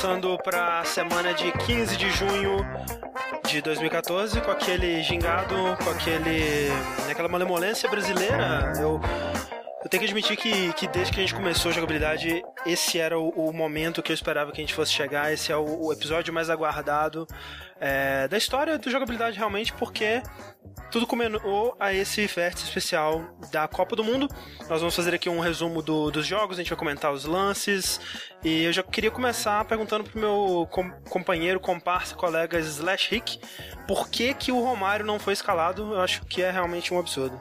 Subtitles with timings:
[0.00, 2.66] Começando para a semana de 15 de junho
[3.46, 5.54] de 2014, com aquele gingado,
[5.84, 6.70] com aquele
[7.10, 8.72] aquela malemolência brasileira.
[8.78, 8.98] Eu
[9.82, 13.18] eu tenho que admitir que, que desde que a gente começou a jogabilidade, esse era
[13.18, 15.32] o, o momento que eu esperava que a gente fosse chegar.
[15.34, 17.26] Esse é o, o episódio mais aguardado
[17.78, 20.22] é, da história do jogabilidade, realmente, porque
[20.90, 24.28] tudo começou a esse vértice especial da Copa do Mundo.
[24.68, 28.00] Nós vamos fazer aqui um resumo do, dos jogos, a gente vai comentar os lances.
[28.42, 33.40] E eu já queria começar perguntando pro meu com, companheiro, comparsa, colega Slash Rick,
[33.86, 35.94] por que, que o Romário não foi escalado?
[35.94, 37.40] Eu acho que é realmente um absurdo.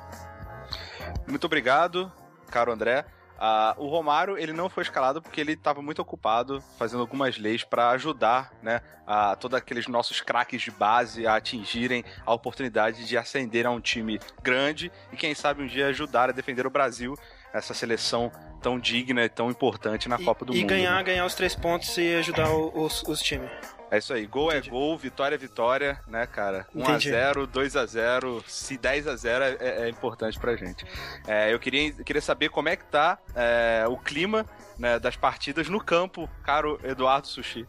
[1.27, 2.11] Muito obrigado
[2.49, 3.05] caro André.
[3.39, 7.63] Uh, o Romário ele não foi escalado porque ele estava muito ocupado fazendo algumas leis
[7.63, 13.17] para ajudar, né, a todos aqueles nossos craques de base a atingirem a oportunidade de
[13.17, 17.17] ascender a um time grande e quem sabe um dia ajudar a defender o Brasil,
[17.53, 18.29] essa seleção
[18.61, 20.65] tão digna e tão importante na e, Copa do e Mundo.
[20.65, 21.03] E ganhar, né?
[21.03, 23.49] ganhar os três pontos e ajudar os, os times.
[23.91, 24.69] É isso aí, gol é Entendi.
[24.69, 26.67] é gol, vitória é vitória, né, cara?
[26.75, 30.85] 1x0, 2x0, se 10x0 é, é, importante pra gente.
[31.27, 34.45] É, eu queria, queria saber como é que tá é, o clima
[34.77, 37.65] né, das partidas no campo, caro Eduardo Sushi.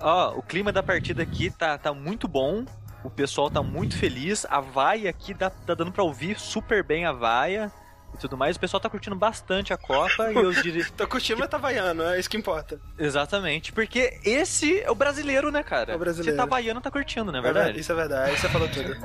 [0.00, 2.64] Ó, oh, o clima da partida aqui tá, tá muito bom.
[3.04, 4.44] O pessoal tá muito feliz.
[4.50, 7.70] A vaia aqui dá, tá dando pra ouvir super bem a vaia
[8.16, 8.56] e tudo mais.
[8.56, 10.86] O pessoal tá curtindo bastante a Copa e eu diria.
[10.96, 12.80] Tô curtindo, mas tá vaiando, é isso que importa.
[12.98, 15.92] Exatamente, porque esse é o brasileiro, né, cara?
[15.92, 16.36] É o brasileiro.
[16.36, 17.78] Você tá vaiando, tá curtindo, não é verdade?
[17.78, 18.96] É, isso é verdade, isso você falou tudo.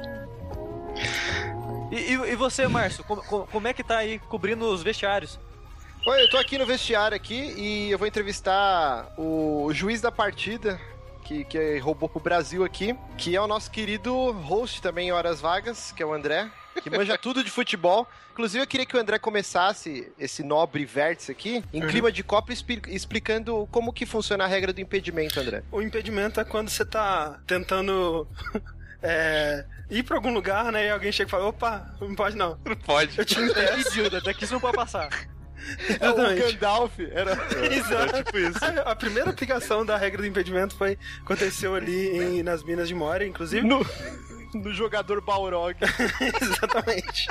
[1.91, 5.37] E, e, e, você, Márcio, como, como é que tá aí cobrindo os vestiários?
[6.05, 10.79] Oi, eu tô aqui no vestiário aqui e eu vou entrevistar o juiz da partida,
[11.23, 15.41] que, que roubou pro Brasil aqui, que é o nosso querido host também em Horas
[15.41, 16.49] Vagas, que é o André
[16.81, 18.07] que manja tudo de futebol.
[18.31, 21.87] Inclusive, eu queria que o André começasse esse nobre vértice aqui, em uhum.
[21.87, 22.53] clima de Copa,
[22.87, 25.63] explicando como que funciona a regra do impedimento, André.
[25.71, 28.27] O impedimento é quando você tá tentando...
[29.03, 30.85] É, ir pra algum lugar, né?
[30.85, 32.55] E alguém chega e fala: opa, não pode não.
[32.63, 33.17] Não pode.
[33.17, 34.09] Eu te impeço.
[34.23, 35.09] daqui você não pode passar.
[35.89, 36.41] Exatamente.
[36.41, 37.31] O Gandalf era.
[37.73, 38.15] Exato.
[38.15, 38.59] É tipo isso.
[38.63, 42.95] A, a, primeira aplicação da regra do impedimento foi aconteceu ali em, nas Minas de
[42.95, 43.65] Moria, inclusive.
[43.65, 43.85] No
[44.53, 45.75] no jogador Balrog.
[46.41, 47.27] Exatamente.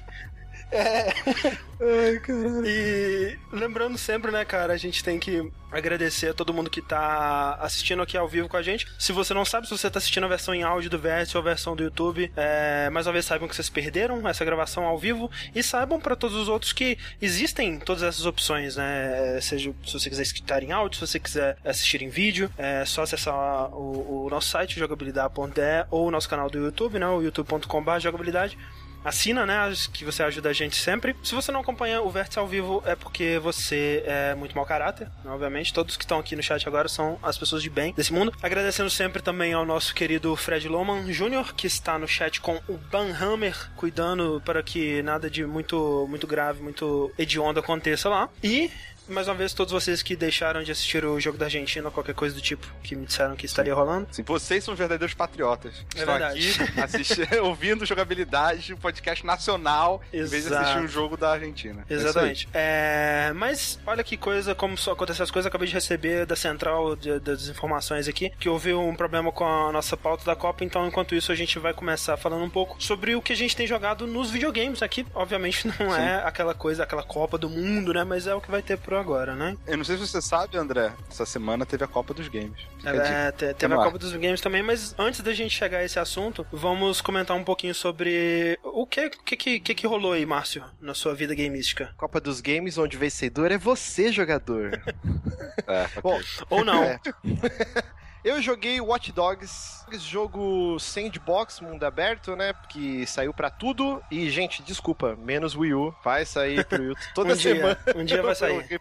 [0.70, 1.12] É.
[1.80, 2.66] Ai, caralho.
[2.66, 7.54] E lembrando sempre, né, cara, a gente tem que agradecer a todo mundo que tá
[7.60, 8.86] assistindo aqui ao vivo com a gente.
[8.98, 11.40] Se você não sabe, se você tá assistindo a versão em áudio do VS ou
[11.40, 14.98] a versão do YouTube, é, mais uma vez saibam que vocês perderam essa gravação ao
[14.98, 19.40] vivo e saibam para todos os outros que existem todas essas opções, né?
[19.40, 23.02] Seja se você quiser escutar em áudio, se você quiser assistir em vídeo, é só
[23.02, 23.34] acessar
[23.72, 27.06] o, o nosso site jogabilidade.de ou o nosso canal do YouTube, né?
[27.06, 28.58] O youtube.com/jogabilidade
[29.04, 29.72] assina, né?
[29.92, 31.16] Que você ajuda a gente sempre.
[31.22, 35.08] Se você não acompanha o Vértice ao vivo, é porque você é muito mau caráter,
[35.24, 35.72] né, obviamente.
[35.72, 38.32] Todos que estão aqui no chat agora são as pessoas de bem desse mundo.
[38.42, 42.76] Agradecendo sempre também ao nosso querido Fred Loman Jr., que está no chat com o
[42.76, 48.28] Banhammer, cuidando para que nada de muito, muito grave, muito hediondo aconteça lá.
[48.42, 48.70] E
[49.08, 52.14] mais uma vez, todos vocês que deixaram de assistir o jogo da Argentina ou qualquer
[52.14, 54.08] coisa do tipo, que me disseram que estaria rolando.
[54.10, 55.84] Sim, vocês são verdadeiros patriotas.
[55.94, 56.56] É Estão verdade.
[56.62, 60.26] aqui assistindo, ouvindo jogabilidade, um podcast nacional, Exato.
[60.26, 61.84] em vez de assistir um jogo da Argentina.
[61.88, 62.48] É Exatamente.
[62.52, 66.36] É é, mas olha que coisa, como só aconteceu as coisas, acabei de receber da
[66.36, 70.64] central de, das informações aqui, que houve um problema com a nossa pauta da Copa,
[70.64, 73.56] então enquanto isso a gente vai começar falando um pouco sobre o que a gente
[73.56, 75.06] tem jogado nos videogames aqui.
[75.14, 76.00] Obviamente não Sim.
[76.00, 78.04] é aquela coisa, aquela Copa do Mundo, né?
[78.04, 79.56] Mas é o que vai ter por agora, né?
[79.66, 82.60] Eu não sei se você sabe, André, essa semana teve a Copa dos Games.
[82.84, 85.98] É, é, teve a Copa dos Games também, mas antes da gente chegar a esse
[85.98, 90.94] assunto, vamos comentar um pouquinho sobre o que que, que, que rolou aí, Márcio, na
[90.94, 91.92] sua vida gameística.
[91.96, 94.80] Copa dos Games, onde o vencedor é você, jogador.
[95.66, 96.02] é, okay.
[96.02, 96.84] Bom, ou não.
[96.84, 97.00] É.
[98.22, 102.52] Eu joguei Watch Dogs, jogo sandbox, mundo aberto, né?
[102.68, 104.02] Que saiu para tudo.
[104.10, 105.94] E, gente, desculpa, menos Wii U.
[106.04, 107.78] Vai sair pro Wii U toda um semana.
[107.82, 108.80] Dia, um dia vai sair.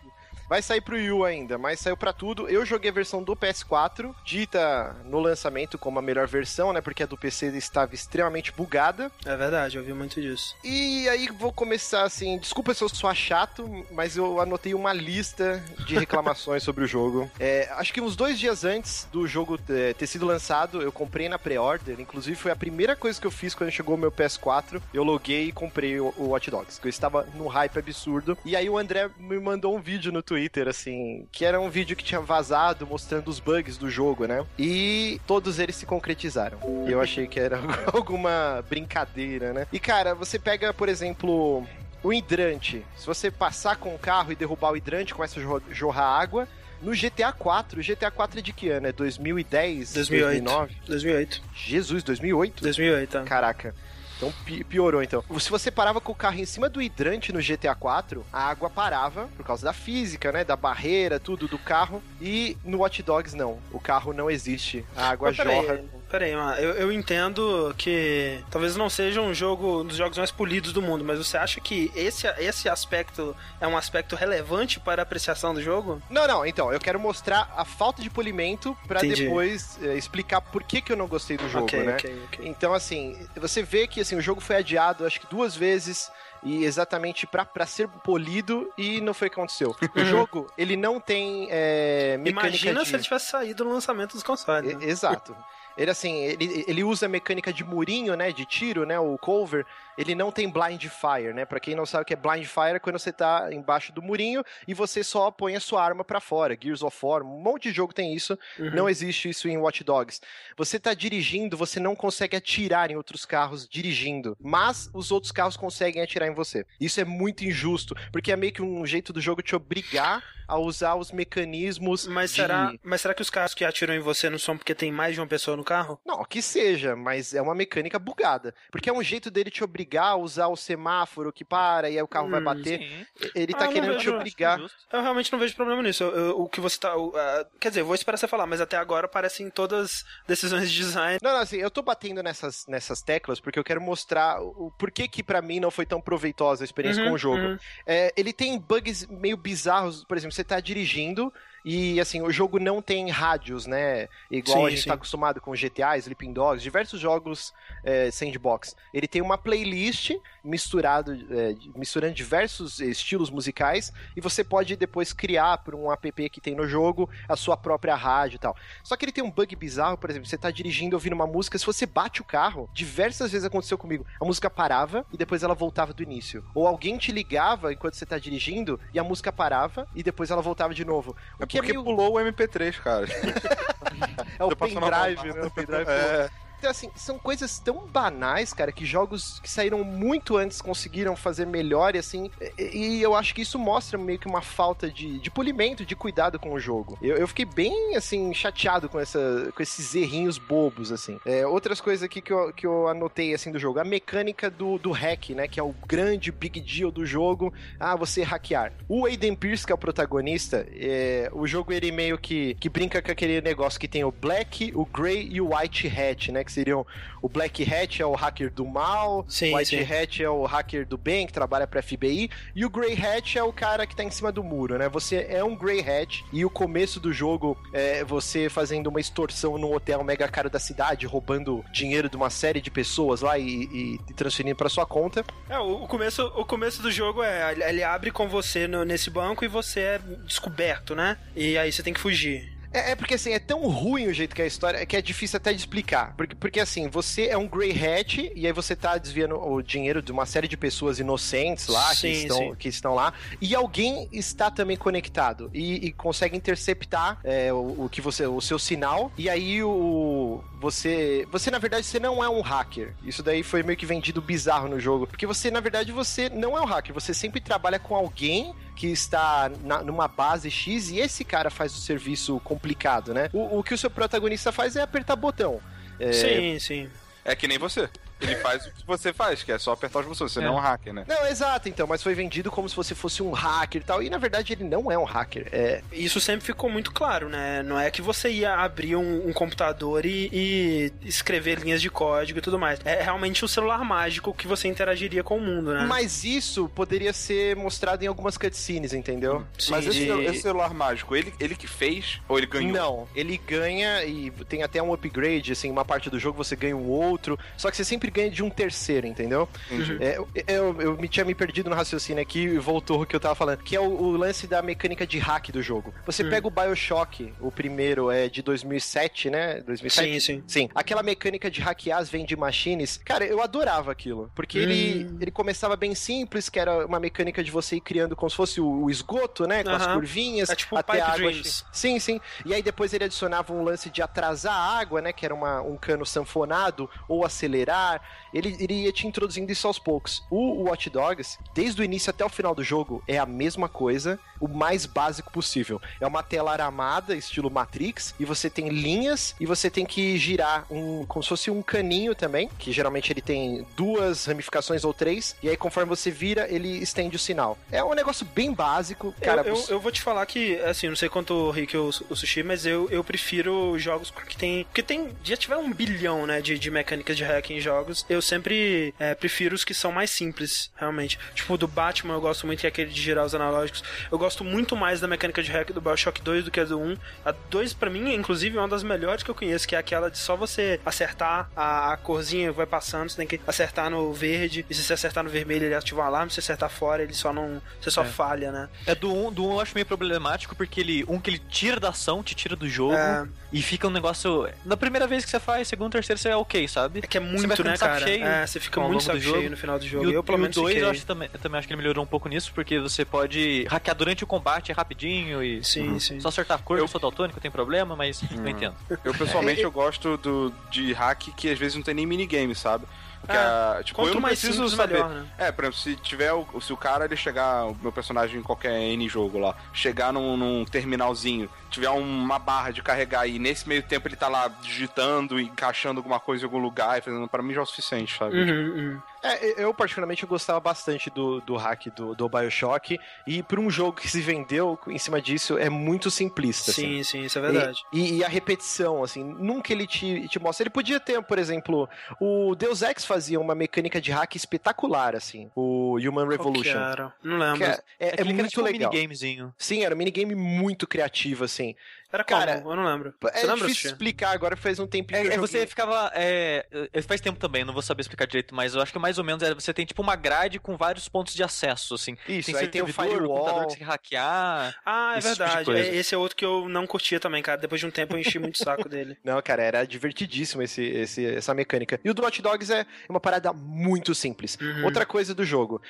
[0.49, 2.49] Vai sair pro Wii U ainda, mas saiu para tudo.
[2.49, 6.81] Eu joguei a versão do PS4, dita no lançamento como a melhor versão, né?
[6.81, 9.11] Porque a do PC estava extremamente bugada.
[9.23, 10.55] É verdade, eu vi muito disso.
[10.63, 15.63] E aí vou começar assim, desculpa se eu sou chato, mas eu anotei uma lista
[15.85, 17.29] de reclamações sobre o jogo.
[17.39, 21.29] É, acho que uns dois dias antes do jogo é, ter sido lançado, eu comprei
[21.29, 21.99] na pré-order.
[21.99, 24.81] Inclusive foi a primeira coisa que eu fiz quando chegou o meu PS4.
[24.91, 28.35] Eu loguei e comprei o, o Watch Dogs, que eu estava num hype absurdo.
[28.43, 31.69] E aí o André me mandou um vídeo no Twitter Twitter, assim, que era um
[31.69, 34.45] vídeo que tinha vazado mostrando os bugs do jogo, né?
[34.57, 36.57] E todos eles se concretizaram.
[36.87, 37.59] E eu achei que era
[37.93, 39.67] alguma brincadeira, né?
[39.71, 41.65] E cara, você pega, por exemplo,
[42.01, 42.85] o hidrante.
[42.95, 46.47] Se você passar com o carro e derrubar o hidrante, começa a jorrar água.
[46.81, 48.87] No GTA 4, o GTA 4 é de que ano?
[48.87, 49.93] É 2010?
[49.93, 50.43] 2008.
[50.45, 50.75] 2009?
[50.87, 51.41] 2008.
[51.53, 52.63] Jesus, 2008?
[52.63, 53.23] 2008, tá.
[53.23, 53.75] Caraca.
[54.19, 55.23] Então pi- piorou então.
[55.39, 58.69] Se você parava com o carro em cima do hidrante no GTA 4, a água
[58.69, 62.03] parava por causa da física, né, da barreira, tudo do carro.
[62.19, 66.59] E no Watch Dogs não, o carro não existe, a água Mas peraí, Peraí, mano,
[66.59, 70.81] eu, eu entendo que talvez não seja um jogo um dos jogos mais polidos do
[70.81, 75.53] mundo, mas você acha que esse, esse aspecto é um aspecto relevante para a apreciação
[75.53, 76.01] do jogo?
[76.09, 79.23] Não, não, então, eu quero mostrar a falta de polimento Entendi.
[79.23, 81.93] depois eh, explicar por que, que eu não gostei do jogo, ok, né?
[81.93, 82.47] ok, ok.
[82.47, 86.11] Então, assim, você vê que assim, o jogo foi adiado, acho que duas vezes,
[86.41, 89.75] e exatamente pra ser polido, e não foi o que aconteceu.
[89.95, 92.89] O jogo, ele não tem é, mecânica Imagina de...
[92.89, 94.75] se ele tivesse saído no lançamento dos consoles.
[94.75, 94.85] Né?
[94.85, 95.35] Exato.
[95.79, 99.65] Ele assim, ele, ele usa a mecânica de murinho, né, de tiro, né, o cover,
[99.97, 101.45] ele não tem blind fire, né?
[101.45, 104.01] Pra quem não sabe o que é blind fire, é quando você tá embaixo do
[104.01, 106.57] murinho e você só põe a sua arma pra fora.
[106.61, 108.37] Gears of War, um monte de jogo tem isso.
[108.57, 108.71] Uhum.
[108.71, 110.21] Não existe isso em Watch Dogs.
[110.55, 115.57] Você tá dirigindo, você não consegue atirar em outros carros dirigindo, mas os outros carros
[115.57, 116.65] conseguem atirar em você.
[116.79, 120.57] Isso é muito injusto, porque é meio que um jeito do jogo te obrigar a
[120.57, 124.29] usar os mecanismos Mas de- será, mas será que os carros que atiram em você
[124.31, 125.99] não são porque tem mais de uma pessoa no carro?
[126.05, 128.53] Não, que seja, mas é uma mecânica bugada.
[128.71, 132.01] Porque é um jeito dele te obrigar a usar o semáforo que para e aí
[132.01, 132.79] o carro vai Hum, bater.
[132.79, 133.05] Sim.
[133.35, 134.59] Ele Ah, tá não querendo vejo, te acho obrigar.
[134.91, 136.03] Eu realmente não vejo problema nisso.
[136.03, 136.95] Eu- eu- o que você tá.
[136.97, 140.71] o- ah, quer dizer, eu vou esperar você falar, mas até agora parecem todas decisões
[140.71, 141.19] de design.
[141.21, 144.71] Não, não, assim, eu tô batendo nessas, nessas teclas porque eu quero mostrar o, o
[144.71, 147.37] porquê que pra mim não foi tão proveitosa a experiência Uhum, com o jogo.
[147.37, 147.57] uhum.
[147.85, 151.31] É, ele tem bugs meio bizarros, por exemplo, você tá dirigindo
[151.63, 154.07] e assim, o jogo não tem rádios, né?
[154.29, 154.87] Igual Sim, a gente sim.
[154.87, 157.53] tá acostumado com GTA, Sleeping Dogs, diversos jogos
[157.83, 158.75] é, sandbox.
[158.93, 160.11] Ele tem uma playlist
[160.43, 166.41] misturado, é, misturando diversos estilos musicais e você pode depois criar por um app que
[166.41, 168.55] tem no jogo a sua própria rádio e tal.
[168.83, 171.57] Só que ele tem um bug bizarro, por exemplo, você tá dirigindo ouvindo uma música,
[171.57, 175.53] se você bate o carro, diversas vezes aconteceu comigo, a música parava e depois ela
[175.53, 176.43] voltava do início.
[176.53, 180.41] Ou alguém te ligava enquanto você tá dirigindo e a música parava e depois ela
[180.41, 181.15] voltava de novo.
[181.39, 181.83] O É que é porque meio...
[181.83, 183.07] pulou o MP3, cara.
[184.39, 185.41] É o pendrive, né?
[185.45, 186.29] O pendrive pulou.
[186.59, 191.47] Então, assim, são coisas tão banais, cara, que jogos que saíram muito antes conseguiram fazer
[191.47, 192.29] melhor e assim.
[192.57, 195.95] E, e eu acho que isso mostra meio que uma falta de, de polimento, de
[195.95, 196.97] cuidado com o jogo.
[197.01, 201.17] Eu, eu fiquei bem, assim, chateado com, essa, com esses errinhos bobos, assim.
[201.25, 203.79] É, outras coisas aqui que eu, que eu anotei, assim, do jogo.
[203.79, 205.47] A mecânica do, do hack, né?
[205.47, 207.53] Que é o grande big deal do jogo.
[207.79, 208.73] Ah, você hackear.
[208.89, 213.01] O Aiden Pierce, que é o protagonista, é, o jogo ele meio que, que brinca
[213.01, 216.43] com aquele negócio que tem o Black, o Grey e o White Hat, né?
[216.49, 216.85] Que seriam
[217.21, 219.93] o Black Hat é o hacker do mal, Sim, o White sim.
[219.93, 223.43] Hat é o hacker do bem, que trabalha pra FBI, e o Grey Hat é
[223.43, 224.89] o cara que tá em cima do muro, né?
[224.89, 229.57] Você é um Grey Hat, e o começo do jogo é você fazendo uma extorsão
[229.57, 233.99] num hotel mega caro da cidade, roubando dinheiro de uma série de pessoas lá e,
[234.07, 235.23] e- transferindo pra sua conta.
[235.47, 237.51] É, o, começo, o começo do jogo é.
[237.51, 241.17] ele- Ele abre com você no- nesse banco e você é descoberto, né?
[241.35, 242.51] E aí você tem que fugir.
[242.71, 245.01] É, é porque assim, é tão ruim o jeito que é a história que é
[245.01, 246.13] difícil até de explicar.
[246.15, 250.01] Porque, porque assim, você é um Grey Hat e aí você tá desviando o dinheiro
[250.01, 252.55] de uma série de pessoas inocentes lá, Sim, que, estão, sim.
[252.57, 257.89] que estão lá, e alguém está também conectado e, e consegue interceptar é, o, o
[257.89, 260.43] que você, o seu sinal, e aí o.
[260.59, 261.25] Você.
[261.31, 262.93] Você, na verdade, você não é um hacker.
[263.03, 265.07] Isso daí foi meio que vendido bizarro no jogo.
[265.07, 266.93] Porque você, na verdade, você não é um hacker.
[266.93, 271.75] Você sempre trabalha com alguém que está na- numa base X e esse cara faz
[271.75, 273.29] o serviço complicado, né?
[273.33, 275.59] O, o que o seu protagonista faz é apertar botão.
[275.99, 276.89] É, Sim, sim.
[277.25, 277.89] É que nem você.
[278.21, 280.31] Ele faz o que você faz, que é só apertar os botões.
[280.31, 280.43] Você É.
[280.43, 281.05] não é um hacker, né?
[281.07, 284.03] Não, exato, então, mas foi vendido como se você fosse um hacker e tal.
[284.03, 285.47] E na verdade ele não é um hacker.
[285.51, 287.63] É, Isso sempre ficou muito claro, né?
[287.63, 292.39] Não é que você ia abrir um, um computador e, e escrever linhas de código
[292.39, 292.79] e tudo mais.
[292.85, 295.85] É realmente um celular mágico que você interagiria com o mundo, né?
[295.87, 299.45] Mas isso poderia ser mostrado em algumas cutscenes, entendeu?
[299.57, 302.71] Sim, Mas esse, esse celular mágico, ele, ele que fez ou ele ganhou?
[302.73, 306.75] Não, ele ganha e tem até um upgrade, assim, uma parte do jogo você ganha
[306.75, 309.47] um outro, só que você sempre ganha de um terceiro, entendeu?
[309.71, 309.97] Entendi.
[310.01, 313.15] É, eu, eu, eu me tinha me perdido no raciocínio aqui e voltou o que
[313.15, 315.93] eu tava falando, que é o, o lance da mecânica de hack do jogo.
[316.05, 316.29] Você Hum.
[316.29, 319.61] pega o Bioshock, o primeiro é de 2007, né?
[319.61, 320.11] 2007?
[320.11, 320.43] Sim, sim.
[320.47, 324.31] Sim, aquela mecânica de hackear as vending machines, cara, eu adorava aquilo.
[324.35, 325.17] Porque ele, Hum.
[325.21, 328.59] ele começava bem simples, que era uma mecânica de você ir criando como se fosse
[328.61, 329.63] o, o esgoto, né?
[329.63, 330.49] Com as curvinhas.
[330.49, 331.17] É tipo até Pipe a água.
[331.31, 331.65] Dreams.
[331.71, 332.19] Sim, sim.
[332.45, 335.13] E aí depois ele adicionava um lance de atrasar a água, né?
[335.13, 337.98] Que era uma, um cano sanfonado, ou acelerar.
[338.33, 340.23] Ele, ele ia te introduzindo isso aos poucos.
[340.29, 344.19] O Watch Dogs, desde o início até o final do jogo, é a mesma coisa,
[344.39, 345.81] o mais básico possível.
[345.99, 350.65] É uma tela aramada, estilo Matrix, e você tem linhas e você tem que girar
[350.69, 355.35] um, como se fosse um caninho também, que geralmente ele tem duas ramificações ou três,
[355.41, 357.57] e aí conforme você vira, ele estende o sinal.
[357.71, 359.41] É um negócio bem básico, cara.
[359.41, 362.43] Eu, eu, eu vou te falar que, assim, não sei quanto Rick o, o sushi,
[362.43, 364.63] mas eu, eu prefiro jogos que tem.
[364.65, 365.09] Porque tem.
[365.23, 368.05] Já tiver um bilhão, né, de, de mecânicas de hack em jogos.
[368.09, 371.17] Eu sempre é, prefiro os que são mais simples, realmente.
[371.33, 373.83] Tipo, do Batman eu gosto muito, que é aquele de girar os analógicos.
[374.11, 376.79] Eu gosto muito mais da mecânica de hack do Bioshock 2 do que a do
[376.79, 376.97] 1.
[377.25, 380.09] A 2, pra mim, inclusive, é uma das melhores que eu conheço, que é aquela
[380.09, 384.65] de só você acertar a, a corzinha vai passando, você tem que acertar no verde,
[384.69, 387.13] e se você acertar no vermelho, ele ativa um alarme, se você acertar fora, ele
[387.13, 387.61] só não.
[387.81, 388.05] Você só é.
[388.05, 388.69] falha, né?
[388.85, 391.05] É do 1, do 1 eu acho meio problemático, porque ele.
[391.07, 393.27] Um que ele tira da ação, te tira do jogo, é.
[393.51, 394.47] e fica um negócio.
[394.65, 396.99] Na primeira vez que você faz, segunda, terceira, você é ok, sabe?
[397.03, 398.05] É que é muito, né, cara?
[398.05, 400.05] Cheio, é, você fica muito saco cheio no final do jogo.
[400.05, 402.03] E o, eu, pelo menos, 2 eu, acho, também, eu também acho que ele melhorou
[402.03, 405.63] um pouco nisso, porque você pode hackear durante o combate rapidinho e.
[405.63, 405.99] Sim, uhum.
[405.99, 406.19] sim.
[406.19, 408.27] Só acertar a cor, eu sou daltônico, tem problema, mas hum.
[408.43, 408.75] eu entendo.
[409.03, 412.85] Eu, pessoalmente, eu gosto do, de hack que às vezes não tem nem minigame, sabe?
[413.21, 414.93] Porque, é, tipo, eu não preciso saber.
[414.93, 415.27] Melhor, né?
[415.37, 418.43] É, por exemplo, se tiver o, se o cara ele chegar, o meu personagem em
[418.43, 423.67] qualquer N jogo lá, chegar num, num terminalzinho, tiver uma barra de carregar e nesse
[423.67, 427.27] meio tempo ele tá lá digitando e encaixando alguma coisa em algum lugar e fazendo,
[427.27, 428.37] para mim já é o suficiente, sabe?
[428.37, 429.01] Uhum, uhum.
[429.21, 432.97] É, eu particularmente gostava bastante do, do hack do, do Bioshock
[433.27, 436.71] e por um jogo que se vendeu em cima disso é muito simplista.
[436.71, 437.03] Sim, assim.
[437.03, 437.81] sim, isso é verdade.
[437.91, 440.63] E, e, a repetição, assim, nunca ele te, te mostra.
[440.63, 445.51] Ele podia ter, por exemplo, o Deus Ex fazia uma mecânica de hack espetacular, assim,
[445.55, 446.73] o Human Revolution.
[446.73, 447.13] Qual era?
[447.21, 447.63] Não lembro.
[447.63, 448.89] É, é, é, é muito tipo legal.
[448.89, 449.53] Um minigamezinho.
[449.57, 451.75] Sim, era um minigame muito criativo, assim assim,
[452.11, 452.71] era Cara, como?
[452.71, 453.13] Eu não lembro.
[453.21, 456.11] Você é lembra, difícil explicar agora, faz um tempinho é, que é, Você ficava...
[456.13, 456.65] É,
[457.07, 459.43] faz tempo também, não vou saber explicar direito, mas eu acho que mais ou menos
[459.43, 462.17] é, você tem tipo uma grade com vários pontos de acesso, assim.
[462.27, 463.23] Isso, tem aí tem o firewall.
[463.23, 464.75] O computador que você hackear.
[464.85, 465.65] Ah, é tipo verdade.
[465.65, 467.59] Tipo esse é outro que eu não curtia também, cara.
[467.59, 469.17] Depois de um tempo eu enchi muito o saco dele.
[469.23, 471.99] Não, cara, era divertidíssimo esse, esse, essa mecânica.
[472.03, 474.57] E o do Watch Dogs é uma parada muito simples.
[474.59, 474.85] Uhum.
[474.85, 475.81] Outra coisa do jogo.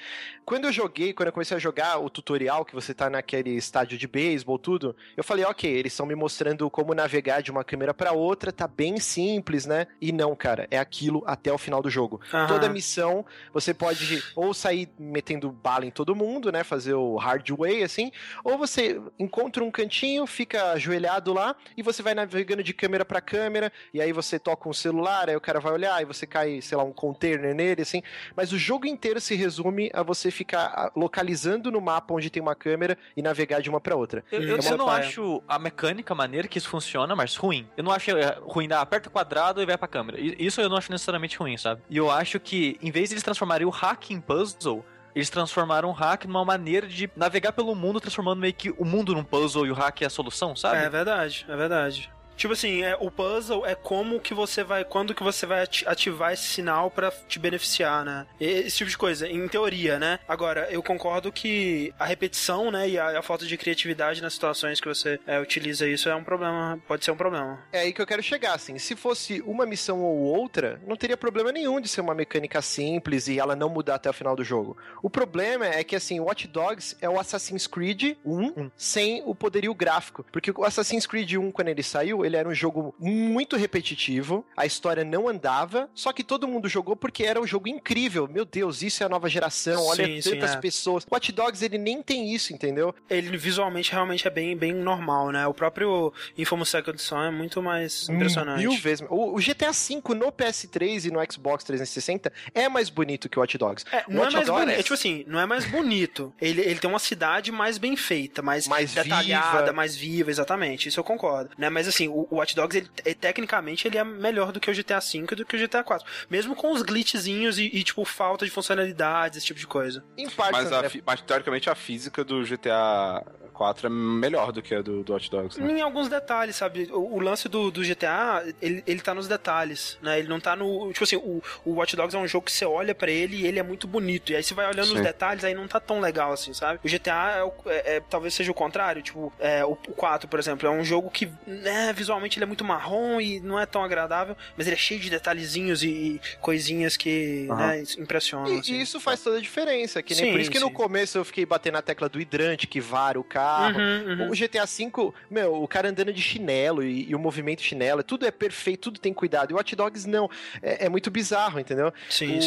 [0.45, 3.97] Quando eu joguei, quando eu comecei a jogar o tutorial, que você tá naquele estádio
[3.97, 7.93] de beisebol, tudo, eu falei, ok, eles estão me mostrando como navegar de uma câmera
[7.93, 9.87] para outra, tá bem simples, né?
[10.01, 12.19] E não, cara, é aquilo até o final do jogo.
[12.33, 12.47] Uhum.
[12.47, 16.63] Toda missão você pode ou sair metendo bala em todo mundo, né?
[16.63, 18.11] Fazer o hard way, assim,
[18.43, 23.21] ou você encontra um cantinho, fica ajoelhado lá e você vai navegando de câmera para
[23.21, 26.61] câmera, e aí você toca um celular, aí o cara vai olhar, e você cai,
[26.61, 28.01] sei lá, um container nele, assim.
[28.35, 32.55] Mas o jogo inteiro se resume a você ficar localizando no mapa onde tem uma
[32.55, 34.23] câmera e navegar de uma para outra.
[34.31, 37.67] Eu, eu, é eu não acho a mecânica maneira que isso funciona funciona, mas ruim.
[37.77, 40.19] Eu não acho é, ruim dar aperta o quadrado e vai pra câmera.
[40.19, 41.81] Isso eu não acho necessariamente ruim, sabe?
[41.89, 45.89] E eu acho que, em vez de eles transformarem o hack em puzzle, eles transformaram
[45.89, 49.65] o hack numa maneira de navegar pelo mundo, transformando meio que o mundo num puzzle
[49.65, 50.77] e o hack é a solução, sabe?
[50.77, 52.11] É verdade, é verdade.
[52.39, 54.85] Tipo assim, é, o puzzle é como que você vai.
[54.85, 58.25] Quando que você vai ativar esse sinal para te beneficiar, né?
[58.39, 60.19] Esse tipo de coisa, em teoria, né?
[60.25, 64.79] Agora, eu concordo que a repetição, né, e a, a falta de criatividade nas situações
[64.79, 66.79] que você é, utiliza isso é um problema.
[66.87, 67.59] Pode ser um problema.
[67.73, 68.79] É aí que eu quero chegar, assim.
[68.79, 73.27] Se fosse uma missão ou outra, não teria problema nenhum de ser uma mecânica simples
[73.27, 74.77] e ela não mudar até o final do jogo.
[75.03, 78.71] O problema é que, assim, Watch Dogs é o Assassin's Creed 1 hum.
[78.77, 80.25] sem o poderio gráfico.
[80.31, 84.65] Porque o Assassin's Creed 1, quando ele saiu, ele era um jogo muito repetitivo, a
[84.65, 88.27] história não andava, só que todo mundo jogou porque era um jogo incrível.
[88.27, 90.59] Meu Deus, isso é a nova geração, olha sim, tantas sim, é.
[90.59, 91.05] pessoas.
[91.11, 92.93] Watch Dogs, ele nem tem isso, entendeu?
[93.09, 95.45] Ele visualmente realmente é bem, bem normal, né?
[95.47, 98.59] O próprio Infamous Second Son é muito mais impressionante.
[98.59, 99.05] Mil vezes.
[99.09, 103.41] O, o GTA V no PS3 e no Xbox 360 é mais bonito que o
[103.41, 103.85] Watch Dogs.
[103.91, 104.65] É, não Watch é mais Dogs...
[104.65, 104.79] bonito.
[104.79, 106.33] É, tipo assim, não é mais bonito.
[106.41, 109.73] ele, ele tem uma cidade mais bem feita, mais, mais detalhada, viva.
[109.73, 110.89] mais viva, exatamente.
[110.89, 111.51] Isso eu concordo.
[111.57, 111.69] Né?
[111.69, 114.73] Mas assim, o, o Watch Dogs, ele, ele, tecnicamente, ele é melhor do que o
[114.73, 116.07] GTA V e do que o GTA 4.
[116.29, 120.03] Mesmo com os glitchzinhos e, e, tipo, falta de funcionalidades, esse tipo de coisa.
[120.17, 123.23] Em parte, mas, a, mas teoricamente a física do GTA
[123.59, 125.59] 4 é melhor do que a do, do Hot Dogs.
[125.59, 125.79] Né?
[125.79, 126.87] Em alguns detalhes, sabe?
[126.93, 130.17] O, o, lance do, do GTA, ele, ele tá nos detalhes, né?
[130.17, 130.93] Ele não tá no.
[130.93, 133.45] Tipo assim, o, o Watch Dogs é um jogo que você olha para ele e
[133.45, 134.31] ele é muito bonito.
[134.31, 134.95] E aí você vai olhando Sim.
[134.95, 136.79] os detalhes, aí não tá tão legal assim, sabe?
[136.81, 139.01] O GTA é, é, é talvez seja o contrário.
[139.01, 142.47] Tipo, é, o, o 4, por exemplo, é um jogo que, né, visualmente ele é
[142.47, 146.21] muito marrom e não é tão agradável, mas ele é cheio de detalhezinhos e, e
[146.39, 147.57] coisinhas que, uhum.
[147.57, 148.55] né, impressionam.
[148.55, 148.73] E, assim.
[148.75, 150.01] e, isso faz toda a diferença.
[150.01, 150.63] Que nem sim, por isso que sim.
[150.63, 153.79] no começo eu fiquei batendo na tecla do hidrante que vara o carro.
[153.79, 154.31] Uhum, uhum.
[154.31, 158.25] O GTA V, meu, o cara andando de chinelo e, e, o movimento chinelo, tudo
[158.25, 159.51] é perfeito, tudo tem cuidado.
[159.51, 160.29] E o Hot Dogs não.
[160.61, 161.93] É, é muito bizarro, entendeu?
[162.09, 162.41] Sim, o...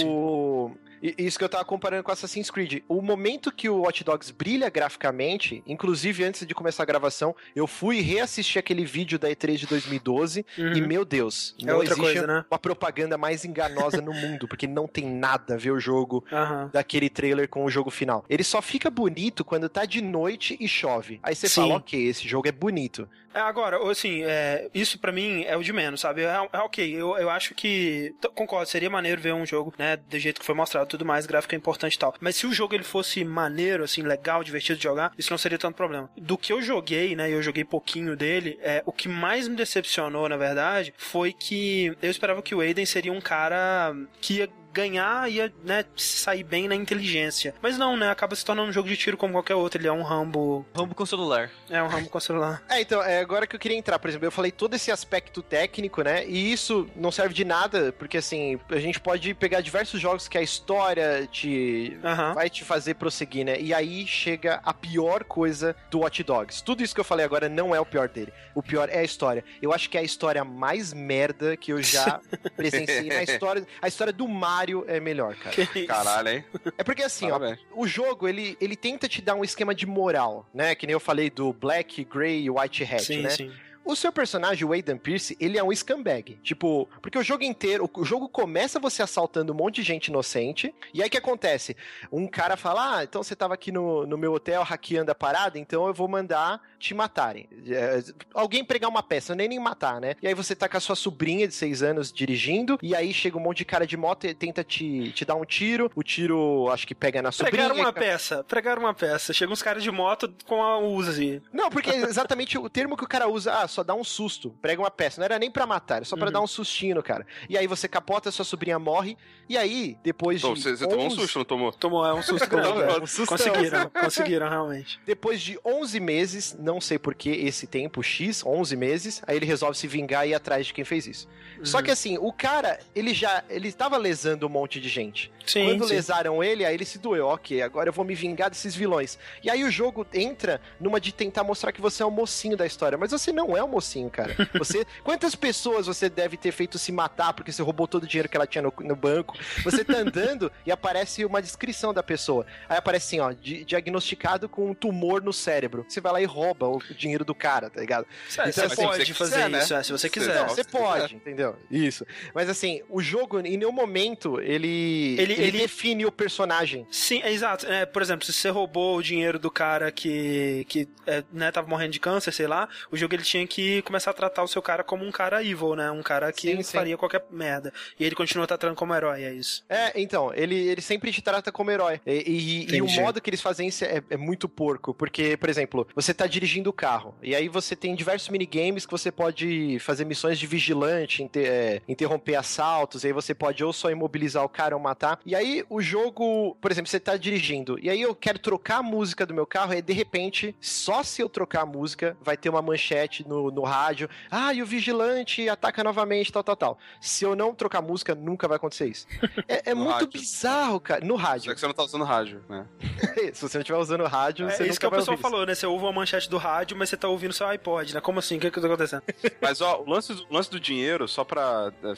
[0.74, 0.91] sim.
[1.02, 2.82] Isso que eu tava comparando com Assassin's Creed.
[2.88, 7.66] O momento que o Watch Dogs brilha graficamente, inclusive antes de começar a gravação, eu
[7.66, 10.72] fui reassistir aquele vídeo da E3 de 2012 uhum.
[10.74, 12.44] e, meu Deus, é não existe coisa, né?
[12.50, 16.68] uma propaganda mais enganosa no mundo, porque não tem nada a ver o jogo uhum.
[16.72, 18.24] daquele trailer com o jogo final.
[18.28, 21.18] Ele só fica bonito quando tá de noite e chove.
[21.22, 23.08] Aí você fala, ok, esse jogo é bonito.
[23.34, 26.22] É, agora, assim, é, isso para mim é o de menos, sabe?
[26.22, 28.14] É, é, ok, eu, eu acho que.
[28.34, 29.96] Concordo, seria maneiro ver um jogo, né?
[29.96, 32.14] Do jeito que foi mostrado tudo mais, gráfico é importante e tal.
[32.20, 35.58] Mas se o jogo ele fosse maneiro, assim, legal, divertido de jogar, isso não seria
[35.58, 36.10] tanto problema.
[36.16, 37.30] Do que eu joguei, né?
[37.30, 42.10] Eu joguei pouquinho dele, é, o que mais me decepcionou, na verdade, foi que eu
[42.10, 46.74] esperava que o Aiden seria um cara que ia ganhar ia, né, sair bem na
[46.74, 47.54] inteligência.
[47.60, 48.10] Mas não, né?
[48.10, 49.80] Acaba se tornando um jogo de tiro como qualquer outro.
[49.80, 50.66] Ele é um Rambo.
[50.74, 51.50] Rambo com celular.
[51.68, 52.62] É um Rambo com celular.
[52.68, 55.42] É, então, é agora que eu queria entrar, por exemplo, eu falei todo esse aspecto
[55.42, 56.26] técnico, né?
[56.26, 60.38] E isso não serve de nada, porque assim, a gente pode pegar diversos jogos que
[60.38, 62.34] a história te uhum.
[62.34, 63.60] vai te fazer prosseguir, né?
[63.60, 66.62] E aí chega a pior coisa do Watch Dogs.
[66.62, 68.32] Tudo isso que eu falei agora não é o pior dele.
[68.54, 69.44] O pior é a história.
[69.60, 72.20] Eu acho que é a história mais merda que eu já
[72.56, 73.66] presenciei na história.
[73.80, 75.56] A história do Mario Mario é melhor, cara.
[75.86, 76.44] Caralho, hein?
[76.78, 77.58] É porque assim, Parabéns.
[77.72, 80.74] ó, o jogo, ele, ele tenta te dar um esquema de moral, né?
[80.74, 83.30] Que nem eu falei do Black, Grey e White Hat, sim, né?
[83.30, 83.52] Sim.
[83.84, 86.38] O seu personagem, o Aidan Pierce, ele é um scumbag.
[86.42, 90.74] Tipo, porque o jogo inteiro, o jogo começa você assaltando um monte de gente inocente,
[90.94, 91.76] e aí o que acontece?
[92.10, 95.58] Um cara fala: Ah, então você tava aqui no, no meu hotel hackeando a parada,
[95.58, 97.48] então eu vou mandar te matarem.
[97.68, 98.02] É,
[98.34, 100.14] alguém pregar uma peça, nem nem matar, né?
[100.22, 103.36] E aí você tá com a sua sobrinha de seis anos dirigindo, e aí chega
[103.36, 106.68] um monte de cara de moto e tenta te, te dar um tiro, o tiro
[106.70, 107.68] acho que pega na sobrinha.
[107.68, 109.32] Pregaram uma peça, pregaram uma peça.
[109.32, 111.42] Chega uns caras de moto com a Uzi.
[111.52, 114.50] Não, porque é exatamente o termo que o cara usa, ah, só dá um susto,
[114.60, 115.20] prega uma peça.
[115.20, 116.32] Não era nem para matar, era só para uhum.
[116.32, 117.26] dar um sustinho, cara.
[117.48, 119.16] E aí você capota, sua sobrinha morre,
[119.48, 120.62] e aí, depois então, de.
[120.62, 120.88] Você, você 11...
[120.88, 121.72] tomou um susto, não tomou?
[121.72, 122.46] Tomou, é um susto é.
[122.46, 125.00] um conseguiram, conseguiram, realmente.
[125.04, 129.46] Depois de 11 meses, não sei por que esse tempo X, 11 meses, aí ele
[129.46, 131.28] resolve se vingar e ir atrás de quem fez isso.
[131.58, 131.66] Uhum.
[131.66, 133.44] Só que assim, o cara, ele já.
[133.48, 135.32] Ele estava lesando um monte de gente.
[135.46, 135.94] Sim, Quando sim.
[135.94, 137.26] lesaram ele, aí ele se doeu.
[137.26, 139.18] Ok, agora eu vou me vingar desses vilões.
[139.42, 142.66] E aí o jogo entra numa de tentar mostrar que você é o mocinho da
[142.66, 142.96] história.
[142.96, 144.34] Mas você não é o mocinho, cara.
[144.58, 148.28] Você, quantas pessoas você deve ter feito se matar porque você roubou todo o dinheiro
[148.28, 149.36] que ela tinha no, no banco?
[149.64, 152.46] Você tá andando e aparece uma descrição da pessoa.
[152.68, 155.84] Aí aparece assim, ó, di diagnosticado com um tumor no cérebro.
[155.88, 158.06] Você vai lá e rouba o dinheiro do cara, tá ligado?
[158.30, 159.58] então, você assim, pode você fazer quiser, né?
[159.58, 159.82] isso, né?
[159.82, 160.34] se você quiser.
[160.34, 161.56] Não, você pode, entendeu?
[161.70, 162.06] Isso.
[162.34, 165.58] Mas assim, o jogo, em nenhum momento, ele, ele, ele, ele...
[165.58, 166.86] define o personagem.
[166.90, 167.66] Sim, é exato.
[167.66, 171.68] É, por exemplo, se você roubou o dinheiro do cara que, que é, né, tava
[171.68, 173.51] morrendo de câncer, sei lá, o jogo ele tinha que
[173.84, 175.90] começar a tratar o seu cara como um cara evil, né?
[175.90, 176.98] Um cara que sim, faria sim.
[176.98, 177.72] qualquer merda.
[177.98, 179.64] E ele continua tratando como herói, é isso.
[179.68, 182.00] É, então, ele, ele sempre te trata como herói.
[182.06, 185.48] E, e, e o modo que eles fazem isso é, é, muito porco, porque, por
[185.48, 189.78] exemplo, você tá dirigindo o carro, e aí você tem diversos minigames que você pode
[189.80, 194.44] fazer missões de vigilante, inter, é, interromper assaltos, e aí você pode ou só imobilizar
[194.44, 195.18] o cara ou matar.
[195.24, 198.82] E aí o jogo, por exemplo, você tá dirigindo, e aí eu quero trocar a
[198.82, 202.48] música do meu carro, e de repente, só se eu trocar a música, vai ter
[202.48, 206.78] uma manchete no, no rádio, ah, e o vigilante ataca novamente, tal, tal, tal.
[207.00, 209.06] Se eu não trocar música, nunca vai acontecer isso.
[209.48, 210.08] É, é muito rádio.
[210.08, 211.04] bizarro, cara.
[211.04, 211.50] No rádio.
[211.50, 212.66] Só que você não tá usando rádio, né?
[213.32, 215.54] Se você não estiver usando rádio, é, você isso que o pessoal falou, né?
[215.54, 218.00] Você ouve uma manchete do rádio, mas você tá ouvindo seu iPod, né?
[218.00, 218.36] Como assim?
[218.36, 219.02] O que, que tá acontecendo?
[219.40, 221.72] mas, ó, o lance, do, o lance do dinheiro, só pra.
[221.82, 221.92] Eh,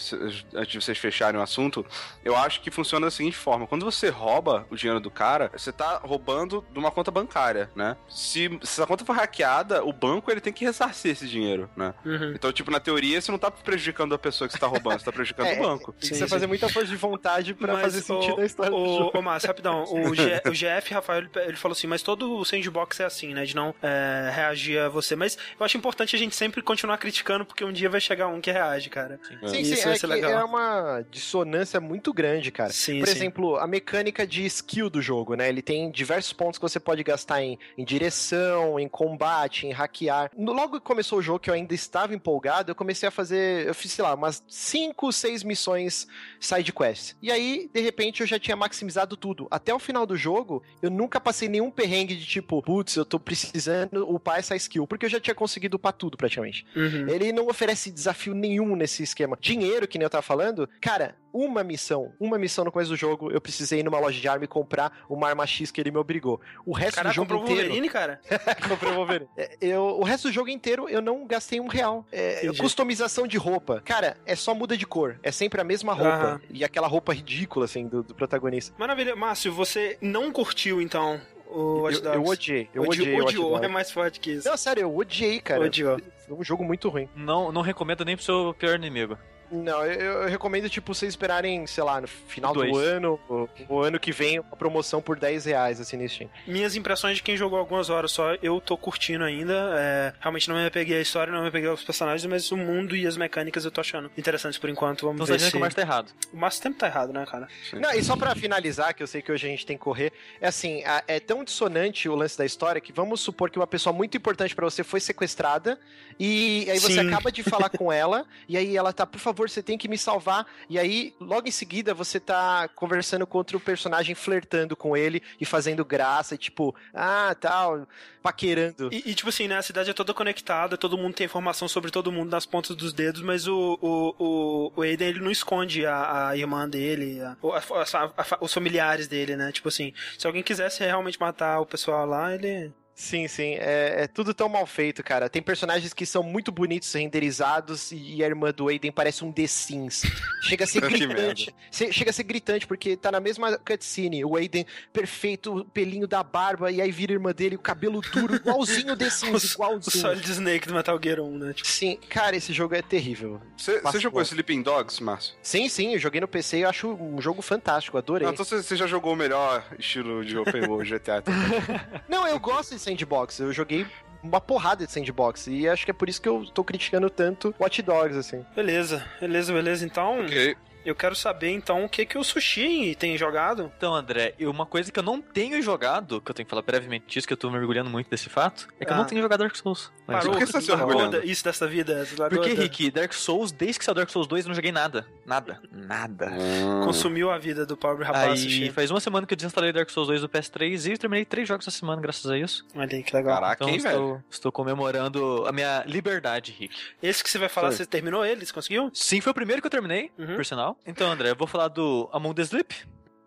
[0.55, 1.85] antes de vocês fecharem o assunto,
[2.25, 5.73] eu acho que funciona da seguinte forma: quando você rouba o dinheiro do cara, você
[5.73, 7.97] tá roubando de uma conta bancária, né?
[8.09, 11.34] Se, se a conta for hackeada, o banco ele tem que ressarcir esse dinheiro,
[11.77, 11.95] né?
[12.05, 12.33] Uhum.
[12.35, 15.05] Então, tipo, na teoria, você não tá prejudicando a pessoa que você tá roubando, você
[15.05, 15.93] tá prejudicando é, o banco.
[15.93, 18.73] Tem que você fazer muita força de vontade pra mas, fazer sentido o, a história
[18.75, 19.19] o, do jogo.
[19.19, 19.85] Ô, Márcio, rapidão.
[19.95, 23.33] O, G, o GF, Rafael, ele, ele, falou assim, mas todo o sandbox é assim,
[23.33, 23.45] né?
[23.45, 25.17] De não é, reagir a você.
[25.17, 28.41] Mas eu acho importante a gente sempre continuar criticando, porque um dia vai chegar um
[28.41, 29.19] que reage, cara.
[29.47, 30.31] Sim, sim, é, legal.
[30.31, 32.73] é uma dissonância muito grande, cara.
[32.73, 33.15] Sim, Por sim.
[33.15, 35.49] exemplo, a mecânica de skill do jogo, né?
[35.49, 40.31] Ele tem diversos pontos que você pode gastar em, em direção, em combate, em hackear.
[40.37, 43.75] Logo que começou o jogo, que eu ainda estava empolgado, eu comecei a fazer, eu
[43.75, 46.07] fiz, sei lá, umas 5, 6 missões
[46.39, 47.17] side quests.
[47.21, 49.49] E aí, de repente, eu já tinha maximizado tudo.
[49.51, 53.19] Até o final do jogo, eu nunca passei nenhum perrengue de tipo, putz, eu tô
[53.19, 56.67] precisando upar essa skill, porque eu já tinha conseguido upar tudo praticamente.
[56.77, 57.09] Uhum.
[57.09, 59.37] Ele não oferece desafio nenhum nesse esquema.
[59.41, 63.31] Dinheiro, que nem eu tava falando, cara, uma missão, uma missão no começo do jogo,
[63.33, 65.99] eu precisei ir numa loja de arma e comprar uma arma X que ele me
[65.99, 66.41] obrigou.
[66.65, 67.61] O resto Caraca, do jogo inteiro...
[67.63, 68.21] Wolverine, cara?
[68.69, 69.29] Comprei o Wolverine.
[69.37, 72.07] É, Eu, o resto do jogo inteiro eu não gastei um real.
[72.13, 73.83] É, customização de roupa.
[73.85, 75.19] Cara, é só muda de cor.
[75.23, 76.15] É sempre a mesma roupa.
[76.15, 76.41] Aham.
[76.51, 78.73] E aquela roupa ridícula, assim, do, do protagonista.
[78.79, 79.17] Maravilha.
[79.17, 82.17] Márcio, você não curtiu, então, o Watch Eu, Dogs?
[82.17, 82.69] eu odiei.
[82.75, 83.21] Eu Odi- odiei.
[83.21, 84.49] Odiou, é mais forte que isso.
[84.49, 85.63] Não, sério, eu odiei, cara.
[85.65, 85.99] Odiou.
[86.27, 87.09] Foi um jogo muito ruim.
[87.17, 89.19] Não, não recomendo nem pro seu pior inimigo.
[89.51, 92.71] Não, eu, eu recomendo, tipo, vocês esperarem, sei lá, no final Dois.
[92.73, 96.29] do ano, o, o ano que vem, uma promoção por 10 reais, assim, no Steam.
[96.47, 99.55] Minhas impressões de quem jogou algumas horas só, eu tô curtindo ainda.
[99.79, 102.97] é, realmente não me peguei a história, não me peguei os personagens, mas o mundo
[102.97, 105.03] e as mecânicas eu tô achando interessantes por enquanto.
[105.07, 105.53] Vamos Então você ver dizendo se...
[105.53, 106.13] que o Márcio tá errado.
[106.33, 107.49] O Márcio tempo tá errado, né, cara?
[107.75, 110.13] Não, e só pra finalizar, que eu sei que hoje a gente tem que correr,
[110.41, 113.67] é assim, a- é tão dissonante o lance da história que vamos supor que uma
[113.67, 115.79] pessoa muito importante pra você foi sequestrada
[116.19, 117.09] e aí você Sim.
[117.09, 119.97] acaba de falar com ela e aí ela tá, por favor, você tem que me
[119.99, 125.23] salvar e aí logo em seguida você tá conversando com outro personagem, flertando com ele
[125.41, 127.87] e fazendo graça, e tipo, ah, tal,
[128.23, 128.89] paquerando.
[128.93, 131.91] E, e, tipo assim, né, a cidade é toda conectada, todo mundo tem informação sobre
[131.91, 135.85] todo mundo nas pontas dos dedos, mas o, o, o, o Aiden, ele não esconde
[135.87, 139.53] a, a irmã dele, a- a- a- os familiares dele, né?
[139.53, 142.73] Tipo assim, se alguém quisesse realmente matar o pessoal lá, ele...
[142.95, 143.55] Sim, sim.
[143.55, 145.29] É, é tudo tão mal feito, cara.
[145.29, 149.47] Tem personagens que são muito bonitos, renderizados, e a irmã do Aiden parece um The
[149.47, 150.03] Sims.
[150.43, 151.55] Chega a ser gritante.
[151.71, 154.25] Chega a ser gritante, porque tá na mesma cutscene.
[154.25, 158.01] O Aiden perfeito, o pelinho da barba, e aí vira a irmã dele, o cabelo
[158.01, 160.03] duro, igualzinho o The Sims, O igualzinho.
[160.03, 161.53] Solid Snake do Metal Gear 1, né?
[161.53, 163.41] Tipo, Sim, cara, esse jogo é terrível.
[163.57, 165.35] Você jogou Sleeping Dogs, Márcio?
[165.43, 168.27] Sim, sim, eu joguei no PC e eu acho um jogo fantástico, adorei.
[168.27, 171.25] Não, então você, você já jogou o melhor estilo de Open World GTA.
[172.09, 173.41] Não, eu gosto de sandbox.
[173.41, 173.87] Eu joguei
[174.23, 175.47] uma porrada de sandbox.
[175.47, 178.45] E acho que é por isso que eu tô criticando tanto Watch Dogs, assim.
[178.55, 179.85] beleza, beleza, beleza.
[179.85, 180.57] Então, ok.
[180.85, 183.73] Eu quero saber, então, o que que o Sushi tem jogado.
[183.77, 187.19] Então, André, uma coisa que eu não tenho jogado, que eu tenho que falar brevemente
[187.19, 188.99] isso, que eu tô mergulhando muito desse fato, é que eu Ah.
[188.99, 189.93] não tenho jogado Dark Souls.
[190.07, 191.25] Mas- Parou por que você tá se orgulhando?
[191.25, 192.07] isso dessa vida?
[192.29, 195.07] Porque, Rick, Dark Souls, desde que saiu Dark Souls 2, eu não joguei nada.
[195.27, 195.61] Nada.
[195.73, 196.31] Nada.
[196.31, 196.83] Hum.
[196.85, 198.71] Consumiu a vida do pobre rapaz Aí Sushi.
[198.71, 201.49] faz uma semana que eu desinstalei Dark Souls 2 do PS3 e eu terminei três
[201.49, 202.67] jogos essa semana, graças a isso.
[202.77, 203.35] Olha aí, que legal.
[203.41, 203.95] Caraca, Então hein, velho?
[203.95, 206.75] estou, estou comemorando a minha liberdade, Rick.
[207.03, 207.77] Esse que você vai falar, Foi.
[207.79, 208.45] você terminou ele?
[208.45, 208.91] Você conseguiu?
[208.93, 210.35] Sim, foi o primeiro que eu terminei, Uhum.
[210.37, 210.74] por sinal.
[210.87, 212.75] Então, André, eu vou falar do Among the Sleep.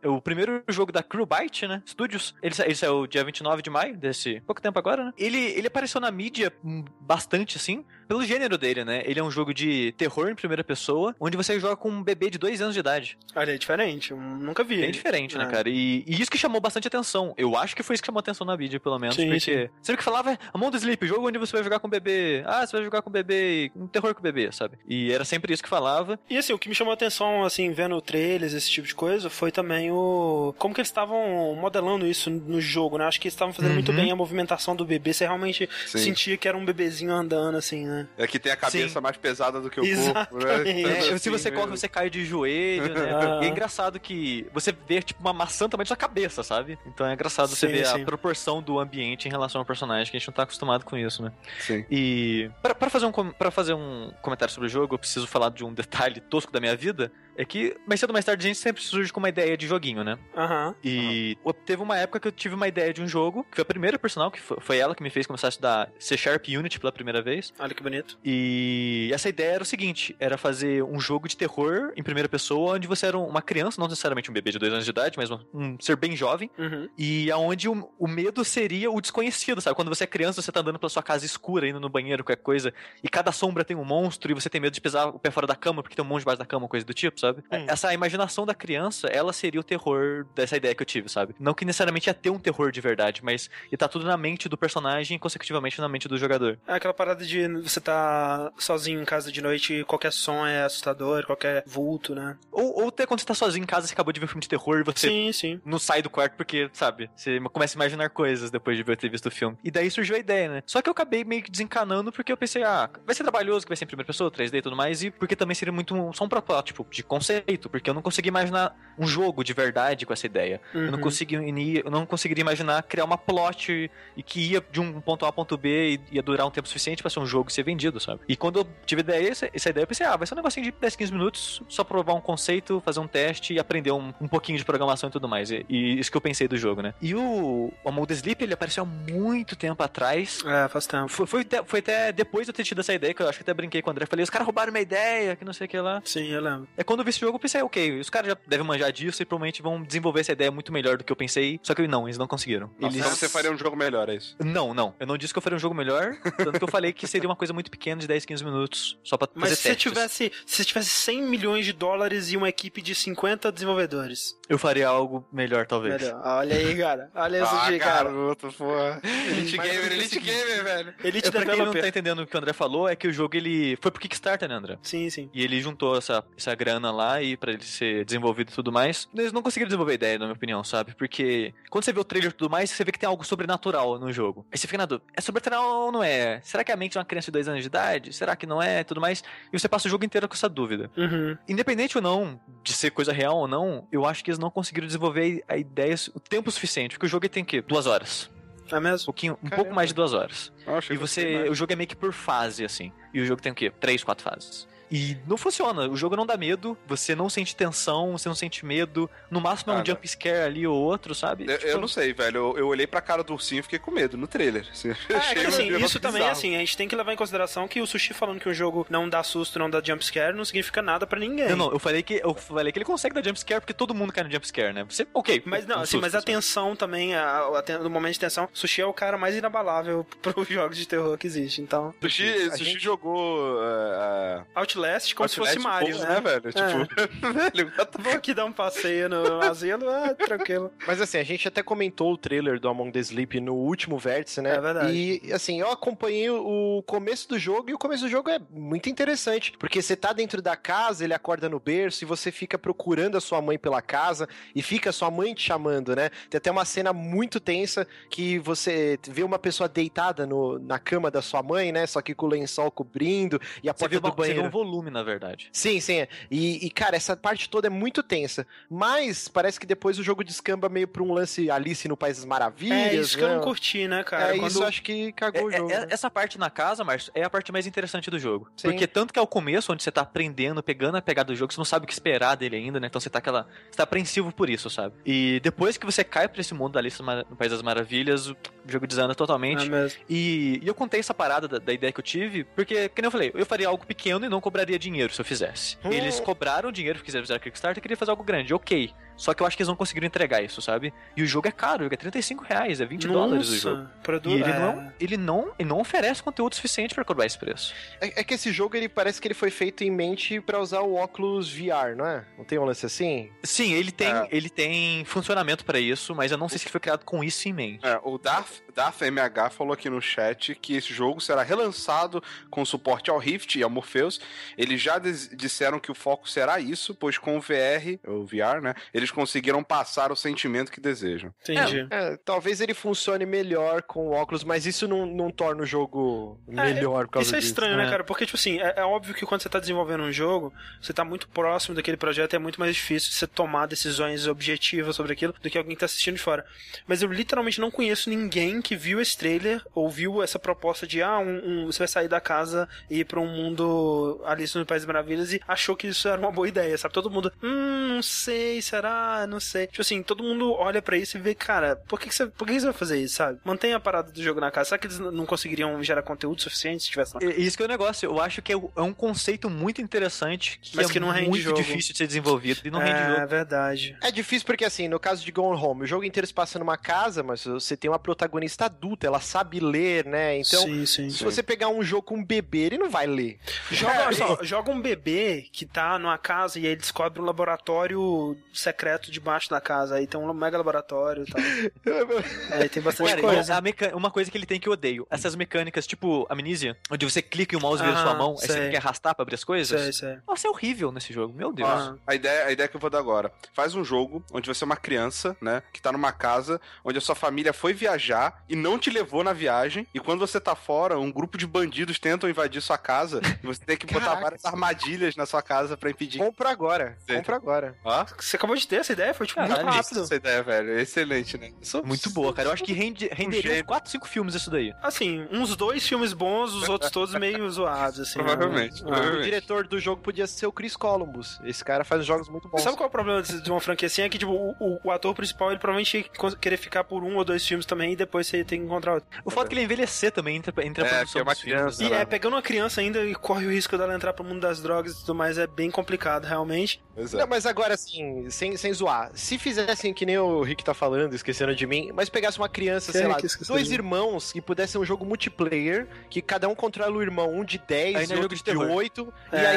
[0.02, 1.82] É o primeiro jogo da Crewbyte, né?
[1.86, 2.36] Studios.
[2.42, 5.14] Ele, sa- ele saiu dia 29 de maio, desse pouco tempo agora, né?
[5.18, 9.04] Ele, ele apareceu na mídia hum, bastante, assim, pelo gênero dele, né?
[9.06, 12.30] Ele é um jogo de terror em primeira pessoa, onde você joga com um bebê
[12.30, 13.18] de dois anos de idade.
[13.36, 14.12] Olha, é diferente.
[14.12, 14.78] Eu nunca vi.
[14.78, 15.48] Bem diferente, né, É.
[15.48, 15.70] cara?
[15.70, 17.34] E, e isso que chamou bastante atenção.
[17.38, 19.16] Eu acho que foi isso que chamou atenção na mídia, pelo menos.
[19.16, 21.88] Sim, porque sempre que falava, é, Among the Sleep, jogo onde você vai jogar com
[21.88, 22.44] o bebê.
[22.46, 24.78] Ah, você vai jogar com o bebê, um terror com o bebê, sabe?
[24.88, 26.20] E era sempre isso que falava.
[26.30, 29.30] E assim, o que me chamou a atenção, assim, vendo trailers, esse tipo de coisa,
[29.30, 30.54] foi também o.
[30.58, 33.06] Como que eles estavam modelando isso no jogo, né?
[33.06, 33.98] Acho que eles estavam fazendo muito Uhum.
[33.98, 35.14] bem a movimentação do bebê.
[35.14, 35.98] Você realmente Sim.
[36.00, 37.97] sentia que era um bebezinho andando, assim, né?
[38.18, 39.00] É que tem a cabeça Sim.
[39.00, 40.70] mais pesada do que o corpo, né?
[40.70, 41.78] É, Tanto se assim, você corre, né?
[41.78, 43.12] você cai de joelho, né?
[43.14, 43.40] Ah.
[43.42, 46.78] E é engraçado que você vê, tipo, uma maçã também na sua cabeça, sabe?
[46.86, 48.02] Então é engraçado você Sim, ver sim.
[48.02, 50.98] a proporção do ambiente em relação ao personagem, que a gente não tá acostumado com
[50.98, 51.32] isso, né?
[51.60, 51.86] Sim.
[51.90, 55.64] E pra fazer um, pra fazer um comentário sobre o jogo, eu preciso falar de
[55.64, 57.12] um detalhe tosco da minha vida.
[57.38, 59.68] É que mais cedo ou mais tarde a gente sempre surge com uma ideia de
[59.68, 60.18] joguinho, né?
[60.36, 60.76] Aham.
[60.84, 63.66] E teve uma época que eu tive uma ideia de um jogo, que foi a
[63.66, 66.80] primeira personal, que foi, foi ela que me fez começar a estudar C Sharp Unity
[66.80, 67.54] pela primeira vez.
[67.60, 68.18] Olha que bonito.
[68.26, 72.76] E essa ideia era o seguinte: era fazer um jogo de terror em primeira pessoa,
[72.76, 75.30] onde você era uma criança, não necessariamente um bebê de dois anos de idade, mas
[75.30, 76.90] um, um ser bem jovem, Uhum.
[76.98, 79.76] e aonde o, o medo seria o desconhecido, sabe?
[79.76, 82.42] Quando você é criança, você tá andando pela sua casa escura, indo no banheiro, qualquer
[82.42, 82.74] coisa,
[83.04, 85.46] e cada sombra tem um monstro, e você tem medo de pisar o pé fora
[85.46, 87.27] da cama, porque tem um monstro debaixo da cama, coisa do tipo, sabe?
[87.52, 87.66] Hum.
[87.68, 91.36] Essa imaginação da criança, ela seria o terror dessa ideia que eu tive, sabe?
[91.40, 94.48] Não que necessariamente ia ter um terror de verdade, mas ia tá tudo na mente
[94.50, 96.58] do personagem e, consecutivamente, na mente do jogador.
[96.68, 100.64] É aquela parada de você tá sozinho em casa de noite e qualquer som é
[100.64, 102.38] assustador, qualquer vulto, né?
[102.52, 104.42] Ou, ou até quando você tá sozinho em casa, você acabou de ver um filme
[104.42, 105.62] de terror e você Sim, sim.
[105.66, 109.10] não sai do quarto porque, sabe, você começa a imaginar coisas depois de ver ter
[109.10, 109.58] visto o filme.
[109.64, 110.64] E daí surgiu a ideia, né?
[110.66, 113.70] Só que eu acabei meio que desencanando porque eu pensei, ah, vai ser trabalhoso, que
[113.70, 116.12] vai ser em primeira pessoa, 3D e tudo mais, e porque também seria muito um-
[116.14, 120.14] só um protótipo de conceito, porque eu não conseguia imaginar um jogo de verdade com
[120.14, 120.60] essa ideia.
[120.74, 121.02] Eu não Uhum.
[121.02, 121.40] conseguia,
[121.84, 125.34] eu não conseguiria imaginar criar uma plot e que ia de um ponto A ao
[125.34, 128.00] ponto B e ia durar um tempo suficiente pra ser um jogo e ser vendido,
[128.00, 128.22] sabe?
[128.28, 130.66] E quando eu tive ideia, essa, essa ideia, eu pensei, ah, vai ser um negocinho
[130.66, 134.28] de 10, 15 minutos, só provar um conceito, fazer um teste e aprender um, um
[134.28, 135.52] pouquinho de programação e tudo mais.
[135.52, 136.94] E, e isso que eu pensei do jogo, né?
[137.02, 140.40] E o, Among the Sleep, ele apareceu há muito tempo atrás.
[140.46, 141.08] É, faz tempo.
[141.10, 143.38] Foi, foi, até, foi até depois de eu ter tido essa ideia, que eu acho
[143.38, 144.06] que até brinquei com o André.
[144.06, 146.02] Falei, os caras roubaram minha ideia, que não sei o que lá.
[146.04, 146.68] Sim, eu lembro.
[146.78, 148.92] É quando quando eu vi esse jogo, eu pensei, ok, os caras já devem manjar
[148.92, 151.60] disso e provavelmente vão desenvolver essa ideia muito melhor do que eu pensei.
[151.62, 152.72] Só que não, eles não conseguiram.
[152.80, 153.06] Nossa, eles...
[153.06, 154.36] Então você faria um jogo melhor, é isso?
[154.40, 154.96] Não, não.
[155.00, 157.30] Eu não disse que eu faria um jogo melhor, tanto que eu falei que seria
[157.30, 159.84] uma coisa muito pequena de 10, 15 minutos, só pra Mas fazer se você testes.
[159.92, 164.36] tivesse, se você tivesse 100 milhões de dólares e uma equipe de 50 desenvolvedores.
[164.50, 166.02] Eu faria algo melhor, talvez.
[166.02, 166.22] Melhor.
[166.26, 167.12] Olha aí, cara.
[167.14, 168.04] Olha isso Ah, cara.
[168.06, 169.02] garoto, porra.
[169.04, 170.94] Elite Mas Gamer, eu Elite Gamer, velho.
[171.04, 173.14] Elite É pra quem não tá entendendo o que o André falou, é que o
[173.14, 174.78] jogo ele foi pro Kickstarter, né, André?
[174.82, 175.30] Sim, sim.
[175.34, 179.08] E ele juntou essa, essa grana lá e para ele ser desenvolvido e tudo mais.
[179.16, 180.94] Eles não conseguiram desenvolver a ideia, na minha opinião, sabe?
[180.96, 184.00] Porque quando você vê o trailer e tudo mais, você vê que tem algo sobrenatural
[184.00, 184.46] no jogo.
[184.52, 186.40] Aí você fica na dúvida, é sobrenatural ou não é?
[186.44, 188.14] Será que é a mente de uma criança de 2 anos de idade?
[188.14, 188.84] Será que não é?
[188.84, 189.24] Tudo mais.
[189.52, 190.90] E você passa o jogo inteiro com essa dúvida.
[190.98, 191.38] Uhum.
[191.48, 194.88] Independente ou não de ser coisa real ou não, eu acho que eles não conseguiram
[194.88, 196.96] desenvolver a ideia o tempo suficiente.
[196.96, 197.62] Porque o jogo tem o quê?
[197.62, 198.30] Duas horas.
[198.70, 199.06] É Um, mesmo?
[199.06, 199.56] pouquinho, um Caramba.
[199.56, 200.52] pouco mais de duas horas.
[200.66, 201.48] Nossa, E você.
[201.50, 202.92] O jogo é meio que por fase, assim.
[203.14, 203.72] E o jogo tem o quê?
[203.72, 204.68] Três, quatro fases.
[204.90, 205.88] E não funciona.
[205.90, 209.10] O jogo não dá medo, você não sente tensão, você não sente medo.
[209.30, 211.46] No máximo é um jump scare ali ou outro, sabe?
[211.46, 212.38] Eu, Tipo, eu não sei, velho.
[212.38, 214.66] Eu, eu olhei pra cara do ursinho e fiquei com medo no trailer.
[214.72, 216.32] Assim, É, que achei assim, isso também, bizarro.
[216.32, 218.86] assim, a gente tem que levar em consideração que o Sushi falando que um jogo
[218.90, 221.50] não dá susto, não dá jumpscare, não significa nada pra ninguém.
[221.50, 223.94] Não, não, eu falei que eu falei que ele consegue dar jump scare porque todo
[223.94, 224.86] mundo cai no jump scare, né?
[224.90, 225.42] Você, ok.
[225.46, 226.26] Mas não, um assim, susto, mas a sabe?
[226.32, 227.42] tensão também, a,
[227.82, 231.28] no momento de tensão, Sushi é o cara mais inabalável pros jogos de terror que
[231.28, 231.62] existe.
[231.62, 233.56] Então, Sushi, Sushi gente- jogou.
[233.58, 234.46] Uh,
[234.78, 236.22] Outlast como se fosse Mario, né?
[236.22, 236.54] velho?
[236.54, 240.72] Tipo, velho, Vou aqui dar um passeio no asilo, ah, tranquilo.
[240.86, 244.42] Mas assim, a gente até comentou o trailer do Among the Sleep no último vértice,
[244.42, 244.56] né?
[244.56, 244.94] É verdade.
[244.94, 248.90] E assim, eu acompanhei o começo do jogo e o começo do jogo é muito
[248.90, 253.18] interessante, porque você tá dentro da casa, ele acorda no berço e você fica procurando
[253.18, 256.10] a sua mãe pela casa e fica a sua mãe te chamando, né?
[256.30, 261.10] Tem até uma cena muito tensa que você vê uma pessoa deitada no, na cama
[261.10, 261.88] da sua mãe, né?
[261.88, 264.50] Só que com o lençol cobrindo e a Você porta do banheiro.
[264.68, 265.50] Um volume, na verdade.
[265.52, 266.06] Sim, sim.
[266.30, 268.46] E, e, cara, essa parte toda é muito tensa.
[268.70, 272.26] Mas parece que depois o jogo descamba meio pra um lance Alice no País das
[272.26, 272.78] Maravilhas.
[272.78, 273.36] É isso que eu né?
[273.36, 274.36] não curti, né, cara?
[274.36, 275.72] É Quando- isso, eu acho que cagou o É- jogo.
[275.72, 275.88] é- né?
[275.90, 278.50] essa parte na casa, Márcio, é a parte mais interessante do jogo.
[278.58, 278.70] Sim.
[278.70, 281.54] Porque tanto que é o começo, onde você tá aprendendo, pegando a pegada do jogo,
[281.54, 282.88] você não sabe o que esperar dele ainda, né?
[282.88, 283.48] Então você tá aquela.
[283.70, 284.96] Você tá apreensivo por isso, sabe?
[285.06, 288.36] E depois que você cai pra esse mundo da Alice no País das Maravilhas, o
[288.68, 289.66] jogo desanda totalmente.
[289.66, 290.00] É mesmo.
[290.10, 293.12] E, e eu contei essa parada da, da ideia que eu tive, porque, como eu
[293.12, 295.78] falei, eu faria algo pequeno e não cobraria dinheiro se eu fizesse.
[295.84, 295.92] Hum.
[295.92, 298.94] Eles cobraram dinheiro porque quiseram fazer Kickstarter e queria fazer algo grande, ok.
[299.18, 300.94] Só que eu acho que eles não conseguiram entregar isso, sabe?
[301.16, 303.78] E o jogo é caro, é 35 reais, é 20 dólares o jogo.
[303.78, 304.60] Nossa, produ- E ele, é.
[304.60, 307.74] não, ele, não, ele não oferece conteúdo suficiente pra cobrar esse preço.
[308.00, 310.82] É, é que esse jogo, ele parece que ele foi feito em mente pra usar
[310.82, 312.24] o óculos VR, não é?
[312.38, 313.32] Não tem um lance assim?
[313.44, 314.28] Sim, ele tem, É.
[314.32, 317.50] ele tem funcionamento pra isso, mas eu não sei se ele foi criado com isso
[317.50, 317.86] em mente.
[317.86, 322.64] É, o Darth, Darth MH falou aqui no chat que esse jogo será relançado com
[322.64, 324.20] suporte ao Rift e ao Morpheus.
[324.58, 328.62] Eles já dis- disseram que o foco será isso, pois com o VR, o VR,
[328.62, 331.34] né, eles conseguiram passar o sentimento que desejam.
[331.42, 331.88] Entendi.
[331.90, 336.40] É, talvez ele funcione melhor com o óculos, mas isso não, não torna o jogo
[336.48, 337.50] melhor por causa Isso é disso.
[337.52, 337.90] estranho, né, É.
[337.90, 338.04] cara?
[338.04, 341.04] Porque, tipo assim, é, é óbvio que quando você tá desenvolvendo um jogo, você tá
[341.04, 345.50] muito próximo daquele projeto, é muito mais difícil você tomar decisões objetivas sobre aquilo do
[345.50, 346.46] que alguém que tá assistindo de fora.
[346.88, 351.02] Mas eu literalmente não conheço ninguém que viu esse trailer ou viu essa proposta de,
[351.02, 354.66] ah, um, um- você vai sair da casa e ir pra um mundo Alice no
[354.66, 356.94] País das Maravilhas e achou que isso era uma boa ideia, sabe?
[356.94, 358.97] Todo mundo, hum, não sei, será?
[359.30, 359.68] Não sei.
[359.68, 362.48] Tipo assim, todo mundo olha pra isso e vê, cara, por que, que você, por
[362.48, 363.40] que, que você vai fazer isso, sabe?
[363.44, 364.70] Mantenha a parada do jogo na casa.
[364.70, 367.66] Será que eles não conseguiriam gerar conteúdo suficiente se tivesse na E- Isso que é
[367.66, 370.94] o negócio, eu acho que é um é um conceito muito interessante, que Mas é
[370.94, 371.58] que não rende muito jogo.
[371.58, 373.28] difícil de ser desenvolvido e não rende é jogo.
[373.28, 373.98] verdade.
[374.02, 376.78] É difícil porque, assim, no caso de Gone Home, o jogo inteiro se passa numa
[376.78, 380.38] casa, mas você tem uma protagonista adulta, ela sabe ler, né?
[380.40, 381.10] Então, sim, sim.
[381.10, 383.38] se você pegar um jogo com um bebê, ele não vai ler.
[383.72, 388.38] Joga, É, só, joga um bebê que tá numa casa e aí descobre um laboratório
[388.54, 389.96] secreto debaixo da casa.
[389.96, 391.42] Aí tem um mega laboratório e tal.
[392.52, 393.56] Aí tem bastante Cara, coisa.
[393.56, 397.06] a meca- uma coisa que ele tem que eu odeio, essas mecânicas tipo Amnesia, onde
[397.10, 398.62] você clica e o mouse vira Ah, sua mão, aí você sei.
[398.62, 399.82] tem que arrastar pra abrir as coisas.
[399.82, 400.18] Sei, sei.
[400.28, 401.70] Nossa, é horrível nesse jogo, meu Deus.
[401.70, 401.96] Ah.
[402.06, 403.32] A ideia, a ideia que eu vou dar agora.
[403.54, 405.62] Faz um jogo onde você é uma criança, né?
[405.74, 409.34] Que tá numa casa onde a sua família foi viajar e não te levou na
[409.34, 409.88] viagem.
[409.94, 413.22] E quando você tá fora, um grupo de bandidos tentam invadir sua casa.
[413.44, 414.22] e você tem que botar Caraca.
[414.22, 416.20] várias armadilhas na sua casa pra impedir.
[416.20, 416.98] Compra agora.
[417.08, 417.16] Sim.
[417.18, 417.76] Compra agora.
[417.84, 418.06] Ó.
[418.20, 420.02] Você acabou de ter gostei dessa ideia, foi tipo Caralho, muito rápido.
[420.04, 420.80] Essa ideia, velho.
[420.80, 421.52] Excelente, né?
[421.62, 422.50] Sou- Muito boa, cara.
[422.50, 423.66] Eu acho que rende, renderia gênio.
[423.66, 424.74] 4, 5 filmes isso daí.
[424.82, 428.20] Assim, uns dois filmes bons, os outros todos meio zoados, assim.
[428.20, 428.26] né?
[428.26, 428.82] Provavelmente.
[428.82, 429.24] O provavelmente.
[429.24, 431.40] diretor do jogo podia ser o Chris Columbus.
[431.44, 432.62] Esse cara faz jogos muito bons.
[432.62, 434.02] Sabe qual é o problema de uma franquia assim?
[434.02, 437.24] É que, tipo, o, o- ator principal, ele provavelmente ia querer ficar por um ou
[437.26, 439.10] dois filmes também e depois você tem que encontrar outro.
[439.24, 441.58] O fato é que ele envelhecer também entre, entre a É, produção é uma filmes,
[441.60, 441.88] criança, né?
[441.88, 442.02] E né?
[442.02, 444.94] é, pegando uma criança ainda e corre o risco dela entrar pro mundo das drogas
[444.94, 446.82] e tudo mais, é bem complicado, realmente.
[446.96, 447.18] Pois é.
[447.18, 451.14] Não, mas agora, assim, sem, sem zoar, se fizessem que nem o Rick tá falando,
[451.14, 453.18] esquecendo de mim, mas pegasse uma criança, Quem sei é lá,
[453.48, 457.44] dois irmãos e pudesse ser um jogo multiplayer, que cada um controla o irmão, um
[457.44, 458.70] de 10 Aí e é outro de de terror.
[458.70, 459.48] 8, e É.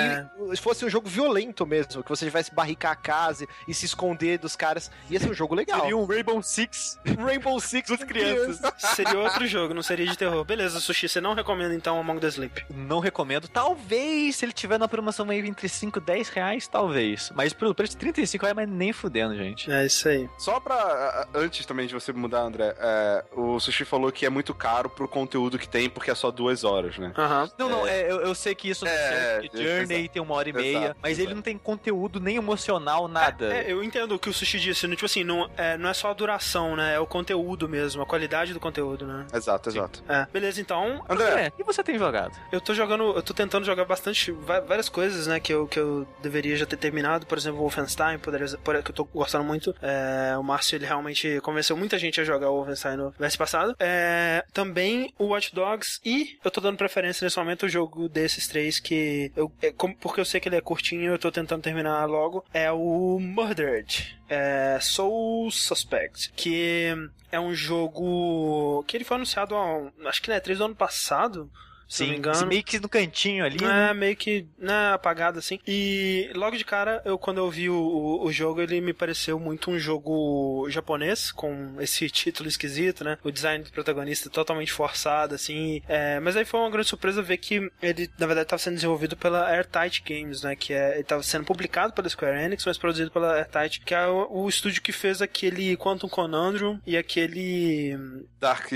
[0.48, 4.38] aí fosse um jogo violento mesmo, que você tivesse barricar a casa e se esconder
[4.38, 5.80] dos caras, ia ser um jogo legal.
[5.80, 6.98] Seria um Rainbow Six.
[7.18, 8.60] Rainbow Six das crianças.
[8.94, 10.44] Seria outro jogo, não seria de terror.
[10.44, 12.64] Beleza, Sushi, você não recomenda então Among the Sleep?
[12.70, 13.48] Não recomendo.
[13.48, 17.30] Talvez, se ele tiver na promoção aí entre 5 e 10 reais, talvez.
[17.34, 19.70] Mas pelo preço de 35 reais, mas nem fudendo, gente.
[19.70, 20.28] É isso aí.
[20.38, 21.26] Só pra.
[21.34, 25.06] Antes também de você mudar, André, é, o Sushi falou que é muito caro pro
[25.08, 27.12] conteúdo que tem, porque é só duas horas, né?
[27.16, 27.50] Aham.
[27.58, 30.12] Não, não, é, eu, eu sei que isso É, é, Journey exato.
[30.14, 31.34] tem uma hora e meia, Exato, mas ele exato.
[31.36, 33.54] não tem conteúdo nem emocional, nada.
[33.54, 34.94] É, eu entendo o que o Sushi disse, né?
[34.94, 36.94] tipo assim, não é, não é só a duração, né?
[36.94, 39.26] É o conteúdo mesmo, a qualidade do conteúdo, né?
[39.32, 40.02] Exato, exato.
[40.08, 40.26] É.
[40.32, 42.36] Beleza, então, André, É, e você tem jogado?
[42.52, 46.06] eu tô jogando, eu tô tentando jogar bastante, várias coisas, né, que eu, que eu
[46.22, 48.46] deveria já ter terminado, por exemplo, Wolfenstein, poderia,
[48.82, 49.74] que eu tô gostando muito.
[49.82, 53.74] É, o Márcio, ele realmente convenceu muita gente a jogar o Wolfenstein no mês passado.
[53.78, 58.46] É, também o Watch Dogs e eu tô dando preferência nesse momento ao jogo desses
[58.48, 61.62] três que eu, é, como- porque eu sei que ele é curtinho, eu tô tentando
[61.62, 64.18] terminar logo, é o Murdered.
[64.28, 66.94] É, Soul Suspect, que
[67.32, 71.50] é um jogo que ele foi anunciado há, acho que na E3 do ano passado,
[71.90, 72.46] se não me engano.
[72.46, 73.90] meio que no cantinho ali, né?
[73.90, 75.58] É, meio que né, apagado assim.
[75.66, 79.40] E logo de cara, eu quando eu vi o, o, o jogo, ele me pareceu
[79.40, 83.18] muito um jogo japonês, com esse título esquisito, né?
[83.24, 85.82] O design do protagonista totalmente forçado, assim.
[85.88, 89.16] É, mas aí foi uma grande surpresa ver que ele, na verdade, estava sendo desenvolvido
[89.16, 90.54] pela Airtight Games, né?
[90.54, 94.06] Que é, ele estava sendo publicado pela Square Enix, mas produzido pela Airtight, que é
[94.06, 97.98] o, o estúdio que fez aquele Quantum Conundrum e aquele
[98.38, 98.70] Dark.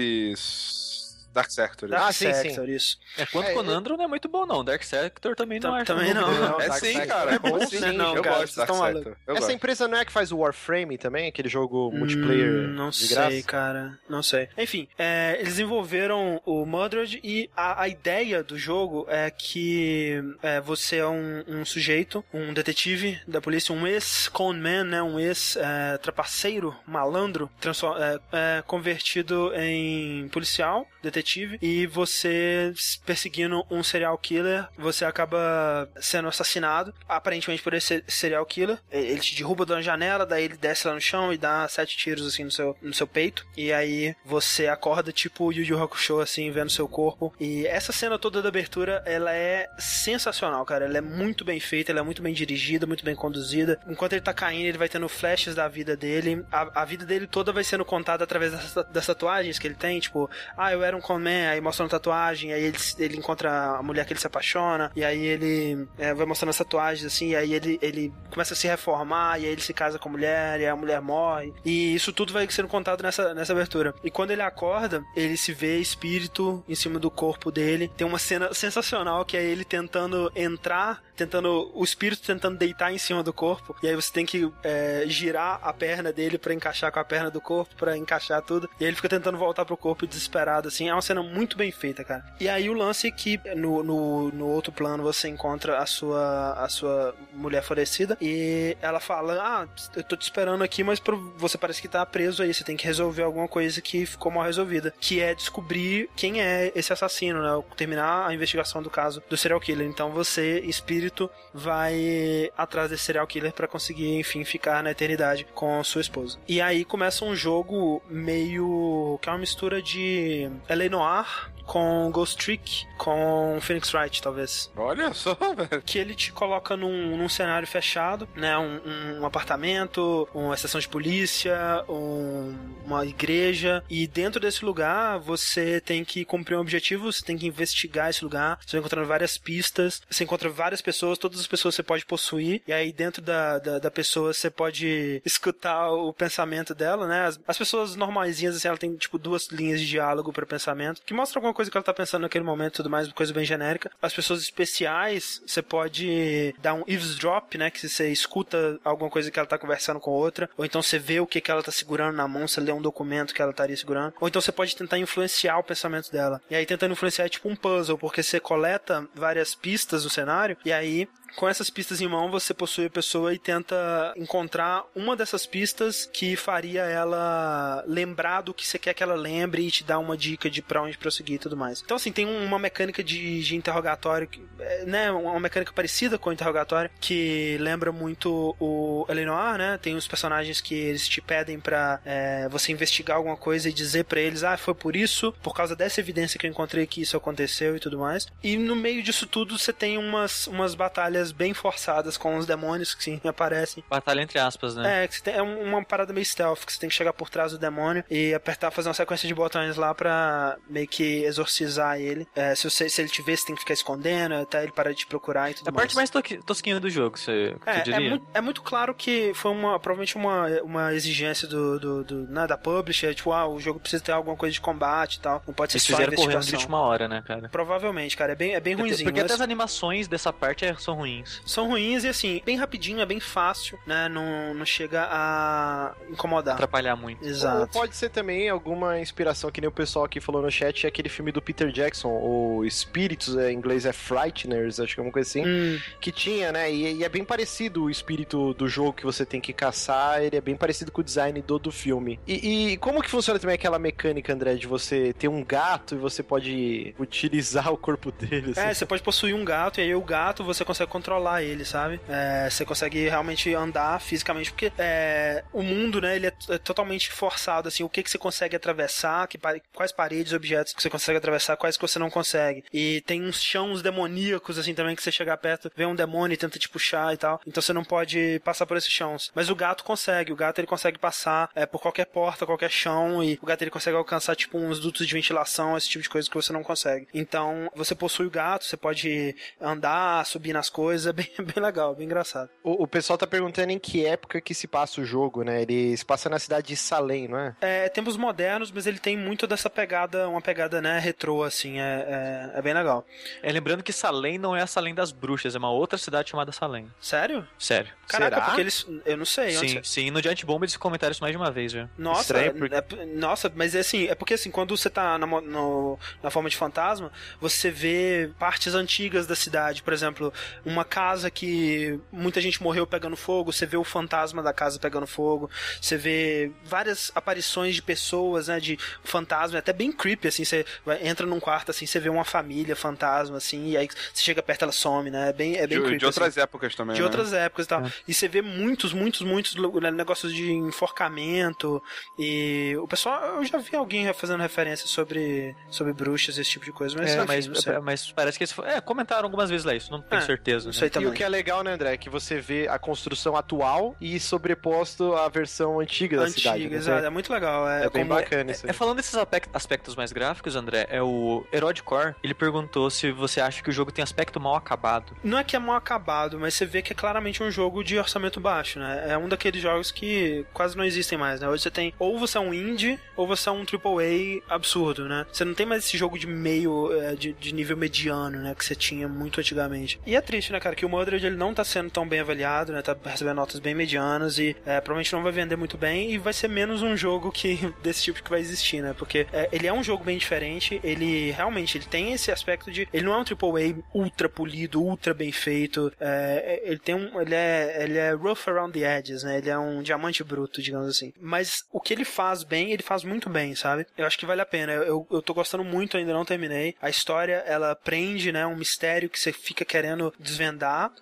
[1.34, 1.88] Dark Sector.
[1.88, 2.42] Dark Ah, sim, sim.
[2.42, 2.98] Sector, isso.
[3.18, 4.64] É, quanto É, Conandro não é muito bom, não.
[4.64, 6.20] Dark Sector também não acho também bom.
[6.20, 6.60] não.
[6.60, 7.34] É sim, Sector cara.
[7.34, 7.78] é bom, sim.
[7.78, 7.92] sim.
[7.92, 9.16] Não, eu cara, gosto Dark Sector.
[9.26, 9.52] Essa gosto.
[9.52, 11.28] empresa não é que faz o Warframe também?
[11.28, 13.42] Aquele jogo multiplayer Hum, não de sei, graça?
[13.46, 13.98] cara.
[14.08, 14.48] Não sei.
[14.56, 20.60] Enfim, é, eles desenvolveram o Mudred e a, a ideia do jogo é que é,
[20.60, 25.02] você é um, um sujeito, um detetive da polícia, um ex-conman, né?
[25.02, 27.50] Um ex-trapaceiro, malandro,
[27.98, 28.18] é,
[28.58, 31.23] é, convertido em policial, detetive,
[31.60, 32.72] e você
[33.04, 38.78] perseguindo um serial killer, você acaba sendo assassinado, aparentemente por esse serial killer.
[38.90, 41.96] Ele te derruba de uma janela, daí ele desce lá no chão e dá sete
[41.96, 43.46] tiros assim no seu, no seu peito.
[43.56, 47.34] E aí você acorda tipo Yu Yu Hakusho, assim, vendo seu corpo.
[47.40, 50.84] E essa cena toda da abertura, ela é sensacional, cara.
[50.84, 53.80] Ela é muito bem feita, ela é muito bem dirigida, muito bem conduzida.
[53.88, 56.44] Enquanto ele tá caindo, ele vai tendo flashes da vida dele.
[56.50, 60.00] A, a vida dele toda vai sendo contada através das, das tatuagens que ele tem.
[60.00, 63.82] Tipo, ah, eu era um conman, aí mostra uma tatuagem, aí ele, ele encontra a
[63.82, 67.36] mulher que ele se apaixona, e aí ele é, vai mostrando as tatuagens, assim, e
[67.36, 70.60] aí ele, ele começa a se reformar, e aí ele se casa com a mulher,
[70.60, 71.52] e a mulher morre.
[71.64, 73.94] E isso tudo vai sendo contado nessa, nessa abertura.
[74.02, 77.90] E quando ele acorda, ele se vê espírito em cima do corpo dele.
[77.96, 81.70] Tem uma cena sensacional que é ele tentando entrar, tentando.
[81.74, 83.76] O espírito tentando deitar em cima do corpo.
[83.82, 87.30] E aí você tem que é, girar a perna dele pra encaixar com a perna
[87.30, 88.68] do corpo, pra encaixar tudo.
[88.80, 90.88] E aí ele fica tentando voltar pro corpo desesperado, assim.
[90.88, 92.24] É uma cena muito bem feita, cara.
[92.40, 96.52] E aí o lance é que no, no, no outro plano você encontra a sua,
[96.52, 101.00] a sua mulher falecida e ela fala: Ah, eu tô te esperando aqui, mas
[101.36, 102.52] você parece que tá preso aí.
[102.52, 104.92] Você tem que resolver alguma coisa que ficou mal resolvida.
[104.98, 107.62] Que é descobrir quem é esse assassino, né?
[107.76, 109.86] Terminar a investigação do caso do serial killer.
[109.86, 115.82] Então você, espírito, vai atrás desse serial killer pra conseguir, enfim, ficar na eternidade com
[115.84, 116.38] sua esposa.
[116.48, 119.18] E aí começa um jogo meio.
[119.20, 120.88] que é uma mistura de L.A.
[120.94, 121.26] Noir
[121.66, 124.70] com Ghost Trick, com Phoenix Wright, talvez.
[124.76, 125.82] Olha só, velho.
[125.82, 128.56] Que ele te coloca num, num cenário fechado, né?
[128.58, 131.56] Um, um apartamento, uma estação de polícia,
[131.88, 133.82] um- uma igreja.
[133.88, 138.22] E dentro desse lugar você tem que cumprir um objetivo, você tem que investigar esse
[138.24, 138.58] lugar.
[138.64, 142.62] Você vai encontrando várias pistas, você encontra várias pessoas, todas as pessoas você pode possuir.
[142.66, 147.26] E aí dentro da, da, da pessoa você pode escutar o pensamento dela, né?
[147.26, 151.14] As, as pessoas normaisinhas, assim, ela tem tipo duas linhas de diálogo para comportamento, que
[151.14, 153.90] mostra alguma coisa que ela tá pensando naquele momento tudo mais, uma coisa bem genérica.
[154.02, 157.70] As pessoas especiais, você pode dar um eavesdrop, né?
[157.70, 161.20] Que você escuta alguma coisa que ela tá conversando com outra, ou então você vê
[161.20, 163.76] o que, que ela tá segurando na mão, você lê um documento que ela estaria
[163.76, 166.40] segurando, ou então você pode tentar influenciar o pensamento dela.
[166.50, 170.56] E aí tentando influenciar é tipo um puzzle, porque você coleta várias pistas do cenário,
[170.64, 175.16] e aí com essas pistas em mão, você possui a pessoa e tenta encontrar uma
[175.16, 179.84] dessas pistas que faria ela lembrar do que você quer que ela lembre e te
[179.84, 181.82] dar uma dica de pra onde prosseguir e tudo mais.
[181.82, 184.28] Então, assim, tem uma mecânica de, de interrogatório,
[184.58, 185.10] é, né?
[185.10, 189.78] Uma mecânica parecida com o interrogatório, que lembra muito o Eleanor, né?
[189.78, 194.04] Tem os personagens que eles te pedem pra é, você investigar alguma coisa e dizer
[194.04, 197.16] para eles, ah, foi por isso, por causa dessa evidência que eu encontrei que isso
[197.16, 198.26] aconteceu e tudo mais.
[198.42, 202.94] E no meio disso tudo, você tem umas, umas batalhas bem forçadas com os demônios
[202.94, 203.82] que sim, aparecem.
[203.88, 205.04] Batalha entre aspas, né?
[205.04, 207.52] É, que tem, é uma parada meio stealth, que você tem que chegar por trás
[207.52, 212.26] do demônio e apertar, fazer uma sequência de botões lá pra meio que exorcizar ele.
[212.34, 214.90] É, se, você, se ele te ver, você tem que ficar escondendo até ele parar
[214.90, 215.92] de te procurar e tudo É a mais.
[215.94, 219.50] parte mais to- tosquinha do jogo, você É, é, muito, é muito claro que foi
[219.50, 223.80] uma, provavelmente uma, uma exigência do, do, do- né, da publisher, tipo, ah, o jogo
[223.80, 226.44] precisa ter alguma coisa de combate e tal, não pode ser Eles só fizeram correndo
[226.44, 227.48] de última hora, né, cara?
[227.48, 229.04] Provavelmente, cara, é bem, é bem ruimzinho.
[229.10, 231.03] porque até as animações dessa parte é- são ruins.
[231.44, 234.08] São ruins e assim, bem rapidinho, é bem fácil, né?
[234.08, 236.54] Não, não chega a incomodar.
[236.54, 237.22] Atrapalhar muito.
[237.22, 237.72] Ou Exato.
[237.72, 241.08] pode ser também alguma inspiração, que nem o pessoal aqui falou no chat, é aquele
[241.08, 245.12] filme do Peter Jackson, o Espíritos, é, em inglês é Frighteners, acho que é uma
[245.12, 246.72] coisa assim, Hum, que tinha, né?
[246.72, 250.36] E, e é bem parecido o espírito do jogo que você tem que caçar, ele
[250.36, 252.18] é bem parecido com o design do, do filme.
[252.26, 255.98] E, e como que funciona também aquela mecânica, André, de você ter um gato e
[255.98, 258.52] você pode utilizar o corpo dele?
[258.52, 258.60] assim?
[258.60, 262.00] É, você pode possuir um gato e aí o gato você consegue controlar ele, sabe?
[262.08, 267.10] É, você consegue realmente andar fisicamente, porque é, o mundo, né, ele é, é totalmente
[267.10, 269.36] forçado, assim, o que que você consegue atravessar, que,
[269.74, 272.62] quais paredes, objetos que você consegue atravessar, quais que você não consegue.
[272.72, 276.38] E tem uns chãos demoníacos, assim, também, que você chegar perto, vê um demônio e
[276.38, 277.40] tenta te puxar e tal.
[277.44, 279.32] Então você não pode passar por esses chãos.
[279.34, 283.22] Mas o gato consegue, o gato ele consegue passar é, por qualquer porta, qualquer chão,
[283.24, 286.30] e o gato ele consegue alcançar, tipo, uns dutos de ventilação, esse tipo de coisa
[286.30, 287.08] que você não consegue.
[287.12, 291.94] Então, você possui o gato, você pode andar, subir nas coisas, é bem, bem legal,
[291.94, 292.48] bem engraçado.
[292.62, 295.62] O, o pessoal tá perguntando em que época que se passa o jogo, né?
[295.62, 297.56] Ele se passa na cidade de Salem, não é?
[297.60, 302.50] É tempos modernos, mas ele tem muito dessa pegada, uma pegada, né, retrô, assim, é,
[302.54, 303.06] é, é bem legal.
[303.42, 306.52] É, lembrando que Salem não é a Salem das Bruxas, é uma outra cidade chamada
[306.52, 306.90] Salem.
[307.00, 307.46] Sério?
[307.58, 307.90] Sério.
[308.08, 308.46] Caraca, Será?
[308.46, 308.86] porque eles.
[309.06, 309.56] Eu não sei.
[309.56, 311.88] onde Sim, sim, no Giant Bomb eles comentaram isso mais de uma vez já.
[311.96, 315.26] Nossa, Estranho, porque- é- nossa, mas é assim, é porque assim, quando você tá na,
[315.26, 317.10] no- na forma de fantasma,
[317.40, 320.32] você vê partes antigas da cidade, por exemplo,
[320.74, 325.06] uma casa que muita gente morreu pegando fogo, você vê o fantasma da casa pegando
[325.06, 325.48] fogo,
[325.80, 330.64] você vê várias aparições de pessoas, né, de fantasma, é até bem creepy, assim, você
[330.84, 334.42] vai- entra num quarto, assim, você vê uma família fantasma, assim, e aí você chega
[334.42, 335.98] perto, ela some, né, é bem, é bem De, creepy.
[335.98, 336.40] de outras assim.
[336.40, 336.94] épocas também.
[336.94, 337.06] De né?
[337.06, 337.84] outras épocas e tal.
[337.86, 337.92] É.
[338.08, 341.82] E você vê muitos, muitos, muitos né, negócios de enforcamento.
[342.18, 346.72] E o pessoal, eu já vi alguém fazendo referência sobre, sobre bruxas, esse tipo de
[346.72, 347.78] coisa, mas, É, enfim, mas, sei.
[347.80, 350.26] mas parece que é, comentaram algumas vezes lá isso, não tenho É,
[350.72, 350.80] certeza.
[350.80, 350.86] não né?
[350.86, 351.08] E também.
[351.08, 355.14] o que é legal, né, André, é que você vê a construção atual e sobreposto
[355.14, 356.60] à versão antiga da cidade.
[356.60, 356.76] Antiga, né?
[356.76, 357.06] exato.
[357.06, 357.68] É muito legal.
[357.68, 358.76] É, É bem bacana isso É, aí.
[358.76, 359.14] falando desses
[359.52, 362.14] aspectos mais gráficos, André, é o Herod Core.
[362.22, 365.16] Ele perguntou se você acha que o jogo tem aspecto mal acabado.
[365.22, 367.98] Não é que é mal acabado, mas você vê que é claramente um jogo de
[367.98, 369.06] orçamento baixo, né?
[369.08, 371.48] É um daqueles jogos que quase não existem mais, né?
[371.48, 375.26] Hoje você tem, ou você é um indie, ou você é um AAA absurdo, né?
[375.32, 378.54] Você não tem mais esse jogo de meio, é, de, de nível mediano, né?
[378.54, 380.00] Que você tinha muito antigamente.
[380.06, 380.74] E é triste, né, cara?
[380.74, 382.80] Que o Mordred, ele não tá sendo tão bem avaliado, né?
[382.80, 386.32] Tá recebendo notas bem medianas e é, provavelmente não vai vender muito bem e vai
[386.32, 388.94] ser menos um jogo que desse tipo que vai existir, né?
[388.96, 392.88] Porque é, ele é um jogo bem diferente, ele realmente ele tem esse aspecto de.
[392.92, 395.92] Ele não é um AAA ultra polido, ultra bem feito.
[396.00, 397.20] é, ele tem um.
[397.20, 399.38] Ele é, ele é rough around the edges, né?
[399.38, 401.12] Ele é um diamante bruto, digamos assim.
[401.20, 403.86] Mas o que ele faz bem, ele faz muito bem, sabe?
[403.96, 404.72] Eu acho que vale a pena.
[404.72, 406.74] Eu, eu tô gostando muito, ainda não terminei.
[406.80, 408.46] A história, ela prende, né?
[408.46, 410.43] Um mistério que você fica querendo desvendar.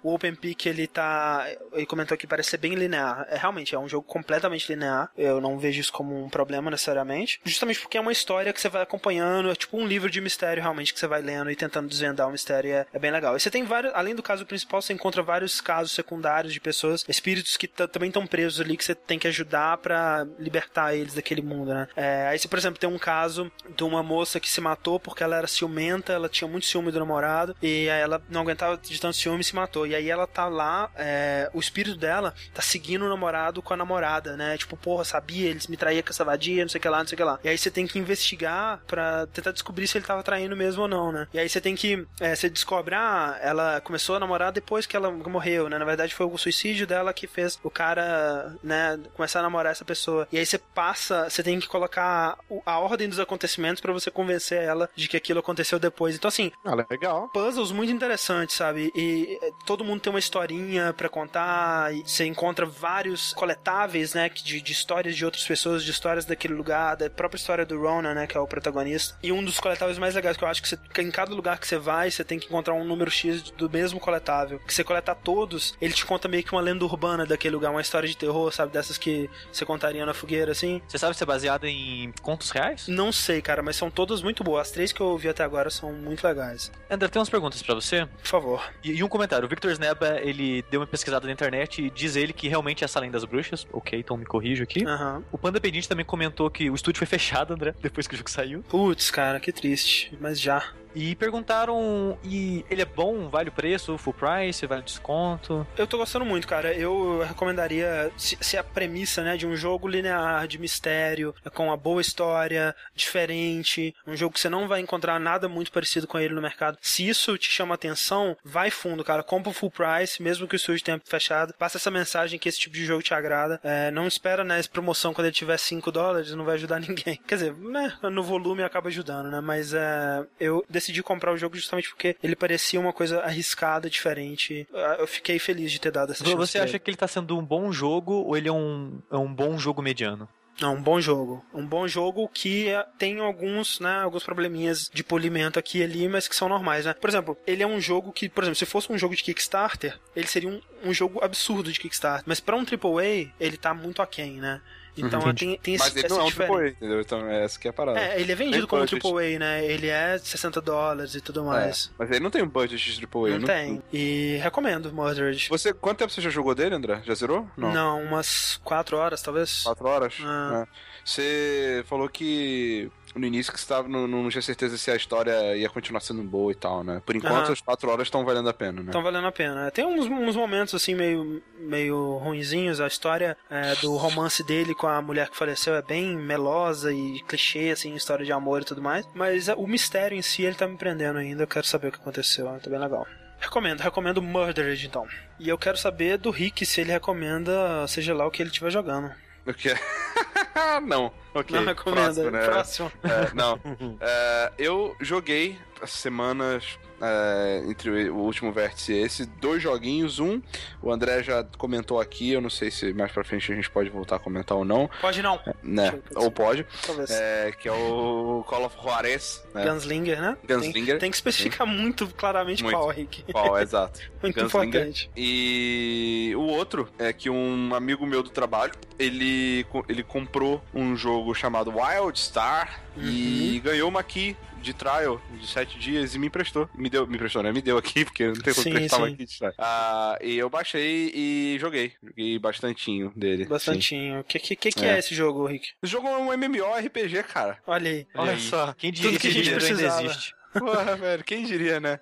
[0.03, 1.47] O Open Peak, ele tá.
[1.73, 3.27] Ele comentou aqui, parece ser bem linear.
[3.29, 5.11] É realmente, é um jogo completamente linear.
[5.17, 7.41] Eu não vejo isso como um problema necessariamente.
[7.45, 9.51] Justamente porque é uma história que você vai acompanhando.
[9.51, 12.33] É tipo um livro de mistério, realmente, que você vai lendo e tentando desvendar o
[12.33, 12.73] mistério.
[12.73, 13.37] É, é bem legal.
[13.37, 13.93] E você tem vários.
[13.95, 18.27] Além do caso principal, você encontra vários casos secundários de pessoas, espíritos que também estão
[18.27, 21.89] presos ali, que você tem que ajudar pra libertar eles daquele mundo, né?
[21.97, 25.23] É, aí você, por exemplo, tem um caso de uma moça que se matou porque
[25.23, 29.01] ela era ciumenta, ela tinha muito ciúme do namorado, e aí ela não aguentava de
[29.01, 29.87] tanto ciúme, homem se matou.
[29.87, 33.77] E aí ela tá lá, é, o espírito dela tá seguindo o namorado com a
[33.77, 34.57] namorada, né?
[34.57, 37.07] Tipo, porra, sabia, eles me traíam com essa vadia, não sei o que lá, não
[37.07, 37.39] sei o que lá.
[37.45, 40.89] E aí você tem que investigar pra tentar descobrir se ele tava traindo mesmo ou
[40.89, 41.27] não, né?
[41.33, 44.97] E aí você tem que, é, você descobre, ah, ela começou a namorar depois que
[44.97, 45.79] ela morreu, né?
[45.79, 49.85] Na verdade foi o suicídio dela que fez o cara, né, começar a namorar essa
[49.85, 50.27] pessoa.
[50.31, 54.63] E aí você passa, você tem que colocar a ordem dos acontecimentos para você convencer
[54.63, 56.15] ela de que aquilo aconteceu depois.
[56.15, 56.51] Então, assim.
[56.65, 57.29] Ah, legal.
[57.29, 58.93] Puzzles muito interessantes, sabe?
[58.95, 59.22] E
[59.65, 61.95] todo mundo tem uma historinha para contar.
[61.95, 64.29] E você encontra vários coletáveis, né?
[64.29, 68.15] De, de histórias de outras pessoas, de histórias daquele lugar, da própria história do Ronan,
[68.15, 68.27] né?
[68.27, 69.17] Que é o protagonista.
[69.23, 71.59] E um dos coletáveis mais legais que eu acho que, você, que em cada lugar
[71.59, 74.59] que você vai, você tem que encontrar um número X do mesmo coletável.
[74.61, 77.81] Que você coletar todos, ele te conta meio que uma lenda urbana daquele lugar, uma
[77.81, 78.73] história de terror, sabe?
[78.73, 80.81] Dessas que você contaria na fogueira, assim.
[80.87, 82.89] Você sabe se é baseado em contos reais?
[82.89, 84.69] Não sei, cara, mas são todas muito boas.
[84.69, 86.71] As três que eu ouvi até agora são muito legais.
[86.91, 88.07] André, tem umas perguntas para você.
[88.07, 88.73] Por favor.
[88.83, 89.47] E, e, um comentário.
[89.47, 92.87] O Victor Sneba, ele deu uma pesquisada na internet e diz ele que realmente é
[92.87, 93.67] essa lenda das bruxas.
[93.73, 94.85] Ok, então me corrijo aqui.
[94.85, 95.23] Uhum.
[95.33, 98.31] O Panda Pedinte também comentou que o estúdio foi fechado, André, depois que o jogo
[98.31, 98.63] saiu.
[98.69, 100.17] Putz, cara, que triste.
[100.21, 100.73] Mas já.
[100.95, 105.67] E perguntaram, e ele é bom, vale o preço, full price, vale desconto?
[105.77, 106.73] Eu tô gostando muito, cara.
[106.75, 111.77] Eu recomendaria, se, se a premissa, né, de um jogo linear, de mistério, com uma
[111.77, 116.35] boa história, diferente, um jogo que você não vai encontrar nada muito parecido com ele
[116.35, 116.77] no mercado.
[116.81, 119.23] Se isso te chama atenção, vai fundo, cara.
[119.23, 121.55] Compra o full price, mesmo que o estúdio tenha fechado.
[121.55, 123.61] Passa essa mensagem que esse tipo de jogo te agrada.
[123.63, 127.19] É, não espera, né, essa promoção quando ele tiver 5 dólares, não vai ajudar ninguém.
[127.27, 131.57] Quer dizer, né, no volume acaba ajudando, né, mas é, eu decidi comprar o jogo
[131.57, 134.67] justamente porque ele parecia uma coisa arriscada, diferente.
[134.99, 136.37] Eu fiquei feliz de ter dado essa chance.
[136.37, 139.33] Você acha que ele tá sendo um bom jogo ou ele é um, é um
[139.33, 140.29] bom jogo mediano?
[140.61, 141.45] É um bom jogo.
[141.53, 146.29] Um bom jogo que tem alguns, né, alguns probleminhas de polimento aqui e ali, mas
[146.29, 146.95] que são normais, né?
[146.95, 149.99] Por exemplo, ele é um jogo que, por exemplo, se fosse um jogo de Kickstarter,
[150.15, 152.25] ele seria um, um jogo absurdo de Kickstarter.
[152.27, 154.61] Mas para um AAA, ele tá muito aquém, né?
[154.97, 155.35] Então uhum.
[155.35, 157.01] tem, tem Mas ele não é um AAA, entendeu?
[157.01, 157.99] Então é essa que é a parada.
[157.99, 159.07] É, ele é vendido como budget.
[159.07, 159.65] AAA, né?
[159.65, 161.87] Ele é 60 dólares e tudo é, mais.
[161.87, 163.31] É, mas ele não tem um budget de AAA.
[163.31, 163.83] Não, não tem.
[163.93, 165.49] E recomendo Murdered.
[165.49, 167.01] Você, quanto tempo você já jogou dele, André?
[167.05, 167.49] Já zerou?
[167.57, 169.63] Não, não umas 4 horas, talvez.
[169.63, 170.15] 4 horas?
[170.23, 170.67] Ah.
[170.67, 170.93] É.
[171.05, 175.57] Você falou que no início que você tava, não, não tinha certeza se a história
[175.57, 177.03] ia continuar sendo boa e tal, né?
[177.05, 177.53] Por enquanto, uhum.
[177.53, 178.87] as quatro horas estão valendo a pena, né?
[178.87, 179.71] Estão valendo a pena.
[179.71, 182.81] Tem uns, uns momentos, assim, meio, meio ruinzinhos.
[182.81, 187.21] A história é, do romance dele com a mulher que faleceu é bem melosa e
[187.29, 189.07] clichê, assim, história de amor e tudo mais.
[189.15, 191.43] Mas é, o mistério em si, ele tá me prendendo ainda.
[191.43, 192.47] Eu quero saber o que aconteceu.
[192.63, 193.07] Tá bem legal.
[193.43, 195.07] Recomendo, recomendo Murdered, então.
[195.39, 198.71] E eu quero saber do Rick se ele recomenda, seja lá o que ele estiver
[198.71, 199.11] jogando.
[199.45, 199.75] O que?
[200.87, 201.13] não.
[201.35, 201.57] Ok.
[201.57, 202.15] Não recomendo.
[202.15, 202.31] Próximo.
[202.31, 202.45] Né?
[202.45, 202.93] Próximo.
[203.03, 203.59] É, não.
[204.01, 210.21] É, eu joguei semanas é, entre o último vértice e esse, dois joguinhos.
[210.21, 210.41] Um,
[210.81, 213.91] o André já comentou aqui, eu não sei se mais pra frente a gente pode
[213.91, 214.89] voltar a comentar ou não.
[215.01, 215.41] Pode não.
[215.45, 216.01] É, né?
[216.15, 216.65] Ou pode.
[216.87, 217.11] Talvez.
[217.11, 219.43] É, que é o Call of Juarez.
[219.53, 219.65] Né?
[219.65, 220.37] Gunslinger, né?
[220.47, 220.95] Gunslinger.
[220.95, 221.75] Tem, tem que especificar Sim.
[221.75, 222.79] muito claramente muito.
[222.79, 223.25] qual, Rick.
[223.33, 224.01] Qual, exato.
[224.23, 224.69] muito Gunslinger.
[224.69, 225.11] importante.
[225.17, 231.35] E o outro é que um amigo meu do trabalho, ele, ele comprou um jogo
[231.35, 233.03] chamado Wild Star uhum.
[233.05, 236.69] e ganhou uma key de trial de sete dias e me emprestou.
[236.75, 237.53] Me deu, me emprestou, né?
[237.53, 239.43] Me deu aqui, porque não tem como prestar uma kit.
[239.43, 239.53] Né?
[239.59, 241.93] Ah, e eu baixei e joguei.
[242.03, 243.45] Joguei bastantinho dele.
[243.47, 244.21] Bastantinho.
[244.21, 244.95] O que, que, que é.
[244.95, 244.99] é.
[244.99, 245.71] esse jogo, Rick?
[245.83, 247.59] Esse jogo é um MMORPG, cara.
[247.67, 248.07] Olha aí.
[248.15, 248.41] Olha, Olha aí.
[248.41, 248.73] só.
[248.75, 250.05] Quem diria Tudo que a gente precisava.
[250.05, 250.35] existe.
[250.53, 251.99] Porra, velho, quem diria, né?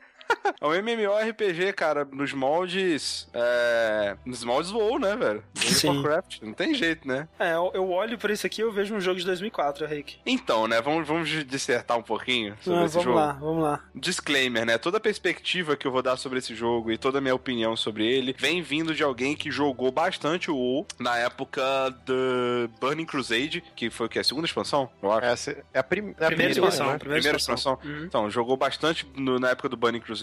[0.61, 3.29] É um MMORPG, cara, nos moldes.
[3.33, 4.17] É...
[4.25, 5.43] Nos moldes WoW, né, velho?
[5.55, 5.89] Sim.
[5.89, 6.43] Warcraft.
[6.43, 7.29] Não tem jeito, né?
[7.39, 10.19] É, eu olho pra isso aqui e eu vejo um jogo de 2004, Rick.
[10.25, 10.81] Então, né?
[10.81, 13.19] Vamos, vamos dissertar um pouquinho sobre ah, esse vamos jogo.
[13.19, 13.85] Vamos lá, vamos lá.
[13.95, 14.79] Disclaimer, né?
[14.79, 17.77] Toda a perspectiva que eu vou dar sobre esse jogo e toda a minha opinião
[17.77, 21.63] sobre ele vem vindo de alguém que jogou bastante o WoW na época
[22.05, 24.19] do Burning Crusade, que foi o que?
[24.19, 24.91] A segunda expansão?
[25.03, 25.27] Eu acho.
[25.27, 26.87] Essa é a, prim é a primeira, expansão.
[26.87, 26.99] Né?
[26.99, 27.75] Primeira, primeira expansão.
[27.75, 27.99] expansão.
[27.99, 28.05] Uhum.
[28.07, 30.20] Então, jogou bastante no, na época do Burning Crusade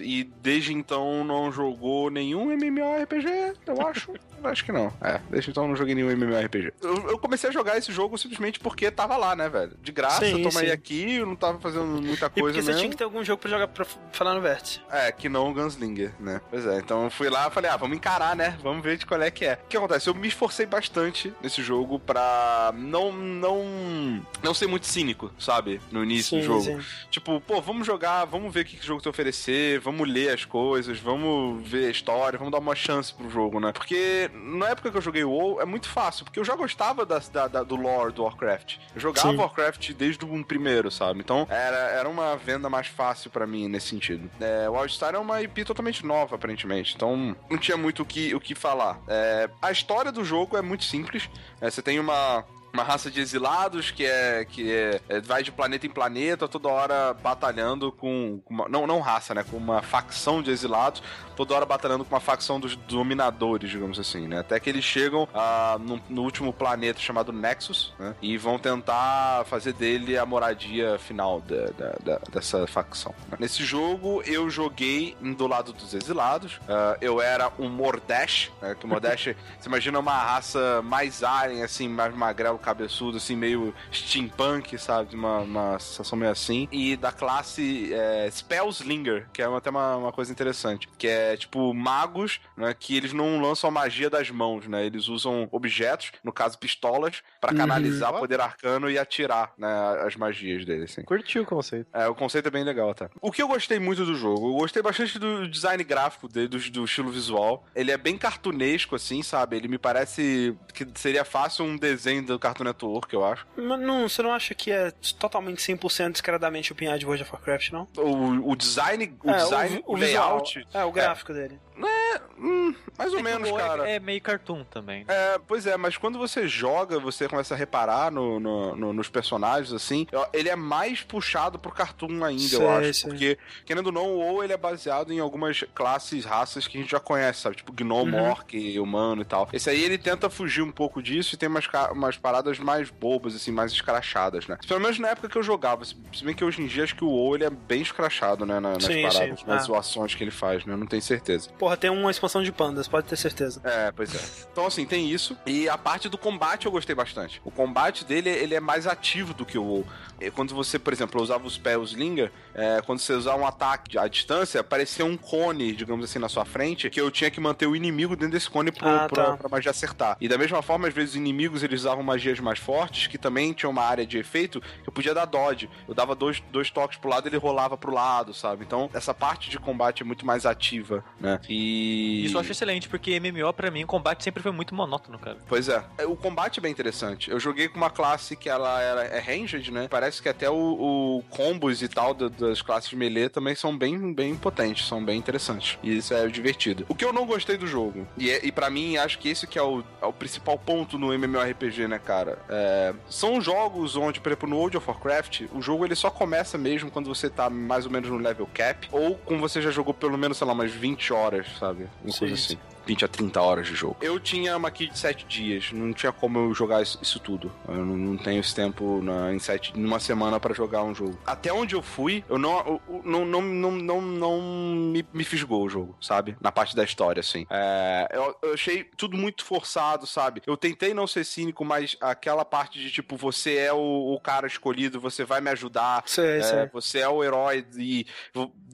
[0.00, 4.12] e desde então não jogou nenhum MMORPG, eu acho.
[4.44, 4.92] acho que não.
[5.00, 6.72] É, desde então não joguei nenhum MMORPG.
[6.80, 9.76] Eu, eu, comecei a jogar esse jogo simplesmente porque tava lá, né, velho?
[9.82, 12.72] De graça, sim, eu tomei aqui, eu não tava fazendo muita coisa e porque mesmo.
[12.72, 14.80] você tinha que ter algum jogo pra jogar pra falar no Vértice.
[14.90, 16.40] É, que não o Gunslinger, né?
[16.50, 18.58] Pois é, então eu fui lá e falei, ah, vamos encarar, né?
[18.62, 19.54] Vamos ver de qual é que é.
[19.54, 20.08] O que acontece?
[20.08, 25.80] Eu me esforcei bastante nesse jogo pra não, não, não ser muito cínico, sabe?
[25.90, 26.82] No início sim, do jogo.
[26.82, 26.86] Sim.
[27.10, 30.34] Tipo, pô, vamos jogar, vamos ver o que o jogo te oferece crescer, vamos ler
[30.34, 33.72] as coisas, vamos ver a história, vamos dar uma chance pro jogo, né?
[33.72, 37.06] Porque na época que eu joguei o WoW é muito fácil, porque eu já gostava
[37.06, 38.78] da, da, da do lore do Warcraft.
[38.94, 39.36] Eu jogava Sim.
[39.36, 41.20] Warcraft desde o primeiro, sabe?
[41.20, 44.28] Então era, era uma venda mais fácil para mim nesse sentido.
[44.40, 48.40] É, Wildstar é uma IP totalmente nova, aparentemente, então não tinha muito o que, o
[48.40, 49.00] que falar.
[49.06, 51.30] É, a história do jogo é muito simples.
[51.60, 55.50] É, você tem uma uma raça de exilados que é que é, é, vai de
[55.50, 59.82] planeta em planeta toda hora batalhando com, com uma, não não raça né com uma
[59.82, 61.02] facção de exilados
[61.36, 65.28] toda hora batalhando com uma facção dos dominadores digamos assim né até que eles chegam
[65.34, 70.98] ah, no, no, último planeta chamado Nexus né, e vão tentar fazer dele a moradia
[70.98, 73.38] final da, da, da, dessa facção né.
[73.40, 78.84] nesse jogo eu joguei do lado dos exilados uh, eu era um Mordesh né, que
[78.84, 84.78] o Mordesh você imagina uma raça mais alien assim mais magrelo cabeçudo, assim, meio steampunk,
[84.78, 85.14] sabe?
[85.14, 86.68] Uma, uma sensação meio assim.
[86.70, 90.88] E da classe é, Spellslinger, que é até uma, uma coisa interessante.
[90.98, 92.74] Que é, tipo, magos, né?
[92.78, 94.84] Que eles não lançam a magia das mãos, né?
[94.84, 97.58] Eles usam objetos, no caso pistolas, para uhum.
[97.58, 98.20] canalizar uhum.
[98.20, 99.68] poder arcano e atirar, né?
[100.06, 101.02] As magias deles, assim.
[101.02, 101.86] Curtiu o conceito.
[101.92, 103.10] É, o conceito é bem legal, tá?
[103.20, 104.50] O que eu gostei muito do jogo?
[104.50, 107.64] Eu gostei bastante do design gráfico dele, do, do estilo visual.
[107.74, 109.56] Ele é bem cartunesco, assim, sabe?
[109.56, 113.46] Ele me parece que seria fácil um desenho do Cartoon Network, eu acho.
[113.56, 117.32] Mas não, você não acha que é totalmente 100% descaradamente o pinhar de World of
[117.32, 117.88] Warcraft, não?
[117.96, 120.58] O, o design, o, é, design, o, o layout.
[120.58, 121.34] Visual, é, o gráfico é.
[121.34, 121.60] dele.
[121.82, 123.88] É, hum, mais ou é menos, cara.
[123.88, 125.04] É, meio cartoon também.
[125.04, 125.14] Né?
[125.14, 129.08] É, pois é, mas quando você joga, você começa a reparar no, no, no, nos
[129.08, 132.94] personagens, assim, ele é mais puxado pro cartoon ainda, sei, eu acho.
[132.94, 133.10] Sei.
[133.10, 136.90] Porque, querendo ou não, ou ele é baseado em algumas classes, raças que a gente
[136.90, 137.56] já conhece, sabe?
[137.56, 138.30] Tipo gnomo, uhum.
[138.30, 139.48] orc, humano e tal.
[139.52, 143.34] Esse aí ele tenta fugir um pouco disso e tem umas, umas paradas mais bobas,
[143.34, 144.58] assim, mais escrachadas, né?
[144.66, 145.84] Pelo menos na época que eu jogava.
[145.84, 148.58] Se bem que hoje em dia acho que o WoW ele é bem escrachado, né?
[148.60, 149.46] Nas sim, paradas, sim.
[149.46, 149.66] nas ah.
[149.66, 150.72] zoações que ele faz, né?
[150.72, 151.50] Eu não tenho certeza.
[151.58, 153.60] Porra, tem uma expansão de pandas, pode ter certeza.
[153.64, 154.46] É, pois é.
[154.50, 155.36] Então, assim, tem isso.
[155.46, 157.40] E a parte do combate eu gostei bastante.
[157.44, 159.86] O combate dele, ele é mais ativo do que o WoW.
[160.34, 164.06] Quando você, por exemplo, usava os pés Slinger, é, quando você usava um ataque à
[164.06, 167.74] distância, aparecia um cone, digamos assim, na sua frente, que eu tinha que manter o
[167.74, 169.36] inimigo dentro desse cone pro, ah, pra, tá.
[169.36, 170.16] pra magia acertar.
[170.20, 173.52] E da mesma forma, às vezes, os inimigos, eles usavam magias mais fortes, que também
[173.52, 175.70] tinham uma área de efeito, que eu podia dar dodge.
[175.88, 178.64] Eu dava dois, dois toques pro lado, ele rolava pro lado, sabe?
[178.64, 181.40] Então, essa parte de combate é muito mais ativa, né?
[181.48, 182.24] E...
[182.24, 185.38] Isso eu acho excelente, porque MMO, pra mim, o combate sempre foi muito monótono, cara.
[185.48, 185.82] Pois é.
[186.06, 187.30] O combate é bem interessante.
[187.30, 189.88] Eu joguei com uma classe que ela era, é ranged, né?
[189.88, 193.76] Parece parece que até o, o combos e tal do, das classes melee também são
[193.76, 195.78] bem, bem potentes, são bem interessantes.
[195.82, 196.84] E isso é divertido.
[196.88, 199.46] O que eu não gostei do jogo, e, é, e para mim acho que esse
[199.46, 202.38] que é o, é o principal ponto no MMORPG, né, cara?
[202.48, 206.56] É, são jogos onde, por exemplo, no World of Warcraft, o jogo ele só começa
[206.56, 209.94] mesmo quando você tá mais ou menos no level cap, ou quando você já jogou
[209.94, 211.88] pelo menos, sei lá, umas 20 horas, sabe?
[212.02, 212.58] Uma sim, coisa assim.
[212.90, 213.00] Sim.
[213.00, 213.96] 20 a 30 horas de jogo.
[214.00, 217.52] Eu tinha uma key de 7 dias, não tinha como eu jogar isso, isso tudo.
[217.68, 221.18] Eu não, não, tenho esse tempo na, em sete, numa semana para jogar um jogo.
[221.24, 225.64] Até onde eu fui, eu não, eu, não, não, não, não, não me, me fisgou
[225.64, 226.36] o jogo, sabe?
[226.40, 227.46] Na parte da história, assim.
[227.48, 230.42] É, eu, eu, achei tudo muito forçado, sabe?
[230.46, 234.46] Eu tentei não ser cínico, mas aquela parte de tipo, você é o, o cara
[234.46, 236.66] escolhido, você vai me ajudar, sei, é, sei.
[236.72, 238.06] você é o herói e,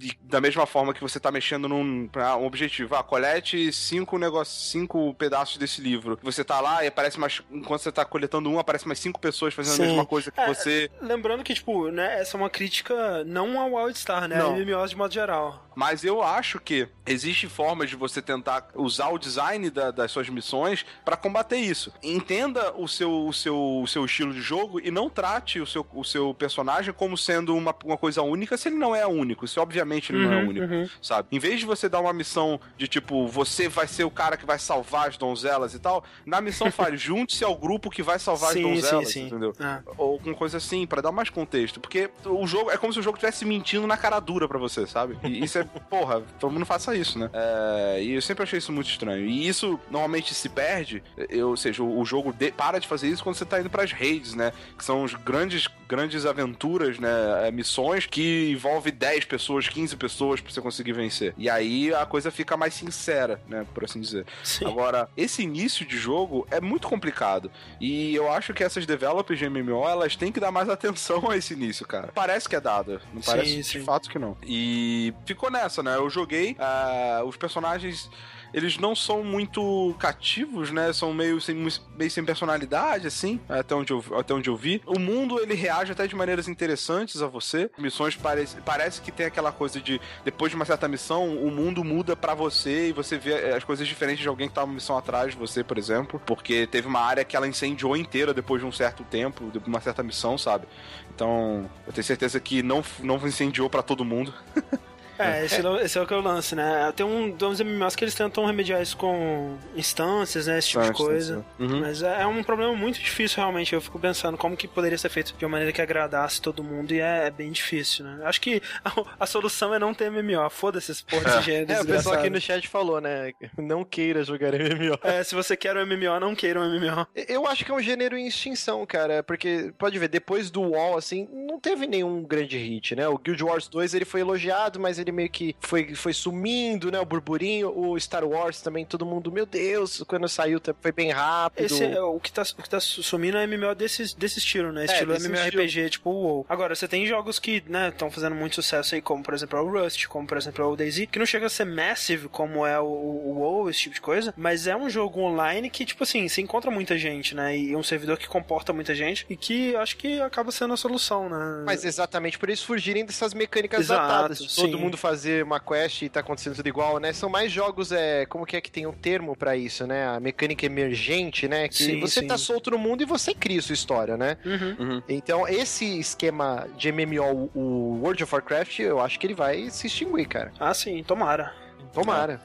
[0.01, 2.94] e, da mesma forma que você tá mexendo num um objetivo.
[2.94, 6.18] Ah, colete cinco negócios, cinco pedaços desse livro.
[6.22, 7.42] Você tá lá e aparece mais.
[7.51, 9.82] Enquanto você tá coletando um, aparece mais cinco pessoas fazendo Sim.
[9.82, 10.90] a mesma coisa que é, você.
[11.01, 14.38] Lembrando que, tipo, né, essa é uma crítica não ao Wildstar, né?
[14.38, 14.55] Não.
[14.55, 15.66] A MMOs de modo geral.
[15.74, 20.28] Mas eu acho que existe formas de você tentar usar o design da, das suas
[20.28, 21.92] missões para combater isso.
[22.03, 25.86] Entenda o seu, o, seu, o seu estilo de jogo e não trate o seu,
[25.92, 29.47] o seu personagem como sendo uma, uma coisa única se ele não é único.
[29.47, 30.89] Se obviamente ele uhum, não é uhum, único, uhum.
[31.01, 31.28] sabe?
[31.32, 34.47] Em vez de você dar uma missão de tipo, você vai ser o cara que
[34.47, 38.53] vai salvar as donzelas e tal, na missão fale, junte-se ao grupo que vai salvar
[38.53, 39.26] sim, as donzelas, sim, sim.
[39.26, 39.53] entendeu?
[39.61, 39.80] Ah.
[39.97, 41.80] Ou alguma coisa assim, para dar mais contexto.
[41.80, 44.87] Porque o jogo é como se o jogo estivesse mentindo na cara dura pra você,
[44.87, 45.18] sabe?
[45.24, 47.30] E isso é, porra, todo mundo faça isso, né?
[47.32, 49.26] É, e eu sempre achei isso muito estranho.
[49.26, 53.09] E isso normalmente se perde, eu, ou seja, o, o jogo de, para de fazer
[53.09, 54.53] isso quando você tá indo pras raids, né?
[54.76, 57.09] Que são os grandes, grandes aventuras, né?
[57.47, 61.35] É, missões que envolve 10 pessoas, 15 pessoas pra você conseguir vencer.
[61.37, 63.66] E aí a coisa fica mais sincera, né?
[63.74, 64.24] Por assim dizer.
[64.43, 64.64] Sim.
[64.64, 67.51] Agora, esse início de jogo é muito complicado.
[67.79, 71.37] E eu acho que essas developers de MMO, elas têm que dar mais atenção a
[71.37, 72.09] esse início, cara.
[72.14, 73.03] Parece que é dado.
[73.12, 74.35] Não parece sim, de fato que não.
[74.43, 75.97] E ficou nessa, né?
[75.97, 78.09] Eu joguei, uh, os personagens
[78.53, 80.92] eles não são muito cativos, né?
[80.92, 81.55] São meio sem,
[81.97, 84.82] meio sem personalidade, assim, até onde, eu, até onde eu vi.
[84.86, 87.70] O mundo, ele reage até de maneiras interessantes a você.
[87.78, 91.84] Missões parece, parece que tem aquela coisa de, depois de uma certa missão, o mundo
[91.84, 94.97] muda para você e você vê as coisas diferentes de alguém que tava uma missão
[94.97, 96.20] atrás de você, por exemplo.
[96.24, 99.80] Porque teve uma área que ela incendiou inteira depois de um certo tempo, de uma
[99.80, 100.66] certa missão, sabe?
[101.14, 104.32] Então, eu tenho certeza que não, não incendiou para todo mundo.
[105.18, 106.92] É, esse é, esse é o que eu lance, né?
[106.94, 110.58] Tem, um, uns MMOs que eles tentam remediar isso com instâncias, né?
[110.58, 111.44] Esse tipo de coisa.
[111.58, 111.80] Uhum.
[111.80, 113.74] Mas é, é, um problema muito difícil, realmente.
[113.74, 116.92] Eu fico pensando como que poderia ser feito de uma maneira que agradasse todo mundo
[116.92, 118.20] e é, é bem difícil, né?
[118.24, 120.48] Acho que a, a, solução é não ter MMO.
[120.50, 121.72] Foda-se esse porra desse gênero.
[121.72, 123.32] É, o pessoal aqui no chat falou, né?
[123.56, 124.98] Não queira jogar MMO.
[125.02, 127.06] É, se você quer um MMO, não queira um MMO.
[127.14, 129.22] Eu acho que é um gênero em extinção, cara.
[129.22, 133.08] Porque, pode ver, depois do WoW, assim, não teve nenhum grande hit, né?
[133.08, 137.00] O Guild Wars 2 ele foi elogiado, mas ele meio que foi foi, sumindo, né?
[137.00, 137.72] O burburinho.
[137.76, 141.64] O Star Wars também, todo mundo, meu Deus, quando saiu foi bem rápido.
[141.64, 144.82] Esse é, o, que tá, o que tá sumindo é MMO desse, desse estilo, né?
[144.82, 145.90] É, estilo é, MMORPG, estilo.
[145.90, 146.46] tipo o WoW.
[146.48, 149.70] Agora, você tem jogos que, né, estão fazendo muito sucesso aí, como por exemplo o
[149.70, 152.84] Rust, como por exemplo o DayZ, que não chega a ser massive como é o,
[152.84, 156.40] o WoW, esse tipo de coisa, mas é um jogo online que, tipo assim, você
[156.40, 157.57] encontra muita gente, né?
[157.57, 161.28] E um servidor que comporta muita gente e que acho que acaba sendo a solução,
[161.28, 161.64] né?
[161.64, 164.38] Mas exatamente por isso fugirem dessas mecânicas Exato, datadas.
[164.54, 164.80] Todo sim.
[164.97, 167.12] Mundo fazer uma quest e tá acontecendo tudo igual, né?
[167.12, 170.09] São mais jogos, é, como que é que tem um termo para isso, né?
[170.09, 171.68] A mecânica emergente, né?
[171.68, 172.26] Que sim, você sim.
[172.26, 174.38] tá solto no mundo e você cria sua história, né?
[174.44, 174.76] Uhum.
[174.78, 175.03] Uhum.
[175.09, 179.86] Então, esse esquema de MMO, o World of Warcraft, eu acho que ele vai se
[179.86, 180.53] extinguir, cara.
[180.59, 181.55] Ah, sim, tomara.
[181.92, 182.40] Tomara.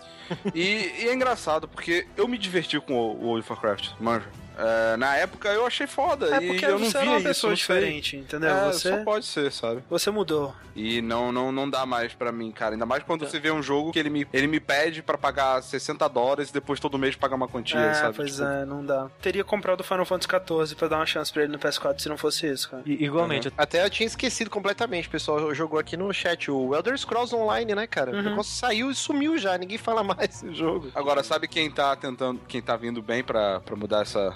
[0.54, 4.28] e, e, é engraçado, porque eu me diverti com o World of Warcraft, manja.
[4.58, 6.28] É, na época eu achei foda.
[6.28, 8.50] É porque e eu não você via é uma pessoa diferente, entendeu?
[8.50, 9.84] É, você só pode ser, sabe?
[9.90, 10.54] Você mudou.
[10.76, 12.76] E não, não, não dá mais para mim, cara.
[12.76, 13.30] Ainda mais quando tá.
[13.30, 16.54] você vê um jogo que ele me, ele me pede para pagar 60 dólares e
[16.54, 18.16] depois todo mês pagar uma quantia, é, sabe?
[18.16, 18.44] Pois tipo...
[18.44, 19.10] é, não dá.
[19.22, 22.10] Teria comprado o Final Fantasy XIV pra dar uma chance pra ele no PS4 se
[22.10, 22.84] não fosse isso, cara.
[22.86, 23.48] I igualmente.
[23.48, 23.54] Uhum.
[23.58, 25.54] Até eu tinha esquecido completamente, pessoal.
[25.54, 28.12] Jogou aqui no chat o Elder Scrolls Online, né, cara?
[28.12, 28.20] Uhum.
[28.20, 29.58] O negócio saiu e sumiu já.
[29.58, 30.92] Ninguém fala mais do jogo.
[30.96, 34.36] Agora, sabe quem tá tentando, quem tá vindo bem pra, pra mudar essa,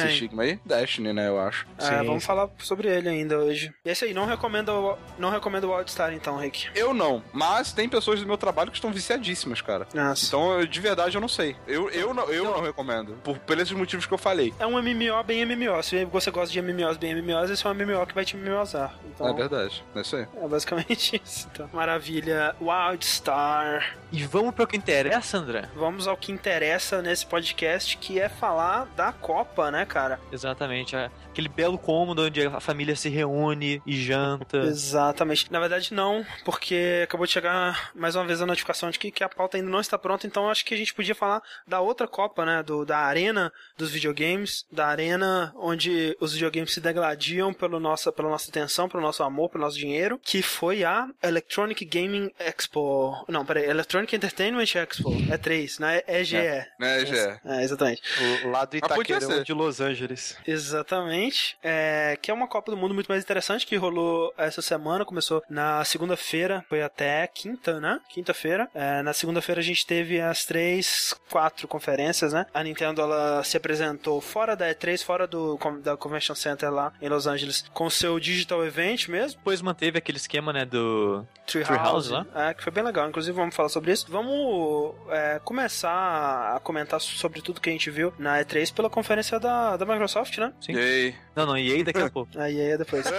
[0.00, 0.58] esse estigma aí?
[0.64, 1.66] Destiny, né, eu acho.
[1.78, 2.06] É, Sim.
[2.06, 3.72] vamos falar sobre ele ainda hoje.
[3.84, 6.68] E esse aí, não recomendo, não recomendo o Wildstar então, Rick.
[6.74, 9.86] Eu não, mas tem pessoas do meu trabalho que estão viciadíssimas, cara.
[9.94, 10.26] Nossa.
[10.26, 11.56] Então, de verdade, eu não sei.
[11.66, 14.52] Eu, eu, não, eu não, não recomendo, por, pelos motivos que eu falei.
[14.58, 15.82] É um MMO bem MMO.
[15.82, 18.94] Se você gosta de MMOs bem MMOs, esse é um MMO que vai te MMOzar.
[19.14, 20.26] Então, é verdade, é isso aí.
[20.36, 21.48] É basicamente isso.
[21.52, 21.68] Então.
[21.72, 22.54] Maravilha.
[22.60, 23.96] Wildstar.
[24.10, 25.68] E vamos pro que interessa, André?
[25.74, 30.20] Vamos ao que interessa nesse podcast, que é falar da Copa, né, cara?
[30.30, 30.96] Exatamente.
[30.96, 34.58] É aquele belo cômodo onde a família se reúne e janta.
[34.58, 35.50] Exatamente.
[35.50, 39.24] Na verdade, não, porque acabou de chegar mais uma vez a notificação de que, que
[39.24, 42.06] a pauta ainda não está pronta, então acho que a gente podia falar da outra
[42.06, 42.62] Copa, né?
[42.62, 48.28] Do, da arena dos videogames, da arena onde os videogames se degladiam pelo nossa, pela
[48.28, 53.24] nossa atenção, pelo nosso amor, pelo nosso dinheiro, que foi a Electronic Gaming Expo.
[53.28, 55.10] Não, peraí, Electronic Entertainment Expo.
[55.30, 56.02] É 3, né?
[56.06, 56.36] EGE.
[56.36, 57.40] É, é EGE.
[57.44, 58.02] É, exatamente.
[58.44, 60.36] O lado do Itaquerão de Los Angeles.
[60.46, 61.21] Exatamente.
[61.62, 65.04] É, que é uma Copa do Mundo muito mais interessante que rolou essa semana.
[65.04, 68.00] Começou na segunda-feira, foi até quinta, né?
[68.08, 68.68] Quinta-feira.
[68.74, 72.46] É, na segunda-feira a gente teve as três, quatro conferências, né?
[72.52, 77.08] A Nintendo ela se apresentou fora da E3, fora do da Convention Center lá em
[77.08, 79.38] Los Angeles, com seu Digital Event mesmo.
[79.38, 82.48] Depois manteve aquele esquema, né, do Treehouse, Tree lá.
[82.48, 83.08] É, que foi bem legal.
[83.08, 84.06] Inclusive vamos falar sobre isso.
[84.10, 89.38] Vamos é, começar a comentar sobre tudo que a gente viu na E3 pela conferência
[89.38, 90.52] da, da Microsoft, né?
[90.60, 90.72] Sim.
[91.12, 92.30] E Não, não, EA daqui a pouco.
[92.38, 93.06] A EA é depois.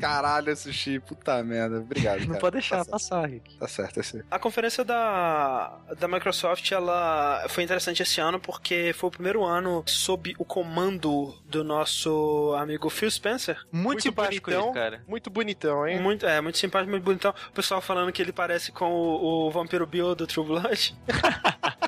[0.00, 1.78] Caralho, sushi, puta merda.
[1.78, 2.24] Obrigado.
[2.26, 3.56] Não pode deixar tá passar, Rick.
[3.58, 4.22] Tá certo, é assim.
[4.30, 9.82] A conferência da, da Microsoft, ela foi interessante esse ano porque foi o primeiro ano
[9.86, 13.56] sob o comando do nosso amigo Phil Spencer.
[13.72, 15.04] Muito, muito simpático bonitão, ele, cara.
[15.06, 16.00] Muito bonitão, hein?
[16.00, 17.34] Muito, é, muito simpático, muito bonitão.
[17.50, 20.96] O pessoal falando que ele parece com o, o Vampiro Bill do True Blood.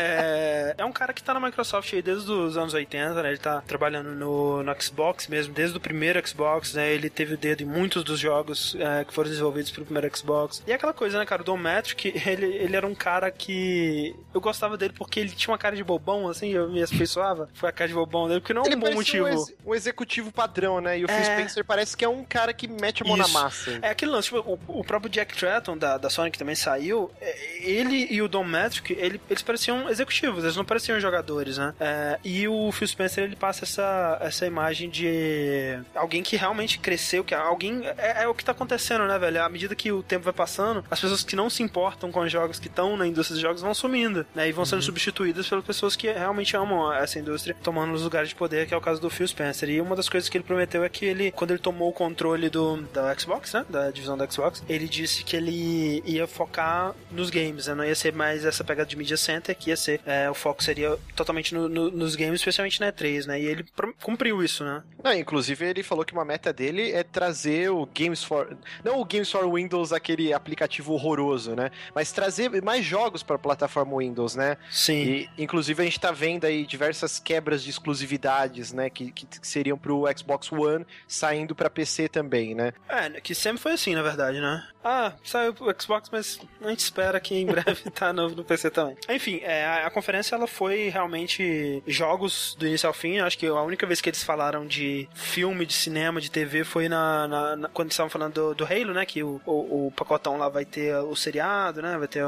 [0.00, 3.28] é, é um cara que tá na Microsoft aí desde os anos 80, né?
[3.28, 6.92] Ele tá trabalhando no, no Xbox mesmo, desde o primeiro Xbox, né?
[6.92, 10.62] Ele teve o dedo em muitos dos jogos é, que foram desenvolvidos pro primeiro Xbox.
[10.66, 11.42] E é aquela coisa, né, cara?
[11.42, 14.14] O Don Matrick, ele, ele era um cara que...
[14.32, 17.48] Eu gostava dele porque ele tinha uma cara de bobão, assim, eu me afeiçoava.
[17.54, 19.24] Foi a cara de bobão dele, porque não é um bom motivo.
[19.24, 20.98] Um, ex, um, executivo padrão, né?
[20.98, 21.14] E o é...
[21.14, 23.32] Phil Spencer parece que é um cara que mete a mão Isso.
[23.32, 23.78] na massa.
[23.82, 27.10] É aquele lance, tipo, o, o próprio Jack Tratton, da, da Sony, que também saiu,
[27.20, 31.74] é, ele e o Don Matrick, ele, eles pareciam executivos, eles não pareciam jogadores, né?
[31.80, 37.24] É, e o Phil Spencer, ele passa essa, essa imagem de alguém que realmente cresceu,
[37.24, 37.86] que alguém...
[37.98, 39.42] É, é o que tá acontecendo, né, velho?
[39.42, 42.30] À medida que o tempo vai passando, as pessoas que não se importam com os
[42.30, 44.48] jogos, que estão na indústria de jogos, vão sumindo, né?
[44.48, 44.86] E vão sendo uhum.
[44.86, 48.76] substituídas pelas pessoas que realmente amam essa indústria, tomando os lugares de poder, que é
[48.76, 49.68] o caso do Phil Spencer.
[49.68, 52.48] E uma das coisas que ele prometeu é que ele, quando ele tomou o controle
[52.48, 53.64] do, da Xbox, né?
[53.68, 57.74] Da divisão da Xbox, ele disse que ele ia focar nos games, né?
[57.74, 60.62] Não ia ser mais essa pegada de media center, que ia ser é, o foco
[60.62, 63.40] seria totalmente no, no, nos games, especialmente na E3, né?
[63.40, 63.64] E ele
[64.02, 64.82] cumpriu isso, né?
[65.18, 68.56] Inclusive ele falou que uma meta dele é trazer o Games for.
[68.84, 71.70] Não o Games for Windows, aquele aplicativo horroroso, né?
[71.94, 74.58] Mas trazer mais jogos para a plataforma Windows, né?
[74.70, 75.02] Sim.
[75.02, 78.90] E, inclusive a gente tá vendo aí diversas quebras de exclusividades, né?
[78.90, 82.72] Que, que seriam pro Xbox One saindo para PC também, né?
[82.88, 84.66] É, que sempre foi assim, na verdade, né?
[84.84, 88.70] Ah, saiu pro Xbox, mas a gente espera que em breve tá novo no PC
[88.70, 88.96] também.
[89.08, 93.18] Enfim, é, a, a, conferência ela foi realmente jogos do início ao fim.
[93.18, 96.88] Acho que a única vez que eles falaram de filme, de cinema, de TV foi
[96.88, 99.06] na, na, na quando estavam falando do, do, Halo, né?
[99.06, 101.96] Que o, o, o, pacotão lá vai ter o seriado, né?
[101.96, 102.22] Vai ter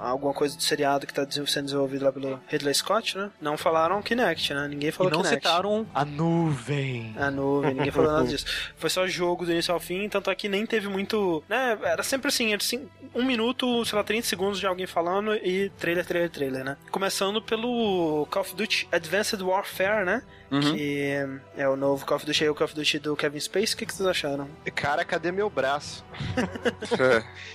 [0.00, 3.30] alguma coisa do seriado que tá sendo desenvolvido lá pelo Ridley Scott, né?
[3.38, 4.66] Não falaram Kinect, né?
[4.66, 5.46] Ninguém falou e não Kinect.
[5.46, 7.14] citaram a nuvem.
[7.18, 8.46] A nuvem, ninguém falou nada disso.
[8.76, 11.42] Foi só jogo do início ao fim, tanto é que nem teve muito.
[11.48, 11.76] Né?
[11.98, 15.68] Era sempre assim, era assim, um minuto, sei lá, 30 segundos de alguém falando e
[15.70, 16.76] trailer, trailer, trailer, né?
[16.92, 20.22] Começando pelo Call of Duty Advanced Warfare, né?
[20.48, 20.60] Uhum.
[20.60, 21.26] Que
[21.56, 23.74] é o novo Call of Duty, é o Call of Duty do Kevin Space.
[23.74, 24.48] O que, que vocês acharam?
[24.76, 26.04] Cara, cadê meu braço?
[27.00, 27.48] é.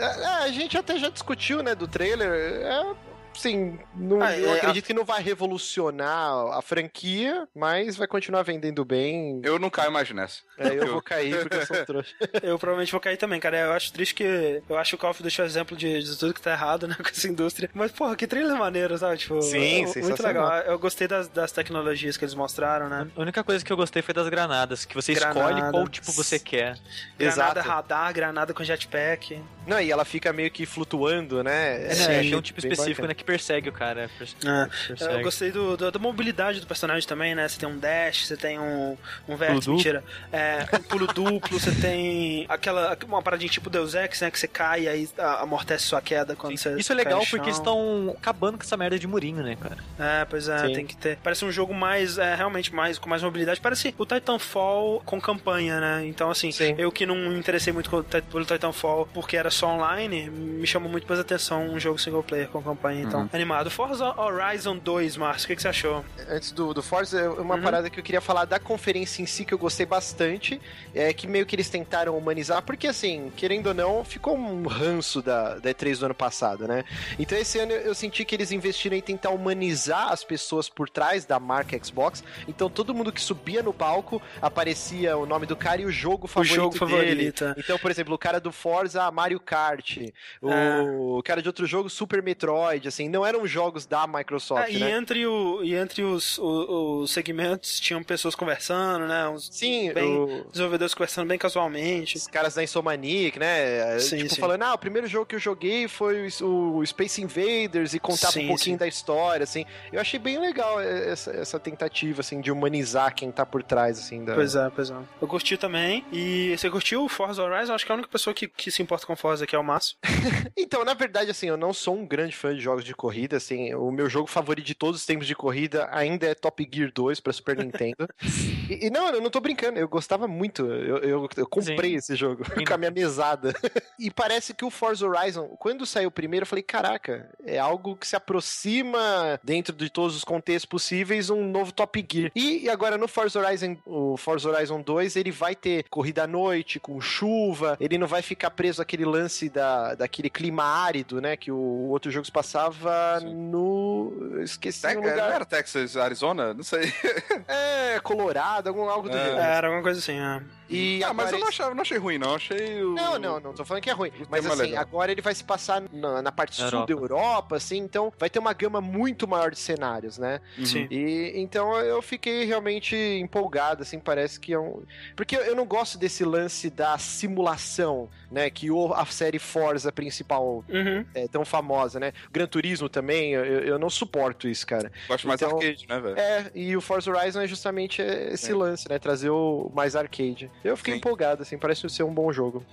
[0.00, 2.30] É, a gente até já discutiu, né, do trailer.
[2.30, 3.07] É
[3.38, 4.86] sim, não, ah, eu é, acredito a...
[4.86, 9.40] que não vai revolucionar a franquia, mas vai continuar vendendo bem.
[9.44, 10.40] Eu não caio mais nessa.
[10.58, 12.14] É, eu vou cair porque eu sou trouxa.
[12.42, 13.58] eu provavelmente vou cair também, cara.
[13.58, 14.62] Eu acho triste que.
[14.68, 16.52] Eu acho que o Call of Duty é um exemplo de, de tudo que tá
[16.52, 17.70] errado, né, com essa indústria.
[17.72, 19.18] Mas, porra, que trailer maneiro, sabe?
[19.18, 20.02] Tipo, sim, sim.
[20.02, 20.52] Muito legal.
[20.58, 23.06] Eu gostei das, das tecnologias que eles mostraram, né?
[23.16, 25.40] A única coisa que eu gostei foi das granadas, que você granada.
[25.40, 26.78] escolhe qual tipo você quer.
[27.18, 27.68] Granada Exato.
[27.68, 29.40] radar, granada com jetpack.
[29.66, 31.86] Não, e ela fica meio que flutuando, né?
[31.86, 33.08] É, é tem um tipo específico, bacana.
[33.08, 34.08] né, que persegue o cara.
[34.46, 37.46] É, eu gostei do, do, da mobilidade do personagem também, né?
[37.46, 38.96] Você tem um dash, você tem um,
[39.28, 40.02] um vértice, mentira.
[40.32, 44.30] É, um pulo duplo, você tem aquela uma paradinha tipo Deus Ex, né?
[44.30, 45.08] Que você cai e aí
[45.40, 46.70] amortece sua queda quando Sim.
[46.70, 46.80] você.
[46.80, 49.76] Isso é legal porque eles estão acabando com essa merda de murinho, né, cara?
[49.98, 50.72] É, pois é, Sim.
[50.72, 51.18] tem que ter.
[51.22, 53.60] Parece um jogo mais, é, realmente mais, com mais mobilidade.
[53.60, 56.06] Parece o Titanfall com campanha, né?
[56.06, 56.74] Então, assim, Sim.
[56.78, 61.06] eu que não me interessei muito pelo Titanfall porque era só online, me chamou muito
[61.06, 63.02] mais atenção um jogo single player com campanha.
[63.02, 63.28] Então, uhum.
[63.32, 63.70] animado.
[63.70, 66.04] Forza Horizon 2, Márcio, o que, que, você achou?
[66.28, 67.62] Antes do, do Forza, uma uhum.
[67.62, 70.60] parada que eu queria falar da conferência em si, que eu gostei bastante,
[70.94, 75.22] é que meio que eles tentaram humanizar, porque assim, querendo ou não, ficou um ranço
[75.22, 76.84] da, da E3 do ano passado, né?
[77.18, 81.24] Então esse ano eu senti que eles investiram em tentar humanizar as pessoas por trás
[81.24, 82.22] da marca Xbox.
[82.46, 86.26] Então todo mundo que subia no palco aparecia o nome do cara e o jogo
[86.26, 86.52] favorito.
[86.52, 87.32] O jogo dele.
[87.32, 87.54] favorito.
[87.56, 89.98] Então, por exemplo, o cara do Forza, Mario Kart.
[90.40, 90.82] O, é.
[90.82, 94.72] o cara de outro jogo, Super Metroid, assim, não eram jogos da Microsoft.
[94.72, 94.92] E, né?
[94.92, 99.28] entre o, e entre os, os, os, segmentos tinham pessoas conversando, né?
[99.28, 100.46] Uns sim, bem, o...
[100.50, 102.16] desenvolvedores conversando bem casualmente.
[102.16, 103.98] Os caras da Insomaniac, né?
[103.98, 104.40] Sim, tipo, sim.
[104.40, 108.32] falando, ah, o primeiro jogo que eu joguei foi o, o Space Invaders e contava
[108.32, 108.78] sim, um pouquinho sim.
[108.78, 109.66] da história, assim.
[109.92, 114.24] Eu achei bem legal essa, essa tentativa, assim, de humanizar quem tá por trás, assim.
[114.24, 114.34] Da...
[114.34, 114.96] Pois é, pois é.
[115.20, 116.04] Eu curti também.
[116.10, 117.74] E você curtiu o Forza Horizon?
[117.74, 119.96] Acho que a única pessoa que, que se importa com Forza aqui é o Márcio.
[120.56, 123.74] então, na verdade, assim, eu não sou um grande fã de jogos de corrida, assim.
[123.74, 127.20] O meu jogo favorito de todos os tempos de corrida ainda é Top Gear 2
[127.20, 128.08] para Super Nintendo.
[128.68, 130.66] e, e, não, eu não tô brincando, eu gostava muito.
[130.66, 131.96] Eu, eu, eu comprei Sim.
[131.96, 133.54] esse jogo com a minha mesada.
[133.98, 138.06] e parece que o Forza Horizon, quando saiu primeiro, eu falei: caraca, é algo que
[138.06, 142.32] se aproxima dentro de todos os contextos possíveis um novo Top Gear.
[142.34, 146.26] E, e agora no Forza Horizon, o Forza Horizon 2, ele vai ter corrida à
[146.26, 151.36] noite, com chuva, ele não vai ficar preso àquele lance da, daquele clima árido, né?
[151.36, 152.32] Que o, o outro jogo se
[152.78, 153.34] passava Sim.
[153.34, 155.16] no esqueci Te o lugar.
[155.16, 156.54] Não era Texas, Arizona?
[156.54, 156.92] Não sei.
[157.46, 159.24] é, Colorado, algum, algo do é.
[159.24, 159.40] gênero.
[159.40, 160.42] Era alguma coisa assim, é.
[160.68, 162.34] E ah, mas eu não, achava, não achei ruim, não.
[162.34, 162.82] Achei.
[162.82, 162.92] O...
[162.94, 164.12] Não, não, não tô falando que é ruim.
[164.28, 164.80] Mas assim, legal.
[164.80, 168.38] agora ele vai se passar na, na parte sul da Europa, assim, então vai ter
[168.38, 170.40] uma gama muito maior de cenários, né?
[170.58, 170.66] Uhum.
[170.66, 170.88] Sim.
[170.90, 174.82] E então eu fiquei realmente empolgado, assim, parece que é um.
[175.16, 178.50] Porque eu não gosto desse lance da simulação, né?
[178.50, 181.04] Que o, a série Forza principal uhum.
[181.14, 182.12] é tão famosa, né?
[182.30, 184.92] Gran Turismo também, eu, eu não suporto isso, cara.
[185.08, 186.18] Gosto mais então, arcade, né, velho?
[186.18, 188.54] É, e o Forza Horizon é justamente esse é.
[188.54, 188.98] lance, né?
[188.98, 190.50] Trazer o mais arcade.
[190.64, 190.98] Eu fiquei Sim.
[190.98, 192.64] empolgado, assim, parece ser um bom jogo.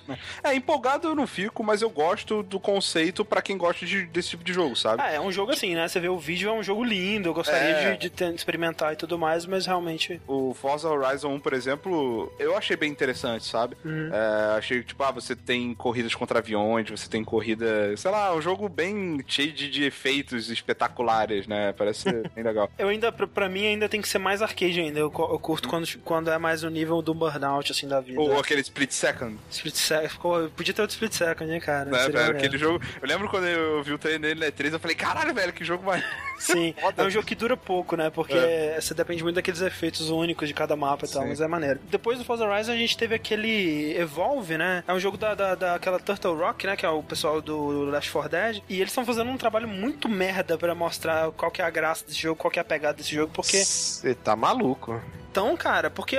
[0.43, 4.29] É, empolgado eu não fico, mas eu gosto do conceito pra quem gosta de- desse
[4.29, 5.01] tipo de jogo, sabe?
[5.01, 5.87] Ah, é um jogo assim, né?
[5.87, 7.91] Você vê o vídeo, é um jogo lindo, eu gostaria É.
[7.93, 10.21] de, de ter- experimentar e tudo mais, mas realmente.
[10.27, 13.75] O Forza Horizon 1, por exemplo, eu achei bem interessante, sabe?
[13.85, 14.09] Uhum.
[14.13, 18.41] É, achei, tipo, ah, você tem corridas contra aviões, você tem corrida, sei lá, um
[18.41, 21.73] jogo bem cheio de, de efeitos espetaculares, né?
[21.73, 22.69] Parece ser bem legal.
[22.77, 24.99] Eu ainda, pra, pra mim, ainda tem que ser mais arcade ainda.
[24.99, 28.19] Eu, eu curto quando, quando é mais o nível do burnout, assim, da vida.
[28.19, 30.49] Ou aquele Split Second, Split Second.
[30.55, 31.89] Podia ter outro Split Second, né, cara?
[31.89, 32.37] né, Seria velho?
[32.37, 32.83] Aquele jogo.
[33.01, 35.63] Eu lembro quando eu vi o trailer dele na E3, eu falei, caralho, velho, que
[35.63, 36.03] jogo mais.
[36.37, 38.09] Sim, é um jogo que dura pouco, né?
[38.09, 38.77] Porque É.
[38.79, 41.29] você depende muito daqueles efeitos únicos de cada mapa e tal, Sim.
[41.29, 41.79] mas é maneiro.
[41.89, 44.83] Depois do Forza Horizon a gente teve aquele Evolve, né?
[44.87, 46.75] É um jogo da, da, daquela Turtle Rock, né?
[46.75, 48.61] Que é o pessoal do Last 4 Dead.
[48.69, 52.05] E eles estão fazendo um trabalho muito merda pra mostrar qual que é a graça
[52.05, 55.01] desse jogo, qual que é a pegada desse jogo, porque Você tá maluco.
[55.35, 56.15] Então, cara, porque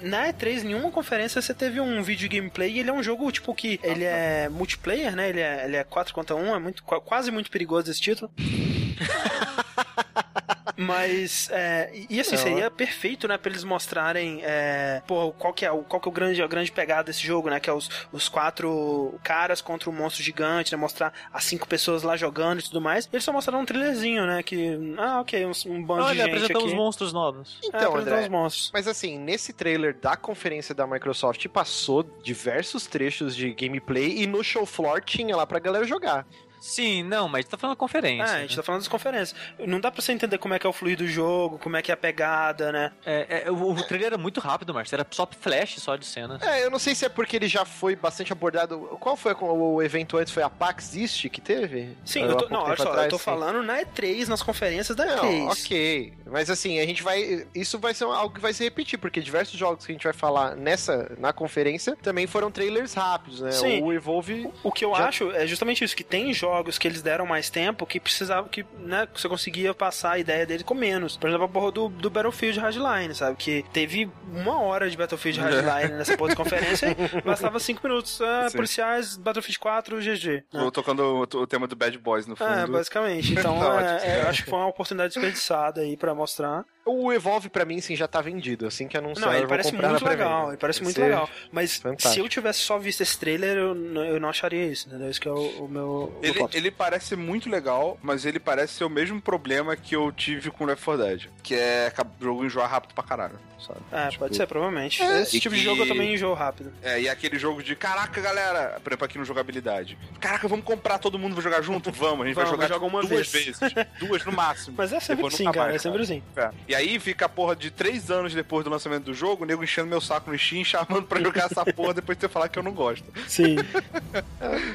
[0.00, 3.54] na E3, nenhuma conferência você teve um vídeo gameplay e ele é um jogo, tipo,
[3.54, 5.28] que ele é multiplayer, né?
[5.28, 8.30] Ele é, ele é 4 contra 1, é muito, qua- quase muito perigoso esse título.
[10.80, 12.42] Mas, é, e assim, Não.
[12.42, 16.10] seria perfeito, né, pra eles mostrarem, é, pô, qual que é, o, qual que é
[16.10, 19.90] o grande, a grande pegada desse jogo, né, que é os, os quatro caras contra
[19.90, 23.06] um monstro gigante, né, mostrar as cinco pessoas lá jogando e tudo mais.
[23.06, 26.14] E eles só mostraram um trailerzinho, né, que, ah, ok, um, um bando de Olha,
[26.22, 26.76] gente apresentamos aqui.
[26.76, 27.58] monstros novos.
[27.64, 28.70] É, Então, apresentar André, os monstros.
[28.72, 34.44] Mas assim, nesse trailer da conferência da Microsoft passou diversos trechos de gameplay e no
[34.44, 36.24] show floor tinha lá pra galera jogar.
[36.60, 38.22] Sim, não, mas tá falando conferência.
[38.22, 38.40] É, a né?
[38.42, 39.34] gente tá falando das conferências.
[39.58, 41.82] Não dá pra você entender como é que é o fluido do jogo, como é
[41.82, 42.92] que é a pegada, né?
[43.06, 44.94] É, é, o, o trailer era muito rápido, Márcio.
[44.96, 46.42] Era só flash só de cenas.
[46.42, 48.78] É, eu não sei se é porque ele já foi bastante abordado.
[49.00, 50.32] Qual foi o evento antes?
[50.32, 51.96] Foi a PAX East que teve?
[52.04, 53.24] Sim, eu tô, não, olha só, eu atrás, tô sim.
[53.24, 55.50] falando na E3, nas conferências da Não, E3.
[55.52, 56.12] ok.
[56.26, 57.46] Mas assim, a gente vai.
[57.54, 60.12] Isso vai ser algo que vai se repetir, porque diversos jogos que a gente vai
[60.12, 63.52] falar nessa, na conferência, também foram trailers rápidos, né?
[63.52, 63.82] Sim.
[63.82, 64.50] O Evolve.
[64.64, 66.47] O que eu Já- acho é justamente isso, que tem jogos
[66.78, 70.64] que eles deram mais tempo que precisava que, né, você conseguia passar a ideia dele
[70.64, 71.16] com menos.
[71.16, 73.36] Por exemplo, a porra do, do Battlefield Hardline, sabe?
[73.36, 76.86] Que teve uma hora de Battlefield Hardline nessa porra de conferência
[77.16, 78.20] e bastava cinco minutos.
[78.20, 80.44] Ah, policiais, Battlefield 4, GG.
[80.52, 80.70] né?
[80.72, 82.50] Tocando o, o tema do Bad Boys no fundo.
[82.52, 83.34] É, basicamente.
[83.38, 84.10] Então, Tá é, ótimo.
[84.10, 86.64] é, eu acho que foi uma oportunidade desperdiçada aí pra mostrar.
[86.90, 88.66] O Evolve, pra mim, sim, já tá vendido.
[88.66, 90.28] Assim que anunciar, Não, ele eu vou parece comprar muito na pré-venda.
[90.30, 91.30] legal, ele parece muito legal.
[91.52, 92.14] Mas fantástico.
[92.14, 95.10] se eu tivesse só visto esse trailer, eu, n- eu não acharia isso, entendeu?
[95.10, 95.84] Esse que é o, o meu.
[95.86, 96.56] o Ele, ponto.
[96.56, 100.64] ele parece muito legal, mas ele parece ser o mesmo problema que eu tive com
[100.64, 101.26] Left 4 Dead.
[101.42, 103.80] Que é o jogo enjoar rápido pra caralho, sabe?
[103.92, 105.02] É, Tipo, pode ser, provavelmente.
[105.02, 106.72] É, Esse tipo de que- jogo eu também enjoo rápido.
[106.82, 109.96] É, e aquele jogo de caraca, galera, por exemplo, aqui no jogabilidade.
[110.20, 111.90] Caraca, vamos comprar todo mundo, vai jogar junto?
[111.90, 113.46] Vamos, a gente Vamos, vai jogar joga uma duas vez.
[113.58, 113.60] vezes.
[113.98, 114.74] duas no máximo.
[114.78, 116.22] Mas é sempre Depois assim, cara, mais, é sempre assim.
[116.36, 116.50] É.
[116.68, 119.62] E aí fica a porra de três anos depois do lançamento do jogo, o nego
[119.62, 122.58] enchendo meu saco no Steam, chamando pra jogar essa porra depois de você falar que
[122.58, 123.04] eu não gosto.
[123.26, 123.56] Sim.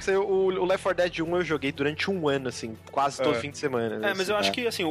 [0.07, 3.35] É, o, o Left 4 Dead 1 eu joguei durante um ano, assim, quase todo
[3.35, 3.39] É.
[3.39, 3.97] fim de semana.
[3.97, 4.89] né, É, mas eu acho que, assim, o,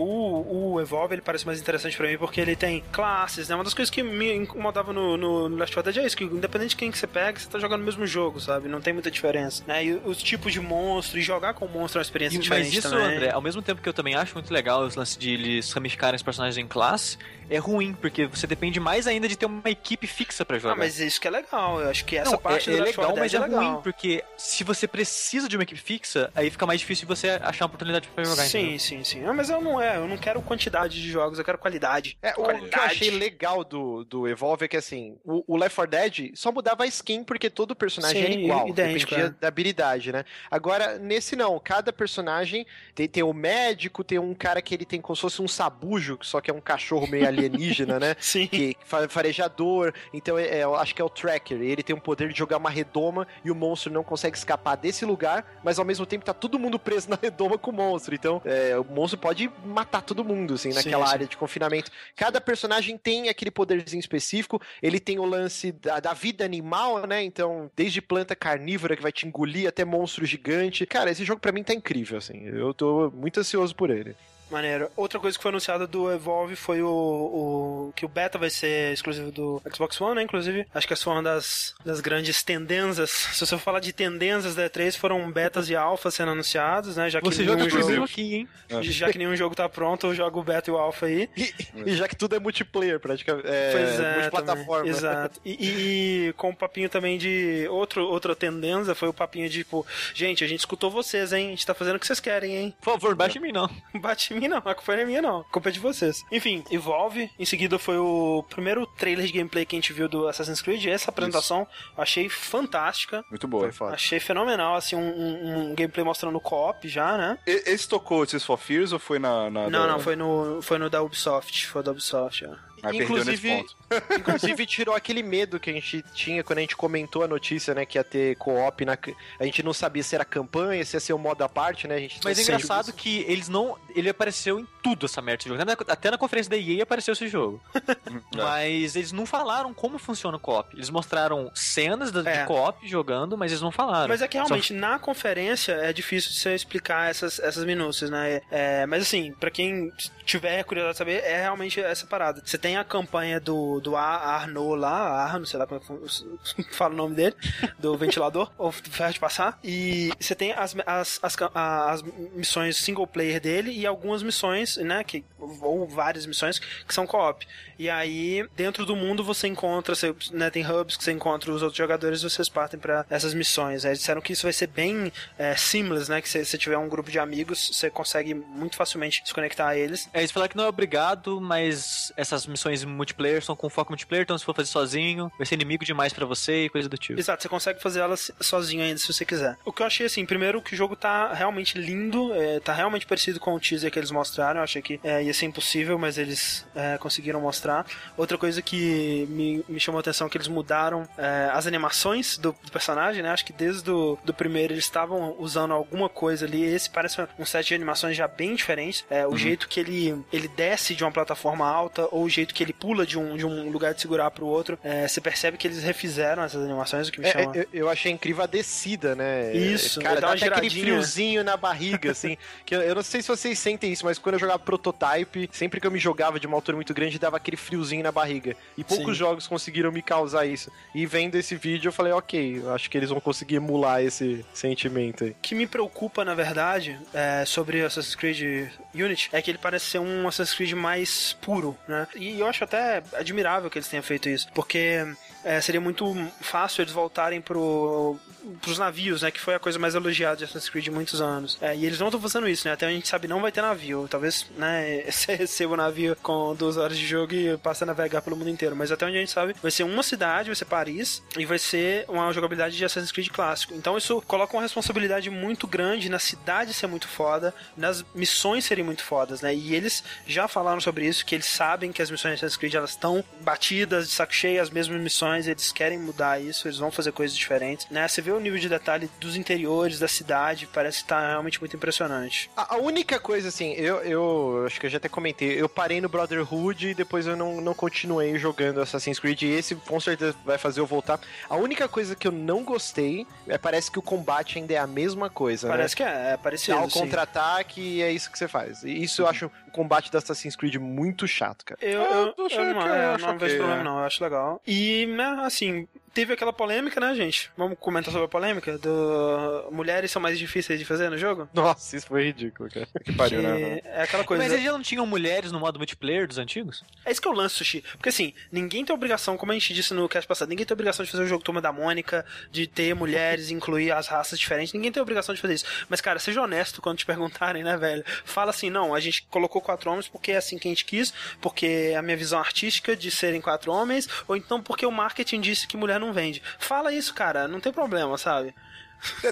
[0.74, 3.54] o Evolve, ele parece mais interessante pra mim porque ele tem classes, né?
[3.54, 6.24] Uma das coisas que me incomodava no, no, no of Us Dead é isso, que
[6.24, 8.68] independente de quem que você pega, você tá jogando o mesmo jogo, sabe?
[8.68, 9.84] Não tem muita diferença, né?
[9.84, 12.74] E os tipos de monstro, e jogar com monstro é uma experiência E- diferente mas
[12.84, 13.16] isso, também.
[13.16, 16.16] André, ao mesmo tempo que eu também acho muito legal os lances de eles ramificarem
[16.16, 17.01] os personagens em classe,
[17.50, 20.74] é ruim, porque você depende mais ainda de ter uma equipe fixa pra jogar.
[20.74, 22.82] Ah, mas isso que é legal, eu acho que essa Não, parte é, do é
[22.82, 23.72] of legal, mas é é legal.
[23.72, 27.30] ruim, porque se você precisa de uma equipe fixa, aí fica mais difícil de você
[27.42, 28.44] achar uma oportunidade pra jogar.
[28.44, 28.78] Sim, entendeu?
[28.78, 29.24] sim, sim.
[29.26, 32.16] Ah, mas eu não é, eu não quero quantidade de jogos, eu quero qualidade.
[32.22, 32.84] É, o que eu Qualidade.
[32.84, 36.84] achei legal do, do Evolve é que, assim, o, o Left 4 Dead só mudava
[36.84, 39.40] a skin porque todo personagem Sim, era igual, idêntico, dependia é.
[39.40, 40.24] da habilidade, né?
[40.50, 45.00] Agora, nesse não, cada personagem tem, tem o médico, tem um cara que ele tem
[45.00, 48.16] como se fosse um sabujo, só que é um cachorro meio alienígena, né?
[48.20, 48.46] Sim.
[48.46, 52.00] que fa- farejador, então é, é, eu acho que é o tracker, ele tem o
[52.00, 55.84] poder de jogar uma redoma e o monstro não consegue escapar desse lugar, mas ao
[55.84, 59.18] mesmo tempo tá todo mundo preso na redoma com o monstro, então é, o monstro
[59.18, 61.12] pode matar todo mundo, assim, Sim, naquela sim.
[61.12, 61.90] área de confinamento.
[62.16, 67.22] Cada personagem tem aquele poderzinho específico, ele tem o lance da, da vida animal, né,
[67.22, 70.86] então desde planta carnívora que vai te engolir até monstro gigante.
[70.86, 74.14] Cara, esse jogo pra mim tá incrível, assim, eu tô muito ansioso por ele.
[74.52, 74.90] Maneiro.
[74.96, 78.92] Outra coisa que foi anunciada do Evolve foi o, o- que o beta vai ser
[78.92, 80.22] exclusivo do Xbox One, né?
[80.22, 83.10] Inclusive, acho que essa foi uma das, das grandes tendências.
[83.10, 87.08] Se você for falar de tendências da E3, foram betas e alfas sendo anunciados, né?
[87.10, 88.48] Já que Você nenhum joga jogo, aqui, hein?
[88.82, 91.28] já que nenhum jogo tá pronto, eu jogo o beta e o alfa aí.
[91.36, 91.52] E,
[91.86, 94.88] e já que tudo é multiplayer, praticamente, é, Pois é, multiplataforma.
[94.88, 95.40] Exato.
[95.44, 97.66] E, e- e com o papinho também de.
[97.70, 101.46] Outro, outra tendência foi o papinho de, tipo, gente, a gente escutou vocês, hein?
[101.48, 102.74] A gente tá fazendo o que vocês querem, hein?
[102.80, 103.68] Por favor, baixe em mim não.
[103.94, 105.40] Bate em mim não, a culpa não é minha não.
[105.40, 106.24] A culpa é de vocês.
[106.30, 107.30] Enfim, Evolve.
[107.38, 110.86] Em seguida foi o primeiro trailer de gameplay que a gente viu do Assassin's Creed.
[110.86, 111.66] Essa apresentação
[111.96, 113.24] eu achei fantástica.
[113.30, 113.70] Muito boa.
[113.92, 117.38] Achei fenomenal, assim, um, um, um gameplay mostrando co-op já, né?
[117.46, 119.50] Esse tocou Tears for Fears ou foi na...
[119.50, 119.86] na não, da...
[119.92, 121.66] não, foi no, foi no da Ubisoft.
[121.66, 122.58] Foi da Ubisoft, já.
[122.82, 123.64] Mas inclusive,
[124.18, 127.86] inclusive tirou aquele medo que a gente tinha quando a gente comentou a notícia, né,
[127.86, 128.98] que ia ter co-op na
[129.38, 131.94] a gente não sabia se era campanha, se ia ser um modo à parte, né?
[131.94, 135.48] A gente Mas é engraçado que eles não, ele apareceu em tudo essa merda de
[135.48, 135.62] jogo.
[135.88, 137.60] Até na conferência da EA apareceu esse jogo.
[138.32, 138.36] É.
[138.36, 140.74] mas eles não falaram como funciona o co-op.
[140.74, 142.44] Eles mostraram cenas de é.
[142.44, 144.08] co-op jogando, mas eles não falaram.
[144.08, 144.80] Mas é que realmente Só...
[144.80, 148.40] na conferência é difícil de você explicar essas, essas minúcias, né?
[148.50, 149.92] É, mas assim, para quem
[150.24, 152.42] tiver curiosidade de saber, é realmente essa parada.
[152.44, 156.96] Você tem a campanha do, do Arnaud lá, Arno, sei lá como é fala o
[156.96, 157.34] nome dele,
[157.78, 162.02] do ventilador, ou ferro de passar, e você tem as, as, as, as,
[162.34, 167.46] missões single player dele e algumas missões, né, que, ou várias missões que são co-op.
[167.78, 171.62] E aí, dentro do mundo, você encontra, você, né, tem hubs que você encontra os
[171.62, 173.84] outros jogadores e vocês partem para essas missões.
[173.84, 176.88] Eles disseram que isso vai ser bem é, seamless, né, que se você tiver um
[176.88, 180.08] grupo de amigos, você consegue muito facilmente se conectar a eles.
[180.12, 184.22] É, eles falaram que não é obrigado, mas essas missões multiplayer são com foco multiplayer,
[184.22, 187.18] então se for fazer sozinho, vai ser inimigo demais para você e coisa do tipo.
[187.18, 189.56] Exato, você consegue fazer elas sozinho ainda se você quiser.
[189.64, 193.06] O que eu achei assim, primeiro que o jogo tá realmente lindo, é, tá realmente
[193.06, 194.61] parecido com o teaser que eles mostraram.
[194.62, 197.84] Eu achei que é, ia ser impossível, mas eles é, conseguiram mostrar.
[198.16, 202.38] Outra coisa que me, me chamou a atenção é que eles mudaram é, as animações
[202.38, 203.30] do, do, personagem, né?
[203.30, 206.64] Acho que desde o do primeiro eles estavam usando alguma coisa ali.
[206.64, 209.04] Esse parece um set de animações já bem diferente.
[209.10, 209.36] É, o uhum.
[209.36, 213.04] jeito que ele, ele desce de uma plataforma alta ou o jeito que ele pula
[213.04, 214.78] de um, de um lugar de segurar pro outro.
[214.82, 217.56] É, você percebe que eles refizeram essas animações, o que me é, chama.
[217.56, 219.54] Eu, eu, achei incrível a descida, né?
[219.54, 222.36] Isso, cara, dá até aquele friozinho na barriga, assim.
[222.64, 225.80] que eu, eu, não sei se vocês sentem isso, mas quando eu jogava Prototype, sempre
[225.80, 228.56] que eu me jogava de uma altura muito grande, dava aquele friozinho na barriga.
[228.76, 229.14] E poucos Sim.
[229.14, 230.70] jogos conseguiram me causar isso.
[230.94, 235.24] E vendo esse vídeo, eu falei, ok, acho que eles vão conseguir emular esse sentimento
[235.24, 235.30] aí.
[235.30, 239.86] O que me preocupa, na verdade, é, sobre Assassin's Creed Unity, é que ele parece
[239.86, 242.06] ser um Assassin's Creed mais puro, né?
[242.14, 245.06] E eu acho até admirável que eles tenham feito isso, porque
[245.44, 248.16] é, seria muito fácil eles voltarem pro,
[248.60, 249.30] pros navios, né?
[249.30, 251.58] Que foi a coisa mais elogiada de Assassin's Creed de muitos anos.
[251.60, 252.74] É, e eles não estão fazendo isso, né?
[252.74, 254.06] Até a gente sabe não vai ter navio.
[254.08, 258.22] Talvez, né, você receba o navio com duas horas de jogo e passe a navegar
[258.22, 258.76] pelo mundo inteiro.
[258.76, 261.58] Mas até onde a gente sabe, vai ser uma cidade, vai ser Paris, e vai
[261.58, 263.74] ser uma jogabilidade de Assassin's Creed clássico.
[263.74, 268.84] Então isso coloca uma responsabilidade muito grande na cidade ser muito foda, nas missões serem
[268.84, 269.54] muito fodas, né?
[269.54, 272.74] E eles já falaram sobre isso, que eles sabem que as missões de Assassin's Creed
[272.74, 276.90] elas estão batidas, de saco cheio, as mesmas missões eles querem mudar isso, eles vão
[276.90, 278.06] fazer coisas diferentes, né?
[278.06, 281.76] Você vê o nível de detalhe dos interiores da cidade, parece que tá realmente muito
[281.76, 282.50] impressionante.
[282.56, 286.00] A, a única coisa, assim, eu, eu acho que eu já até comentei, eu parei
[286.00, 290.34] no Brotherhood e depois eu não, não continuei jogando Assassin's Creed, e esse com certeza
[290.44, 291.20] vai fazer eu voltar.
[291.48, 294.86] A única coisa que eu não gostei é parece que o combate ainda é a
[294.86, 295.74] mesma coisa, né?
[295.74, 295.96] Parece né?
[295.96, 296.78] que é, é parecido.
[296.78, 298.82] Dá o contra-ataque é isso que você faz.
[298.82, 301.80] E isso eu acho combate da Assassin's Creed muito chato, cara.
[301.82, 303.98] Eu, eu, eu, eu não, eu não vejo problema, não.
[303.98, 304.62] Eu acho legal.
[304.66, 307.50] E, né, assim, teve aquela polêmica, né, gente?
[307.56, 311.48] Vamos comentar sobre a polêmica do mulheres são mais difíceis de fazer no jogo?
[311.52, 312.86] Nossa, isso foi ridículo, cara.
[313.04, 313.80] Que pariu, que né?
[313.84, 314.42] É aquela coisa.
[314.42, 316.84] Mas eles já não tinham mulheres no modo multiplayer dos antigos?
[317.04, 317.82] É isso que eu lanço, Sushi.
[317.92, 321.04] Porque assim, ninguém tem obrigação, como a gente disse no cast passado, ninguém tem obrigação
[321.04, 324.72] de fazer o jogo Turma da Mônica, de ter mulheres, incluir as raças diferentes.
[324.72, 325.64] Ninguém tem obrigação de fazer isso.
[325.88, 328.04] Mas, cara, seja honesto quando te perguntarem, né, velho?
[328.24, 331.12] Fala assim, não, a gente colocou quatro homens porque é assim que a gente quis,
[331.40, 335.40] porque é a minha visão artística de serem quatro homens, ou então porque o marketing
[335.40, 336.42] disse que mulher não vende.
[336.58, 337.48] Fala isso, cara.
[337.48, 338.54] Não tem problema, sabe?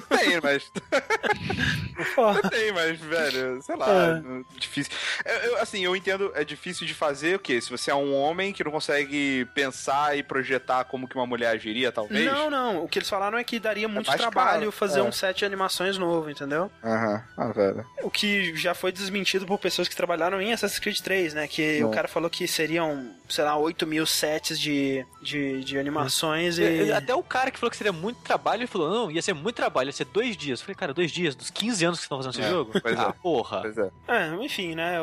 [0.09, 0.71] Tem, mas.
[2.51, 4.59] tem, mas, velho, sei lá, é.
[4.59, 4.93] difícil.
[5.25, 7.61] Eu, eu, assim, eu entendo, é difícil de fazer o quê?
[7.61, 11.51] Se você é um homem que não consegue pensar e projetar como que uma mulher
[11.51, 12.25] agiria, talvez?
[12.25, 12.85] Não, não.
[12.85, 14.73] O que eles falaram é que daria é muito é trabalho caro.
[14.73, 15.03] fazer é.
[15.03, 16.71] um set de animações novo, entendeu?
[16.83, 17.87] Aham, ah, velho.
[18.03, 21.47] O que já foi desmentido por pessoas que trabalharam em Assassin's Creed 3, né?
[21.47, 21.89] Que não.
[21.89, 26.91] o cara falou que seriam, sei lá, 8 mil sets de, de, de animações e...
[26.93, 29.60] Até o cara que falou que seria muito trabalho, ele falou, não, ia ser muito
[29.61, 30.61] trabalho, ia ser dois dias.
[30.61, 32.73] Eu falei, cara, dois dias, dos 15 anos que estão fazendo esse é, jogo?
[32.81, 33.23] Pois ah, é.
[33.23, 33.61] porra.
[33.63, 33.91] Pois é.
[34.09, 34.45] é.
[34.45, 34.95] enfim, né?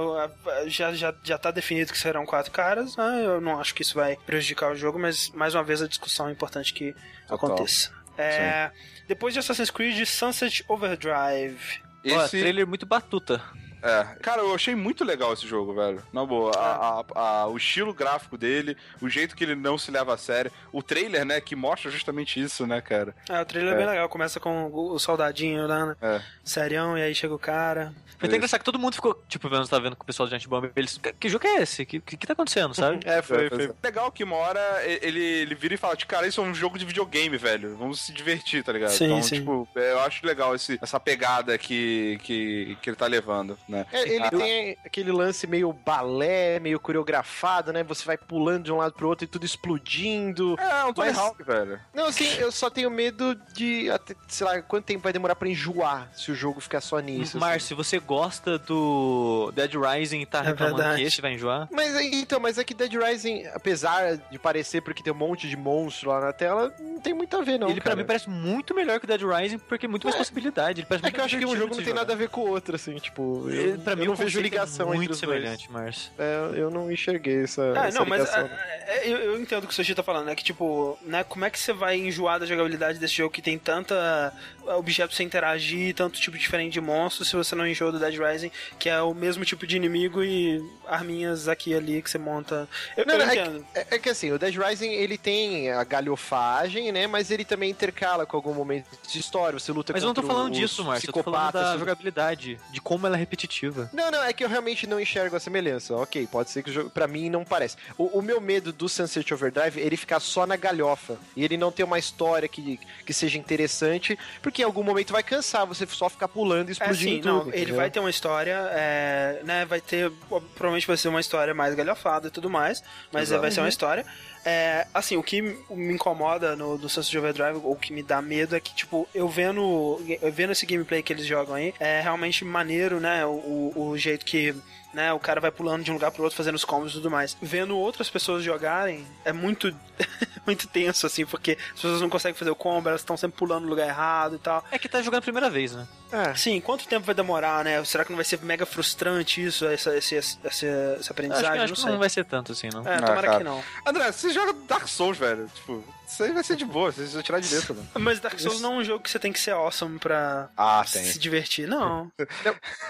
[0.68, 3.26] Já, já, já tá definido que serão quatro caras, né?
[3.26, 6.28] Eu não acho que isso vai prejudicar o jogo, mas mais uma vez a discussão
[6.28, 6.94] é importante que
[7.28, 7.36] Total.
[7.36, 7.92] aconteça.
[8.18, 8.72] É,
[9.08, 11.82] depois de Assassin's Creed Sunset Overdrive.
[12.04, 12.16] Esse...
[12.16, 13.42] Pô, trailer muito batuta.
[13.88, 14.04] É.
[14.22, 16.04] Cara, eu achei muito legal esse jogo, velho.
[16.12, 16.52] Na boa.
[16.56, 20.18] A, a, a, o estilo gráfico dele, o jeito que ele não se leva a
[20.18, 20.52] sério.
[20.72, 23.16] O trailer, né, que mostra justamente isso, né, cara?
[23.30, 24.10] É, o trailer é, é bem legal.
[24.10, 25.96] Começa com o soldadinho lá, né?
[26.02, 26.22] É.
[26.44, 27.94] Serião, e aí chega o cara.
[28.18, 30.34] Foi até engraçado que todo mundo ficou, tipo, vendo, tá vendo com o pessoal de
[30.34, 31.86] Antibomb, eles, que jogo é esse?
[31.86, 33.00] Que, que, que tá acontecendo, sabe?
[33.06, 33.72] é, foi, foi.
[33.84, 36.80] Legal que uma hora ele, ele vira e fala, tipo, cara, isso é um jogo
[36.80, 37.78] de videogame, velho.
[37.78, 38.90] Vamos se divertir, tá ligado?
[38.90, 39.36] Sim, então, sim.
[39.36, 43.77] tipo, eu acho legal esse, essa pegada que, que, que ele tá levando, né?
[43.92, 47.84] É, ele Ah, tem aquele lance meio balé, meio coreografado, né?
[47.84, 50.56] Você vai pulando de um lado pro outro e tudo explodindo.
[50.60, 51.80] É, um Tony Mas- Hawk, velho.
[51.94, 55.48] Não, assim, eu só tenho medo de, até, sei lá, quanto tempo vai demorar pra
[55.48, 57.38] enjoar se o jogo ficar só nisso.
[57.38, 57.40] assim.
[57.40, 61.02] Márcio, você gosta do Dead Rising e tá É reclamando verdade.
[61.02, 61.68] que esse vai enjoar?
[61.72, 65.48] Mas aí, então, mas é que Dead Rising, apesar de parecer porque tem um monte
[65.48, 67.68] de monstro lá na tela, não tem muito a ver, não.
[67.70, 67.96] ele pra cara.
[67.98, 70.18] mim parece muito melhor que o Dead Rising, porque é muito mais É.
[70.18, 70.82] possibilidade.
[70.82, 72.16] Ele parece É muito que eu acho que um jogo não tem nada a jogar.
[72.16, 73.46] ver com o outro, assim, tipo.
[73.58, 75.40] Eu, pra eu mim, não o vejo ligação é entre muito os dois.
[75.40, 76.12] semelhante, Márcio.
[76.18, 77.62] É, eu não enxerguei essa.
[77.64, 78.46] É, essa não, mas ligação.
[78.46, 80.36] é, é, eu, eu entendo o que o Sushi tá falando, né?
[80.36, 83.58] Que, tipo, né, como é que você vai enjoar da jogabilidade desse jogo que tem
[83.58, 84.34] tanta
[84.68, 88.16] é, objeto você interagir, tanto tipo diferente de monstro, se você não enjoa do Dead
[88.18, 92.18] Rising, que é o mesmo tipo de inimigo e arminhas aqui e ali que você
[92.18, 92.68] monta.
[92.96, 93.66] Eu, Não, eu não, é entendo.
[93.74, 97.08] É, é que assim, o Dead Rising ele tem a galhofagem, né?
[97.08, 99.58] Mas ele também intercala com algum momento de história.
[99.58, 101.10] Você luta Mas eu não tô contra falando os disso, Márcio.
[101.10, 103.47] Eu tô falando da jogabilidade, de como ela é repetitiva.
[103.94, 105.96] Não, não, é que eu realmente não enxergo a semelhança.
[105.96, 107.76] Ok, pode ser que o jogo, pra mim não parece.
[107.98, 111.58] O, o meu medo do Sunset Overdrive é ele ficar só na galhofa e ele
[111.58, 115.86] não ter uma história que, que seja interessante, porque em algum momento vai cansar você
[115.88, 117.28] só ficar pulando e É explodindo assim, tudo.
[117.46, 117.76] não, ele entendeu?
[117.76, 122.28] vai ter uma história, é, né, vai ter, provavelmente vai ser uma história mais galhofada
[122.28, 123.42] e tudo mais, mas Exato.
[123.42, 124.06] vai ser uma história.
[124.46, 128.22] É, assim, o que me incomoda no, no Sunset Overdrive, ou o que me dá
[128.22, 132.02] medo é que, tipo, eu vendo, eu vendo esse gameplay que eles jogam aí, é
[132.02, 134.56] realmente maneiro, né, o, o jeito que
[134.94, 137.12] né, o cara vai pulando de um lugar pro outro fazendo os combos e tudo
[137.12, 137.38] mais.
[137.42, 139.76] Vendo outras pessoas jogarem é muito
[140.46, 143.64] muito tenso assim, porque as pessoas não conseguem fazer o combo, elas estão sempre pulando
[143.64, 144.64] no lugar errado e tal.
[144.72, 145.88] É que tá jogando a primeira vez, né?
[146.12, 146.34] É.
[146.36, 147.84] Sim, quanto tempo vai demorar, né?
[147.84, 150.66] Será que não vai ser mega frustrante isso, essa, esse, essa, essa
[150.96, 151.50] Acho que, aprendizagem?
[151.64, 151.92] acho não que sei.
[151.92, 152.88] não vai ser tanto assim, não.
[152.88, 153.38] É, Ah, tomara cara.
[153.40, 153.62] que não.
[153.86, 155.50] André, você joga Dark Souls, velho.
[155.54, 157.88] Tipo, isso aí vai ser de boa, você vai tirar de letra, mano.
[158.00, 160.84] Mas Dark Souls não é um jogo que você tem que ser awesome pra Ah,
[160.86, 162.12] se divertir, não.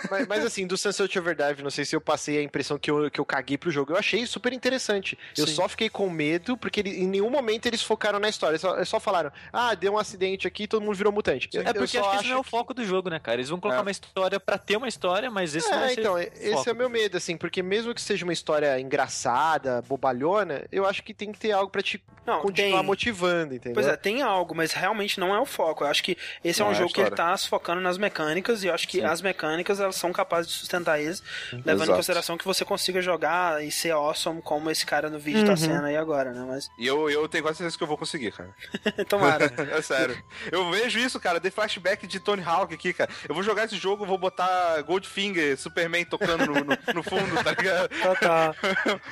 [0.10, 3.10] Mas, mas, assim, do Sunset Overdrive, não sei se eu passei a impressão que eu,
[3.10, 3.92] que eu caguei pro jogo.
[3.94, 5.18] Eu achei super interessante.
[5.38, 5.56] Eu Sim.
[5.56, 8.54] só fiquei com medo, porque ele- em nenhum momento eles focaram na história.
[8.54, 11.50] Eles só, eles só falaram, ah, deu um acidente aqui e todo mundo virou mutante.
[11.54, 13.38] Eu- É porque eu acho que esse não é o foco do jogo, né, cara?
[13.38, 13.82] Eles vão colocar É.
[13.82, 16.52] uma história pra ter uma história, mas esse não vai É, ser então, o esse
[16.54, 16.70] foco.
[16.70, 21.04] é o meu medo, assim, porque mesmo que seja uma história engraçada, bobalhona, eu acho
[21.04, 22.86] que tem que ter algo pra te Não, continuar tem.
[22.86, 23.74] motivando, entendeu?
[23.74, 25.84] Pois é, tem algo, mas realmente não é o foco.
[25.84, 27.98] Eu acho que esse Não é um é jogo que ele tá se focando nas
[27.98, 29.06] mecânicas e eu acho que Sim.
[29.06, 31.22] as mecânicas elas são capazes de sustentar eles,
[31.52, 31.94] levando em Exato.
[31.98, 35.58] consideração que você consiga jogar e ser awesome como esse cara no vídeo tá Uhum.
[35.58, 36.46] sendo aí agora, né?
[36.48, 38.54] Mas E eu, eu tenho quase certeza que eu vou conseguir, cara.
[39.08, 39.48] tomara.
[39.78, 40.18] É sério.
[40.52, 41.40] Eu vejo isso, cara.
[41.40, 43.10] Dei flashback de Tony Hawk aqui, cara.
[43.28, 47.52] Eu vou jogar esse jogo, vou botar Goldfinger, Superman tocando no, no, no fundo, tá
[47.52, 47.90] ligado?
[47.98, 48.56] Tá, tá.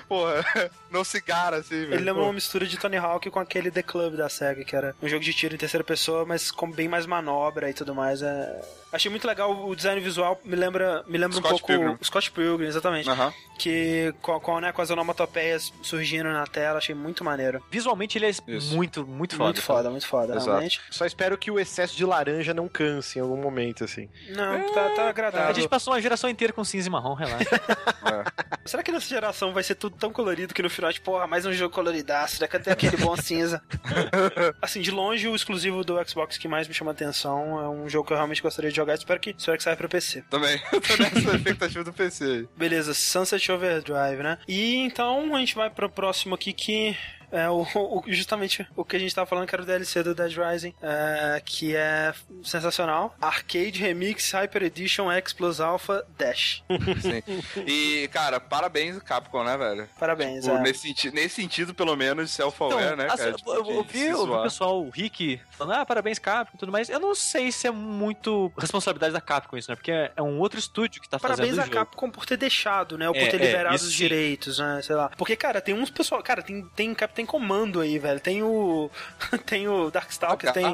[0.07, 0.45] Porra,
[0.89, 1.93] não cigarro assim, velho.
[1.95, 4.95] Ele lembra uma mistura de Tony Hawk com aquele The Club da SEGA, que era
[5.01, 8.21] um jogo de tiro em terceira pessoa, mas com bem mais manobra e tudo mais.
[8.21, 8.61] É...
[8.91, 11.97] Achei muito legal o design visual, me lembra, me lembra um Scott pouco Pilgrim.
[12.01, 13.09] Scott Pilgrim, exatamente.
[13.57, 17.61] Que com, com, né, com as onomatopeias surgindo na tela, achei muito maneiro.
[17.69, 18.73] Visualmente ele é Isso.
[18.75, 19.43] muito, muito foda.
[19.45, 20.49] muito foda, muito foda, Exato.
[20.49, 20.81] realmente.
[20.89, 24.09] Só espero que o excesso de laranja não canse em algum momento, assim.
[24.29, 25.55] Não, tá, tá A agradável.
[25.55, 27.45] gente passou uma geração inteira com cinza e marrom, relaxa.
[28.05, 28.23] É.
[28.65, 31.43] Será que nessa geração vai ser tudo tão colorido que no final, tipo, porra, mais
[31.45, 33.63] um jogo coloridaço, será que até aquele bom cinza?
[34.61, 38.07] assim, de longe, o exclusivo do Xbox que mais me chama atenção é um jogo
[38.07, 40.23] que eu realmente gostaria de jogar, espero que, espero que saia pra PC.
[40.29, 40.61] Também.
[40.71, 42.47] Eu tô nessa expectativa do PC aí.
[42.57, 44.37] Beleza, Sunset Overdrive, né?
[44.47, 46.97] E então a gente vai pro próximo aqui que
[47.35, 50.15] é o, o- justamente o que a gente tava falando, que era o DLC do
[50.15, 52.13] Dead Rising, é, que é
[52.43, 53.15] sensacional.
[53.21, 56.63] Arcade Remix Hyper Edition X Plus Alpha Dash.
[57.01, 57.21] Sim.
[57.65, 59.89] E, cara, parabéns, Capcom, né, velho?
[59.99, 60.61] Parabéns, Tipo, é.
[60.61, 63.33] nesse, senti- nesse sentido, pelo menos, self-aware, né, assim, cara?
[63.33, 66.59] Tipo, eu, eu vi, eu vi o pessoal, o Rick, falando, ah, parabéns, Capcom e
[66.59, 66.89] tudo mais.
[66.89, 69.75] Eu não sei se é muito responsabilidade da Capcom isso, né?
[69.75, 71.77] Porque é, é um outro estúdio que tá Parabéns fazendo a o jogo.
[71.77, 73.07] Capcom por ter deixado, né?
[73.07, 73.95] Ou por É, ter é, liberado os sim.
[73.97, 74.81] direitos, né?
[74.83, 75.09] Sei lá.
[75.17, 76.21] Porque, cara, tem uns pessoal.
[76.21, 78.19] Cara, tem, tem, cap- tem comando aí, velho.
[78.19, 78.89] Tem o.
[79.45, 80.65] tem o Darkstalkers, tem.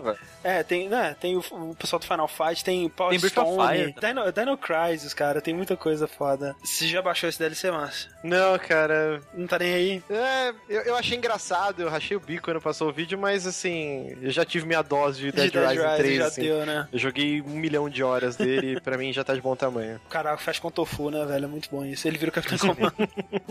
[0.44, 4.32] É, tem, né, tem o, o, pessoal do Final Fight, tem Power tem Stone, Dino,
[4.32, 6.56] Dino Crisis, cara, tem muita coisa foda.
[6.64, 8.10] Você já baixou esse DLC, Márcio?
[8.23, 9.22] Não, cara.
[9.36, 10.03] Não tá nem aí?
[10.10, 14.18] É, eu, eu achei engraçado, eu rachei o bico quando passou o vídeo, mas assim,
[14.19, 16.41] eu já tive minha dose de Dead, de Dead Rising 3, já assim.
[16.41, 16.88] Deu, né?
[16.91, 20.02] Eu joguei um milhão de horas dele e pra mim já tá de bom tamanho.
[20.10, 21.45] Caraca, faz com tofu, né, velho?
[21.45, 22.07] É muito bom isso.
[22.07, 22.94] Ele vira o Capitão Comando.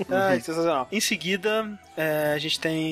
[0.08, 0.88] Ai, sensacional.
[0.90, 2.89] Em seguida, é, a gente tem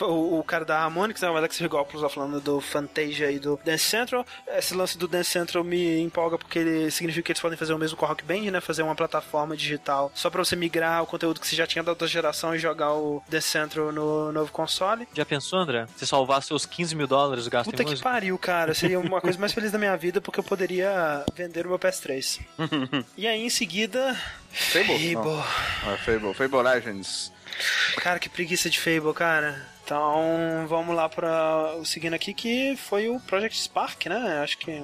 [0.00, 3.84] o, o cara da Harmonix, né, o Alex Rigopoulos, falando do Fantasia e do Dance
[3.84, 4.26] Central.
[4.46, 7.78] Esse lance do Dance Central me empolga porque ele significa que eles podem fazer o
[7.78, 8.60] mesmo com o Rock Band, né?
[8.60, 11.92] Fazer uma plataforma digital só pra você migrar o conteúdo que você já tinha da
[11.92, 15.06] outra geração e jogar o Dance Central no novo console.
[15.14, 15.86] Já pensou, André?
[15.96, 18.74] Você salvar seus 15 mil dólares gasto Puta em que pariu, cara.
[18.74, 22.40] Seria uma coisa mais feliz da minha vida porque eu poderia vender o meu PS3.
[23.16, 24.16] e aí, em seguida...
[24.50, 25.14] Fable?
[25.14, 25.14] Fable.
[25.14, 25.92] Não.
[25.92, 26.34] É Fable.
[26.34, 27.32] Fable Legends.
[27.96, 29.66] Cara, que preguiça de Fable, cara.
[29.84, 34.40] Então, vamos lá para o seguindo aqui, que foi o Project Spark, né?
[34.42, 34.82] Acho que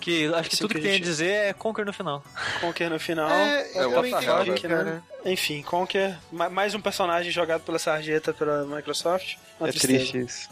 [0.00, 2.22] que acho que tudo que, que tem a dizer é Conquer no final.
[2.60, 3.30] Conquer no final.
[3.30, 5.02] É, é o entendi, né?
[5.24, 9.36] Enfim, Conquer, mais um personagem jogado pela sarjeta pela Microsoft.
[9.62, 10.50] é triste isso.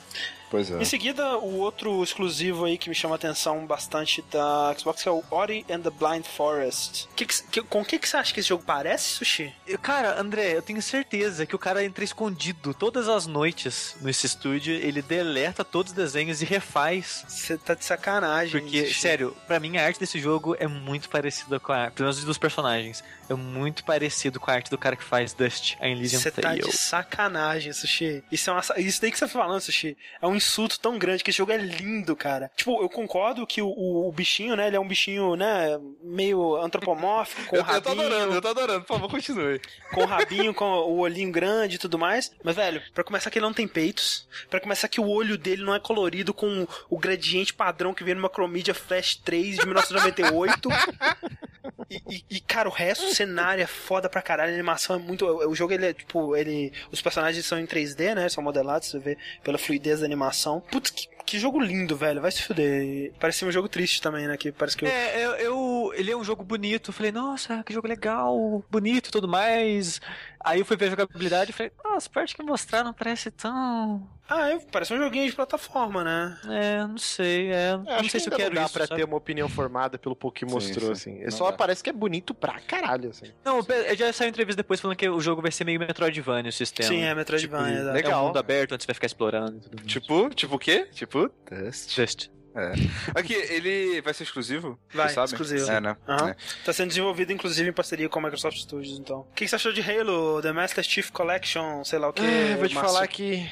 [0.52, 0.82] Pois é.
[0.82, 5.10] Em seguida, o outro exclusivo aí que me chama a atenção bastante da Xbox é
[5.10, 7.08] o Ori and the Blind Forest.
[7.16, 9.50] Que que, com o que, que você acha que esse jogo parece, Sushi?
[9.66, 14.26] Eu, cara, André, eu tenho certeza que o cara entra escondido todas as noites nesse
[14.26, 17.24] estúdio, ele deleta todos os desenhos e refaz.
[17.26, 18.60] Você tá de sacanagem.
[18.60, 19.00] Porque, Sushi.
[19.00, 22.22] sério, pra mim a arte desse jogo é muito parecida com a arte, pelo menos
[22.22, 26.20] dos personagens, é muito parecido com a arte do cara que faz Dust, a Elysian
[26.20, 28.22] Você tá de sacanagem, Sushi.
[28.30, 31.24] Isso, é uma, isso daí que você tá falando, Sushi, é um insulto tão grande
[31.24, 32.50] que esse jogo é lindo, cara.
[32.56, 36.56] Tipo, eu concordo que o, o, o bichinho, né, ele é um bichinho, né, meio
[36.56, 37.78] antropomórfico, com eu, rabinho.
[37.78, 39.60] Eu tô adorando, eu tô adorando, por favor, continue.
[39.92, 42.32] Com o rabinho, com o olhinho grande e tudo mais.
[42.42, 45.62] Mas, velho, pra começar que ele não tem peitos, para começar que o olho dele
[45.62, 50.68] não é colorido com o gradiente padrão que vem numa Chromedia Flash 3 de 1998.
[51.90, 55.24] E, e, e, cara, o resto cenário é foda pra caralho, a animação é muito.
[55.26, 56.72] O jogo, ele é tipo, ele.
[56.90, 58.28] Os personagens são em 3D, né?
[58.28, 60.60] São modelados, você vê pela fluidez da animação.
[60.60, 62.20] Putz, que, que jogo lindo, velho.
[62.20, 63.12] Vai se fuder.
[63.18, 64.36] Parece um jogo triste também, né?
[64.36, 64.88] Que parece que eu...
[64.88, 66.92] É, eu, eu, ele é um jogo bonito.
[66.92, 70.00] Falei, nossa, que jogo legal, bonito e tudo mais.
[70.44, 74.08] Aí eu fui ver a jogabilidade e falei, nossa, a parte que mostraram parece tão.
[74.28, 76.38] Ah, eu, parece um joguinho de plataforma, né?
[76.48, 77.52] É, não sei.
[77.52, 78.72] É, não sei se eu quero não dá isso.
[78.72, 79.00] pra sabe?
[79.00, 81.24] ter uma opinião formada pelo pouco que mostrou, sim, assim.
[81.24, 81.56] Não só dá.
[81.56, 83.26] parece que é bonito pra caralho, assim.
[83.44, 83.60] Não,
[83.96, 86.88] já saiu entrevista depois falando que o jogo vai ser meio Metroidvania o sistema.
[86.88, 87.78] Sim, é Metroidvania.
[87.78, 88.12] Tipo, legal.
[88.12, 89.60] É um mundo aberto onde você vai ficar explorando.
[89.84, 90.88] Tipo, tipo o quê?
[90.92, 91.96] Tipo, Dust.
[91.96, 92.30] Dust.
[92.54, 92.72] É.
[93.18, 94.78] Aqui, ele vai ser exclusivo?
[94.92, 95.70] Vai, exclusivo.
[95.70, 95.96] É, né?
[96.06, 96.28] Uhum.
[96.28, 96.36] É.
[96.64, 99.20] Tá sendo desenvolvido, inclusive, em parceria com a Microsoft Studios, então.
[99.20, 102.22] O que você achou de Halo, The Master Chief Collection, sei lá o que?
[102.22, 102.92] É, vou te Márcio.
[102.92, 103.48] falar que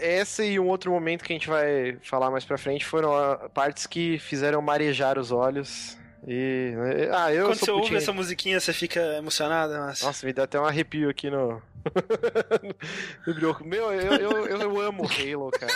[0.00, 3.10] esse e um outro momento que a gente vai falar mais pra frente foram
[3.54, 5.96] partes que fizeram marejar os olhos.
[6.26, 6.74] E.
[7.12, 10.06] Ah, eu Quando você ouve essa musiquinha, você fica emocionado, Márcio?
[10.06, 11.60] Nossa, me dá até um arrepio aqui no,
[13.64, 15.72] Meu, eu, eu, eu, amo Halo, cara.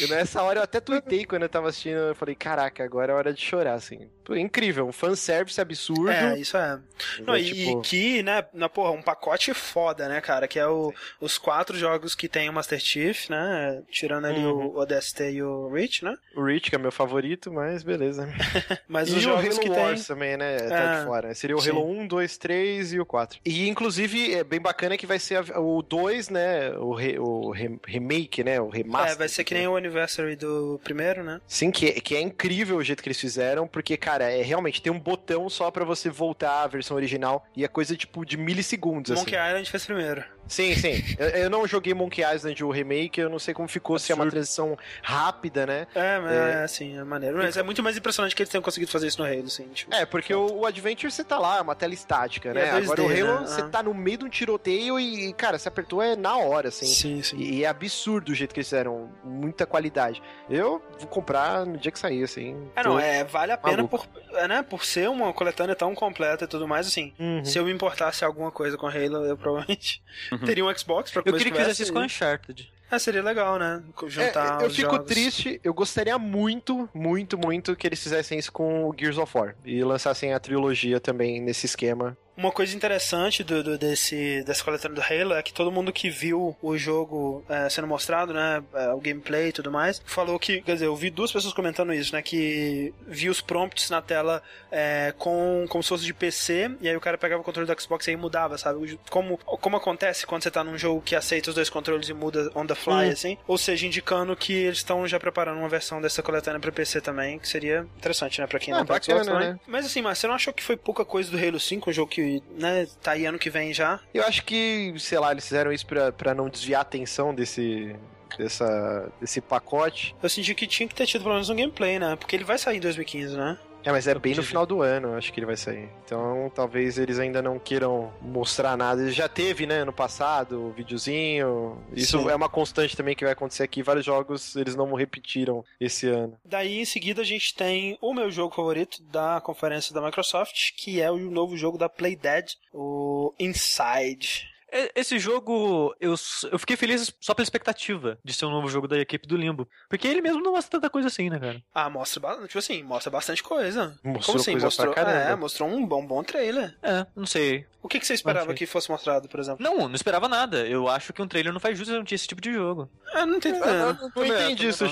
[0.00, 1.98] e nessa hora eu até tuitei quando eu tava assistindo.
[1.98, 4.08] Eu falei, caraca, agora é hora de chorar, assim.
[4.30, 6.10] Incrível, um fanservice absurdo.
[6.10, 6.80] É, isso é.
[7.20, 7.80] Não, e, tipo...
[7.82, 10.48] que, né, na porra, um pacote foda, né, cara?
[10.48, 13.82] Que é o, os quatro jogos que tem o Master Chief, né?
[13.90, 14.66] Tirando ali uhum.
[14.66, 16.16] o ODST e o Reach, né?
[16.36, 18.23] O Reach, que é meu favorito, mas beleza.
[18.88, 20.14] mas e os jogos o Halo que Wars tem...
[20.14, 20.56] também, né?
[20.58, 21.04] Tá de é.
[21.04, 21.34] fora.
[21.34, 21.70] Seria o Sim.
[21.70, 23.40] Halo 1, 2, 3 e o 4.
[23.44, 26.70] E, inclusive, é bem bacana que vai ser o 2, né?
[26.78, 28.60] O, re, o re, remake, né?
[28.60, 29.12] O remaster.
[29.12, 31.40] É, vai ser que nem o anniversary do primeiro, né?
[31.46, 34.92] Sim, que, que é incrível o jeito que eles fizeram, porque, cara, é realmente tem
[34.92, 39.16] um botão só para você voltar à versão original e é coisa tipo de milissegundos.
[39.16, 39.48] Monkey assim.
[39.48, 40.33] Island fez primeiro.
[40.46, 41.02] Sim, sim.
[41.18, 44.06] eu, eu, não joguei Monkey Island o remake, eu não sei como ficou, Absurdo.
[44.06, 45.86] se é uma transição rápida, né?
[45.94, 47.38] É, mas é, é assim, é maneiro.
[47.38, 49.68] Mas é muito mais impressionante que eles tenham conseguido fazer isso no Halo, assim.
[49.68, 52.68] Tipo, é, porque o, o, Adventure você tá lá, é uma tela estática, né?
[52.68, 53.46] É 2D, Agora o Halo, né?
[53.46, 53.68] você ah.
[53.68, 56.86] tá no meio de um tiroteio e, cara, você apertou é na hora, assim.
[56.86, 57.36] Sim, sim.
[57.36, 60.22] E, e é absurdo o jeito que eles fizeram, muita qualidade.
[60.48, 62.68] Eu vou comprar no dia que sair, assim.
[62.76, 66.44] É, não, é, vale a pena por, é, né, por ser uma coletânea tão completa
[66.44, 67.12] e tudo mais, assim.
[67.18, 67.44] Uhum.
[67.44, 70.02] Se eu me importasse alguma coisa com Halo, eu provavelmente
[70.34, 70.46] uhum.
[70.46, 72.72] teria um Xbox pra Eu queria que fizesse isso com Uncharted.
[72.90, 73.82] É, seria legal, né?
[74.06, 75.06] Juntar é, eu fico jogos.
[75.06, 79.56] triste, eu gostaria muito, muito, muito que eles fizessem isso com o Gears of War
[79.64, 82.16] e lançassem a trilogia também nesse esquema.
[82.36, 86.10] Uma coisa interessante do, do, desse, dessa coletânea do Halo é que todo mundo que
[86.10, 90.60] viu o jogo é, sendo mostrado, né, é, o gameplay e tudo mais, falou que,
[90.60, 94.42] quer dizer, eu vi duas pessoas comentando isso, né, que viu os prompts na tela
[94.70, 97.80] é, com como se fosse de PC, e aí o cara pegava o controle do
[97.80, 98.98] Xbox e aí mudava, sabe?
[99.10, 102.50] Como, como acontece quando você tá num jogo que aceita os dois controles e muda
[102.54, 103.12] on the fly, hum.
[103.12, 107.00] assim, ou seja, indicando que eles estão já preparando uma versão dessa coletânea pra PC
[107.00, 109.26] também, que seria interessante, né, pra quem ah, não tá Xbox.
[109.26, 109.58] Né?
[109.66, 112.10] Mas assim, mas você não achou que foi pouca coisa do Halo 5, um jogo
[112.10, 112.23] que
[112.58, 114.00] né, tá aí ano que vem já.
[114.12, 117.94] Eu acho que, sei lá, eles fizeram isso pra, pra não desviar a atenção desse,
[118.38, 120.14] dessa, desse pacote.
[120.22, 122.16] Eu senti que tinha que ter tido pelo menos um gameplay, né?
[122.16, 123.58] Porque ele vai sair em 2015, né?
[123.84, 125.90] É, mas é bem no final do ano, acho que ele vai sair.
[126.04, 129.02] Então, talvez eles ainda não queiram mostrar nada.
[129.02, 131.78] Ele já teve, né, no passado, o videozinho.
[131.92, 132.30] Isso Sim.
[132.30, 133.82] é uma constante também que vai acontecer aqui.
[133.82, 136.38] Vários jogos eles não repetiram esse ano.
[136.44, 141.00] Daí, em seguida, a gente tem o meu jogo favorito da conferência da Microsoft, que
[141.00, 144.53] é o novo jogo da Playdead, o Inside.
[144.74, 146.16] É, esse jogo, eu,
[146.50, 149.68] eu fiquei feliz só pela expectativa de ser um novo jogo da equipe do Limbo.
[149.88, 151.62] Porque ele mesmo não mostra tanta coisa assim, né, cara?
[151.72, 153.96] Ah, mostra, tipo assim, mostra bastante coisa.
[154.02, 154.50] Mostrou Como assim?
[154.52, 156.76] Coisa mostrou, é, mostrou um bom, bom trailer.
[156.82, 157.64] É, não sei.
[157.84, 159.62] O que, que você esperava que fosse mostrado, por exemplo?
[159.62, 160.66] Não, não esperava nada.
[160.66, 162.88] Eu acho que um trailer não faz justo a esse tipo de jogo.
[163.12, 163.58] Ah, não entendi.
[163.58, 164.86] É, não, não, não entendi isso,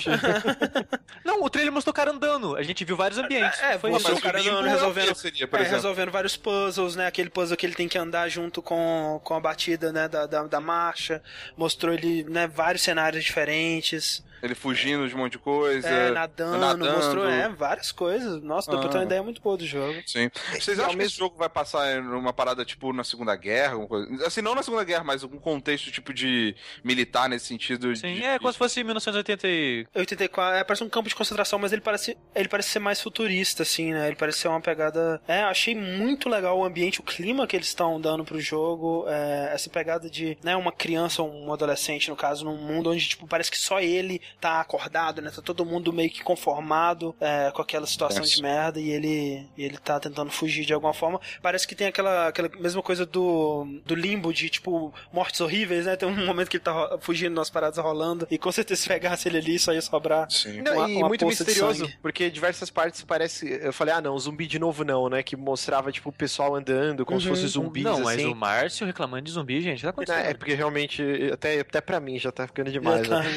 [1.24, 2.54] Não, o trailer mostrou o cara andando.
[2.54, 3.58] A gente viu vários ambientes.
[3.62, 7.06] É, foi mostrou o cara andando, resolvendo, seria, é, resolvendo vários puzzles, né?
[7.06, 10.42] Aquele puzzle que ele tem que andar junto com, com a batida, né, da, da,
[10.44, 11.22] da marcha.
[11.56, 14.22] Mostrou ele, né, vários cenários diferentes.
[14.42, 15.88] Ele fugindo de um monte de coisa.
[15.88, 16.96] É, nadando, nadando.
[16.96, 18.42] mostrou é, várias coisas.
[18.42, 19.06] Nossa, deu pra ter uma ah.
[19.06, 20.02] ideia muito boa do jogo.
[20.04, 20.28] Sim.
[20.52, 23.78] Vocês acham que esse jogo vai passar numa parada tipo na Segunda Guerra?
[23.86, 24.26] Coisa?
[24.26, 27.94] Assim, não na Segunda Guerra, mas algum contexto tipo de militar nesse sentido?
[27.94, 29.86] Sim, de, é como se fosse 1980 e...
[29.94, 30.58] 84.
[30.58, 33.92] É, parece um campo de concentração, mas ele parece, ele parece ser mais futurista, assim,
[33.92, 34.08] né?
[34.08, 35.22] Ele parece ser uma pegada.
[35.28, 39.04] É, achei muito legal o ambiente, o clima que eles estão dando pro jogo.
[39.06, 43.26] É, essa pegada de, né, uma criança, um adolescente, no caso, num mundo onde, tipo,
[43.28, 45.30] parece que só ele tá acordado, né?
[45.30, 49.64] Tá todo mundo meio que conformado é, com aquela situação de merda e ele, e
[49.64, 51.20] ele tá tentando fugir de alguma forma.
[51.40, 55.96] Parece que tem aquela, aquela mesma coisa do, do limbo de, tipo, mortes horríveis, né?
[55.96, 59.28] Tem um momento que ele tá fugindo nas paradas rolando e com certeza se pegasse
[59.28, 60.30] ele ali só ia sobrar.
[60.30, 60.62] Sim.
[60.62, 63.60] Não, uma, e uma muito misterioso, porque diversas partes parece.
[63.62, 65.22] Eu falei, ah, não, zumbi de novo não, né?
[65.22, 67.22] Que mostrava, tipo, o pessoal andando como uhum.
[67.22, 67.84] se fosse zumbis.
[67.84, 68.30] Não, mas assim.
[68.30, 70.24] o Márcio reclamando de zumbi, gente, tá acontecendo.
[70.24, 71.02] É, é porque realmente,
[71.32, 73.08] até, até pra mim já tá ficando demais.
[73.08, 73.20] Tá.
[73.20, 73.30] Né?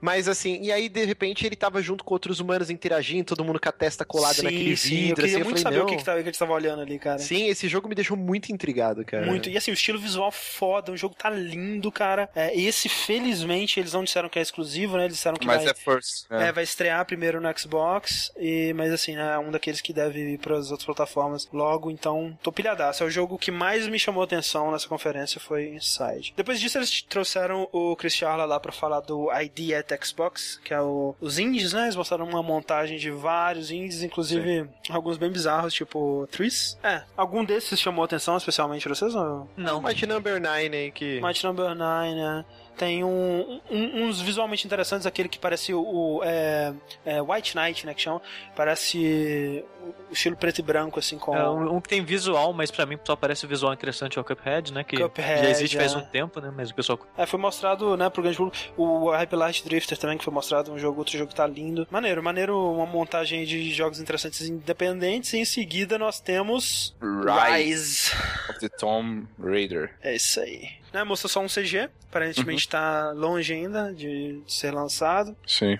[0.00, 3.60] mas assim, e aí de repente ele tava junto com outros humanos interagindo, todo mundo
[3.60, 5.10] com a testa colada sim, naquele sim, vidro.
[5.10, 5.84] Eu queria assim, muito eu falei, saber não.
[5.84, 7.18] o que, que, a gente tava olhando ali, cara.
[7.18, 9.26] Sim, esse jogo me deixou muito intrigado, cara.
[9.26, 9.48] Muito.
[9.48, 12.28] E assim, o estilo visual foda, o jogo tá lindo, cara.
[12.34, 15.04] É, esse, felizmente, eles não disseram que é exclusivo, né?
[15.04, 16.26] Eles disseram que mas vai, é first.
[16.30, 16.48] É.
[16.48, 16.52] é.
[16.52, 20.56] vai estrear primeiro no Xbox, e, mas assim, é um daqueles que deve ir para
[20.56, 23.02] as outras plataformas logo, então tô pilhadaço.
[23.02, 26.34] É o jogo que mais me chamou atenção nessa conferência foi Inside.
[26.36, 30.72] Depois disso, eles trouxeram o Chris Charla lá pra falar do ID at Xbox, que
[30.72, 31.84] é o, os indies, né?
[31.84, 34.92] Eles mostraram uma montagem de vários indies, inclusive Sim.
[34.92, 36.78] alguns bem bizarros, tipo Tris.
[36.82, 39.14] É, algum desses chamou atenção especialmente pra vocês?
[39.14, 39.48] Ou...
[39.56, 39.82] Não.
[39.82, 41.20] Mighty Number 9 aí que...
[41.20, 42.44] Mighty Number 9, né?
[42.76, 46.72] Tem um, um, uns visualmente interessantes, aquele que parece o, o é,
[47.04, 48.20] é White Knight, né, que chama.
[48.56, 49.64] Parece
[50.08, 51.36] o estilo preto e branco, assim, com...
[51.36, 54.24] É, um, que tem visual, mas pra mim só parece o visual interessante é o
[54.24, 55.98] Cuphead, né, que Cuphead, já existe faz é.
[55.98, 56.98] um tempo, né, mas o pessoal...
[57.16, 58.56] É, foi mostrado, né, pro grande público.
[58.76, 61.86] O Hyper Light Drifter também, que foi mostrado, um jogo, outro jogo que tá lindo.
[61.90, 65.32] Maneiro, maneiro, uma montagem de jogos interessantes independentes.
[65.32, 66.94] E em seguida nós temos...
[67.00, 68.12] Rise
[68.48, 69.94] of the Tomb Raider.
[70.02, 71.04] É isso aí né?
[71.04, 72.70] Mostrou só um CG, aparentemente uhum.
[72.70, 75.36] tá longe ainda de, de, ser lançado.
[75.46, 75.78] Sim.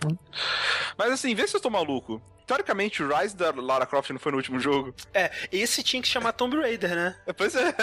[0.96, 2.20] Mas assim, vê se eu tô maluco.
[2.46, 4.94] Teoricamente, o Rise da Lara Croft não foi no último jogo.
[5.14, 7.16] É, esse tinha que chamar Tomb Raider, né?
[7.26, 7.74] É, pois é.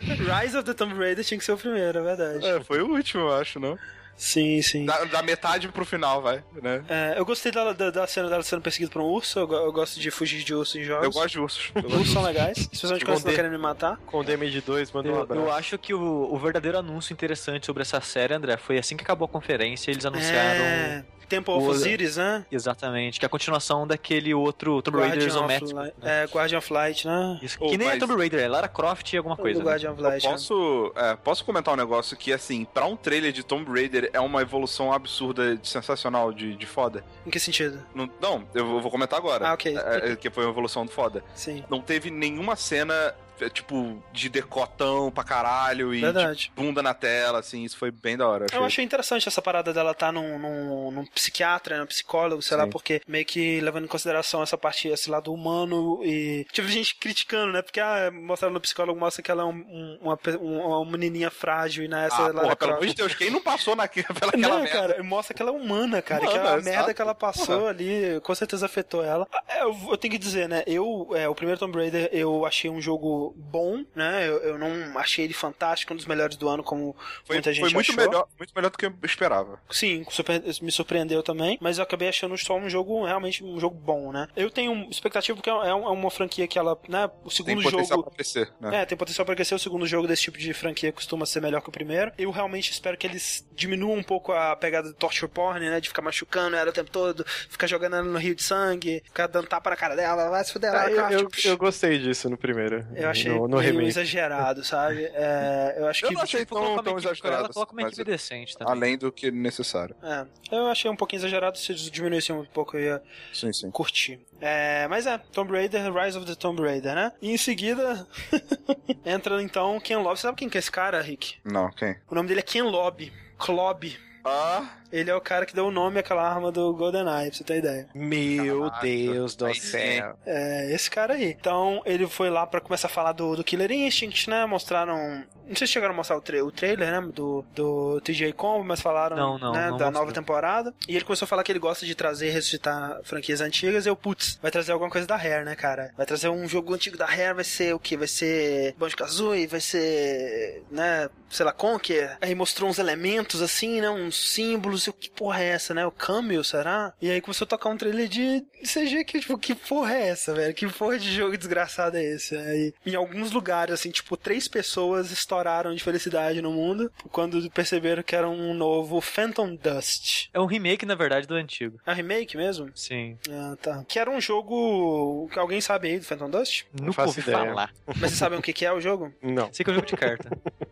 [0.00, 2.46] Rise of the Tomb Raider tinha que ser o primeiro, é verdade.
[2.46, 3.78] É, foi o último, eu acho, não?
[4.16, 4.86] Sim, sim.
[4.86, 6.82] Da, da, metade pro final, vai, né?
[6.88, 9.38] É, eu gostei da, da, da, cena dela sendo perseguida por um urso.
[9.38, 11.04] Eu, eu, gosto de fugir de urso em jogos.
[11.04, 11.72] Eu gosto de ursos.
[11.84, 12.56] Ursos são legais.
[12.58, 13.98] Especialmente quando estão querendo me matar.
[14.06, 15.42] Com o damage 2, manda um abraço.
[15.42, 19.04] Eu acho que o, o verdadeiro anúncio interessante sobre essa série, André, foi assim que
[19.04, 20.64] acabou a conferência, eles anunciaram.
[20.64, 21.04] É...
[21.28, 22.44] Temple of Osiris, né?
[22.50, 25.74] Exatamente, que é a continuação daquele outro Tomb Raider isométrico.
[25.74, 25.92] Né?
[26.02, 27.38] É, Guardian of Light, né?
[27.42, 29.60] Isso, que nem é Tomb Raider, é Lara Croft e alguma coisa.
[29.60, 29.94] O Guardian né?
[29.94, 30.24] of Light.
[30.24, 34.10] Eu posso, é, posso comentar um negócio que, assim, pra um trailer de Tomb Raider
[34.12, 37.04] é uma evolução absurda, de sensacional, de, de foda.
[37.26, 37.84] Em que sentido?
[37.94, 39.48] Não, não eu vou comentar agora.
[39.48, 39.76] Ah, ok.
[39.76, 41.22] É, é, que foi uma evolução do foda.
[41.34, 41.64] Sim.
[41.68, 46.38] Não teve nenhuma cena é, tipo, de decotão pra caralho e Verdade.
[46.40, 48.46] tipo, bunda na tela, assim, isso foi bem da hora.
[48.52, 52.56] Eu achei interessante essa parada dela estar tá num, num, num psiquiatra, num psicólogo, sei
[52.56, 52.62] Sim.
[52.62, 56.46] lá, porque meio que levando em consideração essa parte, esse lado humano e.
[56.52, 57.62] Tive gente criticando, né?
[57.62, 61.88] Porque ah, mostrando no psicólogo mostra que ela é um, uma, uma menininha frágil e
[61.88, 62.26] nessa.
[62.26, 64.06] Ah, porra, pelo amor de Deus, quem não passou naquela,
[64.36, 64.68] não, merda?
[64.68, 66.22] cara, mostra que ela é humana, cara.
[66.22, 67.70] Humana, que a merda que ela passou porra.
[67.70, 69.26] ali com certeza afetou ela.
[69.32, 70.62] Ah, eu, eu, tenho que dizer, né?
[70.66, 74.28] Eu, é, o primeiro Tomb Raider, eu achei um jogo bom, né?
[74.28, 76.94] Eu, eu não achei ele fantástico, um dos melhores do ano, como
[77.24, 78.04] foi, muita gente foi muito achou.
[78.04, 79.60] Melhor, muito melhor do que eu esperava.
[79.70, 83.76] Sim, super, me surpreendeu também, mas eu acabei achando só um jogo, realmente um jogo
[83.76, 84.28] bom, né?
[84.36, 87.10] Eu tenho expectativa porque é, é, é uma franquia que ela, né?
[87.24, 88.02] O segundo tem jogo.
[88.04, 88.82] Pra crescer, né?
[88.82, 89.54] É, tem potencial pra crescer.
[89.54, 92.12] O segundo jogo desse tipo de franquia costuma ser melhor que o primeiro.
[92.18, 95.80] Eu realmente espero que eles diminuam um pouco a pegada do torture porn, né?
[95.80, 99.26] De ficar machucando ela o tempo todo, ficar jogando ela no rio de sangue, ficar
[99.26, 100.84] dando tapa na cara dela, vai se fuder lá.
[100.84, 102.86] Ah, eu, eu, eu, gostei disso no primeiro.
[102.94, 105.04] Eu achei no, no meio exagerado, sabe?
[105.14, 106.14] É, eu acho eu que.
[106.14, 107.44] não achei tão, tão exagerado.
[107.44, 108.72] Ela coloca uma equipe decente também.
[108.72, 109.96] Além do que necessário.
[110.02, 111.58] É, eu achei um pouquinho exagerado.
[111.58, 113.02] Se diminuísse um pouco, eu ia
[113.32, 113.70] sim, sim.
[113.70, 114.20] curtir.
[114.40, 117.12] É, mas é, Tomb Raider, Rise of the Tomb Raider, né?
[117.20, 118.06] E em seguida
[119.04, 120.18] entra então Ken Lobby.
[120.18, 121.36] Você sabe quem que é esse cara, Rick?
[121.44, 121.96] Não, quem?
[122.10, 123.12] O nome dele é Ken Lobby.
[123.38, 123.96] Klob.
[124.26, 124.68] Ah.
[124.92, 127.58] Ele é o cara que deu o nome àquela arma do GoldenEye, pra você ter
[127.58, 127.88] ideia.
[127.94, 128.86] Meu Caraca.
[128.86, 130.16] Deus do céu.
[130.24, 131.36] É, esse cara aí.
[131.38, 134.46] Então, ele foi lá para começar a falar do, do Killer Instinct, né?
[134.46, 135.24] Mostraram.
[135.46, 137.08] Não sei se chegaram a mostrar o, tra o trailer, né?
[137.12, 139.70] Do, do TJ Combo, mas falaram não, não, né?
[139.70, 139.90] não da mostrou.
[139.92, 140.74] nova temporada.
[140.88, 143.86] E ele começou a falar que ele gosta de trazer e ressuscitar franquias antigas.
[143.86, 145.92] E eu, putz, vai trazer alguma coisa da Rare, né, cara?
[145.96, 147.96] Vai trazer um jogo antigo da Rare, vai ser o que?
[147.96, 150.62] Vai ser Banjo Kazooie, vai ser.
[150.70, 151.08] né?
[151.28, 152.16] Sei lá, Conker.
[152.20, 153.90] Aí mostrou uns elementos assim, né?
[153.90, 154.86] Uns símbolos.
[154.86, 155.86] E o que porra é essa, né?
[155.86, 156.92] O Camel, será?
[157.00, 160.34] E aí começou a tocar um trailer de CG que, tipo, que porra é essa,
[160.34, 160.54] velho?
[160.54, 162.36] Que porra de jogo desgraçado é esse?
[162.36, 168.02] Aí, em alguns lugares, assim, tipo, três pessoas estouraram de felicidade no mundo quando perceberam
[168.02, 170.28] que era um novo Phantom Dust.
[170.32, 171.78] É um remake, na verdade, do antigo.
[171.86, 172.70] É um remake mesmo?
[172.74, 173.18] Sim.
[173.30, 173.84] Ah, tá.
[173.86, 175.28] Que era um jogo.
[175.32, 176.64] que Alguém sabe aí do Phantom Dust?
[176.80, 177.72] Não ouvi falar.
[177.86, 179.12] Mas vocês sabem o que é o jogo?
[179.22, 179.52] Não.
[179.52, 180.30] Sei que é um jogo de carta.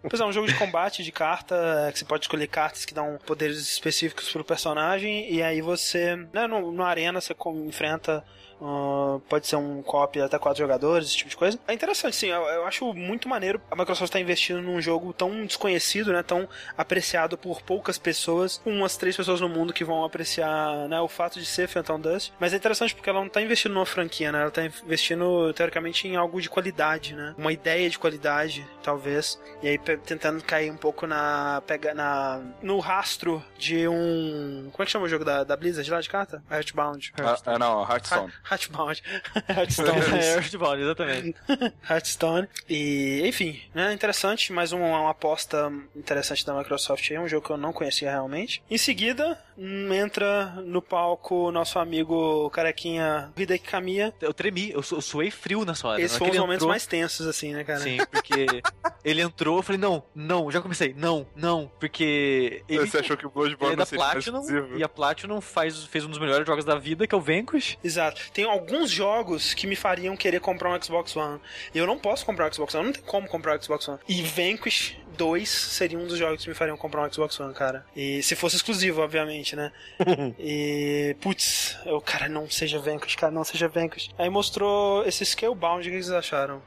[0.09, 1.55] Pois é, um jogo de combate de carta,
[1.89, 6.17] é, que você pode escolher cartas que dão poderes específicos pro personagem, e aí você,
[6.33, 7.35] né, no, no arena você
[7.67, 8.25] enfrenta
[8.61, 11.59] Uh, pode ser um copy até quatro jogadores, esse tipo de coisa.
[11.67, 12.29] É interessante, sim.
[12.29, 16.23] Eu, eu acho muito maneiro a Microsoft estar tá investindo num jogo tão desconhecido, né?
[16.23, 21.09] Tão apreciado por poucas pessoas, umas três pessoas no mundo que vão apreciar né, o
[21.09, 22.33] fato de ser Phantom Dust.
[22.39, 24.41] Mas é interessante porque ela não está investindo numa franquia, né?
[24.41, 27.35] Ela está investindo, teoricamente, em algo de qualidade, né?
[27.37, 29.41] Uma ideia de qualidade, talvez.
[29.63, 31.63] E aí tentando cair um pouco na.
[31.67, 34.69] Pega, na no rastro de um.
[34.73, 36.43] Como é que chama o jogo da, da Blizzard lá de carta?
[36.51, 37.13] Earthbound.
[37.47, 38.33] Ah, não, Hearthstone.
[38.51, 39.03] Heartbound.
[39.49, 40.01] Hearthstone.
[40.21, 41.35] é, Heartbound, exatamente.
[41.89, 42.49] Hearthstone.
[42.69, 47.53] E, enfim, né, interessante, mais uma, uma aposta interessante da Microsoft aí, um jogo que
[47.53, 48.63] eu não conhecia realmente.
[48.71, 54.13] Em seguida, hum, entra no palco nosso amigo carequinha Hideki Kamiya.
[54.21, 56.01] Eu tremi, eu, su eu suei frio nessa hora.
[56.01, 56.71] Esses foram os momentos entrou...
[56.71, 57.81] mais tensos, assim, né, cara?
[57.81, 58.63] Sim, porque
[59.05, 62.87] ele entrou, eu falei, não, não, já comecei, não, não, porque ele...
[62.87, 66.19] Você achou que o Bloodborne é da Platinum, e a Platinum faz, fez um dos
[66.19, 67.79] melhores jogos da vida, que é o Vanquish.
[67.83, 68.34] Exato.
[68.35, 71.41] Tem alguns jogos que me fariam querer comprar um Xbox One.
[71.73, 74.01] E eu não posso comprar um Xbox One, não tem como comprar um Xbox One.
[74.09, 77.87] E Vanquish 2 seria um dos jogos que me fariam comprar um Xbox One, cara.
[77.95, 79.73] E se fosse exclusivo, obviamente, né?
[80.39, 84.11] e, putz, eu, cara, não seja Vanquish, cara, não seja Vanquish.
[84.19, 86.63] Aí mostrou esse Scalebound, o que vocês acharam?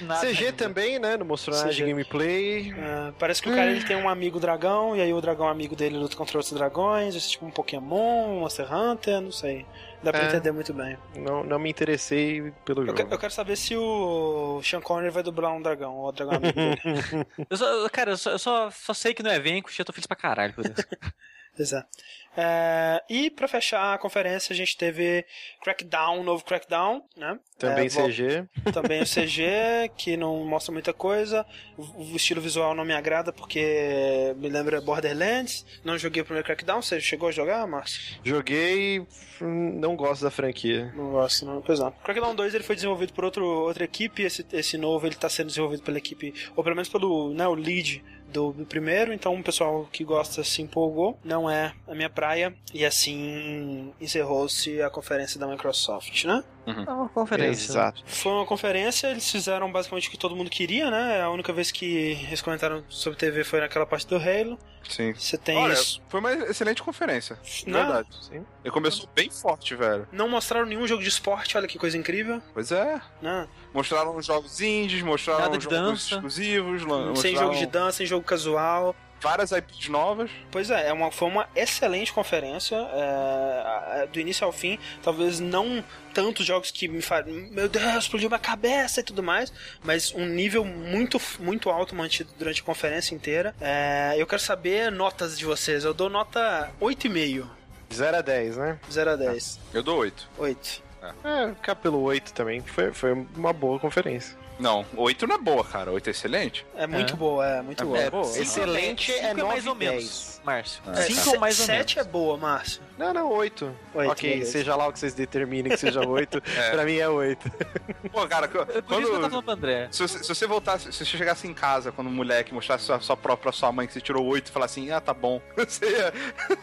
[0.00, 0.52] Nada CG ainda.
[0.52, 1.16] também, né?
[1.16, 2.72] Não mostrou nada de gameplay.
[2.72, 5.76] É, parece que o cara ele tem um amigo dragão, e aí o dragão amigo
[5.76, 9.64] dele luta contra outros dragões, esse tipo um Pokémon, um Monster Hunter, não sei.
[10.06, 10.96] Dá pra é, entender muito bem.
[11.16, 13.08] Não, não me interessei pelo eu jogo.
[13.08, 16.34] Que, eu quero saber se o Sean Connery vai dublar um dragão, ou o dragão
[16.36, 17.26] amigo dele.
[17.50, 19.92] eu só, cara, eu, só, eu só, só, sei que não é e eu tô
[19.92, 20.74] feliz pra caralho por isso.
[21.58, 21.88] Exato.
[22.36, 25.24] É, e para fechar a conferência, a gente teve
[25.62, 27.38] Crackdown, novo Crackdown, né?
[27.58, 28.44] Também é, CG.
[28.74, 31.46] Também o CG, que não mostra muita coisa.
[31.78, 35.64] O estilo visual não me agrada porque me lembra Borderlands.
[35.82, 36.82] Não joguei o primeiro Crackdown.
[36.82, 38.20] Você chegou a jogar, Márcio?
[38.22, 39.06] Joguei,
[39.40, 40.92] não gosto da franquia.
[40.94, 41.62] Não gosto, não.
[41.62, 41.90] Pois não.
[41.90, 44.22] Crackdown 2 ele foi desenvolvido por outro, outra equipe.
[44.22, 47.54] Esse, esse novo ele tá sendo desenvolvido pela equipe, ou pelo menos pelo né, o
[47.54, 48.04] lead
[48.36, 51.18] do, primeiro, então o pessoal que gosta se empolgou.
[51.24, 52.54] Não é a minha praia.
[52.72, 56.44] E assim encerrou-se a conferência da Microsoft, né?
[56.66, 56.84] Uhum.
[56.86, 57.70] É uma conferência.
[57.70, 58.02] Exato.
[58.06, 61.22] Foi uma conferência, eles fizeram basicamente o que todo mundo queria, né?
[61.22, 64.58] A única vez que eles comentaram sobre TV foi naquela parte do Halo.
[64.88, 65.12] Sim.
[65.14, 66.00] Você tem Olha, isso.
[66.08, 67.38] foi uma excelente conferência.
[67.66, 67.78] Não.
[67.84, 68.08] Verdade.
[68.20, 68.44] Sim.
[68.64, 70.06] Ele começou bem forte, velho.
[70.12, 72.40] Não mostraram nenhum jogo de esporte, olha que coisa incrível.
[72.52, 73.00] Pois é.
[73.20, 73.48] Né?
[73.72, 76.14] Mostraram jogos indies, mostraram Nada de jogos dança.
[76.14, 78.94] exclusivos, Sem mostraram jogo de dança, sem jogo casual.
[79.20, 80.30] Várias IPs novas.
[80.50, 84.78] Pois é, é uma, foi uma excelente conferência, é, do início ao fim.
[85.02, 89.52] Talvez não tantos jogos que me falam, meu Deus, explodiu minha cabeça e tudo mais,
[89.84, 93.54] mas um nível muito, muito alto mantido durante a conferência inteira.
[93.60, 95.84] É, eu quero saber notas de vocês.
[95.84, 97.46] Eu dou nota 8,5.
[97.92, 98.78] 0 a 10, né?
[98.90, 99.60] 0 a 10.
[99.72, 100.28] Eu dou 8.
[100.38, 100.82] 8.
[101.24, 104.36] É, ficar pelo 8 também, foi, foi uma boa conferência.
[104.58, 105.92] Não, 8 não é boa, cara.
[105.92, 106.66] 8 é excelente.
[106.76, 107.16] É muito É.
[107.16, 107.96] boa, é muito É boa.
[107.98, 108.02] bom.
[108.04, 108.38] É, boa.
[108.38, 110.40] Excelente é Cinco mais 9 ou e menos, 10.
[110.44, 110.82] Márcio.
[110.92, 112.08] É, Cinco se- ou mais ou sete menos.
[112.08, 112.82] é boa, Márcio.
[112.96, 113.76] Não, não, 8.
[113.94, 114.52] Oito, ok, beleza.
[114.52, 116.70] seja lá o que vocês determinem que seja 8, É.
[116.70, 117.50] pra mim é 8.
[118.10, 119.30] Pô, cara, Por isso que eu quando...
[119.30, 119.88] tava André.
[119.90, 122.98] Se você, se você voltasse, se você chegasse em casa quando um moleque mostrasse sua,
[123.00, 125.42] sua prova pra sua mãe que você tirou 8 e falasse assim, ah, tá bom,
[125.56, 126.12] você ia,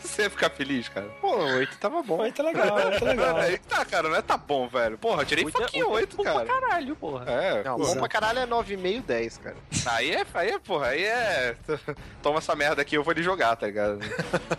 [0.01, 1.07] você ia ficar feliz, cara.
[1.21, 2.17] Pô, 8 tava bom.
[2.21, 3.35] 8 é legal, 8 é legal.
[3.69, 4.97] Tá, cara, não é tá bom, velho.
[4.97, 6.45] Porra, eu tirei Oito é- fucking 8, Bom cara.
[6.45, 7.25] pra caralho, porra.
[7.29, 7.82] É, Não, pô.
[7.87, 9.55] Bom pra caralho é 9,5, 10, cara.
[9.85, 11.55] Aí é, aí é, porra, aí é.
[12.21, 13.99] Toma essa merda aqui, eu vou lhe jogar, tá ligado?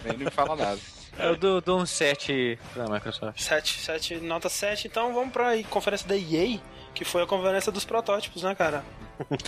[0.04, 0.78] Nem me fala nada.
[1.18, 3.40] Eu dou, dou um 7 pra Microsoft.
[3.40, 4.88] 7, 7, nota 7.
[4.88, 6.58] Então vamos pra aí, conferência da EA,
[6.92, 8.84] que foi a conferência dos protótipos, né, cara?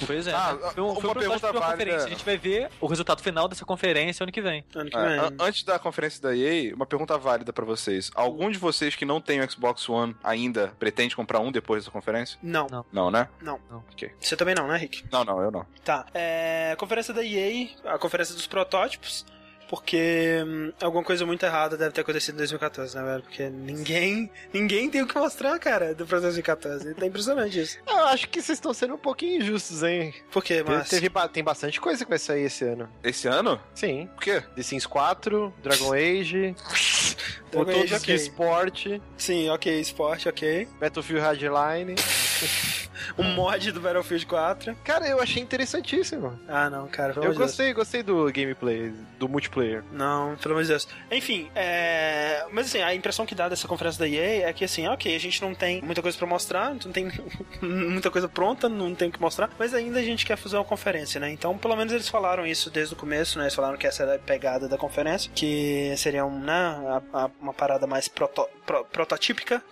[0.07, 0.33] Pois é.
[0.33, 0.71] Ah, né?
[0.75, 1.67] Foi um, uma foi pergunta válida.
[1.73, 2.07] conferência.
[2.07, 4.65] A gente vai ver o resultado final dessa conferência ano que vem.
[4.75, 5.19] Ano que É, vem.
[5.19, 8.11] an- antes da conferência da EA, uma pergunta válida pra vocês.
[8.15, 11.91] Algum de vocês que não tem o Xbox One ainda pretende comprar um depois dessa
[11.91, 12.39] conferência?
[12.43, 12.85] Não, Não.
[12.93, 13.29] Não, né?
[13.43, 13.59] não.
[13.71, 13.85] Não.
[13.93, 14.11] Ok.
[14.21, 15.05] Você também não, né, Rick?
[15.11, 15.67] Não, não, eu não.
[15.85, 16.07] Tá.
[16.15, 19.25] É, a conferência da EA, a conferência dos protótipos,
[19.69, 23.23] porque hum, alguma coisa muito errada deve ter acontecido em 2014, né, velho?
[23.23, 26.95] Porque ninguém, ninguém tem o que mostrar, cara, do processo 2014.
[26.95, 27.79] Tá impressionante isso.
[27.87, 30.15] Eu acho que vocês estão sendo um pouquinho injustos, hein?
[30.31, 31.01] Por quê, Teve, Márcio?
[31.01, 32.89] teve tem bastante coisa que vai sair esse ano.
[33.03, 33.61] Esse ano?
[33.75, 34.09] Sim.
[34.15, 34.43] Por quê?
[34.55, 36.55] The Sims 4, Dragon Age,
[37.51, 38.15] Dragon Age, de ok.
[38.15, 40.69] esporte, Sim, ok, esporte, ok.
[40.81, 41.95] Battlefield Hardline.
[43.19, 44.77] Um mod do Battlefield 4.
[44.85, 46.39] Cara, eu achei interessantíssimo.
[46.49, 47.37] Ah, não, cara, Eu de Deus.
[47.39, 49.83] gostei, gostei do gameplay, do multiplayer.
[49.93, 50.89] Não, pelo amor de Deus.
[51.11, 52.45] Enfim, é...
[52.51, 55.21] mas assim, a impressão que dá dessa conferência da EA é que assim, ok, a
[55.21, 57.11] gente não tem muita coisa pra mostrar, não tem
[57.63, 60.65] muita coisa pronta, não tem o que mostrar, mas ainda a gente quer fazer uma
[60.65, 61.31] conferência, né?
[61.31, 63.45] Então, pelo menos eles falaram isso desde o começo, né?
[63.45, 67.01] Eles falaram que essa era a pegada da conferência, que seria um, né,
[67.41, 69.63] uma parada mais proto- pro- prototípica.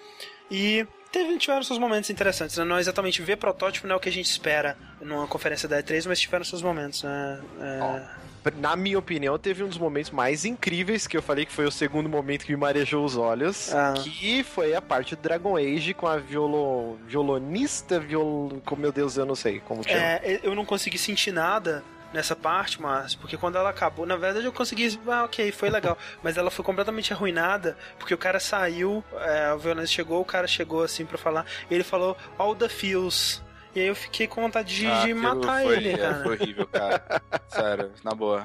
[0.50, 2.64] E teve, tiveram seus momentos interessantes, né?
[2.64, 6.08] Não exatamente ver protótipo não é o que a gente espera numa conferência da E3,
[6.08, 7.40] mas tiveram seus momentos, né?
[7.60, 8.24] É...
[8.56, 11.70] Na minha opinião, teve um dos momentos mais incríveis que eu falei que foi o
[11.70, 13.72] segundo momento que me marejou os olhos.
[13.72, 13.94] Ah.
[13.96, 16.98] Que foi a parte do Dragon Age com a violo...
[17.06, 18.60] violonista, viol...
[18.66, 19.98] com meu Deus, eu não sei como chama.
[19.98, 21.82] É, eu não consegui sentir nada
[22.14, 25.98] nessa parte, mas porque quando ela acabou, na verdade eu consegui, ah, ok, foi legal,
[26.22, 30.46] mas ela foi completamente arruinada porque o cara saiu, é, o violência chegou, o cara
[30.46, 33.42] chegou assim pra falar, e ele falou all the feels.
[33.74, 36.22] E aí eu fiquei com vontade de, Ah, de matar foi, ele, é, cara.
[36.22, 37.02] Foi horrível, cara.
[37.48, 38.44] Sério, na boa.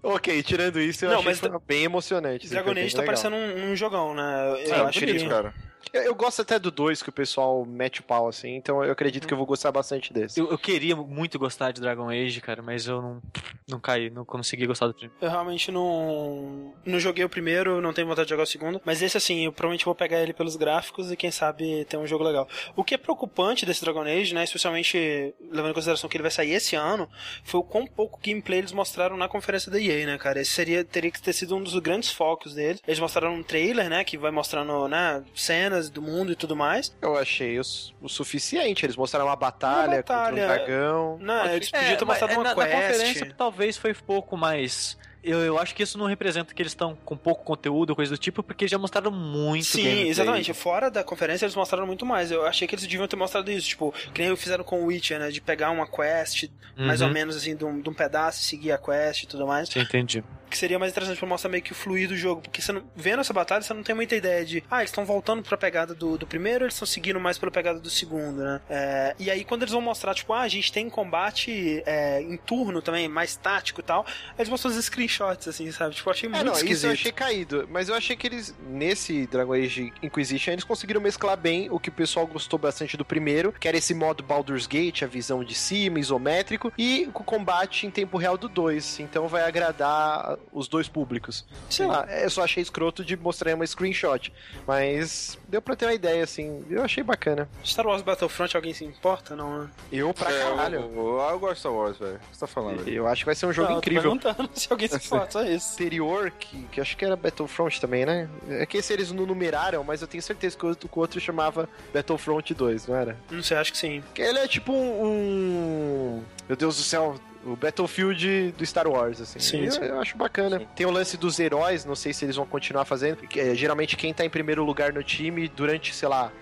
[0.00, 2.48] Ok, tirando isso, eu Não, achei mas que foi bem emocionante.
[2.48, 3.04] Dragon Age tá legal.
[3.06, 4.48] parecendo um, um jogão, né?
[4.48, 5.28] Eu, É, eu acho bonito, que...
[5.28, 5.52] cara.
[5.92, 8.92] Eu, eu gosto até do 2, que o pessoal mete o pau assim, então eu
[8.92, 10.40] acredito que eu vou gostar bastante desse.
[10.40, 13.22] Eu, eu queria muito gostar de Dragon Age, cara, mas eu não,
[13.68, 15.14] não caí, não consegui gostar do primeiro.
[15.20, 16.74] Eu realmente não.
[16.84, 18.80] Não joguei o primeiro, não tenho vontade de jogar o segundo.
[18.84, 22.06] Mas esse, assim, eu provavelmente vou pegar ele pelos gráficos e quem sabe ter um
[22.06, 22.48] jogo legal.
[22.74, 24.44] O que é preocupante desse Dragon Age, né?
[24.44, 27.08] Especialmente levando em consideração que ele vai sair esse ano,
[27.44, 30.40] foi o quão pouco gameplay eles mostraram na conferência da EA, né, cara?
[30.40, 32.80] Esse seria, teria que ter sido um dos grandes focos deles.
[32.86, 34.04] Eles mostraram um trailer, né?
[34.04, 36.94] Que vai mostrando, né, cenas do mundo e tudo mais.
[37.00, 37.62] Eu achei o,
[38.00, 38.84] o suficiente.
[38.86, 40.30] Eles mostraram uma batalha, Uma batalha.
[40.30, 41.18] contra um dragão.
[41.20, 42.92] Não, eles podiam ter mas, mostrado é, uma na, na quest.
[42.92, 44.96] conferência talvez foi pouco mais.
[45.22, 48.18] Eu, eu acho que isso não representa que eles estão com pouco conteúdo, coisa do
[48.18, 50.52] tipo, porque já mostraram muito Sim, exatamente.
[50.52, 52.30] Fora da conferência eles mostraram muito mais.
[52.30, 53.68] Eu achei que eles deviam ter mostrado isso.
[53.68, 55.30] Tipo, que nem fizeram com o Witcher, né?
[55.30, 57.08] De pegar uma quest, mais Uhum.
[57.08, 59.68] ou menos assim, de um, de um pedaço e seguir a quest e tudo mais.
[59.68, 60.24] Sim, entendi.
[60.50, 62.42] Que seria mais interessante pra mostrar meio que o fluir do jogo.
[62.42, 64.62] Porque você não, vendo essa batalha, você não tem muita ideia de.
[64.70, 67.80] Ah, eles estão voltando pra pegada do, do primeiro eles estão seguindo mais pela pegada
[67.80, 68.60] do segundo, né?
[68.68, 72.36] É, e aí, quando eles vão mostrar, tipo, ah, a gente tem combate é, em
[72.36, 74.04] turno também, mais tático e tal,
[74.38, 75.94] eles mostram as screen, screenshots, assim, sabe?
[75.94, 76.76] Tipo, achei É, muito não, esquisito.
[76.76, 77.68] isso eu achei caído.
[77.70, 81.88] Mas eu achei que eles, nesse Dragon Age Inquisition, eles conseguiram mesclar bem o que
[81.88, 85.54] o pessoal gostou bastante do primeiro, que era esse modo Baldur's Gate, a visão de
[85.54, 89.00] cima, isométrico, e o combate em tempo real do 2.
[89.00, 91.44] Então vai agradar os dois públicos.
[91.68, 94.32] Sei lá, eu só achei escroto de mostrar uma screenshot.
[94.66, 96.64] Mas deu pra ter uma ideia, assim.
[96.68, 97.48] Eu achei bacana.
[97.64, 99.36] Star Wars Battlefront, alguém se importa?
[99.36, 99.70] Não, né?
[99.92, 100.80] Eu pra É, caralho.
[100.80, 102.16] Eu, eu, eu gosto de Star Wars, velho.
[102.16, 102.88] O que você tá falando?
[102.88, 104.02] Eu acho que vai ser um jogo Não, eu tô incrível.
[104.18, 105.74] perguntando se alguém se importa, só isso.
[105.74, 108.28] anterior, que, que acho que era Battlefront também, né?
[108.48, 111.00] É que esse eles não numeraram, mas eu tenho certeza que o outro, que o
[111.00, 113.16] outro chamava Battlefront 2, não era?
[113.30, 114.02] Não sei, acho que sim.
[114.14, 117.14] Que ele é tipo um, um- Meu Deus do céu.
[117.44, 119.38] O Battlefield do Star Wars, assim.
[119.40, 119.82] Sim, eu, sim.
[119.82, 120.60] eu acho bacana.
[120.76, 123.18] Tem o lance dos heróis, não sei se eles vão continuar fazendo.
[123.36, 126.32] é, geralmente quem tá em primeiro lugar no time, durante, sei lá,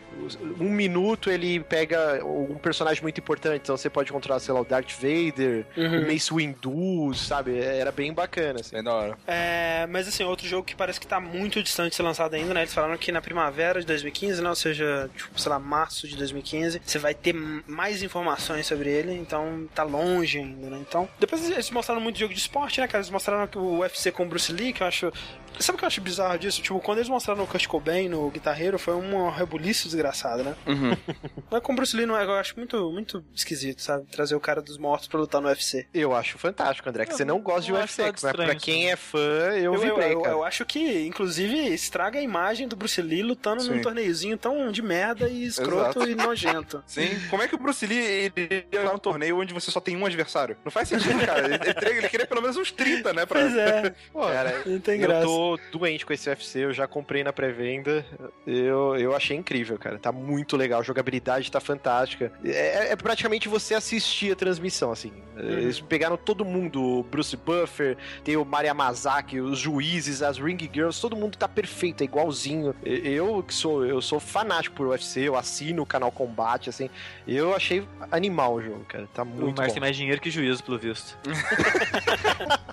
[0.60, 3.62] um minuto ele pega um personagem muito importante.
[3.62, 6.02] Então você pode controlar, sei lá, o Darth Vader, Uhum.
[6.04, 7.58] o Mace Windu, sabe?
[7.58, 8.74] Era bem bacana, assim.
[8.74, 9.18] Bem da hora.
[9.26, 12.52] É, mas assim, outro jogo que parece que tá muito distante de ser lançado ainda,
[12.54, 12.60] né?
[12.62, 14.48] Eles falaram que na primavera de 2015, né?
[14.48, 19.12] Ou seja, tipo, sei lá, março de 2015, você vai ter mais informações sobre ele,
[19.14, 20.78] então tá longe ainda, né?
[20.80, 22.98] Então, depois eles mostraram muito jogo de esporte, né, cara?
[22.98, 25.12] Eles mostraram que o UFC com o Bruce Lee, que eu acho.
[25.58, 26.62] Sabe o que eu acho bizarro disso?
[26.62, 30.54] Tipo, quando eles mostraram o Kurt Cobain no guitarreiro, foi um rebuliço desgraçado, né?
[30.66, 30.96] Uhum.
[31.50, 34.06] Mas com o Bruce Lee não é, eu acho muito, muito esquisito, sabe?
[34.06, 35.86] Trazer o cara dos mortos pra lutar no UFC.
[35.92, 38.60] Eu acho fantástico, André, que Eu você não gosta de UFC, mas nada pra estranho,
[38.60, 40.34] quem é fã, eu, Eu, eu, vibrei, eu- cara.
[40.34, 43.80] eu acho que, inclusive, estraga a imagem do Bruce Lee lutando num Sim.
[43.82, 46.10] torneiozinho tão de merda e escroto Exato.
[46.10, 46.82] e nojento.
[46.86, 47.08] Sim.
[47.28, 47.98] Como é que o Bruce Lee
[48.36, 50.56] ele ia lá no torneio onde você só tem um adversário?
[50.64, 51.46] Não faz sentido, cara.
[51.46, 53.26] Ele, ele, queria pelo menos uns 30, né?
[53.26, 53.40] Pra...
[53.40, 55.26] Pois é, Pô, Cara, não tem eu graça.
[55.26, 58.04] tô doente com esse UFC, eu já comprei na pré-venda.
[58.46, 59.89] Eu, eu achei incrível, cara.
[59.98, 62.32] Tá muito legal, a jogabilidade tá fantástica.
[62.44, 65.12] É, é praticamente você assistir a transmissão, assim.
[65.36, 70.58] Eles pegaram todo mundo, o Bruce Buffer, tem o Mari Yamazaki, os juízes, as Ring
[70.72, 72.74] Girls, todo mundo tá perfeito, é igualzinho.
[72.84, 76.90] Eu que sou, eu sou fanático por UFC, eu assino o canal Combate, assim.
[77.26, 79.08] Eu achei animal o jogo, cara.
[79.14, 79.72] Tá O muito Márcio bom.
[79.74, 81.18] tem mais dinheiro que juízo, pelo visto.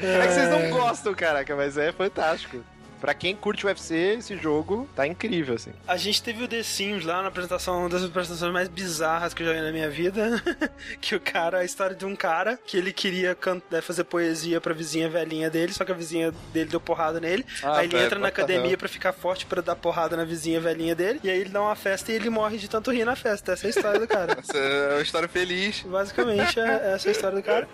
[0.00, 2.62] É que vocês não gostam, caraca, mas é fantástico.
[3.00, 5.72] Pra quem curte o UFC, esse jogo tá incrível, assim.
[5.88, 9.42] A gente teve o The Sims lá na apresentação, uma das apresentações mais bizarras que
[9.42, 10.42] eu já vi na minha vida.
[11.00, 14.60] que o cara, a história de um cara que ele queria can- né, fazer poesia
[14.60, 17.44] pra vizinha velhinha dele, só que a vizinha dele deu porrada nele.
[17.62, 20.16] Ah, aí ele velho, entra na what the academia pra ficar forte pra dar porrada
[20.16, 21.20] na vizinha velhinha dele.
[21.24, 23.52] E aí ele dá uma festa e ele morre de tanto rir na festa.
[23.52, 24.36] Essa é a história do cara.
[24.40, 25.82] Essa é uma história feliz.
[25.86, 27.68] Basicamente, é, essa é a história do cara.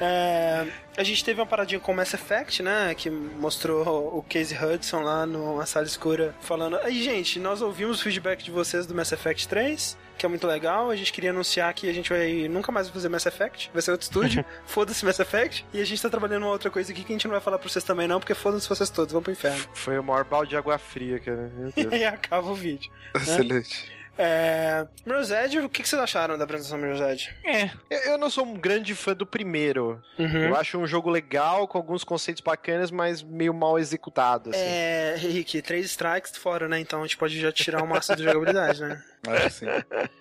[0.00, 0.66] É,
[0.96, 2.94] a gente teve uma paradinha com Mass Effect, né?
[2.94, 6.76] Que mostrou o Casey Hudson lá numa sala escura falando.
[6.78, 10.46] Aí, gente, nós ouvimos o feedback de vocês do Mass Effect 3, que é muito
[10.46, 10.90] legal.
[10.90, 13.90] A gente queria anunciar que a gente vai nunca mais fazer Mass Effect, vai ser
[13.92, 14.44] outro estúdio.
[14.66, 15.66] foda-se Mass Effect.
[15.72, 17.58] E a gente tá trabalhando uma outra coisa aqui que a gente não vai falar
[17.58, 19.64] pra vocês também, não, porque foda-se vocês todos, vão pro inferno.
[19.74, 21.52] Foi o maior balde de água fria, cara.
[21.54, 22.90] Meu E aí acaba o vídeo.
[23.14, 23.92] Excelente.
[24.16, 24.86] É.
[25.04, 27.34] Mirror's Edge, o que que vocês acharam da apresentação do Mirror's Edge?
[27.44, 30.00] É, Eu eu não sou um grande fã do primeiro.
[30.18, 30.44] Uhum.
[30.44, 34.60] Eu acho um jogo legal, com alguns conceitos bacanas, mas meio mal executado, assim.
[34.60, 36.78] É, Henrique, três strikes fora, né?
[36.78, 39.02] Então a gente pode já tirar o máximo de jogabilidade, né?
[39.26, 39.66] Acho que sim.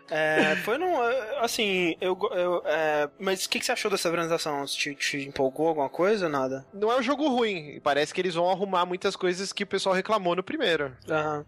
[0.10, 0.96] É, foi num.
[1.40, 2.18] Assim, eu.
[2.32, 4.66] eu é, mas o que, que você achou dessa apresentação?
[4.66, 6.66] Te, te empolgou alguma coisa ou nada?
[6.74, 7.80] Não é um jogo ruim.
[7.84, 10.96] Parece que eles vão arrumar muitas coisas que o pessoal reclamou no primeiro.
[11.10, 11.46] Aham.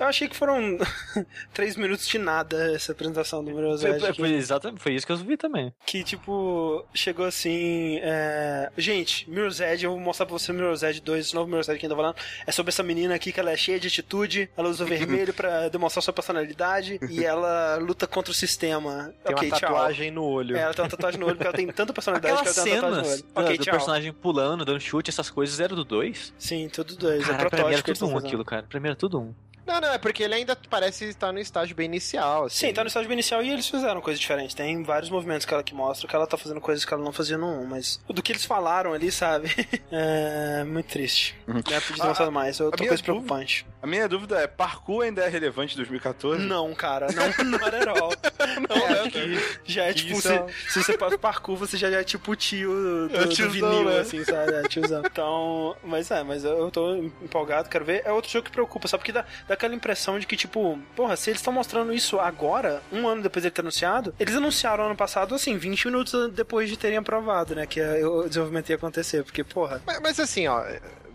[0.00, 0.78] Eu achei que foram
[1.52, 4.12] três minutos de nada essa apresentação do Mirror's foi, Edge.
[4.14, 5.72] foi, exatamente, foi isso que eu vi também.
[5.86, 7.98] que, tipo, chegou assim.
[8.02, 11.46] é, Gente, Mirror's Edge, eu vou mostrar pra você o Mirror's Edge 2, esse novo
[11.48, 12.16] Mirror's Edge que a gente tá falando.
[12.46, 15.68] É sobre essa menina aqui que ela é cheia de atitude, ela usa vermelho pra
[15.68, 19.12] demonstrar sua personalidade e ela luta contra o sistema.
[19.24, 19.68] Tem ok, uma tchau.
[19.70, 20.56] tatuagem no olho.
[20.56, 22.64] É, ela tem uma tatuagem no olho porque ela tem tanta personalidade Aquelas que ela
[22.68, 23.34] tem uma tatuagem no cenas olho.
[23.34, 23.74] da- Ok, do tchau.
[23.74, 26.34] personagem pulando, dando chute, essas coisas, eram do 2?
[26.38, 27.24] Sim, tudo dois.
[27.26, 28.06] Caraca, é pra mim era protótipo.
[28.06, 28.62] tudo um aquilo, cara.
[28.68, 29.34] Pra mim era tudo um.
[29.66, 32.44] Não, não, é porque ele ainda parece estar no estágio bem inicial.
[32.44, 32.68] Assim.
[32.68, 34.54] Sim, tá no estágio inicial e eles fizeram coisas diferentes.
[34.54, 37.12] Tem vários movimentos que ela que mostra que ela tá fazendo coisas que ela não
[37.12, 39.48] fazia no 1, mas do que eles falaram ali, sabe?
[39.90, 41.34] É muito triste.
[41.46, 41.56] Uhum.
[41.66, 42.60] Já podia ter mostrado mais.
[42.60, 43.66] Outra minha coisa dúvida- preocupante.
[43.82, 46.42] A minha dúvida é, parkour ainda é relevante em 2014?
[46.44, 48.10] Não, cara, não, não era at all.
[48.68, 49.10] Não, É, né?
[49.10, 52.04] que já é que tipo, isso se, é- se você faz parkour, você já é
[52.04, 52.70] tipo o tio
[53.08, 54.00] do, É o do tiozão, vinil, né?
[54.00, 54.52] assim, sabe?
[54.54, 55.02] É, tiozão.
[55.16, 58.02] Então, mas é, mas eu tô empolgado, quero ver.
[58.04, 59.00] É outro jogo que preocupa, sabe?
[59.00, 62.82] Porque dá, dá aquela impressão de que, tipo, porra, se eles estão mostrando isso agora,
[62.92, 66.76] um ano depois de ter anunciado, eles anunciaram ano passado, assim, 20 minutos depois de
[66.76, 67.66] terem aprovado, né?
[67.66, 69.80] Que é, o desenvolvimento ia acontecer, porque, porra.
[69.86, 70.62] Mas, mas assim, ó,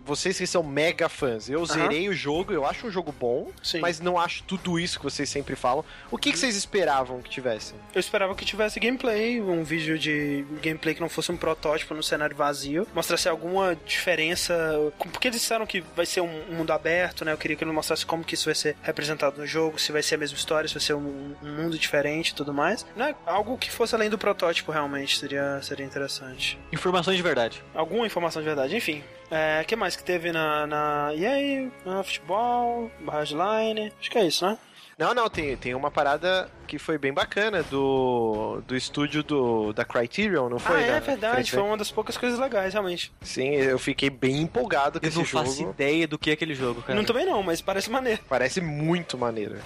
[0.04, 3.80] vocês que são mega fãs, eu zerei o jogo, eu acho um jogo bom, Sim.
[3.80, 5.84] mas não acho tudo isso que vocês sempre falam.
[6.10, 7.74] O que, que vocês esperavam que tivesse?
[7.94, 12.02] Eu esperava que tivesse gameplay, um vídeo de gameplay que não fosse um protótipo no
[12.02, 14.54] cenário vazio, mostrasse alguma diferença,
[14.98, 17.32] porque eles disseram que vai ser um mundo aberto, né?
[17.32, 20.02] Eu queria que ele mostrasse como que isso vai ser representado no jogo, se vai
[20.02, 22.84] ser a mesma história, se vai ser um, um mundo diferente e tudo mais.
[22.96, 23.14] Né?
[23.26, 26.58] Algo que fosse além do protótipo realmente seria, seria interessante.
[26.72, 27.62] Informações de verdade.
[27.74, 29.02] Alguma informação de verdade, enfim.
[29.32, 31.70] O que mais que teve na, na EA?
[31.86, 33.92] Na futebol, Hardline?
[33.98, 34.58] Acho que é isso, né?
[34.98, 39.84] Não, não, tem, tem uma parada que foi bem bacana do, do estúdio do, da
[39.86, 40.76] Criterion, não foi?
[40.76, 41.60] ah, é Da- verdade, Criterion?
[41.60, 43.10] foi uma das poucas coisas legais, realmente.
[43.22, 45.46] Sim, eu fiquei bem empolgado com Eu esse não jogo.
[45.46, 46.94] faço ideia do que é aquele jogo, cara.
[46.94, 48.20] Não também não, mas parece maneiro.
[48.28, 49.56] Parece muito maneiro.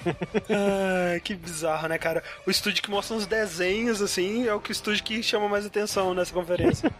[1.12, 2.22] Ai, que bizarro, né, cara?
[2.46, 5.66] O estúdio que mostra uns desenhos, assim, é o que o estúdio que chama mais
[5.66, 6.90] atenção nessa conferência.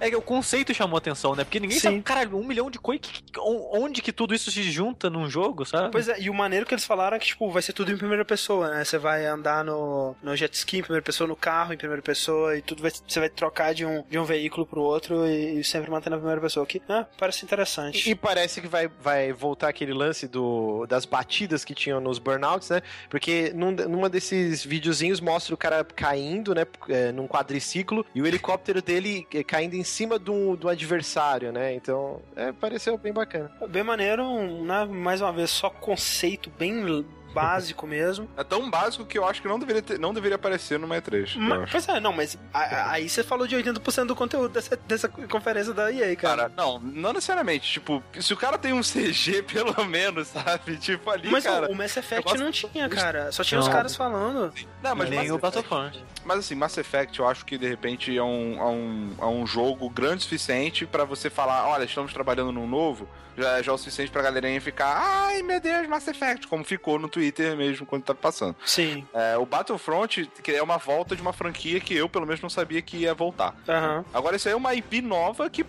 [0.00, 1.44] É que o conceito chamou atenção, né?
[1.44, 1.88] Porque ninguém Sim.
[1.88, 3.06] sabe, caralho, um milhão de coisas.
[3.38, 5.90] Onde que tudo isso se junta num jogo, sabe?
[5.90, 7.96] pois é, e o maneiro que eles falaram é que, tipo, vai ser tudo em
[7.96, 8.84] primeira pessoa, né?
[8.84, 12.56] Você vai andar no, no jet ski em primeira pessoa, no carro em primeira pessoa,
[12.56, 15.64] e tudo vai, você vai trocar de um, de um veículo pro outro e, e
[15.64, 16.66] sempre mantendo a primeira pessoa.
[16.66, 18.08] Que, ah, parece interessante.
[18.08, 22.18] E, e parece que vai, vai voltar aquele lance do, das batidas que tinham nos
[22.18, 22.82] burnouts, né?
[23.08, 26.66] Porque num, numa desses videozinhos mostra o cara caindo, né?
[26.88, 31.74] é, num quadriciclo e o helicóptero dele é, caindo em cima do, do adversário, né?
[31.74, 33.50] Então, é, pareceu bem bacana.
[33.70, 34.24] Bem maneiro,
[34.62, 34.84] né?
[34.84, 37.06] Mais uma vez, só conceito bem
[37.40, 38.28] básico mesmo.
[38.36, 41.34] É tão básico que eu acho que não deveria, ter- não deveria aparecer numa E3.
[41.36, 44.48] eu Mas, pois é, não, mas a- a- aí você falou de 80% do conteúdo
[44.48, 46.36] dessa, dessa conferência da EA, cara.
[46.48, 47.70] Cara, não, não necessariamente.
[47.70, 50.76] Tipo, se o cara tem um CG, pelo menos, sabe?
[50.78, 51.70] Tipo, ali, Mas cara.
[51.70, 53.30] o Mass Effect gosto- não tinha, cara.
[53.32, 53.72] Só tinha os Não.
[53.72, 54.52] caras falando.
[54.82, 56.02] Não, mas, Nem o Battlefront.
[56.24, 59.46] mas assim, Mass Effect eu acho que de repente é um, é um, é um
[59.46, 63.08] jogo grande o suficiente pra você falar: olha, estamos trabalhando num novo.
[63.36, 66.98] Já, já é o suficiente pra galerinha ficar, ai meu Deus, Mass Effect, como ficou
[66.98, 68.56] no Twitter mesmo quando tá passando.
[68.64, 69.06] Sim.
[69.12, 72.48] É, o Battlefront, que é uma volta de uma franquia que eu, pelo menos, não
[72.50, 73.54] sabia que ia voltar.
[73.68, 74.04] Aham.
[74.14, 75.64] Agora, isso aí é uma IP nova que.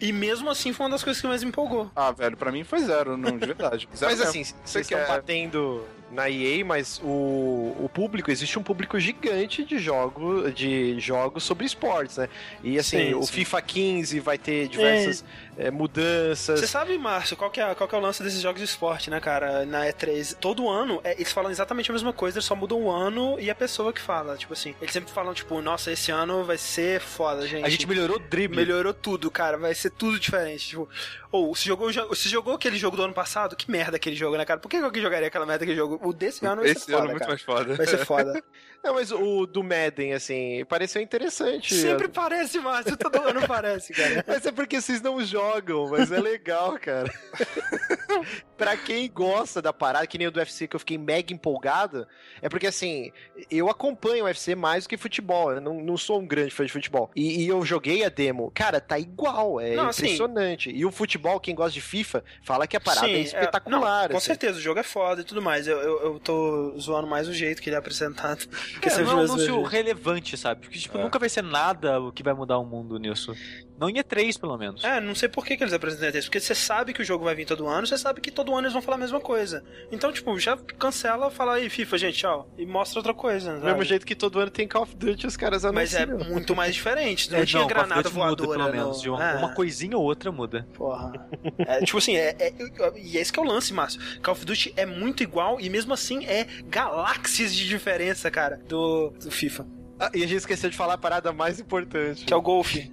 [0.00, 1.90] E mesmo assim foi uma das coisas que mais me empolgou.
[1.94, 3.88] Ah, velho, pra mim foi zero, não, de verdade.
[3.94, 4.30] Zero Mas mesmo.
[4.30, 8.98] assim, Você vocês estão quer- batendo na EA, mas o, o público, existe um público
[8.98, 12.28] gigante de, jogo, de jogos sobre esportes, né?
[12.64, 13.32] E assim, Sim, o sim.
[13.32, 15.24] FIFA 15 vai ter diversas
[15.56, 16.60] eh, mudanças.
[16.60, 19.10] Você sabe, Márcio, qual que, é, qual que é o lance desses jogos de esporte,
[19.10, 19.64] né, cara?
[19.66, 20.34] Na E3.
[20.40, 23.50] Todo ano, é, eles falam exatamente a mesma coisa, eles só mudam o ano e
[23.50, 24.36] a pessoa que fala.
[24.36, 27.64] Tipo assim, eles sempre falam, tipo, nossa, esse ano vai ser foda, gente.
[27.64, 28.56] A gente melhorou o drible.
[28.56, 29.56] Melhorou tudo, cara.
[29.58, 30.68] Vai ser tudo diferente.
[30.68, 30.88] Tipo,
[31.30, 34.44] ou se jogou, se jogou aquele jogo do ano passado, que merda aquele jogo, né,
[34.44, 34.58] cara?
[34.58, 36.00] Por que alguém jogaria aquela merda aquele jogo?
[36.02, 37.30] O desse ano vai Esse ser foda, ano é muito cara.
[37.30, 37.74] mais foda.
[37.76, 38.42] Vai ser foda.
[38.82, 41.74] Não, mas o do Madden, assim, pareceu interessante.
[41.74, 42.96] Sempre parece, Márcio.
[42.96, 44.24] Todo ano parece, cara.
[44.26, 47.12] Mas é porque vocês não jogam, mas é legal, cara.
[48.56, 52.06] pra quem gosta da parada, que nem o do UFC, que eu fiquei mega empolgado,
[52.42, 53.12] é porque assim,
[53.50, 55.52] eu acompanho o UFC mais do que futebol.
[55.52, 57.10] Eu não, não sou um grande fã de futebol.
[57.14, 58.50] E, e eu joguei a demo.
[58.54, 59.60] Cara, tá igual.
[59.60, 60.70] É Não, assim- impressionante.
[60.70, 64.02] E o futebol, quem gosta de FIFA, fala que a parada Sim, é espetacular.
[64.04, 64.26] não, com assim.
[64.26, 65.66] certeza, o jogo é foda e tudo mais.
[65.66, 68.46] Eu, eu, eu tô zoando mais o jeito que ele é apresentado.
[68.80, 70.62] Que É, não é um anúncio relevante, sabe?
[70.62, 71.02] Porque, tipo, É.
[71.02, 73.34] nunca vai ser nada o que vai mudar o mundo nisso.
[73.80, 74.84] Não em E3, pelo menos.
[74.84, 76.28] É, não sei por que, que eles apresentam isso.
[76.28, 78.62] Porque você sabe que o jogo vai vir todo ano, você sabe que todo ano
[78.66, 79.64] eles vão falar a mesma coisa.
[79.90, 82.46] Então, tipo, já cancela, fala aí, FIFA, gente, tchau.
[82.58, 83.52] E mostra outra coisa.
[83.54, 83.66] Do sabe?
[83.72, 86.30] mesmo jeito que todo ano tem Call of Duty, os caras Mas é anunciam.
[86.30, 87.30] muito mais diferente.
[87.32, 88.58] Não É, tinha Call of granada Duty muda, voadora.
[88.58, 88.96] pelo menos.
[88.98, 90.68] no- De uma, É, uma coisinha ou outra muda.
[90.74, 91.12] Porra.
[91.58, 92.52] É, tipo assim, é, é-
[93.02, 93.98] e é esse que é o lance, Márcio.
[94.22, 99.10] Call of Duty é muito igual e mesmo assim é galáxias de diferença, cara, do,
[99.22, 99.66] do FIFA.
[100.00, 102.24] Ah, e a gente esqueceu de falar a parada mais importante.
[102.24, 102.90] Que é o golfe.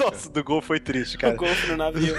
[0.00, 1.34] Nossa, do gol foi triste, O cara.
[1.36, 2.14] golfe no navio.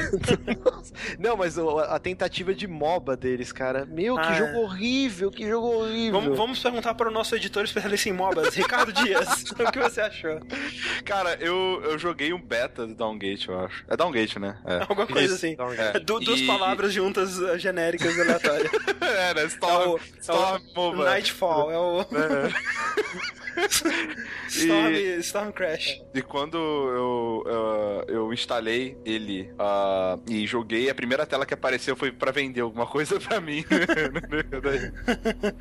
[1.19, 3.85] Não, mas o- a tentativa de MOBA deles, cara.
[3.85, 4.57] Meu, que Ah, jogo é.
[4.59, 6.21] horrível, que jogo horrível.
[6.21, 9.27] Vamos, vamos perguntar para o nosso editor especialista em MOBAs, Ricardo Dias.
[9.51, 10.39] o que você achou?
[11.03, 13.83] Cara, eu, eu joguei um beta do Downgate, eu acho.
[13.89, 14.57] É Downgate, né?
[14.65, 14.79] É.
[14.81, 15.57] Alguma coisa Isso, assim.
[15.77, 15.99] É.
[15.99, 18.71] Du- duas E- palavras juntas uh, genéricas aleatórias.
[19.01, 19.41] é, né?
[19.43, 21.03] É Storm, o, Storm é o MOBA.
[21.05, 22.05] Nightfall, é o
[24.47, 26.01] Storm, Storm Crash.
[26.13, 31.95] E quando eu, eu, eu instalei ele ah, e joguei, a primeira tela que apareceu
[31.95, 33.63] foi pra vender alguma coisa pra mim.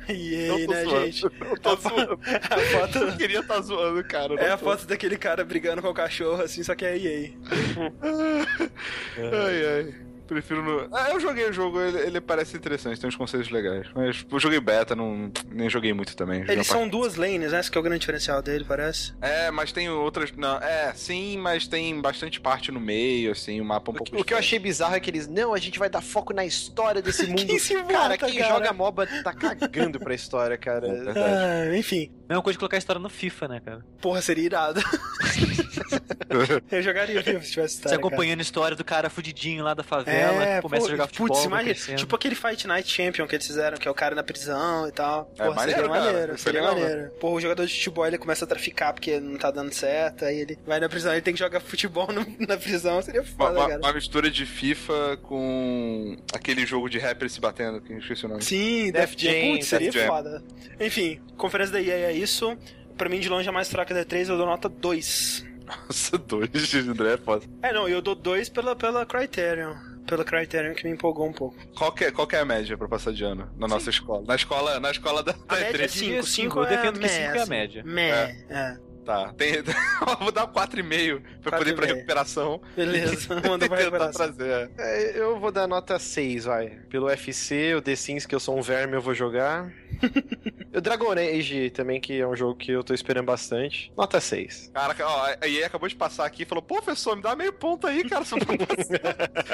[0.09, 1.23] E aí, né, zoando, gente?
[1.39, 2.19] não tô A zoando.
[2.23, 2.97] A foto...
[2.97, 4.33] Eu queria estar zoando, cara.
[4.35, 4.65] É a tô.
[4.65, 7.29] foto daquele cara brigando com o cachorro, assim, só que é EA.
[9.17, 10.08] Ai, ai.
[10.29, 10.95] Prefiro no.
[10.95, 13.87] Ah, eu joguei o jogo, ele, ele parece interessante, tem uns conceitos legais.
[13.95, 16.41] Mas eu joguei beta, não, nem joguei muito também.
[16.47, 16.91] Eles são parte...
[16.91, 17.59] duas lanes, né?
[17.59, 19.13] Esse que é o grande diferencial dele, parece.
[19.21, 20.31] É, mas tem outras.
[20.31, 24.15] Não, é, sim, mas tem bastante parte no meio, assim, o mapa um pouco.
[24.15, 25.27] O, o que eu achei bizarro é que eles.
[25.27, 27.45] Não, a gente vai dar foco na história desse mundo.
[27.45, 28.53] quem se volta, cara, quem cara?
[28.53, 30.87] joga MOBA tá cagando pra história, cara.
[30.87, 32.11] É, ah, enfim.
[32.27, 33.85] Mesma coisa de colocar a história no FIFA, né, cara?
[34.01, 34.81] Porra, seria irado.
[36.71, 37.89] eu jogaria FIFA se tivesse história.
[37.89, 41.07] Você acompanhando a história do cara fudidinho lá da favela, é, começa pô, a jogar
[41.07, 41.27] futebol.
[41.27, 44.23] Putz, imagina, tipo aquele Fight Night Champion que eles fizeram, que é o cara na
[44.23, 45.31] prisão e tal.
[45.37, 47.01] É, Porra, seria maneiro, seria legal, maneiro.
[47.03, 47.11] Né?
[47.19, 50.39] Pô, o jogador de futebol ele começa a traficar porque não tá dando certo, aí
[50.39, 53.67] ele vai na prisão, ele tem que jogar futebol no, na prisão, seria foda, uma,
[53.67, 53.79] cara.
[53.79, 58.29] Uma mistura de FIFA com aquele jogo de rapper se batendo, que eu esqueci o
[58.29, 58.43] nome.
[58.43, 60.43] Sim, Def Jam, putz, seria foda.
[60.79, 62.57] Enfim, conferência da EA é isso.
[62.97, 65.45] Pra mim, de longe, a mais fraca da 3, eu dou nota 2.
[65.69, 67.45] Nossa, 2 de André é foda.
[67.61, 69.75] É, não, eu dou 2 pela, pela Criterion.
[70.07, 71.55] Pela Criterion que me empolgou um pouco.
[71.75, 74.23] Qual que é, qual que é a média pra passar de ano na nossa escola?
[74.25, 76.13] Na escola, na escola da, a média 5.
[76.15, 77.83] É 5 eu defendo que 5 é a média.
[77.85, 78.45] Mé, é.
[78.49, 78.88] é.
[79.05, 79.33] Tá.
[79.33, 79.53] Tem...
[80.19, 82.61] vou dar 4,5 pra 4 poder ir pra recuperação.
[82.75, 84.33] Beleza, manda pra recuperação.
[84.33, 84.71] Trazer.
[84.77, 86.69] É, eu vou dar nota 6, vai.
[86.89, 89.71] Pelo UFC, o The Sims, que eu sou um verme, eu vou jogar.
[90.73, 93.91] o Dragon Age também, que é um jogo que eu tô esperando bastante.
[93.97, 94.71] Nota 6.
[94.73, 97.53] Caraca, ó, a EA acabou de passar aqui e falou: Pô, professor, me dá meio
[97.53, 98.23] ponto aí, cara.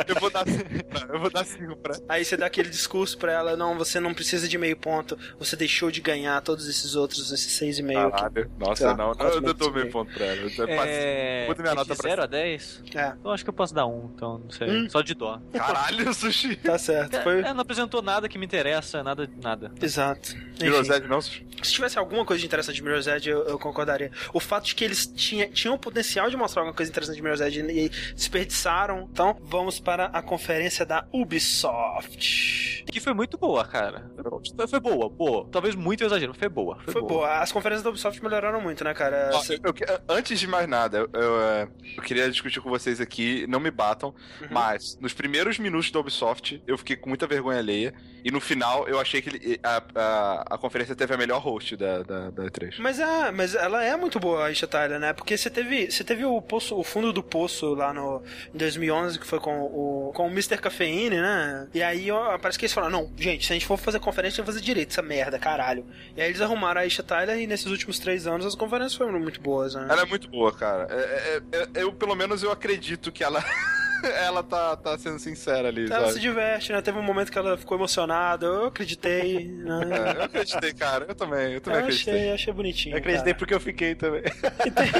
[0.07, 0.65] eu vou dar 5
[1.09, 1.95] eu vou dar 5 pra.
[2.07, 5.17] Aí você dá aquele discurso pra ela: Não, você não precisa de meio ponto.
[5.39, 8.49] Você deixou de ganhar todos esses outros, esses 6,5 aqui.
[8.57, 10.51] Nossa, não, não, eu dou meio ponto pra ela.
[10.69, 11.45] É...
[11.47, 12.83] Muda minha nota de pra 0 a 10?
[12.93, 13.13] É.
[13.23, 14.69] Eu acho que eu posso dar 1, um, então, não sei.
[14.69, 14.89] Hum.
[14.89, 15.39] Só de dó.
[15.53, 16.55] Caralho, sushi.
[16.57, 17.21] Tá certo.
[17.21, 17.39] Foi...
[17.39, 19.71] É, não apresentou nada que me interessa, nada, nada.
[19.81, 20.35] Exato.
[20.61, 21.45] Mirror's Edge não, sushi?
[21.63, 24.11] Se tivesse alguma coisa de interessante de Mirror's Edge, eu, eu, concordaria.
[24.33, 27.21] O fato de que eles tinha, tinham o potencial de mostrar alguma coisa interessante de
[27.21, 29.07] Mirror's Edge e desperdiçaram.
[29.11, 32.83] Então, vamos para a conferência da Ubisoft.
[32.85, 34.09] Que foi muito boa, cara.
[34.55, 35.47] Foi, foi boa, boa.
[35.51, 36.77] Talvez muito exagero, mas foi boa.
[36.79, 37.13] Foi, foi boa.
[37.13, 37.39] boa.
[37.39, 39.24] As conferências da Ubisoft melhoraram muito, né, cara?
[39.33, 43.45] Ó, eu, antes de mais nada, eu, eu, é, eu, queria discutir com vocês aqui,
[43.47, 44.47] não me batam, uhum.
[44.51, 47.93] mas nos primeiros minutos da Ubisoft eu fiquei com muita vergonha alheia
[48.25, 52.01] e no final eu achei que a, a, a, conferência teve a melhor host da,
[52.01, 52.75] da, da E3.
[52.79, 55.13] Mas, é, mas ela é muito boa, a Tyler, né?
[55.13, 59.19] Porque você teve, você teve o, poço, o fundo do poço lá no, em 2011,
[59.19, 60.57] que foi com o, com o Mr.
[60.57, 61.67] Cafeine, né?
[61.71, 64.37] E aí ó, parece que eles falaram, não, gente, se a gente for fazer conferência,
[64.37, 65.85] tem que fazer direito essa merda, caralho.
[66.17, 69.14] E aí eles arrumaram a Isha Tyler e nesses últimos três anos as conferências foram
[69.19, 69.87] muito boas, né?
[69.89, 70.87] Ela é muito boa, cara.
[70.89, 73.43] É, é, é, eu, pelo menos, eu acredito que ela.
[74.03, 75.85] ela tá, tá sendo sincera ali.
[75.85, 76.13] Ela sabe?
[76.13, 76.81] se diverte, né?
[76.81, 78.45] Teve um momento que ela ficou emocionada.
[78.45, 79.45] Eu acreditei.
[79.65, 79.79] Né?
[79.91, 81.05] É, eu acreditei, cara.
[81.07, 81.53] Eu também.
[81.53, 82.13] Eu também eu acreditei.
[82.13, 82.93] Achei, achei bonitinho.
[82.93, 83.39] Eu acreditei cara.
[83.39, 84.21] porque eu fiquei também.
[84.65, 84.91] E tem,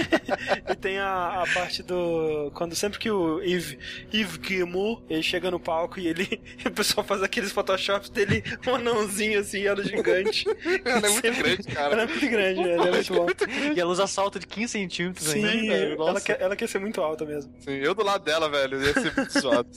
[0.71, 2.51] e tem a, a, parte do.
[2.55, 3.77] Quando sempre que o Yves,
[4.13, 6.41] Yves Guillemot ele chega no palco e ele.
[6.65, 10.45] O pessoal faz aqueles photoshops dele, um anãozinho assim, ela gigante.
[10.83, 11.93] ela é muito sempre, grande, cara.
[11.93, 13.27] Ela é muito grande, ela é muito bom.
[13.75, 15.75] E ela usa salto de 15 centímetros Sim, ainda.
[15.75, 17.53] Ela quer, ela quer ser muito alta mesmo.
[17.59, 19.69] Sim, eu do lado dela, velho ia ser muito suado.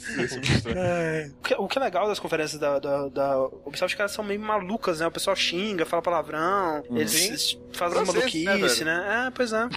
[0.75, 4.13] É, o, que, o que é legal das conferências da, da, da Ubisoft, que elas
[4.13, 5.07] são meio malucas, né?
[5.07, 6.97] O pessoal xinga, fala palavrão, uhum.
[6.97, 9.27] eles fazem as maluquice, né, né?
[9.27, 9.69] É, pois é.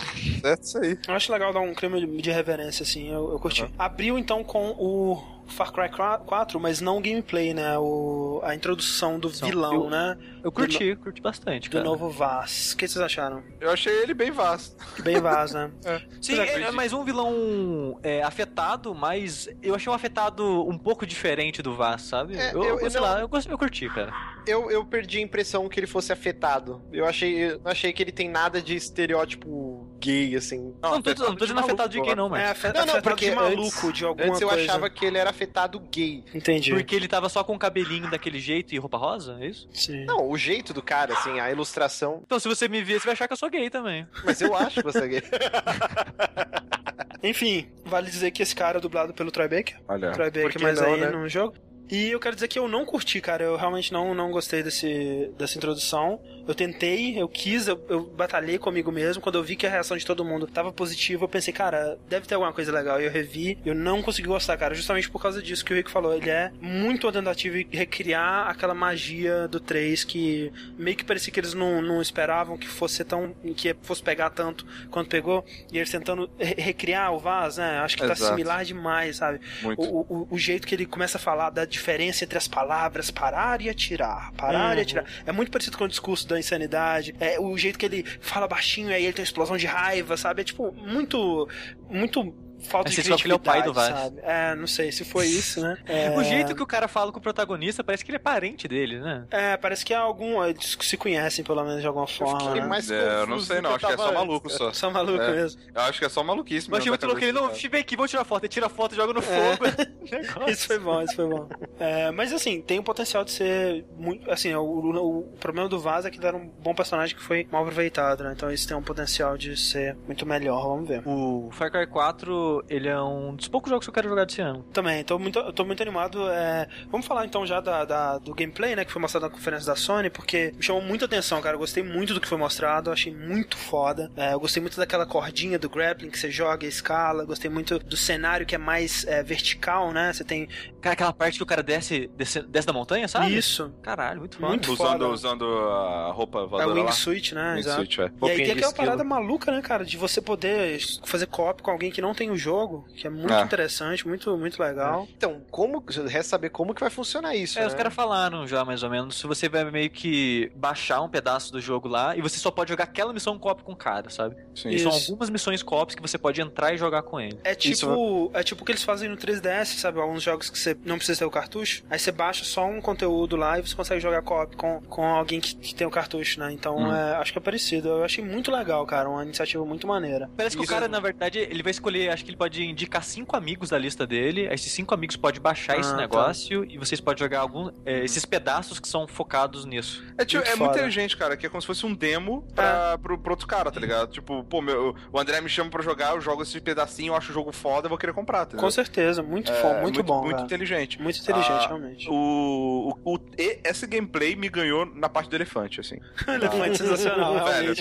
[0.43, 0.97] É isso aí.
[1.07, 3.63] Eu acho legal dar um clima de reverência, assim, eu, eu curti.
[3.63, 3.71] Uhum.
[3.77, 7.77] Abriu então com o Far Cry 4, mas não o gameplay, né?
[7.77, 10.17] O, a introdução do São, vilão, eu, né?
[10.43, 11.83] Eu curti, do, curti bastante, cara.
[11.83, 12.73] Do novo Vaz.
[12.73, 13.43] O que vocês acharam?
[13.59, 14.75] Eu achei ele bem Vaz.
[15.03, 15.71] Bem Vaz, né?
[15.85, 16.01] é.
[16.21, 21.05] Sim, é, é mais um vilão é, afetado, mas eu achei um afetado um pouco
[21.05, 22.37] diferente do Vaz, sabe?
[22.37, 23.07] É, eu, eu, eu, sei não...
[23.07, 24.13] lá, eu, eu curti, cara.
[24.47, 26.81] Eu, eu perdi a impressão que ele fosse afetado.
[26.91, 30.73] Eu achei, eu achei que ele tem nada de estereótipo gay, assim.
[30.81, 32.41] Não, não tô, não tô dizendo afetado de gay, não, mas.
[32.41, 34.63] É, afetado, não, não, porque de maluco, antes, de alguma antes eu coisa.
[34.63, 36.23] achava que ele era afetado gay.
[36.33, 36.71] Entendi.
[36.71, 39.69] Porque ele tava só com o cabelinho daquele jeito e roupa rosa, é isso?
[39.71, 40.05] Sim.
[40.05, 42.21] Não, o jeito do cara, assim, a ilustração.
[42.25, 44.07] Então, se você me ver, você vai achar que eu sou gay também.
[44.25, 45.23] Mas eu acho que você é gay.
[47.23, 49.79] Enfim, vale dizer que esse cara é dublado pelo Troy Baker.
[49.87, 50.11] Olha.
[50.11, 51.09] Troy Baker, mas não, aí né?
[51.11, 51.53] no jogo.
[51.91, 53.43] E eu quero dizer que eu não curti, cara.
[53.43, 56.21] Eu realmente não, não gostei desse, dessa introdução.
[56.47, 59.21] Eu tentei, eu quis, eu, eu batalhei comigo mesmo.
[59.21, 62.25] Quando eu vi que a reação de todo mundo tava positiva, eu pensei, cara, deve
[62.25, 63.01] ter alguma coisa legal.
[63.01, 64.73] E eu revi, eu não consegui gostar, cara.
[64.73, 66.15] Justamente por causa disso que o Rick falou.
[66.15, 71.33] Ele é muito uma tentativa de recriar aquela magia do 3 que meio que parecia
[71.33, 73.35] que eles não, não esperavam que fosse tão.
[73.57, 75.43] que fosse pegar tanto quanto pegou.
[75.69, 77.79] E eles tentando recriar o Vaz, né?
[77.79, 78.21] Acho que tá Exato.
[78.21, 79.41] tá similar demais, sabe?
[79.61, 79.81] Muito.
[79.81, 83.59] O, o, o jeito que ele começa a falar da diferença entre as palavras parar
[83.61, 84.77] e atirar, parar uhum.
[84.77, 85.05] e atirar.
[85.25, 87.15] É muito parecido com o discurso da insanidade.
[87.19, 90.15] É o jeito que ele fala baixinho e aí ele tem uma explosão de raiva,
[90.15, 90.41] sabe?
[90.41, 91.49] É tipo muito
[91.89, 94.03] muito falta Mas de que ele é o pai do criatividade, Vaz.
[94.15, 94.19] sabe?
[94.23, 95.77] É, não sei se foi isso, né?
[95.85, 98.67] É, O jeito que o cara fala com o protagonista parece que ele é parente
[98.67, 99.25] dele, né?
[99.31, 100.43] É, parece que é algum.
[100.43, 102.39] Eles se conhecem, pelo menos, de alguma forma.
[102.39, 102.67] fiquei né?
[102.67, 104.73] mais É, eu não sei não, acho que é eu só maluco só.
[104.73, 105.31] Só maluco É.
[105.35, 105.61] mesmo.
[105.73, 106.91] Eu acho que é só maluquice Mas mesmo.
[106.91, 107.21] muito louco.
[107.23, 108.43] Ele, não, vem aqui, vamos tirar foto.
[108.43, 109.63] Ele tira a foto, joga no fogo.
[110.11, 110.49] Negócio.
[110.49, 111.47] Isso foi bom, isso foi bom.
[111.79, 114.29] É, mas assim, tem o potencial de ser muito.
[114.29, 117.21] Assim, o, o- o problema do Vaz é que ele era um bom personagem que
[117.21, 118.33] foi mal aproveitado, né?
[118.35, 121.01] Então isso tem um potencial de ser muito melhor, vamos ver.
[121.07, 124.41] O Far Cry 4, ele é um dos poucos jogos que eu quero jogar desse
[124.41, 124.63] ano.
[124.73, 126.29] Também, tô muito, eu tô muito animado.
[126.29, 128.83] é, Vamos falar então já da, da- do gameplay, né?
[128.85, 131.55] Que foi mostrado na conferência da Sony, porque me chamou muita atenção, cara.
[131.55, 134.11] Eu gostei muito do que foi mostrado, achei muito foda.
[134.15, 137.25] É, eu gostei muito daquela cordinha do grappling que você joga e escala.
[137.25, 140.11] Gostei muito do cenário que é mais é, vertical, né?
[140.13, 140.47] Você tem
[140.81, 143.37] Cara, aquela parte que o cara desce, desce, desce da montanha, sabe?
[143.37, 143.71] isso.
[143.81, 144.49] Caralho, muito foda.
[144.49, 145.07] Muito usando, foda.
[145.09, 146.85] usando a roupa É o voadora lá.
[146.85, 147.53] wingsuit, né?
[147.55, 148.05] Wingsuit, é.
[148.05, 148.73] E aí tem aquela esquilo.
[148.73, 149.85] parada maluca, né, cara?
[149.85, 153.33] De você poder fazer co-op com alguém que não tem o jogo, que é muito
[153.33, 153.41] É.
[153.41, 155.07] interessante, muito, muito legal.
[155.15, 155.83] Então, como.
[156.07, 157.57] Resta saber como que vai funcionar isso.
[157.59, 157.67] É, né?
[157.67, 161.51] os caras falaram já, mais ou menos, se você vai meio que baixar um pedaço
[161.51, 164.35] do jogo lá e você só pode jogar aquela missão co-op com o cara, sabe?
[164.55, 164.69] Sim.
[164.69, 165.11] E são Isso.
[165.11, 167.37] algumas missões co-ops que você pode entrar e jogar com ele.
[167.43, 169.99] É tipo, Isso- é tipo o que eles fazem no 3DS, sabe?
[169.99, 171.83] Alguns jogos que você não precisa ter o cartucho.
[171.89, 175.39] Aí você baixa só um conteúdo lá e você consegue jogar co-op com, com alguém
[175.39, 176.51] que, que tem o cartucho, né?
[176.51, 176.93] Então, Hum.
[176.95, 177.89] é, acho que é parecido.
[177.89, 179.09] Eu achei muito legal, cara.
[179.09, 180.29] Uma iniciativa muito maneira.
[180.37, 182.63] Parece que Isso o cara, é- na verdade, ele vai escolher, acho que ele pode
[182.63, 185.97] indicar cinco amigos da lista dele, esses cinco amigos podem baixar Ah, esse tá.
[185.97, 190.03] negócio e vocês podem jogar algum, é, esses pedaços que são focados nisso.
[190.17, 190.77] É, tipo, Muito é muito foda.
[190.79, 193.79] inteligente, cara, que é como se fosse um demo pra, pro, pro outro cara, tá
[193.79, 194.09] ligado?
[194.11, 197.31] Tipo, pô, meu, o André me chama pra jogar, eu jogo esse pedacinho, eu acho
[197.31, 199.21] o jogo foda, eu vou querer comprar, tá Com certeza.
[199.21, 200.45] Muito, É, fo- muito, bom, Muito cara.
[200.45, 201.01] inteligente.
[201.01, 202.07] Muito inteligente, Ah, realmente.
[202.09, 205.97] O, o, o- esse gameplay me ganhou na parte do elefante, assim.
[206.27, 207.73] Elefante sensacional, Velho,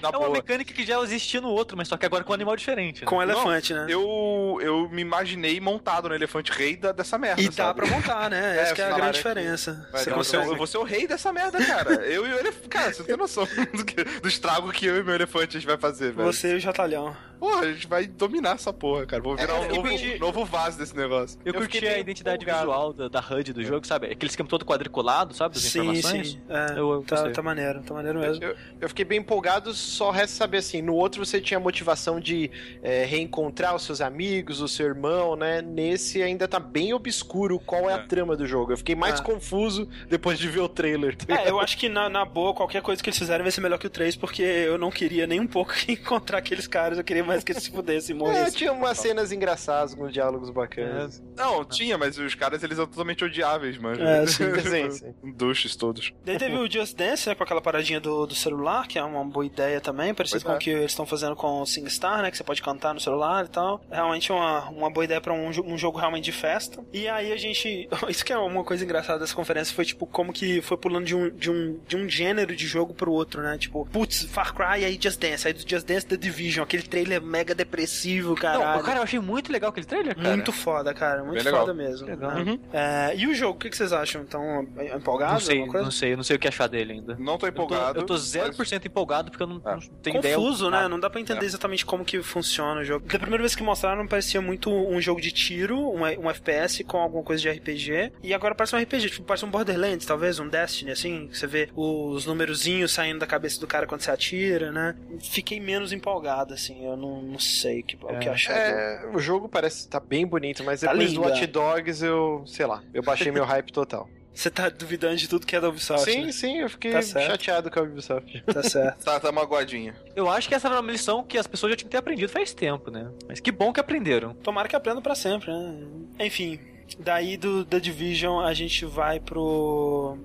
[0.00, 2.34] na é uma mecânica que já existia no outro, mas só que agora com um
[2.34, 3.00] animal diferente.
[3.02, 3.06] né?
[3.06, 3.84] Com elefante, né?
[3.88, 7.42] Eu, eu me imaginei montado no elefante rei da, dessa merda.
[7.42, 7.82] E dá sabe?
[7.82, 8.56] pra montar, né?
[8.56, 9.86] É, Essa que é a grande que diferença.
[9.92, 10.52] Você eu, vou ser, o- consegue.
[10.54, 11.94] eu vou ser o rei dessa merda, cara.
[12.06, 12.68] Eu e o elefante.
[12.68, 13.44] Cara, você não tem noção
[13.74, 16.26] do, que- do estrago que eu e meu elefante a gente vai fazer, velho.
[16.32, 17.14] Você e o Jatalhão.
[17.42, 19.20] Pô, a gente vai dominar essa porra, cara.
[19.20, 21.40] Vou virar É, um novo, curti- novo vaso desse negócio.
[21.44, 22.66] Eu, Eu curti a identidade empolgado.
[22.68, 24.06] visual da, da HUD do jogo, sabe?
[24.06, 25.54] Aquele esquema todo quadriculado, sabe?
[25.54, 26.28] Das Sim, informações.
[26.34, 26.40] sim.
[26.48, 28.44] É, Eu- eu tá, tá maneiro, tá maneiro mesmo.
[28.44, 32.20] Eu, eu fiquei bem empolgado, só resta saber assim, no outro você tinha a motivação
[32.20, 32.48] de
[32.80, 35.60] é, reencontrar os seus amigos, o seu irmão, né?
[35.60, 38.06] Nesse ainda tá bem obscuro qual é, a É.
[38.06, 38.72] trama do jogo.
[38.72, 39.22] Eu fiquei mais É.
[39.24, 41.16] confuso depois de ver o trailer.
[41.16, 43.60] tá É, eu acho que na, na boa, qualquer coisa que eles fizerem vai ser
[43.62, 47.02] melhor que o 3, porque eu não queria nem um pouco encontrar aqueles caras, eu
[47.04, 50.52] queria mais que se pudessem e É, tinha umas cenas engraçadas, com diálogos É.
[50.52, 51.22] bacanas.
[51.36, 54.02] Não, tinha, mas os caras eles são totalmente odiáveis, mano.
[54.02, 55.14] É, sim, sim, sim.
[55.34, 56.12] Duches todos.
[56.24, 59.24] Daí teve o Just Dance, né, com aquela paradinha do, do celular, que é uma
[59.24, 60.56] boa ideia também, parecido Pois com é.
[60.56, 63.44] o que eles estão fazendo com o SingStar, né, que você pode cantar no celular
[63.44, 63.80] e tal.
[63.90, 66.84] Realmente uma, uma boa ideia pra um, um jogo realmente de festa.
[66.92, 67.88] E aí a gente...
[68.08, 71.14] Isso que é uma coisa engraçada dessa conferência, foi tipo como que foi pulando de
[71.14, 73.56] um, de um, de um gênero de jogo pro outro, né?
[73.58, 77.21] Tipo, putz, Far Cry, aí Just Dance, aí do Just Dance The Division, aquele trailer
[77.22, 78.30] mega depressivo.
[78.30, 78.36] Não,
[78.82, 80.30] cara, eu achei muito legal aquele trailer, cara.
[80.30, 81.24] Muito foda, cara.
[81.24, 82.06] Muito foda mesmo.
[82.06, 82.30] Legal.
[82.32, 82.42] né?
[82.52, 82.58] Uhum.
[82.72, 84.22] É, e o jogo, o que vocês acham?
[84.22, 84.66] Estão
[84.96, 85.34] empolgados?
[85.34, 87.16] Não sei, não sei, eu não sei o que achar dele ainda.
[87.18, 88.00] Não tô Eu tô, empolgado.
[88.00, 89.74] eu tô 0% empolgado porque eu não, É.
[89.74, 90.36] não tenho ideia.
[90.36, 90.76] Confuso, né?
[90.78, 90.88] nada.
[90.88, 91.46] Não dá pra entender É.
[91.46, 93.06] exatamente como que funciona o jogo.
[93.06, 96.98] Da primeira vez que mostraram, parecia muito um jogo de tiro, um, um FPS com
[96.98, 98.12] alguma coisa de RPG.
[98.22, 101.28] E agora parece um RPG, tipo, parece um Borderlands, talvez, um Destiny, assim.
[101.28, 104.94] que Você vê os numerozinhos saindo da cabeça do cara quando você atira, né?
[105.20, 106.84] Fiquei menos empolgado, assim.
[106.84, 108.56] Eu não, não sei o que, o que achar.
[108.56, 111.46] É, o jogo parece estar bem bonito, mas Tá depois do lindo, Watch é.
[111.46, 114.08] Dogs eu, sei lá, eu baixei meu hype total.
[114.32, 116.32] Você tá duvidando de tudo que é da Ubisoft, sim, né?
[116.32, 118.42] sim, eu fiquei Tá chateado com a Ubisoft.
[118.46, 119.04] Tá certo.
[119.04, 119.94] Tá, tá magoadinho.
[120.16, 122.30] Eu acho que essa era uma lição que as pessoas já tinham que ter aprendido
[122.32, 123.10] faz tempo, né?
[123.28, 124.32] Mas que bom que aprenderam.
[124.34, 125.84] Tomara que aprenda pra sempre, né?
[126.18, 126.58] Enfim,
[126.98, 130.16] daí do The Division a gente vai pro.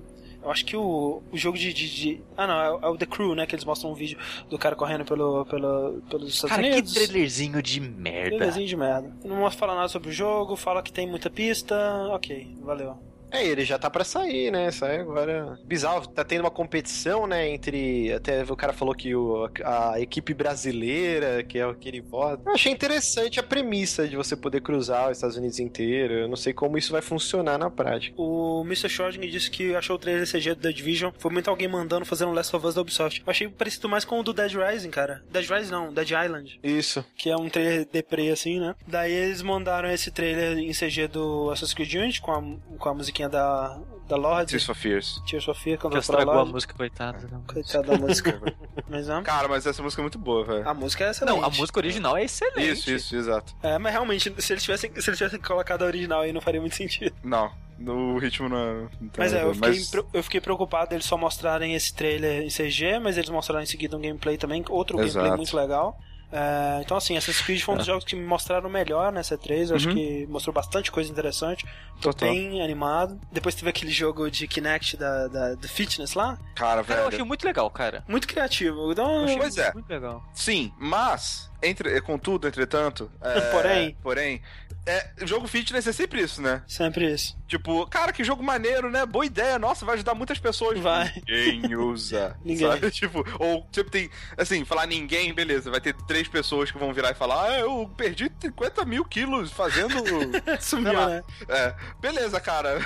[0.48, 2.96] Eu acho que o, o jogo de, de, de- Ah, não, é, o- é o
[2.96, 3.46] The Crew, né?
[3.46, 4.18] Que eles mostram um vídeo
[4.48, 6.92] do cara correndo pelo, pelo, pelos Estados Cara, Unidos.
[6.94, 8.28] que trailerzinho de merda.
[8.30, 9.12] Trailerzinho de merda.
[9.24, 11.76] Não fala nada sobre o jogo, fala que tem muita pista.
[12.10, 12.96] Ok, valeu.
[13.30, 14.70] É, ele já tá pra sair, né?
[14.70, 15.58] Sai agora.
[15.64, 17.48] Bizarro, tá tendo uma competição, né?
[17.48, 18.12] Entre.
[18.12, 22.42] Até o cara falou que o, a equipe brasileira, que é o que ele vota.
[22.46, 26.14] Eu achei interessante a premissa de você poder cruzar os Estados Unidos inteiro.
[26.14, 28.14] Eu não sei como isso vai funcionar na prática.
[28.20, 28.88] O Mr.
[28.88, 32.24] Schrödinger disse que achou o trailer CG do The Division foi muito alguém mandando fazer
[32.24, 33.22] um Last of Us da Ubisoft.
[33.24, 35.22] Eu achei parecido mais com o do Dead Rising, cara.
[35.30, 36.58] Dead Rising não, Dead Island.
[36.62, 37.04] Isso.
[37.16, 38.74] que é um trailer deprê assim, né?
[38.86, 42.42] Daí eles mandaram esse trailer em CG do Assassin's Creed Unity com a,
[42.78, 44.50] com a musiquinha musiquinha da, da Lorde.
[44.50, 45.22] Tears for Fears.
[45.26, 47.26] Tears for Fears, Que cantada pela estragou a música, coitada.
[47.26, 47.52] da música.
[47.54, 48.40] Coitada da música.
[48.88, 50.66] Mas, é, Cara, mas essa música é muito boa, velho.
[50.68, 51.36] a música é excelente.
[51.36, 52.70] Não, a música original é excelente.
[52.72, 53.54] Isso, isso, exato.
[53.62, 56.58] É, mas realmente, se eles tivessem, se eles tivessem colocado a original aí, não faria
[56.60, 57.14] muito sentido.
[57.22, 58.84] Não, no ritmo não.
[58.98, 62.48] não Mas é, eu fiquei, mas- eu fiquei preocupado eles só mostrarem esse trailer em
[62.48, 65.16] CG, mas eles mostraram em seguida um gameplay também, outro Exato.
[65.16, 65.98] gameplay muito legal.
[66.30, 67.90] É, então, assim, Assassin's Creed foi um dos É.
[67.90, 69.70] jogos que me mostraram melhor nessa 3.
[69.70, 69.94] Eu acho Uhum.
[69.94, 71.64] que mostrou bastante coisa interessante.
[72.00, 72.28] Tô Total.
[72.30, 73.18] bem animado.
[73.32, 76.36] Depois teve aquele jogo de Kinect da, da, do Fitness lá.
[76.54, 77.08] Cara, Cara, eu velho.
[77.08, 78.04] achei muito legal, cara.
[78.06, 78.78] Muito criativo.
[78.82, 79.72] Eu Então, achei Pois é.
[79.72, 80.22] muito legal.
[80.34, 83.10] Sim, mas, entre, contudo, entretanto.
[83.22, 83.96] é, Porém.
[84.02, 84.42] Porém,
[84.88, 86.62] é, jogo fitness é sempre isso, né?
[86.66, 87.36] sempre isso.
[87.46, 89.06] Tipo, cara, que jogo maneiro, né?
[89.06, 90.78] Boa ideia, nossa, vai ajudar muitas pessoas.
[90.78, 91.10] Vai.
[91.26, 92.36] Ninguém usa.
[92.44, 92.66] Ninguém.
[92.68, 92.90] Sabe?
[92.98, 94.10] Tipo, ou tipo, tem.
[94.36, 95.70] Assim, falar ninguém, beleza.
[95.70, 99.50] Vai ter três pessoas que vão virar e falar: Ah, eu perdi 50 mil quilos
[99.50, 99.94] fazendo.
[100.60, 101.22] Sumiu, né?
[101.48, 102.78] é, beleza, cara.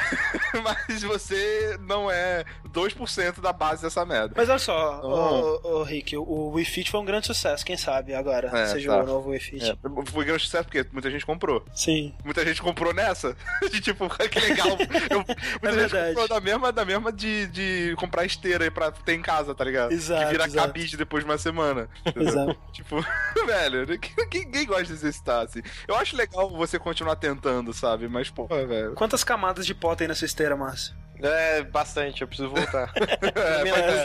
[0.63, 4.35] Mas você não é 2% da base dessa merda.
[4.37, 5.67] Mas olha só, Oh.
[5.69, 8.67] ô, ô, Rick, o, o Wii Fit foi um grande sucesso, quem sabe agora É,
[8.67, 9.03] seja tá.
[9.03, 9.65] o novo Wii Fit.
[9.71, 9.77] É,
[10.07, 11.65] foi grande sucesso porque muita gente comprou.
[11.75, 11.92] Sim.
[12.25, 13.37] Muita gente comprou nessa.
[13.71, 14.77] De tipo, que legal.
[15.11, 15.19] Eu,
[15.63, 16.09] muita É gente verdade.
[16.09, 19.65] comprou da mesma, da mesma de, de comprar esteira aí pra ter em casa, tá
[19.65, 19.93] ligado?
[19.93, 20.67] Exato, Que vira exato.
[20.67, 21.89] cabide depois de uma semana.
[22.07, 22.29] entendeu?
[22.29, 22.59] Exato.
[22.73, 23.05] tipo,
[23.47, 25.63] velho, ninguém, ninguém gosta de exercitar, assim.
[25.87, 28.09] Eu acho legal você continuar tentando, sabe?
[28.09, 28.95] Mas, porra, velho.
[28.95, 30.95] Quantas camadas de pó tem nessa esteira, Márcio?
[31.21, 32.93] É, bastante, eu preciso voltar.
[32.97, 34.05] É, é.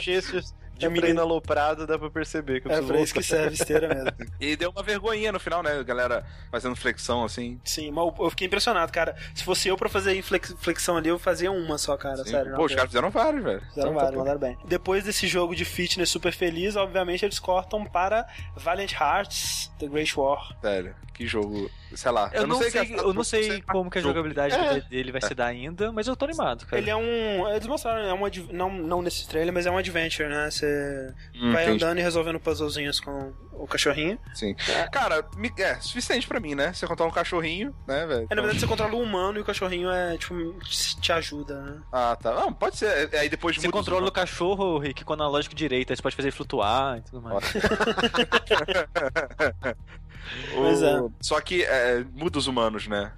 [0.78, 3.88] De É treino aloprado dá pra perceber que eu É pra isso que serve esteira
[3.88, 4.12] mesmo.
[4.40, 5.84] E deu uma vergonhinha no final, né?
[5.84, 7.60] Galera fazendo flexão, assim.
[7.64, 9.16] Sim, mas eu fiquei impressionado, cara.
[9.34, 12.18] Se fosse eu pra fazer flexão ali, eu fazia uma só, cara.
[12.18, 12.32] Sim.
[12.32, 12.56] Sério.
[12.56, 13.62] Pô, os caras fizeram vários, velho.
[13.70, 14.58] Fizeram vários, tá mandaram bem.
[14.66, 20.18] Depois desse jogo de fitness super feliz, obviamente eles cortam para Valiant Hearts The Great
[20.20, 20.56] War.
[20.62, 21.70] Velho, que jogo.
[21.96, 22.30] Sei lá.
[22.34, 24.82] Eu, não sei, que é- eu não sei como que a jogabilidade É.
[24.82, 26.82] dele vai se dar ainda, mas eu tô animado, cara.
[26.82, 27.48] Ele é um.
[27.50, 28.20] Eles mostraram, é um,
[28.52, 30.50] não, não nesse trailer, mas é um adventure, né?
[30.52, 31.84] Você Hum, vai entendi.
[31.84, 34.20] andando e resolvendo puzzlezinhos com o cachorrinho.
[34.34, 34.56] Sim.
[34.92, 36.74] Cara, me- é suficiente pra mim, né?
[36.74, 38.28] Você contar um cachorrinho, né, velho?
[38.30, 40.36] É, na verdade, você controla o humano e o cachorrinho é, tipo,
[41.02, 41.82] te ajuda, né?
[41.92, 42.34] Ah, tá.
[42.34, 43.10] Não, pode ser.
[43.14, 46.28] É, Aí depois Você controla o cachorro, Rick, com analógico direito, aí você pode fazer
[46.28, 47.44] ele flutuar e tudo mais.
[50.54, 51.00] Pois é.
[51.22, 53.12] Só que é, muda os humanos, né?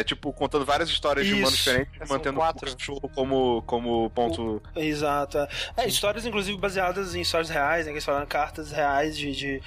[0.00, 1.40] É tipo, contando várias histórias de Isso.
[1.40, 2.70] humanos diferentes, São mantendo quatro.
[2.70, 4.62] o cachorro como, como ponto.
[4.76, 5.38] Exato.
[5.38, 5.48] é.
[5.76, 7.92] É, histórias, inclusive, baseadas em histórias reais, né?
[7.92, 9.62] Que eles falaram cartas reais de, de,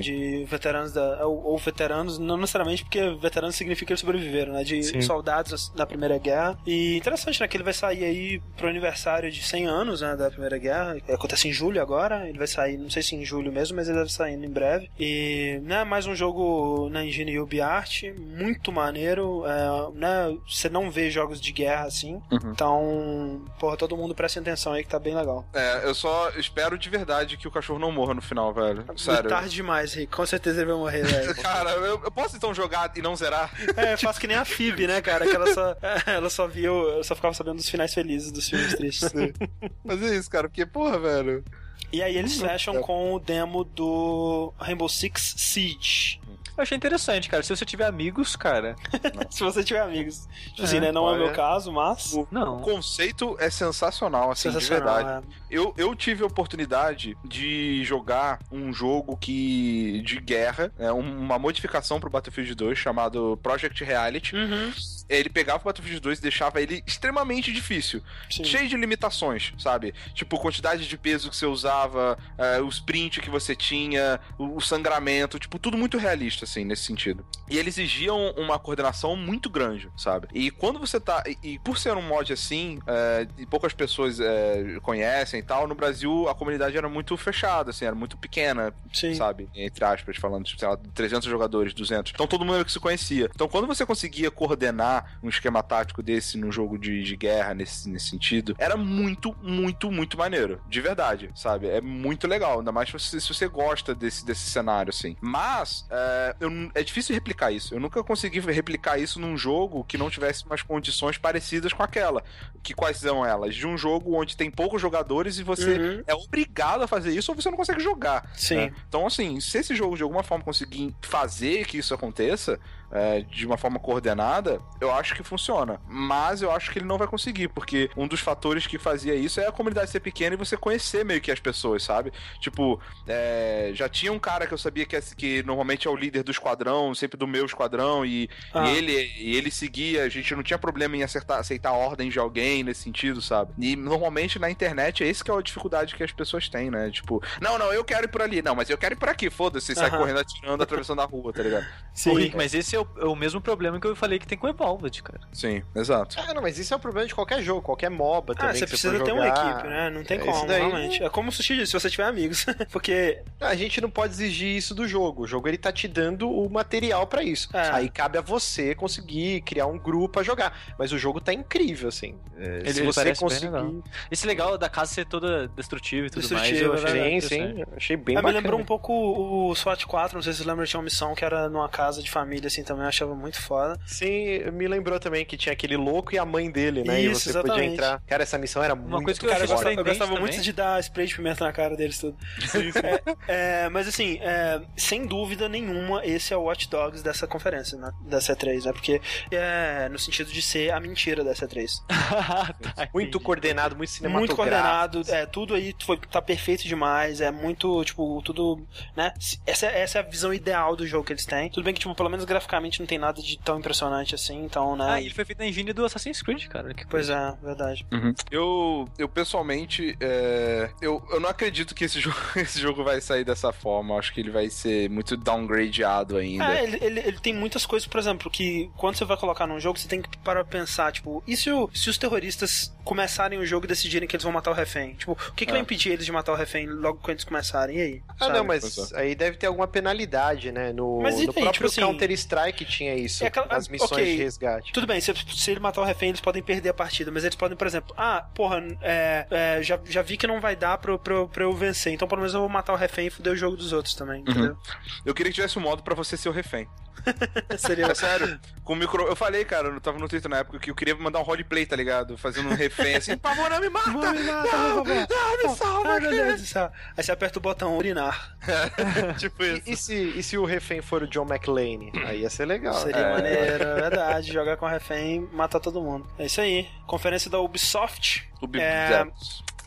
[0.00, 1.26] de veteranos da.
[1.26, 4.64] Ou, ou veteranos, não necessariamente porque veteranos significa que eles sobreviveram, né?
[4.64, 5.02] De Sim.
[5.02, 6.58] soldados da Primeira Guerra.
[6.66, 7.48] E interessante, né?
[7.48, 10.16] Que ele vai sair aí pro aniversário de 100 anos, né?
[10.16, 10.96] Da Primeira Guerra.
[11.08, 12.28] Acontece em julho agora.
[12.28, 14.90] Ele vai sair, não sei se em julho mesmo, mas ele deve sair em breve.
[14.98, 15.84] E, né?
[15.84, 18.04] Mais um jogo na Engine UbiArt.
[18.18, 19.44] Muito maneiro.
[19.46, 20.36] É, né?
[20.48, 22.14] Você não vê jogos de guerra assim.
[22.30, 22.50] Uhum.
[22.52, 25.44] Então, porra, todo mundo presta atenção aí que tá bem legal.
[25.52, 28.84] É, eu só espero de verdade que o cachorro não morra no final, velho.
[28.96, 29.28] Sério.
[29.28, 30.12] Tarde demais, Rick.
[30.12, 31.34] Com certeza ele vai morrer, velho.
[31.42, 33.50] Cara, eu, eu posso então jogar e não zerar?
[33.76, 35.26] É, faço que nem a Phoebe, né, cara?
[35.26, 35.76] Que ela só,
[36.06, 39.10] ela só viu, ela só ficava sabendo dos finais felizes dos filmes tristes.
[39.86, 41.44] Fazer isso, cara, porque, porra, velho.
[41.92, 46.21] E aí eles fecham com o demo do Rainbow Six Siege.
[46.56, 47.42] Eu achei interessante, cara.
[47.42, 48.76] Se você tiver amigos, cara.
[49.30, 50.28] Se você tiver amigos.
[50.50, 50.92] Tipo assim, É, né?
[50.92, 51.34] Não é o meu olha.
[51.34, 52.12] caso, mas.
[52.12, 52.60] O Não.
[52.60, 55.26] conceito é sensacional, assim, de Sensacional, verdade.
[55.26, 55.42] é.
[55.50, 61.38] Eu, eu tive a oportunidade de jogar um jogo que de guerra, é, um- uma
[61.38, 64.36] modificação pro Battlefield 2 chamado Project Reality.
[64.36, 64.72] Uhum.
[65.16, 68.44] Ele pegava o Battlefield 2 e deixava ele extremamente difícil, Sim.
[68.44, 69.94] cheio de limitações, sabe?
[70.14, 74.60] Tipo, quantidade de peso que você usava, é, o sprint que você tinha, o, o
[74.60, 77.24] sangramento, tipo, tudo muito realista, assim, nesse sentido.
[77.48, 80.28] E eles exigiam uma coordenação muito grande, sabe?
[80.32, 81.22] E quando você tá.
[81.26, 85.66] E, e por ser um mod assim, é, e poucas pessoas é, conhecem e tal,
[85.66, 89.14] no Brasil a comunidade era muito fechada, assim, era muito pequena, Sim.
[89.14, 89.48] sabe?
[89.54, 92.12] Entre aspas, falando, tipo, sei lá, 300 jogadores, 200.
[92.14, 93.30] Então todo mundo que se conhecia.
[93.34, 97.88] Então quando você conseguia coordenar um esquema tático desse num jogo de, de guerra, nesse,
[97.88, 100.60] nesse sentido, era muito, muito, muito maneiro.
[100.68, 101.68] De verdade, sabe?
[101.68, 102.58] É muito legal.
[102.58, 105.16] Ainda mais se você, se você gosta desse, desse cenário, assim.
[105.20, 107.74] Mas, é, eu é difícil replicar isso.
[107.74, 112.22] Eu nunca consegui replicar isso num jogo que não tivesse umas condições parecidas com aquela.
[112.62, 113.54] Que quais são elas?
[113.54, 116.02] De um jogo onde tem poucos jogadores e você Uhum.
[116.06, 118.30] é obrigado a fazer isso ou você não consegue jogar.
[118.34, 118.56] Sim.
[118.56, 118.72] né?
[118.88, 122.58] Então, assim, se esse jogo de alguma forma conseguir fazer que isso aconteça,
[122.92, 125.80] é, de uma forma coordenada, eu acho que funciona.
[125.88, 129.40] Mas eu acho que ele não vai conseguir, porque um dos fatores que fazia isso
[129.40, 132.12] é a comunidade ser pequena e você conhecer meio que as pessoas, sabe?
[132.38, 135.96] Tipo, é, já tinha um cara que eu sabia que, é, que normalmente é o
[135.96, 138.68] líder do esquadrão, sempre do meu esquadrão, e, ah.
[138.68, 142.18] e ele, e ele seguia, a gente não tinha problema em acertar, aceitar ordens de
[142.18, 143.52] alguém nesse sentido, sabe?
[143.58, 146.90] E normalmente na internet é isso que é a dificuldade que as pessoas têm, né?
[146.90, 149.30] Tipo, não, não, eu quero ir por ali, não, mas eu quero ir por aqui,
[149.30, 151.66] foda-se, sai correndo atirando, atravessando a rua, tá ligado?
[151.94, 154.36] Sim, Rick, mas esse é o, é o, mesmo problema que eu falei que tem
[154.36, 155.20] com o Evolved, cara.
[155.32, 156.16] Sim, exato.
[156.18, 158.50] Ah, não, mas isso é o problema de qualquer jogo, qualquer MOBA ah, também.
[158.50, 159.90] Ah, você precisa ter uma equipe, né?
[159.90, 161.02] Não tem é como, realmente.
[161.02, 162.44] É como o Sushi disse, se você tiver amigos.
[162.70, 163.22] Porque.
[163.40, 165.22] A gente não pode exigir isso do jogo.
[165.24, 167.48] O jogo ele tá te dando o material para isso.
[167.54, 167.70] É.
[167.70, 170.56] Aí cabe a você conseguir criar um grupo pra jogar.
[170.78, 172.14] Mas o jogo tá incrível, assim.
[172.36, 173.46] É, ele, se você conseguir.
[173.46, 173.82] Legal.
[174.10, 176.82] Esse legal da casa ser toda destrutiva e tudo destrutiva, mais.
[176.82, 177.64] Eu achei, sim, sim.
[177.76, 178.32] Achei bem é, bacana.
[178.32, 181.14] Me lembrou um pouco o SWAT 4, não sei se vocês lembram, tinha uma missão
[181.14, 182.84] que era numa casa de família, assim, também.
[182.84, 183.78] Eu achava muito foda.
[183.86, 187.00] Sim, me lembrou também que tinha aquele louco e a mãe dele, né?
[187.00, 187.54] Isso, e você exatamente.
[187.54, 188.02] podia entrar.
[188.06, 190.40] Cara, essa missão era uma muito coisa que eu, cara, eu gostava, eu gostava muito
[190.40, 192.16] de dar spray de pimenta na cara deles tudo.
[192.46, 192.80] Sim, sim.
[193.28, 197.78] É, é, mas assim, é, sem dúvida nenhuma, esse é o Watch Dogs dessa conferência,
[197.78, 198.72] né, da C3, né?
[198.72, 199.00] Porque
[199.30, 201.68] é no sentido de ser a mentira da C3.
[201.86, 204.42] tá, muito coordenado, muito cinematográfico.
[204.42, 208.66] Muito coordenado, é, tudo aí foi, tá perfeito demais, é muito, tipo, tudo,
[208.96, 209.12] né?
[209.46, 211.50] Essa, essa é a visão ideal do jogo que eles têm.
[211.50, 214.76] Tudo bem que, tipo, pelo menos graficamente não tem nada de tão impressionante assim, então,
[214.76, 214.86] né?
[214.88, 216.74] Ah, ele foi feito na engine do Assassin's Creed, cara.
[216.74, 217.86] Que pois é, verdade.
[217.92, 218.14] Uhum.
[218.30, 223.24] Eu, eu pessoalmente, é, eu, eu não acredito que esse jogo, esse jogo vai sair
[223.24, 223.94] dessa forma.
[223.94, 226.54] Eu acho que ele vai ser muito downgradeado ainda.
[226.54, 229.60] É, ele, ele, ele, tem muitas coisas, por exemplo, que quando você vai colocar num
[229.60, 233.38] jogo, você tem que parar pra pensar, tipo, e se, o, se os terroristas começarem
[233.38, 234.94] o jogo e decidirem que eles vão matar o refém?
[234.94, 235.62] Tipo, o que, que vai é.
[235.62, 237.76] impedir eles de matar o refém logo quando eles começarem?
[237.76, 238.02] E aí?
[238.08, 238.38] Ah, sabe?
[238.38, 240.72] não, mas aí deve ter alguma penalidade, né?
[240.72, 244.22] No, mas, no próprio tipo assim, Counter-Strike tinha isso, é aquela, as missões okay, de
[244.22, 244.72] resgate.
[244.72, 247.36] Tudo bem, se, se ele matar o refém, eles podem perder a partida, mas eles
[247.36, 250.98] podem, por exemplo, ah, porra, é, é, já, já vi que não vai dar pra,
[250.98, 253.36] pra, pra eu vencer, então pelo menos eu vou matar o refém e fuder o
[253.36, 254.30] jogo dos outros também, uhum.
[254.30, 254.56] entendeu?
[255.04, 256.68] Eu queria que tivesse um modo para você ser o refém.
[257.58, 257.86] Seria...
[257.86, 258.40] É sério.
[258.64, 259.06] Com micro...
[259.06, 261.66] Eu falei, cara, eu tava no Twitter na época que eu queria mandar um roleplay,
[261.66, 262.16] tá ligado?
[262.16, 263.90] Fazendo um refém assim, por favor, não me mata!
[263.90, 266.70] Não, me mata, não, não, não, me salva, meu Deus do céu.
[266.96, 268.36] Aí você aperta o botão urinar.
[269.18, 269.62] tipo isso.
[269.66, 271.90] E, e, se, e se o refém for o John McLean?
[272.06, 272.74] Aí ia ser legal.
[272.74, 273.12] Seria é.
[273.12, 274.32] maneiro, é verdade.
[274.32, 276.06] Jogar com o refém matar todo mundo.
[276.18, 276.68] É isso aí.
[276.86, 278.28] Conferência da Ubisoft.
[278.40, 278.60] Ubisoft.
[278.60, 279.06] É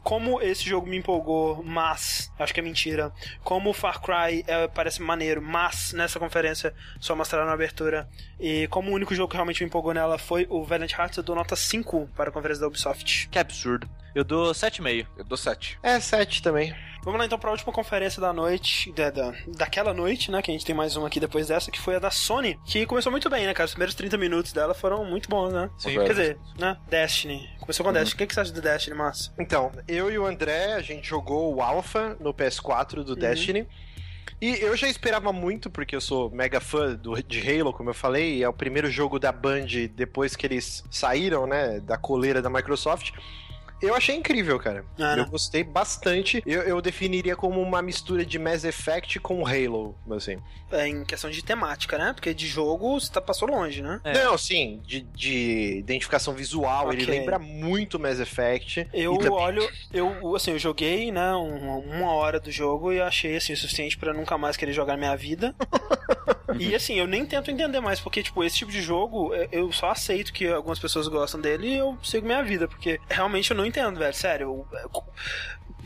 [0.05, 3.11] como esse jogo me empolgou, mas acho que é mentira.
[3.43, 8.07] Como o Far Cry é, parece maneiro, mas nessa conferência só mostraram a abertura.
[8.39, 11.23] E como o único jogo que realmente me empolgou nela foi o Valiant Hearts, eu
[11.23, 13.27] dou nota 5 para a conferência da Ubisoft.
[13.29, 13.89] Que absurdo.
[14.15, 15.05] Eu dou 7,5.
[15.17, 15.77] Eu dou 7.
[15.83, 16.73] É, 7 também.
[17.03, 20.41] Vamos lá então para a última conferência da noite, da, da, daquela noite, né?
[20.41, 22.85] Que a gente tem mais uma aqui depois dessa, que foi a da Sony, que
[22.85, 23.65] começou muito bem, né, cara?
[23.65, 25.69] Os primeiros 30 minutos dela foram muito bons, né?
[25.77, 25.95] Sim.
[25.95, 26.77] Quer dizer, né?
[26.89, 27.47] Destiny.
[27.59, 27.93] Começou com uhum.
[27.93, 28.15] Destiny.
[28.15, 29.33] O que, que você acha do Destiny, Márcio?
[29.37, 33.19] Então, eu e o André, a gente jogou o Alpha no PS4 do uhum.
[33.19, 33.67] Destiny.
[34.41, 37.93] E eu já esperava muito, porque eu sou mega fã do, de Halo, como eu
[37.93, 42.49] falei, é o primeiro jogo da Band depois que eles saíram, né, da coleira da
[42.49, 43.11] Microsoft.
[43.81, 44.85] Eu achei incrível, cara.
[44.97, 46.41] Ah, eu gostei bastante.
[46.45, 50.37] Eu, eu, definiria como uma mistura de Mass Effect com Halo, assim.
[50.71, 52.13] É, em questão de temática, né?
[52.13, 53.99] Porque de jogo você tá, passou longe, né?
[54.03, 54.13] É.
[54.13, 54.81] Não, sim.
[54.85, 56.99] De, de identificação visual, okay.
[56.99, 58.87] ele lembra muito Mass Effect.
[58.93, 59.31] Eu também...
[59.31, 63.57] olho, eu, assim, eu joguei, né, uma, uma hora do jogo e achei, assim, o
[63.57, 65.53] suficiente para nunca mais querer jogar minha vida.
[66.59, 69.89] e assim, eu nem tento entender mais, porque, tipo, esse tipo de jogo, eu só
[69.89, 73.64] aceito que algumas pessoas gostam dele e eu sigo minha vida, porque realmente eu não
[73.65, 74.13] entendo, velho.
[74.13, 75.03] Sério, eu,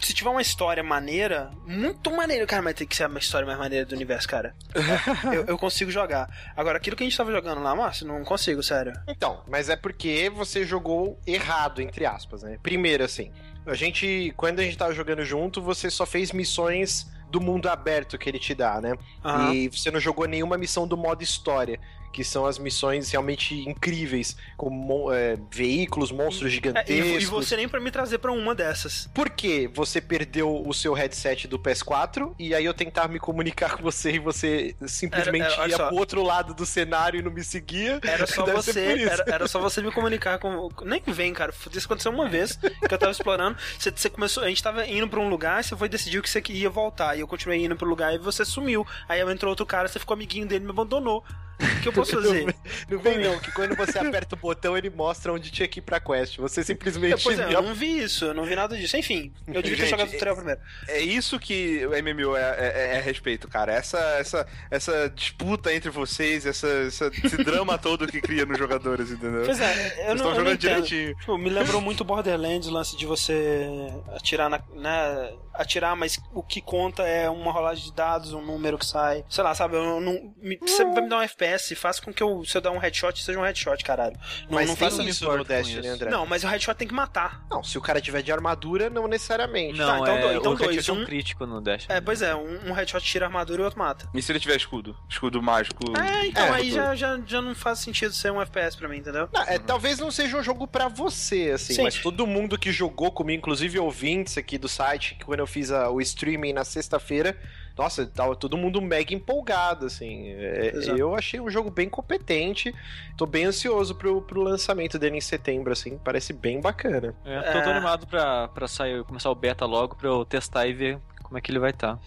[0.01, 3.59] se tiver uma história maneira, muito maneira, cara, mas tem que ser a história mais
[3.59, 4.55] maneira do universo, cara.
[5.33, 6.29] eu, eu, consigo jogar.
[6.55, 8.93] Agora, aquilo que a gente tava jogando lá, Márcio, não consigo, sério.
[9.07, 12.57] Então, mas é porque você jogou errado, entre aspas, né?
[12.63, 13.31] Primeiro, assim,
[13.65, 18.17] a gente, quando a gente tava jogando junto, você só fez missões do mundo aberto
[18.17, 18.93] que ele te dá, né?
[19.23, 19.53] Uhum.
[19.53, 21.79] E você não jogou nenhuma missão do modo história
[22.11, 26.89] que são as missões realmente incríveis, com é, veículos, monstros gigantescos.
[26.89, 29.09] É, e, você nem para me trazer para uma dessas.
[29.13, 33.75] Por que você perdeu o seu headset do PS4 e aí eu tentar me comunicar
[33.77, 35.87] com você e você simplesmente era, era, ia só.
[35.87, 37.99] pro outro lado do cenário e não me seguia?
[38.03, 40.69] Era só você, era, era, só você me comunicar com.
[40.83, 41.53] Nem vem, cara.
[41.71, 43.57] Isso aconteceu uma vez que eu tava explorando.
[43.77, 46.41] Você, você começou, a gente tava indo para um lugar, você foi decidir que você
[46.49, 48.85] ia voltar e eu continuei indo pro lugar e você sumiu.
[49.07, 51.23] Aí entrou outro cara, você ficou amiguinho dele, me abandonou.
[51.59, 52.55] O que eu posso fazer?
[52.89, 55.81] não vem não, que quando você aperta o botão, ele mostra onde tinha que ir
[55.81, 56.37] pra quest.
[56.37, 57.23] Você simplesmente...
[57.23, 58.95] Pois é, eu não vi isso, eu não vi nada disso.
[58.97, 60.61] Enfim, eu devia ter jogado o tutorial primeiro.
[60.87, 63.73] É isso que o MMO é, é, é a respeito, cara.
[63.73, 69.11] Essa, essa, essa disputa entre vocês, essa, essa- esse drama todo que cria nos jogadores,
[69.11, 69.43] entendeu?
[69.45, 71.15] Pois é, eu não, estão eu não direitinho.
[71.15, 73.67] Tipo, me lembrou muito Borderlands, o lance de você
[74.15, 74.59] atirar na.
[74.73, 79.25] Né, atirar, mas o que conta é uma rolagem de dados, um número que sai.
[79.29, 79.75] Sei lá, sabe?
[79.75, 82.61] Eu não, me, você vai me dar um FPS, faz com que eu, se eu
[82.61, 84.15] dar um headshot, seja um headshot, caralho.
[84.49, 85.89] Não, Mas não tem faça isso no Destiny, isso.
[85.95, 86.09] André.
[86.09, 87.45] Não, mas o headshot tem que matar.
[87.49, 89.77] Não, se o cara tiver de armadura, não necessariamente.
[89.77, 91.85] Não, Tá, então é, dois- então o dois, headshot é um um- crítico no Dash.
[91.89, 94.07] É, pois é, um, um headshot tira a armadura e o outro mata.
[94.13, 94.95] E se ele tiver escudo?
[95.09, 95.83] Escudo mágico.
[95.99, 98.97] É, então É, aí já, já, já não faz sentido ser um FPS pra mim,
[98.97, 99.29] entendeu?
[99.33, 101.83] Não, é, Talvez não seja um jogo pra você, assim, Sim.
[101.83, 105.71] mas todo mundo que jogou comigo, inclusive ouvintes aqui do site, que quando eu fiz
[105.71, 107.37] a- o streaming na sexta-feira,
[107.79, 110.27] nossa, tava todo mundo mega empolgado, assim.
[110.33, 112.75] É, eu achei um jogo bem competente,
[113.17, 117.15] tô bem ansioso pro, pro lançamento dele em setembro, assim, parece bem bacana.
[117.23, 117.71] É, tô, É.
[117.71, 121.41] animado pra, pra sair, começar o beta logo pra eu testar e ver como é
[121.41, 121.97] que ele vai estar.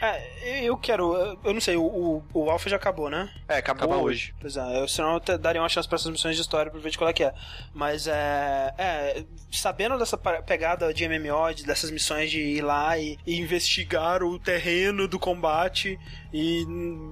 [0.00, 1.14] É, eu quero.
[1.44, 3.30] Eu não sei, o, o, Alpha já acabou, né?
[3.48, 4.34] É, acabou, Acabou hoje.
[4.40, 6.90] Pois é, eu, senão eu daria uma chance pra essas missões de história pra ver
[6.90, 7.32] de qual é que é.
[7.74, 8.74] Mas é.
[8.78, 14.22] É, sabendo dessa pegada de MMO, de- dessas missões de ir lá e, e investigar
[14.22, 15.98] o terreno do combate
[16.32, 16.64] e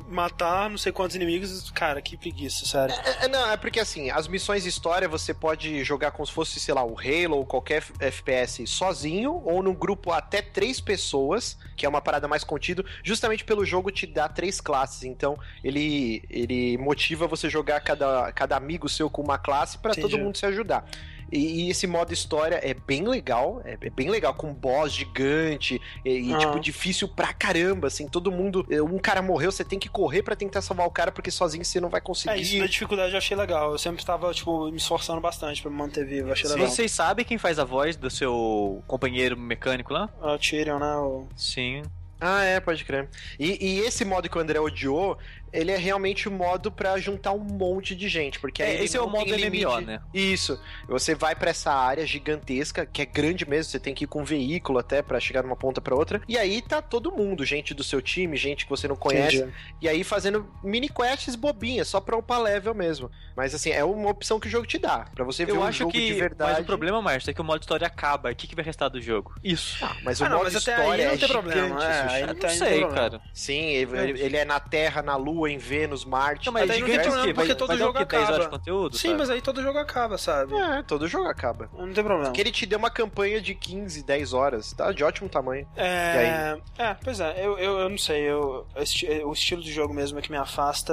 [0.08, 2.94] matar não sei quantos inimigos, cara, que preguiça, sério.
[2.94, 6.32] É, é, não, é porque assim, as missões de história você pode jogar como se
[6.32, 11.58] fosse, sei lá, o Halo ou qualquer FPS sozinho ou num grupo até três pessoas,
[11.76, 15.02] que é uma parada mais contido, justamente pelo jogo te dar três classes.
[15.04, 20.08] Então, ele ele motiva você jogar cada, cada amigo seu com uma classe pra Entendi.
[20.08, 20.88] todo mundo se ajudar.
[21.32, 25.80] E, e esse modo história é bem legal, é, é bem legal, com boss gigante
[26.04, 26.38] e, e, Ah.
[26.38, 28.64] tipo, difícil pra caramba, assim, todo mundo.
[28.70, 31.80] Um cara morreu, você tem que correr pra tentar salvar o cara, porque sozinho você
[31.80, 32.34] não vai conseguir.
[32.34, 33.72] É, isso da dificuldade eu achei legal.
[33.72, 36.30] Eu sempre tava, tipo, me esforçando bastante pra me manter vivo.
[36.30, 36.68] Achei legal.
[36.68, 40.08] Vocês sabem quem faz a voz do seu companheiro mecânico lá?
[40.22, 40.94] O Tyrion, né?
[40.96, 41.26] O...
[41.34, 41.82] Sim.
[42.20, 43.08] Ah, é, pode crer.
[43.38, 45.18] E, e esse modo que o André odiou,
[45.52, 48.96] ele é realmente o modo pra juntar um monte de gente, porque aí É, esse
[48.96, 50.00] é o modo tem MMO, né?
[50.12, 50.60] Isso.
[50.88, 54.20] Você vai pra essa área gigantesca, que é grande mesmo, você tem que ir com
[54.22, 56.20] um veículo até pra chegar de uma ponta pra outra.
[56.28, 59.52] E aí tá todo mundo, gente do seu time, gente que você não conhece, Entendi.
[59.82, 63.10] e aí fazendo mini quests bobinhas, só pra upar level mesmo.
[63.36, 65.64] Mas assim, é uma opção que o jogo te dá, pra você ver Eu um
[65.64, 66.06] acho jogo que.
[66.06, 66.52] de verdade.
[66.52, 68.30] Mas o problema, Márcio, é que o modo história acaba.
[68.30, 69.34] E o que, que vai restar do jogo?
[69.42, 69.84] Isso.
[69.84, 71.84] Ah, mas o Ah, não, modo mas até história aí não é tem problema, gigante,
[71.84, 72.14] é, Sushi.
[72.14, 72.94] aí Eu não não sei, problema.
[72.94, 73.20] cara.
[73.32, 76.46] Sim, ele, ele é na Terra, na Lua, em Vênus, Marte.
[76.46, 77.16] Não, mas Até aí não tem gigante?
[77.24, 78.04] Vai, porque todo vai jogo quê?
[78.04, 78.58] 10 horas de acaba.
[78.58, 78.96] conteúdo?
[78.96, 79.18] Sim, sabe?
[79.18, 80.54] mas aí todo jogo acaba, sabe?
[80.54, 81.68] É, todo jogo acaba.
[81.76, 82.24] Não tem problema.
[82.26, 84.72] Porque ele te deu uma campanha de 15, 10 horas.
[84.72, 85.66] Tá de ótimo tamanho.
[85.76, 89.92] É, é, pois é, eu, eu, eu não sei, eu, esti- o estilo de jogo
[89.92, 90.92] mesmo é que me afasta.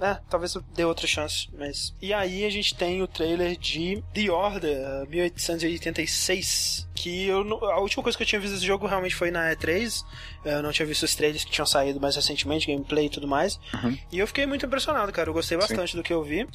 [0.00, 1.94] É, talvez eu dê outra chance, mas.
[2.02, 8.02] E aí a gente tem o trailer de The Order 1886, que eu, a última
[8.02, 10.04] coisa que eu tinha visto desse jogo realmente foi na E3.
[10.44, 13.58] Eu não tinha visto os trailers que tinham saído mais recentemente, gameplay e tudo mais.
[13.82, 13.98] Uhum.
[14.12, 15.28] E eu fiquei muito impressionado, cara.
[15.28, 16.46] Eu gostei bastante do que eu vi.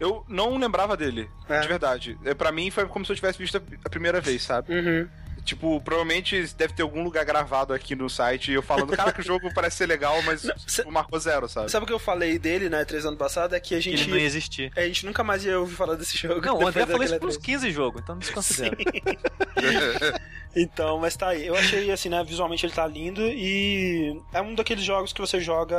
[0.00, 1.60] Eu não lembrava dele, É.
[1.60, 2.18] de verdade.
[2.24, 4.72] É, Pra mim foi como se eu tivesse visto a- a primeira vez, sabe?
[4.72, 5.08] Uhum.
[5.48, 9.24] Tipo, provavelmente deve ter algum lugar gravado aqui no site eu falando, cara, que o
[9.24, 11.70] jogo parece ser legal, mas Não, cê- tipo, marcou zero, sabe?
[11.70, 13.54] Sabe o que eu falei dele na E3 ano passado?
[13.54, 14.02] É que a Que gente.
[14.02, 14.70] ele não ia existir.
[14.76, 16.44] A gente nunca mais ia ouvir falar desse jogo.
[16.44, 17.42] Não, o André falou isso por uns E3.
[17.42, 18.76] 15 jogos, então desconsidera.
[20.56, 21.46] Então, mas tá aí.
[21.46, 22.24] Eu achei, assim, né?
[22.24, 25.76] Visualmente ele tá lindo e é um daqueles jogos que você joga.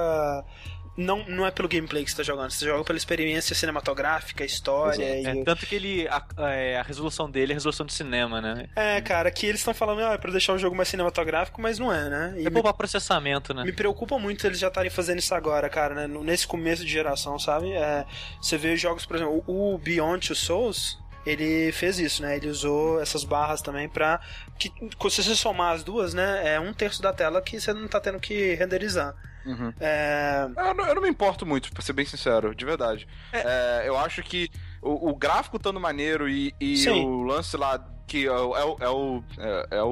[0.99, 5.03] Não, não é pelo gameplay que você tá jogando, você joga pela experiência cinematográfica, história
[5.03, 5.43] É, e.
[5.45, 6.07] tanto que ele.
[6.07, 8.67] A, é, a resolução dele é a resolução de cinema, né?
[8.75, 11.79] É, cara, que eles estão falando, ah, é pra deixar o jogo mais cinematográfico, mas
[11.79, 12.35] não é, né?
[12.37, 13.63] E É poupar processamento, né?
[13.63, 16.07] me preocupa muito eles já estarem fazendo isso agora, cara, né?
[16.07, 17.71] Nesse começo de geração, sabe?
[17.71, 18.05] É,
[18.41, 20.97] você vê jogos, por exemplo, o o Beyond Two Souls.
[21.25, 22.37] Ele fez isso, né?
[22.37, 24.19] Ele usou essas barras também pra.
[24.57, 24.71] Que,
[25.09, 26.55] se você somar as duas, né?
[26.55, 29.13] É um terço da tela que você não tá tendo que renderizar.
[29.45, 29.73] Uhum.
[29.79, 33.07] É, Eu não, eu não me importo muito, pra ser bem sincero, de verdade.
[33.31, 34.49] É, eu acho que
[34.81, 38.77] o, o gráfico estando maneiro e, e o lance lá que é, o- é, o-
[38.81, 39.83] é o, é, é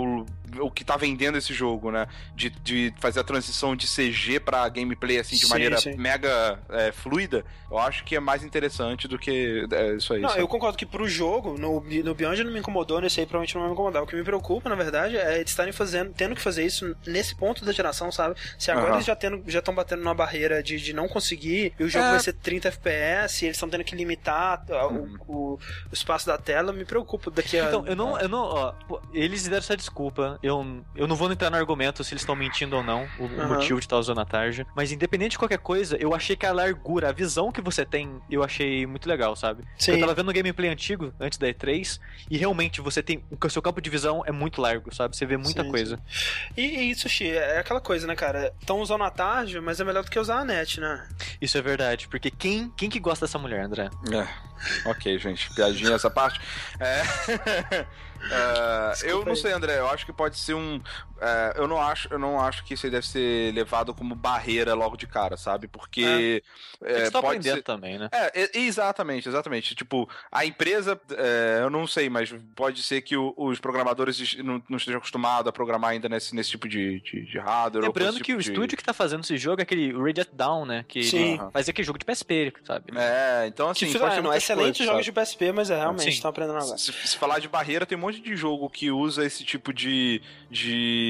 [0.59, 2.07] o, o que tá vendendo esse jogo, né?
[2.35, 5.95] De, de fazer a transição de CG pra gameplay assim de Sim, maneira sim.
[5.95, 10.21] mega é, fluida, eu acho que é mais interessante do que é, isso aí.
[10.21, 10.41] Não, sabe?
[10.41, 13.61] eu concordo que pro jogo, no, no Beyond não me incomodou, nesse aí provavelmente não
[13.61, 14.03] vai me incomodar.
[14.03, 17.35] O que me preocupa, na verdade, é eles estarem fazendo, tendo que fazer isso nesse
[17.35, 18.35] ponto da geração, sabe?
[18.57, 18.95] Se agora Aham.
[18.95, 22.11] eles já estão já batendo numa barreira de, de não conseguir, e o jogo É.
[22.11, 25.17] vai ser 30 FPS, e eles estão tendo que limitar uh, Uhum.
[25.27, 27.65] o, o, o espaço da tela, me preocupa daqui a.
[27.65, 28.73] Então, eu não, eu não, ó,
[29.13, 30.36] eles deram essa desculpa.
[30.41, 33.45] Eu, eu não vou entrar no argumento se eles estão mentindo ou não, o, uhum.
[33.45, 34.65] o motivo de estar usando a tarja.
[34.75, 38.21] Mas independente de qualquer coisa, eu achei que a largura, a visão que você tem,
[38.29, 39.63] eu achei muito legal, sabe?
[39.77, 39.93] Sim.
[39.93, 41.99] Eu tava vendo um gameplay antigo, antes da E3,
[42.29, 43.23] e realmente você tem.
[43.29, 45.15] O seu campo de visão é muito largo, sabe?
[45.15, 45.97] Você vê muita sim, coisa.
[45.97, 46.61] Sim.
[46.61, 48.53] E, e Sushi, é aquela coisa, né, cara?
[48.59, 51.07] Estão usando a tarja, mas é melhor do que usar a net, né?
[51.41, 53.89] Isso é verdade, porque quem, quem que gosta dessa mulher, André?
[54.11, 54.89] É.
[54.89, 55.53] Ok, gente.
[55.53, 56.39] Piadinha essa parte.
[56.79, 57.85] É.
[58.25, 59.79] Uh, eu não sei, André.
[59.79, 60.81] Eu acho que pode ser um.
[61.17, 64.73] Uh, eu, não acho, eu não acho que isso aí deve ser levado como barreira
[64.73, 65.67] logo de cara, sabe?
[65.67, 66.43] Porque.
[66.83, 67.07] É.
[67.07, 68.09] É, pode ser também, né?
[68.11, 69.73] É, exatamente, exatamente.
[69.73, 74.61] Tipo, a empresa, é, eu não sei, mas pode ser que o, os programadores não,
[74.69, 77.83] não, estejam acostumados a programar ainda nesse, nesse tipo de, de, de hardware.
[77.85, 78.49] Lembrando tipo que o de...
[78.49, 80.85] estúdio que tá fazendo esse jogo é aquele Radiant Down, né?
[80.87, 81.39] Que Sim.
[81.51, 82.85] fazia aquele jogo de PSP, sabe?
[82.95, 83.91] É, então assim.
[83.91, 86.77] Que, pode é, não é excelente jogo de PSP, mas é realmente, estão aprendendo agora.
[86.77, 90.21] Se, se falar de barreira, tem um monte de jogo que usa esse tipo de,
[90.49, 91.06] de,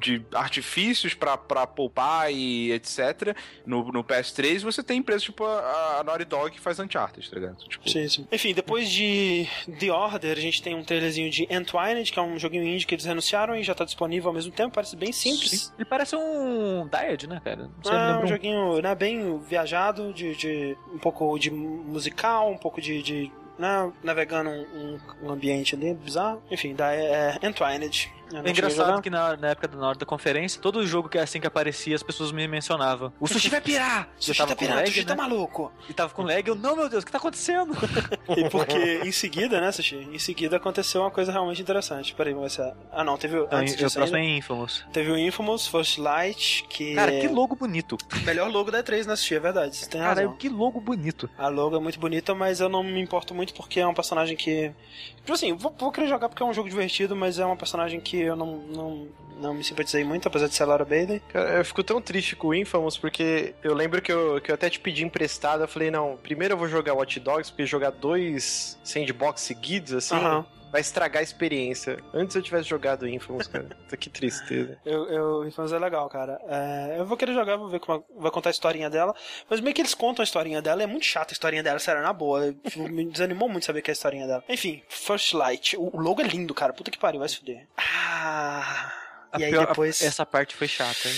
[0.00, 3.36] de artifícios para poupar e etc.
[3.66, 7.36] No, no PS3, você tem empresas tipo a, a Naughty Dog que faz Uncharted, tá
[7.36, 7.56] ligado?
[7.56, 7.88] Tipo...
[7.88, 8.26] Sim, sim.
[8.30, 9.46] Enfim, depois de
[9.78, 12.94] The Order, a gente tem um trailerzinho de Entwined, que é um joguinho indie que
[12.94, 14.74] eles renunciaram e já tá disponível ao mesmo tempo.
[14.74, 15.50] Parece bem simples.
[15.50, 15.72] Sim.
[15.78, 17.70] Ele parece um Diad, né, cara?
[17.84, 22.80] Não é, um joguinho né, bem viajado, de, de um pouco de musical, um pouco
[22.80, 26.42] de, de né, navegando um, um, ambiente ali bizarro.
[26.50, 28.12] Enfim, da é, é Entwined.
[28.32, 31.40] É engraçado que na, na, época da, na hora da conferência, todo jogo que assim
[31.40, 33.12] que aparecia, as pessoas me mencionavam.
[33.18, 34.08] O sushi vai pirar!
[34.18, 35.22] O sushi tá pirando, o sushi tá né?
[35.22, 35.72] maluco.
[35.88, 37.72] E tava com lag, eu, não, meu Deus, o que tá acontecendo?
[38.36, 39.96] e porque em seguida, né, Sushi?
[39.96, 42.14] Em seguida aconteceu uma coisa realmente interessante.
[42.14, 42.74] Peraí, vamos ver se.
[42.92, 43.36] Ah, não, teve.
[43.36, 44.84] Não, antes disso, o próximo ainda, é Infamous.
[44.92, 46.94] Teve o Infamous, First Light, que.
[46.94, 47.96] Cara, que logo bonito.
[48.24, 49.76] Melhor logo da E3 na Sushi, é verdade.
[49.76, 50.36] Você tem Cara, razão.
[50.36, 51.28] que logo bonito.
[51.38, 54.36] A logo é muito bonita, mas eu não me importo muito porque é um personagem
[54.36, 54.72] que.
[55.16, 58.00] Tipo assim, vou, vou querer jogar porque é um jogo divertido, mas é uma personagem
[58.00, 59.08] que eu não, não,
[59.40, 61.20] não me simpatizei muito, apesar de ser a Laura Bailey.
[61.28, 64.54] Cara, eu fico tão triste com o Infamous porque eu lembro que eu, que eu
[64.54, 65.62] até te pedi emprestado.
[65.62, 70.16] Eu falei, não, primeiro eu vou jogar Watch Dogs, porque jogar dois sandbox seguidos, assim.
[70.16, 71.98] Uhum vai estragar a experiência.
[72.12, 73.68] Antes eu tivesse jogado Infamous, cara.
[73.98, 74.78] que tristeza.
[74.84, 76.40] Eu, eu, Infamous é legal, cara.
[76.48, 79.14] É, eu vou querer jogar, vou ver como vai contar a historinha dela.
[79.48, 82.02] Mas meio que eles contam a historinha dela, é muito chata a historinha dela, sério,
[82.02, 82.54] na boa.
[82.76, 84.44] Me desanimou muito saber que é a historinha dela.
[84.48, 85.76] Enfim, First Light.
[85.76, 86.72] O, logo é lindo, cara.
[86.72, 87.66] Puta que pariu, vai se fuder.
[87.76, 88.92] Ah.
[89.32, 90.02] A e aí pior, depois.
[90.02, 91.14] Essa parte foi chata, hein?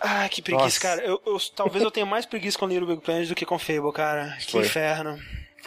[0.00, 0.80] Ah, que preguiça, Nossa.
[0.80, 1.02] cara.
[1.02, 3.92] Eu, eu, talvez eu tenha mais preguiça com Little Big Planet do que com Fable,
[3.92, 4.36] cara.
[4.40, 4.62] Que foi.
[4.62, 5.18] inferno.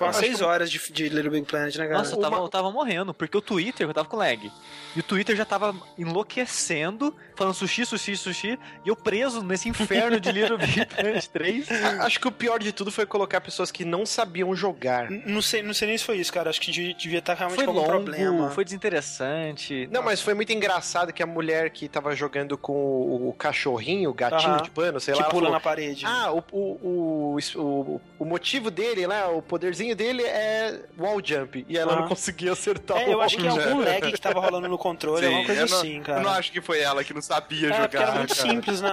[0.05, 1.97] Umas 6 horas de, de Little Big Planet, né, cara?
[1.99, 4.51] Nossa, eu tava, eu tava morrendo, porque o Twitter, eu tava com lag.
[4.95, 10.20] E o Twitter já tava enlouquecendo, falando sushi, sushi, sushi, e eu preso nesse inferno
[10.20, 11.68] de Little Big Planet 3.
[12.02, 15.10] Acho que o pior de tudo foi colocar pessoas que não sabiam jogar.
[15.10, 16.49] Não sei, não sei nem se foi isso, cara.
[16.49, 18.52] Acho que devia estar realmente foi com algum longo, problema.
[18.52, 19.88] Foi desinteressante.
[19.91, 24.11] Não, mas foi muito engraçado que a mulher que tava jogando com o, o cachorrinho,
[24.11, 25.26] o gatinho de pano, sei que lá.
[25.26, 26.06] Que pula falou, na parede.
[26.06, 29.26] Ah, o, o, o, o, motivo dele, né?
[29.26, 31.65] O poderzinho dele é wall jump.
[31.68, 34.40] E ela não conseguia acertar é, o eu acho que é algum lag que tava
[34.40, 36.19] rolando no controle, Sim, alguma coisa assim, cara.
[36.19, 38.01] Eu não acho que foi ela que não sabia é, jogar.
[38.01, 38.49] era muito cara.
[38.49, 38.89] simples, né?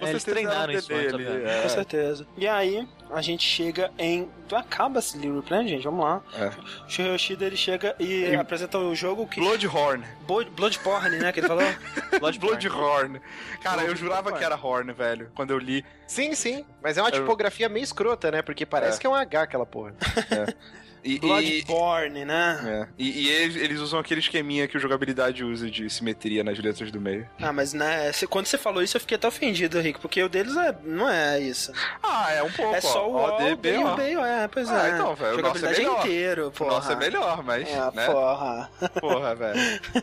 [0.00, 1.26] É, é, eles treinaram isso ali.
[1.44, 1.60] É.
[1.62, 2.26] Com certeza.
[2.34, 4.30] E aí, a gente chega em.
[4.50, 6.22] Acaba esse Little Planet, gente, vamos lá.
[6.34, 7.02] É.
[7.02, 9.38] Yoshida ele chega e, e apresenta o jogo que.
[9.38, 10.02] Bloodhorn.
[10.26, 11.30] Bloodborne, né?
[11.30, 11.64] Que ele falou?
[12.40, 13.20] Bloodhorn.
[13.62, 15.84] Cara, Blood eu jurava que era Horn, velho, quando eu li.
[16.06, 16.64] Sim, sim.
[16.82, 18.40] Mas é uma tipografia meio escrota, né?
[18.40, 19.00] Porque parece é.
[19.00, 19.94] que é um H aquela porra.
[20.30, 20.54] É.
[21.04, 22.60] E, Bloodborne, e, né?
[22.66, 22.88] É.
[22.98, 27.00] E, e eles, usam aquele esqueminha que o jogabilidade usa de simetria nas letras do
[27.00, 27.28] meio.
[27.40, 30.56] Ah, mas né, quando você falou isso eu fiquei até ofendido, Rico, porque o deles
[30.56, 31.72] é, não é isso.
[32.02, 32.74] Ah, é um pouco.
[32.74, 34.90] É só o O, D, B, o B, é, pois ah, é.
[34.92, 35.36] então, velho.
[35.36, 36.70] Jogabilidade é inteiro, porra.
[36.70, 37.68] Nossa, é melhor, mas.
[37.72, 38.06] Ah, né?
[38.06, 38.70] porra.
[39.00, 39.60] Porra, velho.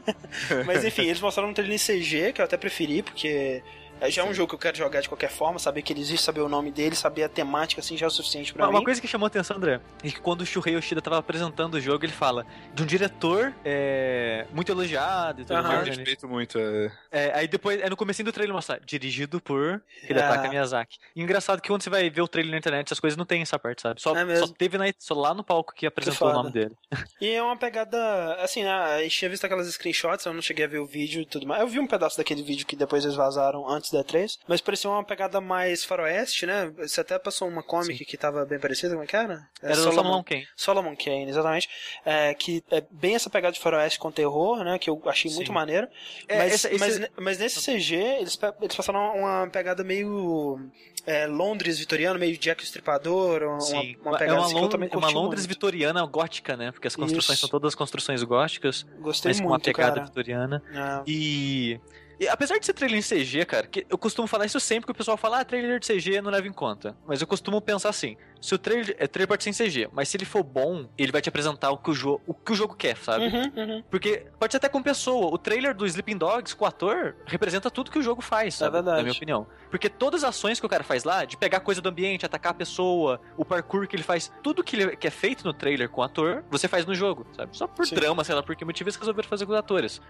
[0.65, 3.63] mas enfim, eles mostraram um trailer em CG, que eu até preferi, porque
[4.01, 6.01] é, já é um jogo que eu quero jogar de qualquer forma, saber que ele
[6.01, 8.71] existe, saber o nome dele, saber a temática, assim, já é o suficiente pra uma,
[8.71, 8.77] mim.
[8.77, 11.75] Uma coisa que chamou a atenção, André, é que quando o Shuhei Yoshida tava apresentando
[11.75, 15.87] o jogo, ele fala de um diretor é, muito elogiado e tudo mais.
[15.87, 16.57] Eu respeito muito.
[16.57, 16.91] É...
[17.11, 17.31] é...
[17.33, 20.49] aí depois, é no começo do trailer mostra, dirigido por Hidetaka é.
[20.49, 20.97] Miyazaki.
[21.15, 23.41] E engraçado que quando você vai ver o trailer na internet, essas coisas não tem
[23.41, 24.01] essa parte, sabe?
[24.01, 26.75] Só, é só teve na, só lá no palco que apresentou o nome dele.
[27.21, 30.65] E é uma pegada, assim, né, a gente tinha visto aquelas screenshots, eu não cheguei
[30.65, 31.61] a ver o vídeo e tudo mais.
[31.61, 34.61] Eu vi um pedaço daquele vídeo que depois eles vazaram antes antes da E3, mas
[34.61, 36.71] parecia uma pegada mais faroeste, né?
[36.77, 38.05] Você até passou uma comic Sim.
[38.05, 39.47] que tava bem parecida, como é que era?
[39.61, 40.47] É, era Solomon, Solomon Kane.
[40.55, 41.69] Solomon Kane, exatamente.
[42.05, 44.79] É, que é bem essa pegada de faroeste com terror, né?
[44.79, 45.37] Que eu achei Sim.
[45.37, 45.87] muito maneiro.
[46.27, 47.11] É, mas, mas, esse...
[47.17, 50.59] mas, nesse CG, eles, eles passaram uma pegada meio
[51.05, 53.95] é, Londres vitoriano, meio Jack o Estripador, uma, Sim.
[54.01, 55.49] uma pegada é uma, assim, Lond é uma Londres muito.
[55.49, 56.71] vitoriana gótica, né?
[56.71, 57.47] Porque as construções Isso.
[57.47, 58.85] são todas construções góticas.
[58.99, 60.05] Gostei mas muito, com uma pegada cara.
[60.05, 60.63] vitoriana.
[60.73, 61.03] É.
[61.05, 61.79] E
[62.19, 64.91] e, apesar de ser trailer em CG, cara, que eu costumo falar isso sempre que
[64.91, 66.95] o pessoal fala, ah, trailer de CG não leva em conta.
[67.05, 70.09] Mas eu costumo pensar assim: se o trailer, é, trailer pode ser em CG, mas
[70.09, 72.55] se ele for bom, ele vai te apresentar o que o, jogo, o, que o
[72.55, 73.25] jogo quer, sabe?
[73.25, 73.83] Uhum, uhum.
[73.89, 75.33] Porque pode ser até com pessoa.
[75.33, 78.69] O trailer do Sleeping Dogs com o ator representa tudo que o jogo faz, sabe?
[78.69, 78.97] É verdade.
[78.97, 79.47] Na minha opinião.
[79.69, 82.51] Porque todas as ações que o cara faz lá, de pegar coisa do ambiente, atacar
[82.51, 85.89] a pessoa, o parkour que ele faz, tudo que, ele, que é feito no trailer
[85.89, 87.55] com o ator, você faz no jogo, sabe?
[87.57, 87.95] Só por Sim.
[87.95, 90.01] drama, sei lá, por que motivo eles resolveram fazer com os atores.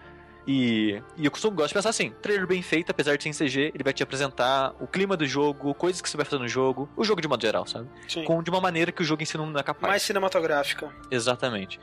[0.48, 3.34] E, e eu costumo gosto de pensar assim: trailer bem feito, apesar de ser em
[3.34, 6.48] CG, ele vai te apresentar o clima do jogo, coisas que você vai fazer no
[6.48, 7.88] jogo, o jogo de modo geral, sabe?
[8.08, 8.24] Sim.
[8.24, 9.90] Com, de uma maneira que o jogo em si não é capaz.
[9.90, 10.94] Mais cinematográfica.
[11.10, 11.80] Exatamente.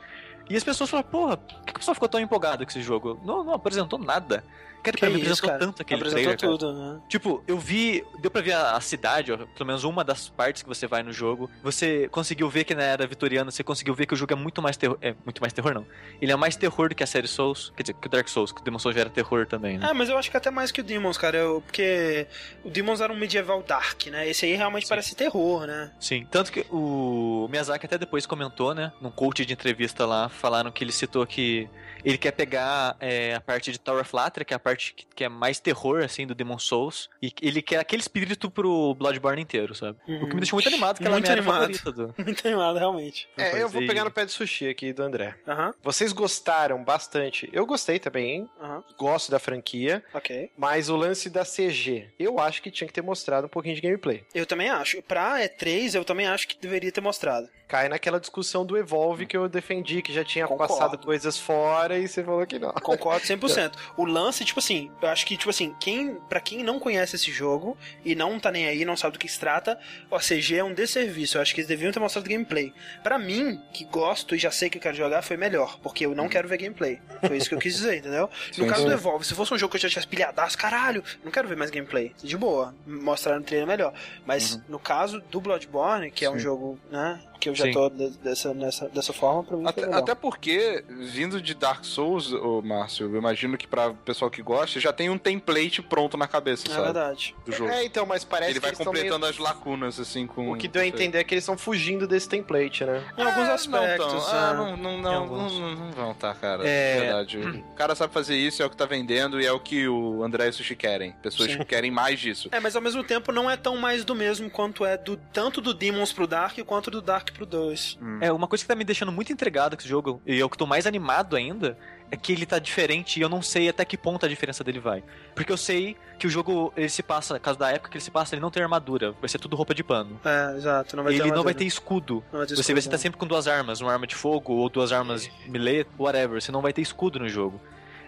[0.49, 3.19] E as pessoas falam, porra, por que a pessoa ficou tão empolgada com esse jogo?
[3.23, 4.43] Não, não apresentou nada.
[4.83, 5.59] Cara, que pra mim apresentou cara?
[5.59, 7.01] tanto aquele apresentou trailer, tudo, né?
[7.07, 10.61] Tipo, eu vi, deu pra ver a, a, cidade, ó, pelo menos uma das partes
[10.61, 11.49] que você vai no jogo.
[11.63, 14.61] Você conseguiu ver que na era vitoriana, você conseguiu ver que o jogo é muito
[14.61, 15.85] mais terror, é muito mais terror não.
[16.21, 18.51] Ele é mais terror do que a série Souls, quer dizer, que o Dark Souls,
[18.51, 19.89] que o Demon Souls já era terror também, né?
[19.89, 22.27] É, mas eu acho que até mais que o Demons, cara, eu, porque
[22.63, 24.27] o Demons era um medieval dark, né?
[24.27, 24.89] Esse aí realmente Sim.
[24.89, 25.91] parece terror, né?
[25.99, 30.71] Sim, tanto que o Miyazaki até depois comentou, né, num coach de entrevista lá, falaram
[30.71, 31.69] que ele citou que
[32.03, 35.05] ele quer pegar é, a parte de Tower of Latra, que é a parte que,
[35.15, 39.41] que, é mais terror, assim, do Demon Souls, e ele quer aquele espírito pro Bloodborne
[39.41, 39.97] inteiro, sabe?
[40.07, 40.15] Uhum.
[40.15, 40.39] O que me uhum.
[40.39, 41.59] deixou muito animado, que ela é a minha animado.
[41.59, 42.13] favorita do...
[42.23, 43.27] Muito animado, realmente.
[43.37, 45.35] É, eu vou pegar no pé de sushi aqui do André.
[45.47, 45.73] Uhum.
[45.83, 47.49] Vocês gostaram bastante.
[47.51, 48.83] Eu gostei também, uhum.
[48.97, 50.03] gosto da franquia.
[50.13, 50.49] Ok.
[50.57, 53.81] Mas o lance da CG, eu acho que tinha que ter mostrado um pouquinho de
[53.81, 54.23] gameplay.
[54.33, 55.01] Eu também acho.
[55.01, 59.35] Pra E3, eu também acho que deveria ter mostrado cai naquela discussão do Evolve que
[59.35, 60.75] eu defendi, que já tinha Concordo.
[60.75, 62.71] passado coisas fora e você falou que não.
[62.73, 63.73] Concordo 100%.
[63.97, 67.31] o lance, tipo assim, eu acho que, tipo assim, quem, para quem não conhece esse
[67.31, 69.79] jogo e não tá nem aí, não sabe do que se trata,
[70.09, 71.37] o CG é um desserviço.
[71.37, 72.73] Eu acho que eles deviam ter mostrado gameplay.
[73.03, 76.15] Para mim, que gosto e já sei que eu quero jogar, foi melhor, porque eu
[76.15, 76.99] não quero ver gameplay.
[77.25, 78.29] Foi isso que eu quis dizer, entendeu?
[78.57, 78.87] No sim, caso sim.
[78.87, 81.57] do Evolve, se fosse um jogo que eu já tivesse pilhadaço, caralho, não quero ver
[81.57, 82.13] mais gameplay.
[82.21, 83.93] De boa, mostrar no trailer melhor.
[84.25, 84.61] Mas uhum.
[84.69, 87.71] no caso do Bloodborne, que é um jogo, né, que eu já Sim.
[87.73, 92.61] tô dessa, nessa, dessa forma, pra mim até, até porque, vindo de Dark Souls, ô
[92.61, 96.67] Márcio, eu imagino que pra pessoal que gosta, já tem um template pronto na cabeça,
[96.67, 96.83] é sabe?
[96.83, 97.35] verdade.
[97.45, 97.71] Do jogo.
[97.71, 99.31] É, então, mas parece Ele vai completando meio...
[99.31, 100.51] as lacunas, assim, com...
[100.51, 103.03] O que deu a entender é que eles estão fugindo desse template, né?
[103.17, 104.13] Em alguns é, aspectos.
[104.13, 106.67] Não, ah, não, não, não, não, não, vão, tá, cara.
[106.67, 106.99] É...
[106.99, 107.37] Verdade.
[107.37, 110.23] O cara sabe fazer isso, é o que tá vendendo e é o que o
[110.23, 111.13] André e o Sushi querem.
[111.21, 111.57] Pessoas Sim.
[111.59, 112.49] que querem mais disso.
[112.51, 115.61] É, mas ao mesmo tempo não é tão mais do mesmo quanto é do tanto
[115.61, 117.99] do Demons pro Dark quanto do Dark pro 2.
[118.01, 118.17] Hum.
[118.21, 120.57] É, uma coisa que tá me deixando muito intrigado com esse jogo, e eu que
[120.57, 123.97] tô mais animado ainda, é que ele tá diferente e eu não sei até que
[123.97, 125.03] ponto a diferença dele vai.
[125.35, 128.11] Porque eu sei que o jogo, ele se passa, caso da época que ele se
[128.11, 130.19] passa, ele não tem armadura, vai ser tudo roupa de pano.
[130.23, 132.23] É, exato, não vai ele ter não vai ter escudo.
[132.31, 134.69] Vai ter você escudo, vai estar sempre com duas armas, uma arma de fogo ou
[134.69, 137.59] duas armas melee, whatever, você não vai ter escudo no jogo.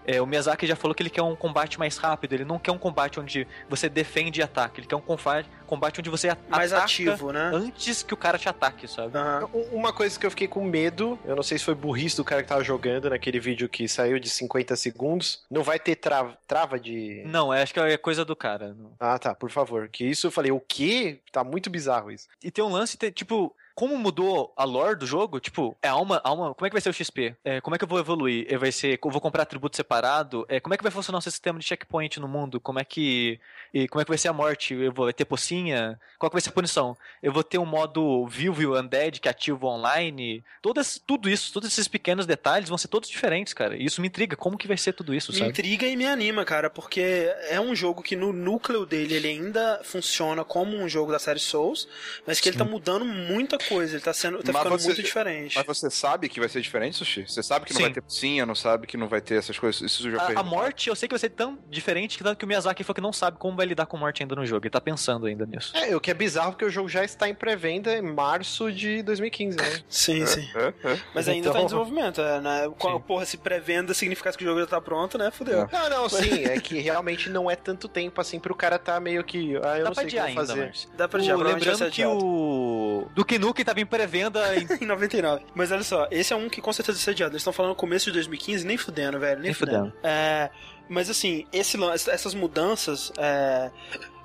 [0.07, 2.71] É, o Miyazaki já falou que ele quer um combate mais rápido, ele não quer
[2.71, 6.73] um combate onde você defende e ataca, ele quer um combate, combate onde você mais
[6.73, 7.51] ativo, né?
[7.53, 9.17] antes que o cara te ataque, sabe?
[9.17, 9.61] Uhum.
[9.71, 12.43] Uma coisa que eu fiquei com medo, eu não sei se foi burrice do cara
[12.43, 16.79] que tava jogando naquele vídeo que saiu de 50 segundos, não vai ter trava, trava
[16.79, 17.23] de...
[17.25, 18.75] Não, acho que é coisa do cara.
[18.99, 19.87] Ah, tá, por favor.
[19.89, 21.19] Que isso eu falei, o quê?
[21.31, 22.27] Tá muito bizarro isso.
[22.43, 26.53] E tem um lance, tipo, como mudou a lore do jogo, tipo, é alma, alma,
[26.55, 27.35] como é que vai ser o XP?
[27.43, 28.47] É, como é que eu vou evoluir?
[28.49, 30.45] Eu vai ser, eu vou comprar atributo separado?
[30.47, 32.59] É, como é que vai funcionar o sistema de checkpoint no mundo?
[32.59, 33.37] Como é que
[33.73, 34.73] e como é que vai ser a morte?
[34.73, 35.99] Eu vou ter pocinha?
[36.17, 36.95] Qual que vai ser a punição?
[37.21, 40.41] Eu vou ter um modo vivo e undead que ativa online?
[40.61, 43.75] Todas, tudo isso, todos esses pequenos detalhes vão ser todos diferentes, cara.
[43.75, 45.47] E isso me intriga, como que vai ser tudo isso, me sabe?
[45.47, 49.27] Me intriga e me anima, cara, porque é um jogo que no núcleo dele ele
[49.27, 51.85] ainda funciona como um jogo da série Souls,
[52.25, 52.51] mas que Sim.
[52.51, 55.55] ele tá mudando muita coisa, ele tá sendo tá ficando você, muito diferente.
[55.55, 57.25] Mas você sabe que vai ser diferente, Sushi?
[57.27, 57.79] Você sabe que Sim.
[57.79, 59.81] não vai ter sim, não sabe que não vai ter essas coisas.
[59.81, 62.45] Isso já a, a morte, eu sei que vai ser tão diferente que tanto que
[62.45, 64.65] o Miyazaki falou que não sabe como vai lidar com morte ainda no jogo.
[64.65, 65.75] Ele tá pensando ainda nisso.
[65.75, 69.01] É, o que é bizarro porque o jogo já está em pré-venda em março de
[69.03, 69.81] 2015, né?
[69.89, 70.47] sim, é, sim.
[70.55, 70.99] É, é.
[71.13, 71.53] Mas ainda então...
[71.53, 72.63] tá em então- desenvolvimento, é, né?
[72.65, 72.99] Sim.
[73.05, 75.31] Porra, se pré-venda significasse que o jogo já tá pronto, né?
[75.31, 75.67] Fudeu.
[75.71, 76.45] Não, não, sim.
[76.45, 79.55] É que realmente não é tanto tempo assim pro cara tá meio que.
[79.57, 80.67] Ah, eu Dá não sei o que ainda, fazer.
[80.67, 80.87] Mas...
[80.95, 83.07] Dá pra adiar, Lembrando que o.
[83.13, 83.25] Do
[83.55, 84.67] que tava em pré-venda em...
[84.83, 85.43] em 99.
[85.55, 87.31] Mas olha só, esse é um que com certeza é sediado.
[87.31, 89.35] Eles estão falando no começo de 2015, nem fudendo, velho.
[89.35, 89.85] Nem, Nem fudendo.
[89.87, 89.97] fudendo.
[90.03, 90.49] É,
[90.87, 91.77] mas assim, esse,
[92.09, 93.11] essas mudanças.
[93.17, 93.71] é,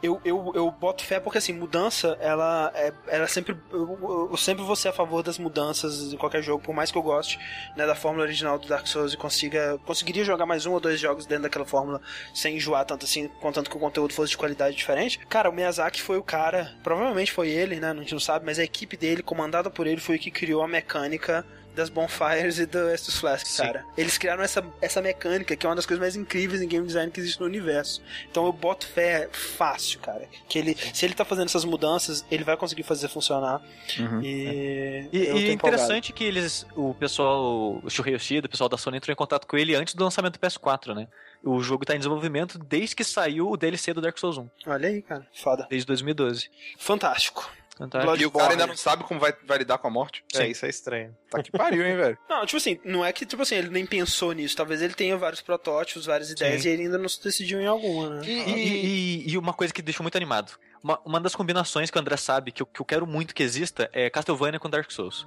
[0.03, 3.57] eu, eu, eu boto fé porque assim, mudança, ela é ela sempre.
[3.71, 6.97] Eu, eu- sempre vou ser a favor das mudanças em qualquer jogo, por mais que
[6.97, 7.39] eu goste
[7.77, 9.79] né, da fórmula original do Dark Souls e consiga.
[9.85, 12.01] Conseguiria jogar mais um ou dois jogos dentro daquela fórmula
[12.35, 15.19] sem enjoar tanto assim, contanto que o conteúdo fosse de qualidade diferente.
[15.29, 17.91] Cara, o Miyazaki foi o cara, provavelmente foi ele, né?
[17.91, 20.63] A gente não sabe, mas a equipe dele, comandada por ele, foi o que criou
[20.63, 21.45] a mecânica
[21.75, 23.63] das Bonfires e do Estus Flask, Sim.
[23.63, 23.85] cara.
[23.97, 27.11] Eles criaram essa, essa mecânica que é uma das coisas mais incríveis em game design
[27.11, 28.03] que existe no universo.
[28.31, 30.29] Então eu boto fé fácil, cara.
[30.49, 33.63] Que ele, se ele tá fazendo essas mudanças, ele vai conseguir fazer funcionar.
[33.99, 34.21] Uhum.
[34.23, 35.53] E, E, tô e é empolgado.
[35.53, 39.47] interessante que eles, o pessoal, o Shuhei Yoshida, o pessoal da Sony entrou em contato
[39.47, 41.09] com ele antes do lançamento do PS4, né?
[41.43, 44.89] O jogo tá em desenvolvimento desde que saiu o DLC do Dark Souls 1, Olha
[44.89, 45.27] aí, cara.
[45.33, 45.67] Foda.
[45.71, 46.51] desde 2012.
[46.79, 47.51] Fantástico.
[47.81, 48.17] Fantástico.
[48.23, 50.23] E o cara ainda não sabe como vai, vai lidar com a morte.
[50.35, 51.17] É, isso é estranho.
[51.31, 52.19] Tá que pariu, hein, velho.
[52.29, 54.55] Não, tipo assim, não é que, tipo assim, ele nem pensou nisso.
[54.57, 58.11] Talvez ele tenha vários protótipos, várias ideias, e ele ainda não se decidiu em alguma,
[58.11, 58.23] né?
[58.27, 58.87] E, e-
[59.27, 60.53] e- e uma coisa que deixou muito animado.
[60.83, 63.43] Uma, uma das combinações que o André sabe que eu, que eu quero muito que
[63.43, 65.27] exista é Castlevania com Dark Souls.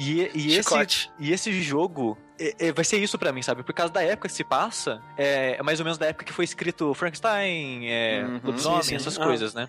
[0.00, 3.62] E, e esse, e esse jogo é- é- vai ser isso pra mim, sabe?
[3.62, 6.32] Por causa da época que se passa, é, é mais ou menos da época que
[6.32, 8.40] foi escrito Frankenstein, é, Uhum.
[8.44, 8.94] Lobisomem, Sim, sim.
[8.96, 9.24] essas Ah.
[9.24, 9.68] coisas, né?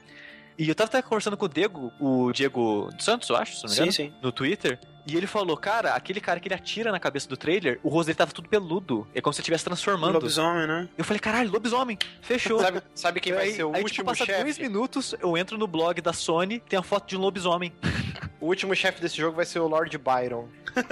[0.57, 3.69] E eu tava até conversando com o Diego, o Diego Santos, eu acho, se não
[3.69, 4.13] me Sim, engano, sim.
[4.21, 7.79] no Twitter, e ele falou, cara, aquele cara que ele atira na cabeça do trailer,
[7.83, 9.07] o rosto dele tava tudo peludo.
[9.13, 10.13] É como se ele estivesse transformando.
[10.13, 10.87] Lobisomem, né?
[10.97, 12.59] Eu falei, caralho, lobisomem, fechou.
[12.59, 14.61] Sabe, sabe quem vai aí, ser o aí, último tipo, passa dois chefe?
[14.61, 17.73] minutos, eu entro no blog da Sony, tem a foto de um lobisomem.
[18.39, 20.49] O último chefe desse jogo vai ser o Lord Byron.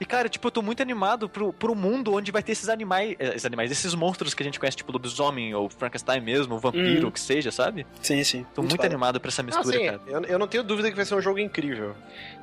[0.00, 3.14] E, cara, tipo, eu tô muito animado pro, pro mundo onde vai ter esses animais,
[3.18, 6.60] eh, esses animais, esses monstros que a gente conhece, tipo lobisomem, ou Frankenstein mesmo, ou
[6.60, 7.08] vampiro, Hum.
[7.08, 7.86] o que seja, sabe?
[8.02, 8.44] Sim, sim.
[8.54, 8.88] Tô muito, foda.
[8.88, 10.00] animado pra essa Ah, mistura, sim, cara.
[10.06, 11.94] eu, eu não tenho dúvida que vai ser um jogo incrível.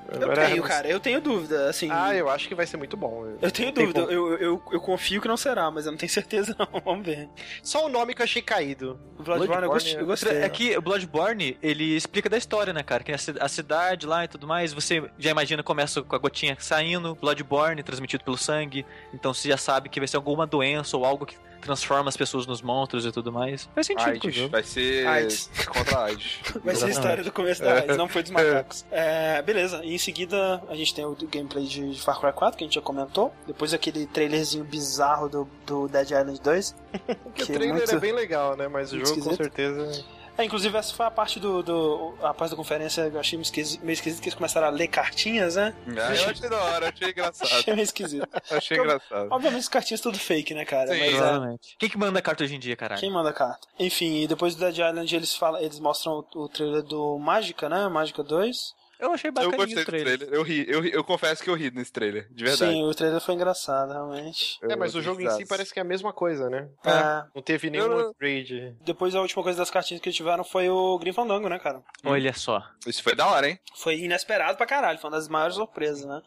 [0.09, 0.87] Eu Agora- tenho, cara.
[0.87, 1.89] Eu tenho dúvida, assim.
[1.91, 3.25] Ah, eu acho que vai ser muito bom.
[3.41, 6.09] Eu tenho Tem dúvida, eu, eu, eu confio que não será, mas eu não tenho
[6.11, 7.27] certeza não, vamos ver.
[7.61, 8.99] Só o nome que eu achei caído.
[9.17, 10.37] O Bloodborne, eu, gostei, eu gostei.
[10.37, 13.03] É que o Bloodborne, ele explica da história, né, cara?
[13.03, 17.15] Que a cidade lá e tudo mais, você já imagina, começa com a gotinha saindo,
[17.15, 21.25] Bloodborne, transmitido pelo sangue, então você já sabe que vai ser alguma doença ou algo
[21.25, 23.67] que transforma as pessoas nos monstros e tudo mais.
[23.75, 24.35] Faz sentido com o AIDS.
[24.35, 24.49] jogo.
[24.49, 25.49] Vai ser AIDS.
[25.67, 26.39] contra a AIDS.
[26.63, 28.85] Vai ser a história do começo da AIDS, não foi dos macacos.
[28.91, 32.63] É, beleza, e em seguida a gente tem o gameplay de Far Cry 4, que
[32.63, 33.33] a gente já comentou.
[33.45, 36.75] Depois aquele trailerzinho bizarro do, do Dead Island 2.
[37.23, 38.67] Porque Que o é trailer muito- é bem legal, né?
[38.67, 39.37] Mas o jogo com esquisito.
[39.37, 40.03] certeza.
[40.37, 43.37] É, inclusive essa foi a parte do, do a parte da conferência que eu achei
[43.37, 45.73] meio esquisito, meio esquisito que eles começaram a ler cartinhas, né?
[45.87, 47.47] Ah, eu achei da hora, achei engraçado.
[47.57, 48.27] Achei meio esquisito.
[48.51, 49.27] Achei Como- engraçado.
[49.31, 50.93] Obviamente as cartinhas tudo fake, né, cara?
[50.93, 50.99] Sim.
[50.99, 51.75] Mas é, Provavelmente.
[51.79, 52.99] Quem que manda carta hoje em dia, caralho?
[52.99, 53.67] Quem manda a carta?
[53.79, 57.67] Enfim, e depois do Dead Island eles, falam, eles mostram o, o trailer do Mágica,
[57.67, 57.87] né?
[57.87, 58.75] Mágica 2.
[58.99, 60.17] Eu achei Eu bacaninho gostei o do trailer.
[60.17, 60.35] trailer.
[60.37, 62.71] Eu ri, eu ri, eu confesso que eu ri nesse trailer, de verdade.
[62.73, 64.57] Sim, o trailer foi engraçado, realmente.
[64.61, 66.67] Eu É, mas o jogo em si parece que é a mesma coisa, né?
[66.85, 68.75] É, Não teve nenhum Eu- upgrade.
[68.83, 71.81] depois a última coisa das cartinhas que eles tiveram foi o Grim Fandango, né, cara?
[72.03, 72.63] Olha só.
[72.87, 73.59] Isso foi da hora, hein?
[73.75, 76.21] Foi inesperado pra caralho, foi uma das maiores surpresas, né?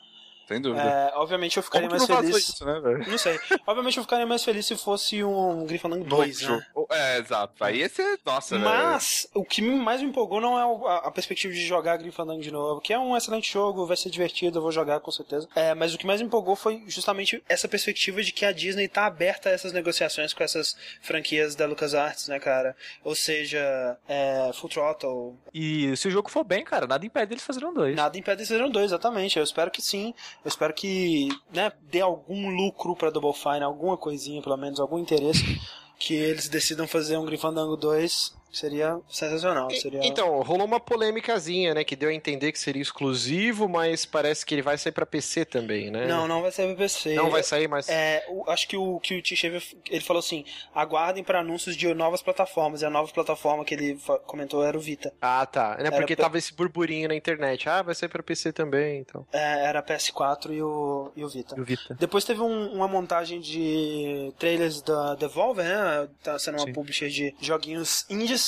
[0.51, 0.83] Sem dúvida.
[0.83, 2.37] É, obviamente eu ficaria mais não feliz.
[2.39, 3.09] isso, né, velho?
[3.09, 3.39] Não sei.
[3.65, 6.67] Obviamente eu ficaria mais feliz se fosse um Grim Fandango 2, né?
[6.91, 7.63] É, exato.
[7.63, 8.17] Aí esse é.
[8.27, 8.69] Nossa, velho.
[8.69, 12.43] Mas o que mais me empolgou não é a, a perspectiva de jogar Grim Fandango
[12.43, 15.49] de novo, que é um excelente jogo, vai ser divertido, eu vou jogar com certeza.
[15.55, 18.89] É, mas o que mais me empolgou foi justamente essa perspectiva de que a Disney
[18.89, 22.75] tá aberta a essas negociações com essas franquias da LucasArts, né, cara?
[23.05, 27.45] Ou seja, é, Full Throttle, E se o jogo for bem, cara, nada impede eles
[27.45, 27.95] fazerem um dois.
[27.95, 29.39] Nada impede eles serem dois, exatamente.
[29.39, 30.13] Eu espero que sim.
[30.45, 34.99] Eu espero que né, dê algum lucro pra Double Fine, alguma coisinha, pelo menos, algum
[34.99, 35.61] interesse.
[36.01, 38.35] que eles decidam fazer um Grifandango 2.
[38.53, 39.71] Seria sensacional.
[39.71, 40.01] Seria...
[40.05, 41.85] Então, rolou uma polêmicazinha, né?
[41.85, 45.45] Que deu a entender que seria exclusivo, mas parece que ele vai sair pra PC
[45.45, 46.07] também, né?
[46.07, 47.15] Não, não vai ser pra PC.
[47.15, 47.89] Não vai sair, mas.
[47.89, 49.37] É, o- acho que o que o T.
[49.37, 52.83] Shaver, ele falou assim: aguardem para anúncios de novas plataformas.
[52.83, 55.13] E a nova plataforma que ele comentou era o Vita.
[55.21, 55.77] Ah, tá.
[55.79, 57.69] É porque pra- tava esse burburinho na internet.
[57.69, 59.27] Ah, vai sair pra PC também, então.
[59.33, 61.55] É, era a PS4 e o, e o Vita.
[61.57, 61.97] E o Vita.
[61.99, 66.09] Depois teve um- uma montagem de trailers da Devolver, né?
[66.23, 66.73] Tá sendo uma Sim.
[66.73, 68.40] publisher de joguinhos indies,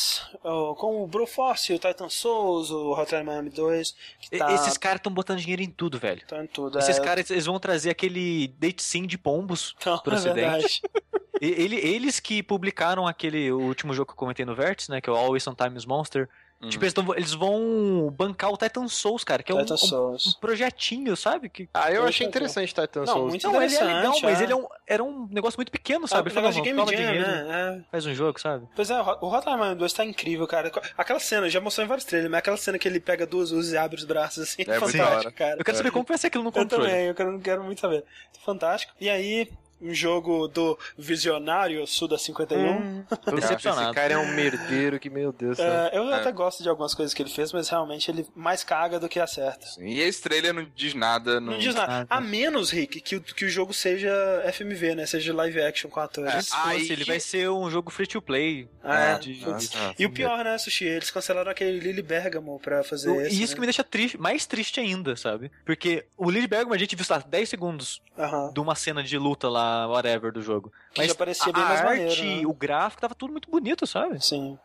[0.42, 4.76] ó, como o Broforce, o Titan Souls, o Hotline Miami 2, que E- tá, Esses
[4.76, 6.22] caras estão botando dinheiro em tudo, velho.
[6.26, 6.78] tá em tudo.
[6.78, 10.80] Esses é, caras, eles vão trazer aquele date sim de pombos então, pro é ocidente.
[11.40, 15.00] ele- eles que publicaram aquele último jogo que eu comentei no Vértice, né?
[15.00, 16.28] Que é o Always Sometimes Monster.
[16.62, 16.68] Uhum.
[16.68, 20.16] Tipo, eles, tão, eles, vão bancar o Titan Souls, cara, que é um, um, um,
[20.40, 21.48] projetinho, sabe?
[21.48, 21.68] Que...
[21.74, 23.30] Ah, eu achei interessante Titan não, Souls.
[23.30, 24.20] Muito não, ele é legal, é.
[24.22, 26.30] mas ele é um, era um negócio muito pequeno, sabe?
[26.30, 27.80] Ah, negócio de Game Jam, né?
[27.80, 27.90] É.
[27.90, 28.68] Faz um jogo, sabe?
[28.76, 30.70] Pois é, o Hotline 2 tá incrível, cara.
[30.96, 33.72] Aquela cena, já mostrou em vários trailers, mas aquela cena que ele pega duas luzes
[33.72, 35.56] e abre os braços, assim, é fantástico, cara.
[35.58, 36.84] Eu quero saber como vai ser aquilo no controle.
[36.84, 38.04] Eu também, eu quero, quero muito saber.
[38.44, 38.92] Fantástico.
[39.00, 39.50] E aí,
[39.82, 42.58] um jogo do visionário Suda 51.
[42.58, 43.04] Hum,
[43.34, 43.86] decepcionado.
[43.86, 46.14] Esse cara é um merdeiro que, meu Deus é, Eu é.
[46.14, 49.18] até gosto de algumas coisas que ele fez, mas realmente ele mais caga do que
[49.18, 49.66] acerta.
[49.66, 51.40] Sim, e esse trailer não diz nada.
[51.40, 52.06] Não, não diz nada.
[52.08, 54.10] Ah, a menos, Rick, que, que o jogo seja
[54.52, 55.06] FMV, né?
[55.06, 56.50] Seja live action com atores.
[56.52, 58.68] É, aí ele vai ser um jogo free to play.
[58.84, 59.40] É, de...
[59.46, 60.84] ah, e o pior, né, Sushi?
[60.84, 63.54] Eles cancelaram aquele Lily Bergamo pra fazer o, esse, E isso né?
[63.54, 65.50] que me deixa triste, mais triste ainda, sabe?
[65.64, 68.52] Porque o Lily Bergamo a gente viu, lá, 10 segundos uh -huh.
[68.52, 70.72] de uma cena de luta lá, whatever, do jogo jogo.
[70.92, 72.24] Que Mas já parecia bem mais arte, maneiro.
[72.24, 72.46] Né?
[72.46, 74.24] O gráfico tava tudo muito bonito, sabe?
[74.24, 74.58] Sim.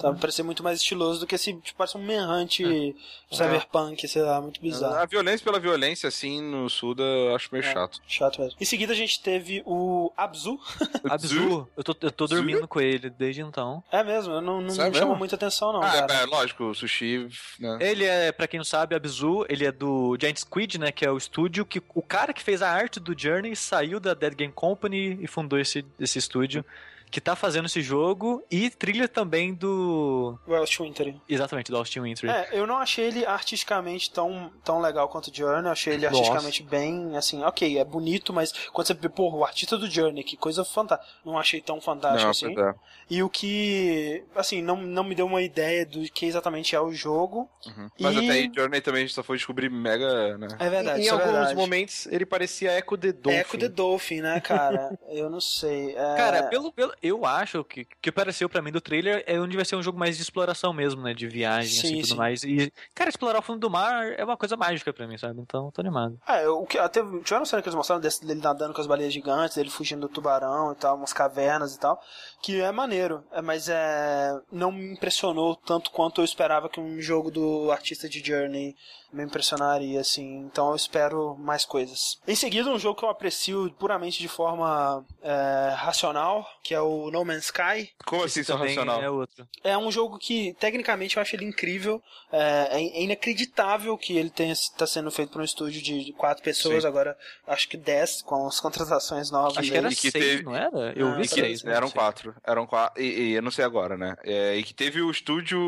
[0.00, 3.34] Tá, parecia muito mais estiloso do que esse, tipo, parece um merrante é.
[3.34, 4.94] cyberpunk, sei lá, muito bizarro.
[4.94, 8.00] A violência pela violência, assim, no Suda, eu acho meio é, chato.
[8.08, 8.56] Chato mesmo.
[8.58, 10.58] Em seguida a gente teve o Abzu.
[11.04, 11.68] Abzu?
[11.76, 13.84] Eu tô, eu tô dormindo com ele desde então.
[13.92, 17.28] É mesmo, eu não, não me chamou muita atenção, não, ah, É, lógico, o Sushi...
[17.58, 17.78] Né?
[17.80, 21.10] Ele é, pra quem não sabe, Abzu, ele é do Giant Squid, né, que é
[21.10, 24.52] o estúdio que o cara que fez a arte do Journey saiu da Dead Game
[24.52, 26.64] Company e fundou esse, esse estúdio
[27.10, 30.38] que tá fazendo esse jogo e trilha também do.
[30.48, 31.14] Austin Winter.
[31.28, 32.30] Exatamente, do Austin Winter.
[32.30, 35.66] É, eu não achei ele artisticamente tão, tão legal quanto o Journey.
[35.66, 36.76] Eu achei ele artisticamente Nossa.
[36.76, 40.36] bem, assim, ok, é bonito, mas quando você vê, porra, o artista do Journey, que
[40.36, 41.10] coisa fantástica.
[41.24, 42.58] Não achei tão fantástico não, assim.
[42.58, 42.74] É.
[43.08, 46.92] E o que, assim, não, não me deu uma ideia do que exatamente é o
[46.92, 47.50] jogo.
[47.66, 47.88] Uhum.
[47.98, 48.18] Mas e...
[48.18, 50.48] até aí, Journey também a gente só foi descobrir mega, né?
[50.58, 51.00] É verdade.
[51.00, 51.54] Em, em é alguns verdade.
[51.54, 53.38] momentos ele parecia Echo the Dolphin.
[53.38, 54.98] Echo the Dolphin, né, cara?
[55.08, 55.90] eu não sei.
[55.96, 56.16] É...
[56.16, 59.64] Cara, pelo, pelo, eu acho que que pareceu para mim do trailer é onde vai
[59.64, 61.14] ser um jogo mais de exploração mesmo, né?
[61.14, 62.16] De viagem sim, assim, tudo sim.
[62.16, 62.42] mais.
[62.42, 65.40] E, cara, explorar o fundo do mar é uma coisa mágica para mim, sabe?
[65.40, 66.18] Então, tô animado.
[66.26, 69.12] É, o que até tiveram cena que eles mostraram desse, dele nadando com as baleias
[69.12, 72.00] gigantes, dele fugindo do tubarão e tal, umas cavernas e tal,
[72.42, 77.00] que é maneiro, é, mas é não me impressionou tanto quanto eu esperava que um
[77.00, 78.76] jogo do artista de Journey
[79.12, 80.38] me impressionaria, assim.
[80.38, 82.18] Então eu espero mais coisas.
[82.26, 87.10] Em seguida, um jogo que eu aprecio puramente de forma é, racional, que é o
[87.10, 87.90] No Man's Sky.
[88.04, 89.02] Como assim, só racional?
[89.02, 89.48] É, outro.
[89.64, 92.02] é um jogo que, tecnicamente, eu acho ele incrível.
[92.32, 96.82] É, é inacreditável que ele tenha está sendo feito por um estúdio de quatro pessoas,
[96.82, 96.88] Sim.
[96.88, 97.16] agora
[97.46, 99.58] acho que dez, com as contratações novas.
[99.58, 100.42] Acho que era seis, teve...
[100.42, 100.92] não era?
[100.94, 102.34] Eu ah, vi que seis, eram quatro.
[102.44, 103.02] Eram quatro.
[103.02, 104.16] E, e, eu não sei agora, né?
[104.24, 105.58] É, e que teve o estúdio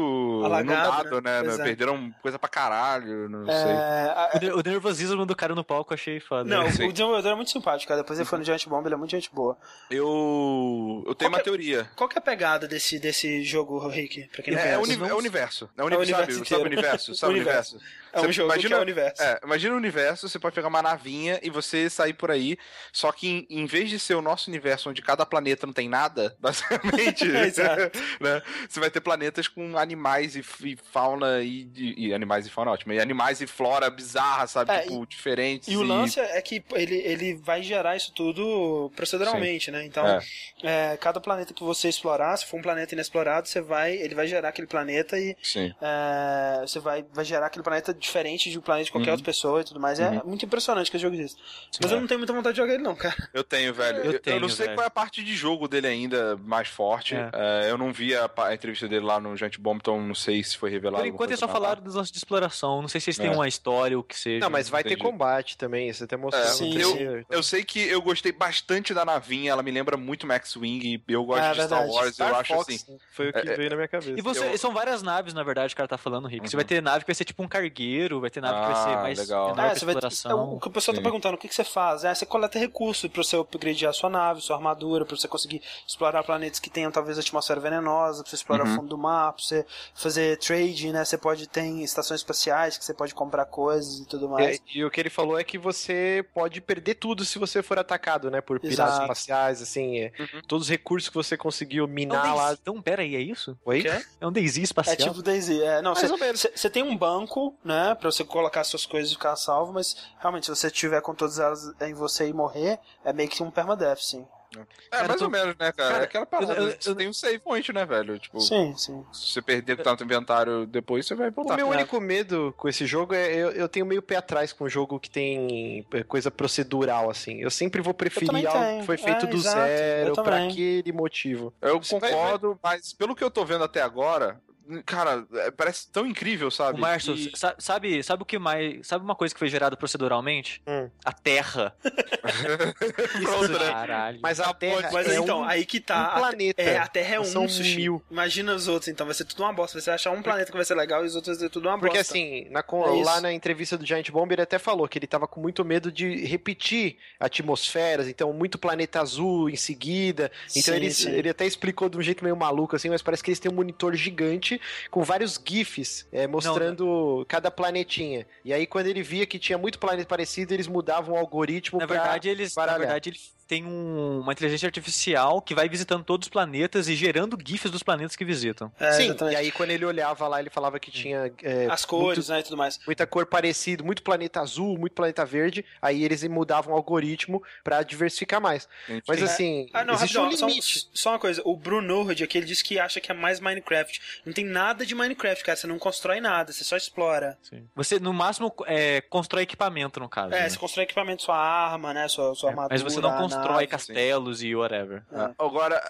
[0.45, 1.43] Alagado, inundado, né?
[1.43, 1.65] né?
[1.65, 4.31] Perderam coisa pra caralho não é...
[4.39, 4.51] sei.
[4.51, 6.45] O, nervosismo do cara no palco eu achei foda.
[6.45, 8.03] Não, o desenvolvedor é muito simpático, cara.
[8.03, 9.57] Depois ele foi no Giant Bomb, ele é muito gente boa.
[9.91, 11.03] Eu.
[11.07, 11.91] Eu tenho qual uma é, teoria.
[11.97, 14.29] Qual que é a pegada desse, desse jogo, Rick?
[14.29, 14.75] Pra quem não é, conhece.
[14.75, 15.09] É, é o universo.
[15.09, 15.71] É o universo.
[15.77, 16.35] É o universo.
[16.35, 17.15] Sabe, sabe o universo?
[17.15, 17.79] Sabe o universo?
[18.13, 19.23] É um jogo imagina, que é o universo.
[19.23, 22.59] É, imagina o universo, você pode pegar uma navinha e você sair por aí,
[22.93, 25.89] só que em, em vez de ser o nosso universo onde cada planeta não tem
[25.89, 27.25] nada, basicamente,
[28.21, 32.51] né, você vai ter planetas com animais e, e fauna e, e, e, animais e
[32.51, 35.69] fauna ótimo, e animais e flora bizarra, sabe, é, tipo, diferentes.
[35.69, 39.71] E, o lance é que ele, ele vai gerar isso tudo proceduralmente, Sim.
[39.73, 39.85] né?
[39.85, 40.21] Então, é.
[40.63, 40.97] é.
[40.99, 44.51] cada planeta que você explorar, se for um planeta inexplorado, você vai, ele vai gerar
[44.51, 48.93] aquele planeta e é, você vai, vai gerar aquele planeta diferente de um planeta de
[48.93, 49.15] qualquer uhum.
[49.15, 49.99] outra pessoa e tudo mais.
[49.99, 50.23] É uhum.
[50.27, 51.41] muito impressionante que esse jogo existe.
[51.81, 51.95] Mas é.
[51.95, 53.17] eu não tenho muita vontade de jogar ele, não, cara.
[53.33, 53.99] Eu tenho, velho.
[53.99, 54.77] Eu, eu, tenho, eu não sei velho.
[54.77, 57.15] qual é a parte de jogo dele ainda mais forte.
[57.15, 57.31] É.
[57.33, 60.43] É, eu não vi a, a, entrevista dele lá no Giant Bomb, então não sei
[60.43, 61.03] se foi revelado.
[61.03, 62.81] Por enquanto eles só falaram dos lances de exploração.
[62.83, 63.33] Não sei se eles têm é.
[63.33, 64.41] uma história ou o que seja.
[64.41, 64.97] Não, mas vai Entendi.
[64.97, 65.93] ter combate também.
[65.93, 66.45] Você até mostrou.
[66.45, 69.53] É, Sim, eu, eu sei que eu gostei bastante da navinha.
[69.53, 71.03] Ela me lembra muito Max Wing.
[71.09, 72.15] Eu gosto é, de Star Wars.
[72.15, 72.99] Star eu Fox, acho assim.
[73.13, 74.15] Foi o que veio na minha cabeça.
[74.17, 74.59] E você, eu...
[74.59, 76.43] são várias naves, na verdade, que o cara tá falando, Rick.
[76.43, 76.49] Uhum.
[76.49, 78.73] Você vai ter nave que vai ser tipo um cargueiro, vai ter nave ah, que
[78.73, 79.59] vai ser ah, mais legal.
[79.59, 80.47] É, exploração.
[80.47, 81.03] Vai, o que o pessoal tá Sim.
[81.03, 82.05] tá perguntando, o que, que você faz?
[82.05, 85.63] É, você coleta recursos para você upgradear a sua nave, sua armadura, para você conseguir
[85.87, 88.73] explorar planetas que tenham talvez atmosfera venenosa, para você explorar uhum.
[88.73, 91.05] o fundo do mar, pra você fazer trade, né?
[91.05, 94.61] Você pode ter estações espaciais que você pode comprar coisas e tudo mais.
[94.75, 97.79] E, e o que ele falou é que você pode perder tudo se você for
[97.79, 98.41] atacado, né?
[98.41, 99.03] Por piratas Exato.
[99.03, 99.99] espaciais, assim.
[99.99, 100.43] É, uhum.
[100.47, 102.53] Todos os recursos que você conseguiu minar é um lá.
[102.53, 103.57] Então, pera aí, é isso?
[103.65, 103.85] Oi?
[104.21, 104.95] É um Daisy espacial?
[104.95, 105.63] É tipo Daisy.
[105.63, 107.82] É, não, você tem um banco, né?
[107.95, 111.39] Pra você colocar suas coisas e ficar salvo, mas realmente, se você tiver com todas
[111.39, 114.27] elas em você e morrer, é meio que um permadeath, sim.
[114.59, 115.25] É, cara, mais tô...
[115.25, 115.91] ou menos, né, cara?
[115.91, 116.53] cara é aquela parada.
[116.53, 116.95] Eu, eu, você eu...
[116.95, 118.19] tem um save point, né, velho?
[118.19, 119.05] Tipo, sim, sim.
[119.13, 121.55] Se você perder o que tá no inventário depois, você vai voltar.
[121.55, 124.65] O meu único medo com esse jogo é eu, eu tenho meio pé atrás com
[124.65, 127.41] um jogo que tem é, coisa procedural, assim.
[127.41, 129.57] Eu sempre vou preferir algo que foi feito é, do exato.
[129.57, 131.53] zero, pra aquele motivo.
[131.61, 134.41] Eu concordo, mas pelo que eu tô vendo até agora,
[134.87, 136.79] cara, é, parece tão incrível, sabe?
[136.79, 138.87] O Márcio, E- sa- sabe, sabe o que mais.
[138.87, 140.63] Sabe uma coisa que foi gerada proceduralmente?
[140.67, 140.89] Hum.
[141.05, 141.75] A Terra.
[143.23, 143.71] Pronto, né?
[143.71, 144.19] Caralho.
[144.23, 145.97] Mas a Terra Mas é então, um, aí que tá.
[146.01, 146.63] um a- planeta.
[146.63, 147.77] É, a Terra é um São sushi.
[147.77, 148.03] mil.
[148.11, 149.81] Imagina os outros, então vai ser tudo uma bosta.
[149.81, 151.69] Você vai achar um planeta que vai ser legal e os outros vai ser tudo
[151.69, 152.13] uma Porque bosta.
[152.13, 153.05] assim, na É isso.
[153.05, 155.91] lá na entrevista do Giant Bomb, ele até falou que ele tava com muito medo
[155.91, 160.31] de repetir atmosferas, então muito planeta azul em seguida.
[160.51, 161.11] Então Sim, ele, sim.
[161.11, 163.55] ele até explicou de um jeito meio maluco, assim, mas parece que eles têm um
[163.55, 164.52] monitor gigante
[164.91, 168.27] com vários GIFs é, mostrando cada planetinha.
[168.45, 171.87] E aí, quando ele via que tinha muito planeta parecido, eles mudavam o algoritmo Na
[171.87, 172.81] verdade, eles, na baralhar.
[172.81, 177.37] verdade, eles têm um- uma inteligência artificial que vai visitando todos os planetas e gerando
[177.45, 178.73] GIFs dos planetas que visitam.
[178.81, 179.35] É, Sim, exatamente.
[179.35, 182.41] e aí quando ele olhava lá, ele falava que tinha é, As cores, muito- né,
[182.41, 182.81] e tudo mais.
[182.87, 187.83] muita cor parecida, muito planeta azul, muito planeta verde, aí eles mudavam o algoritmo pra
[187.83, 188.67] diversificar mais.
[189.07, 189.25] Mas Sim.
[189.25, 190.89] assim, Ah, não, existe um rapidão, só, limite.
[190.95, 191.43] só uma coisa.
[191.45, 194.01] O Bruno Nord aqui, ele disse que acha que é mais Minecraft.
[194.25, 195.57] Não tem nada de Minecraft, cara.
[195.57, 197.37] Você não constrói nada, você só explora.
[197.75, 200.33] Você, no máximo, é, constrói equipamento, no caso.
[200.35, 200.49] É, né?
[200.49, 202.75] você constrói equipamento, sua arma, né, sua, sua É, armadura.
[202.75, 203.67] Mas você não a constrói nave.
[203.67, 205.03] castelos e whatever.
[205.13, 205.81] Ah, Agora,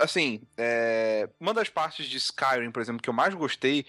[0.00, 3.86] assim, é, uma das partes de Skyrim, por exemplo, que eu mais gostei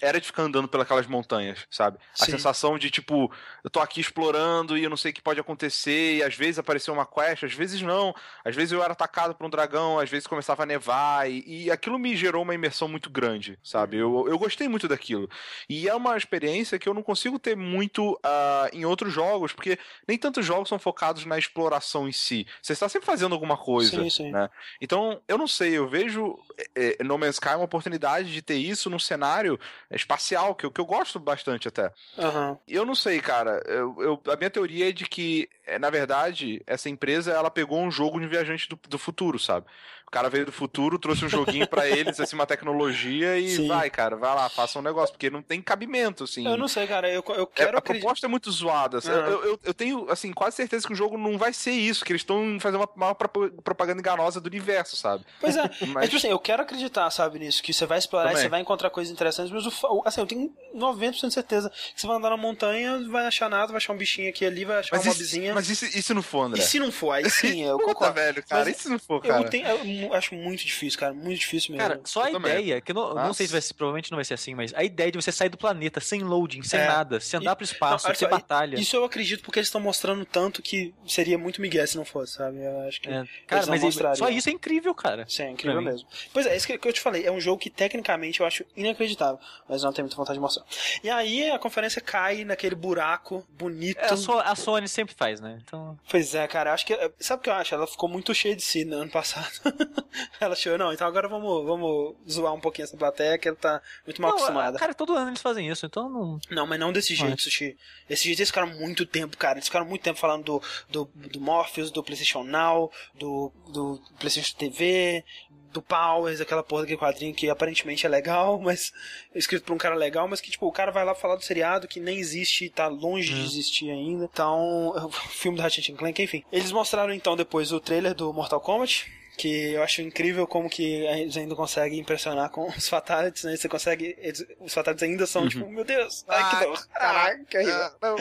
[0.00, 1.98] era de ficar andando pelas montanhas, sabe?
[2.20, 2.32] A Sim.
[2.32, 3.30] sensação de, tipo,
[3.62, 6.58] eu tô aqui explorando e eu não sei o que pode acontecer, e às vezes
[6.58, 8.14] apareceu uma quest, às vezes não.
[8.44, 11.70] Às vezes eu era atacado por um dragão, às vezes começava a nevar, e, e
[11.70, 13.96] aquilo me gerou uma imersão muito grande, sabe?
[13.96, 15.28] Eu, eu gostei muito daquilo.
[15.68, 19.78] E é uma experiência que eu não consigo ter muito ah, em outros jogos, porque
[20.06, 22.46] nem tantos jogos são focados na exploração em si.
[22.62, 23.90] Você está sempre fazendo alguma coisa.
[23.90, 24.30] Sim, sim.
[24.30, 24.48] né?
[24.80, 26.38] Então, eu não sei, eu vejo
[26.74, 29.58] é, é, No Man's Sky uma oportunidade de ter isso num cenário
[29.90, 31.92] espacial, que, eu- que eu gosto bastante até.
[32.18, 32.58] Aham.
[32.66, 33.62] Eu não sei, cara.
[33.66, 37.80] Eu, eu- a minha teoria é de que, é, na verdade, essa empresa ela pegou
[37.80, 39.66] um jogo de viajante do, do futuro, sabe?
[40.06, 43.68] O cara veio do futuro, trouxe um joguinho pra eles, assim, uma tecnologia e Sim.
[43.68, 46.46] vai, cara, vai lá, faça um negócio, porque não tem cabimento, assim.
[46.46, 47.08] Eu não sei, cara.
[47.10, 47.82] Eu, eu É, quero a acreditar.
[48.06, 48.98] proposta é muito zoada.
[48.98, 49.10] assim.
[49.10, 49.26] Aham.
[49.28, 52.12] Eu, eu, eu tenho, assim, quase certeza que o jogo não vai ser isso, que
[52.12, 55.24] eles estão fazendo uma maior propaganda enganosa do universo, sabe?
[55.40, 58.26] Pois é, Mas- mas tipo assim, eu quero acreditar, sabe, nisso, que você vai explorar
[58.26, 58.42] e Também.
[58.44, 62.06] você vai encontrar coisas interessantes, mas o assim, eu tenho 90% de certeza que você
[62.06, 64.78] vai andar na montanha, vai achar nada, vai achar um bichinho aqui e ali, vai
[64.78, 65.54] achar Mas, uma isso, mobzinha.
[65.54, 66.62] mas isso, isso não for, André?
[66.62, 68.14] E se não for, aí sim, eu Puta, concordo.
[68.14, 69.42] velho, cara, Mas e se não for, cara?
[69.44, 71.88] Eu, tenho, eu mu- acho muito difícil, cara, muito difícil mesmo.
[71.88, 72.52] Cara, só a Eu também.
[72.52, 74.72] ideia, que eu não, não sei se vai ser, provavelmente não vai ser assim, mas
[74.74, 76.86] a ideia de você sair do planeta sem loading, sem É.
[76.86, 78.76] nada, se andar E- pro espaço, não, só, batalha.
[78.78, 82.34] Isso eu acredito porque eles estão mostrando tanto que seria muito migué se não fosse,
[82.34, 82.58] sabe?
[82.64, 83.08] Eu acho que.
[83.08, 83.82] É, cara, mas
[84.18, 85.26] só isso é incrível, cara.
[85.28, 86.08] Sim, é incrível mesmo.
[86.32, 87.24] Pois é, isso que que eu te falei.
[87.26, 90.64] É um jogo que tecnicamente eu acho inacreditável, mas não tenho muita vontade de mostrar.
[91.02, 93.98] E aí a conferência cai naquele buraco bonito.
[93.98, 95.58] É, a, So- a Sony sempre faz, né?
[95.64, 96.94] Então, Pois é, cara, acho que.
[97.18, 97.74] Sabe o que eu acho?
[97.74, 99.50] Ela ficou muito cheia de si no ano passado.
[100.40, 103.80] ela achou, não, então agora vamos, vamos zoar um pouquinho essa plateia que ela tá
[104.04, 104.78] muito mal Não, acostumada.
[104.78, 106.38] Cara, todo ano eles fazem isso, então não.
[106.50, 107.76] Não, mas não desse jeito, Mas- Sushi.
[108.08, 109.58] Desse jeito eles ficaram muito tempo, cara.
[109.58, 114.56] Eles ficaram muito tempo falando do, do, do Morpheus, do PlayStation Now, do, do PlayStation
[114.56, 115.24] TV,
[115.72, 118.92] do Powers, aquela porra daquele quadrinho que aparentemente é legal, mas
[119.34, 121.44] é escrito por um cara legal, mas que tipo, o cara vai lá falar do
[121.44, 124.24] seriado que nem existe, tá longe de existir ainda.
[124.24, 126.42] Então, o filme do Ratchet Clank, enfim.
[126.50, 129.06] Eles mostraram então depois o trailer do Mortal Kombat.
[129.36, 133.54] Que eu acho incrível como que eles ainda conseguem impressionar com os fatalities, né?
[133.56, 134.16] Você consegue.
[134.18, 136.86] eles- os fatalities ainda são, tipo, meu Deus, ai que dor.
[136.88, 137.56] Caraca, que.
[137.58, 138.16] Ah, não.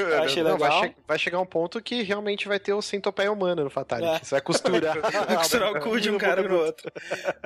[0.00, 0.82] Eu achei Não, vai, legal.
[0.84, 4.08] che- vai chegar um ponto que realmente vai ter o centopeia humana no Fatality.
[4.14, 4.18] É.
[4.24, 4.94] Você vai costurar.
[5.28, 6.90] Vou costurar o cu de um cara no outro.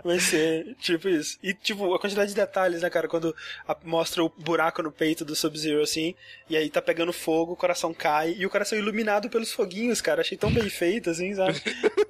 [0.05, 1.39] Vai ser tipo isso.
[1.43, 3.09] E tipo, a quantidade de detalhes, né, cara?
[3.09, 3.35] Quando
[3.67, 6.15] a- mostra o buraco no peito do Sub-Zero assim,
[6.49, 10.01] e aí tá pegando fogo, o coração cai, e o coração é iluminado pelos foguinhos,
[10.03, 10.21] cara.
[10.21, 11.59] Achei tão bem feito, assim, sabe?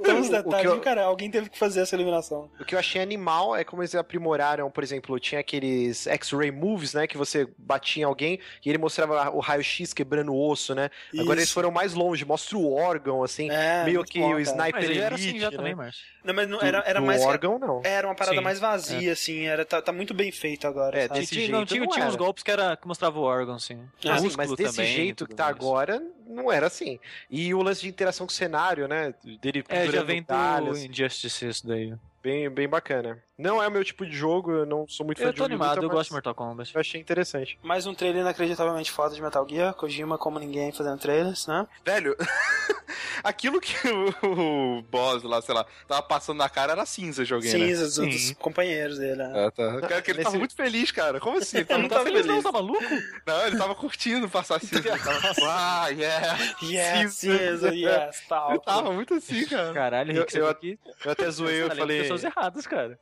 [0.01, 2.51] Então os O- o que detalhes, eu- cara, alguém teve que fazer essa iluminação.
[2.61, 6.95] O que eu achei animal é como eles aprimoraram, por exemplo, tinha aqueles X-ray moves,
[6.95, 7.07] né?
[7.07, 10.91] Que você batia em alguém e ele mostrava o raio-x quebrando o osso, né?
[11.19, 11.55] Agora eles Isso.
[11.55, 14.99] foram mais longe, mostra o órgão, assim, É, meio que bom, o sniper Mas ele
[14.99, 15.57] era elite, assim já né?
[15.57, 16.03] também, Márcio.
[16.25, 17.23] Não, mas não, Do- era, era do mais.
[17.23, 17.81] órgão, não.
[17.85, 20.99] Era uma parada Sim, mais vazia, assim, era, tá, tá muito bem feito agora.
[20.99, 22.19] É, desse Tinha, não, jeito tinha, não tinha uns era.
[22.19, 23.81] golpes que, era, que mostrava o órgão, sim.
[24.07, 25.57] Ah, Sim, Músculo mas desse também, jeito que tá mais.
[25.57, 26.99] agora, não era assim.
[27.31, 29.15] E o lance de interação com o cenário, né?
[29.41, 31.95] Dele É, já vem do Injustice isso daí.
[32.23, 33.23] bem, bem bacana.
[33.39, 35.45] Não é o meu tipo de jogo, eu não sou muito fã Eu de tô
[35.45, 36.75] jogo de animado, luta, eu gosto de Mortal Kombat.
[36.75, 37.57] Eu achei interessante.
[37.63, 39.75] Mais um trailer inacreditavelmente foda de Metal Gear.
[39.75, 41.65] Kojima como ninguém fazendo trailers, né?
[41.85, 42.17] Velho,
[43.23, 47.53] aquilo que o, o boss lá, sei lá, tava passando na cara era cinza, joguei,
[47.53, 47.59] né?
[47.67, 49.17] Cinzas dos companheiros dele.
[49.17, 49.47] né?
[49.47, 49.81] É, tá.
[49.83, 51.21] Cara, que ele tava Nesse- muito feliz, cara.
[51.21, 51.59] Como assim?
[51.59, 52.83] Ele tava, Não não tá feliz, Não, tá maluco?
[53.27, 54.79] Não, ele tava curtindo passar cinza.
[54.89, 56.39] Ele tava, ah, yeah.
[56.63, 57.71] Yes, Cinza.
[57.71, 58.51] cinza, yes, tal.
[58.51, 59.73] Ele tava muito assim, cara.
[59.73, 60.79] Caralho, Eu- Rick, eu- tá aqui.
[61.05, 62.01] Eu até zoei, eu falei.
[62.03, 62.99] pessoas erradas, cara.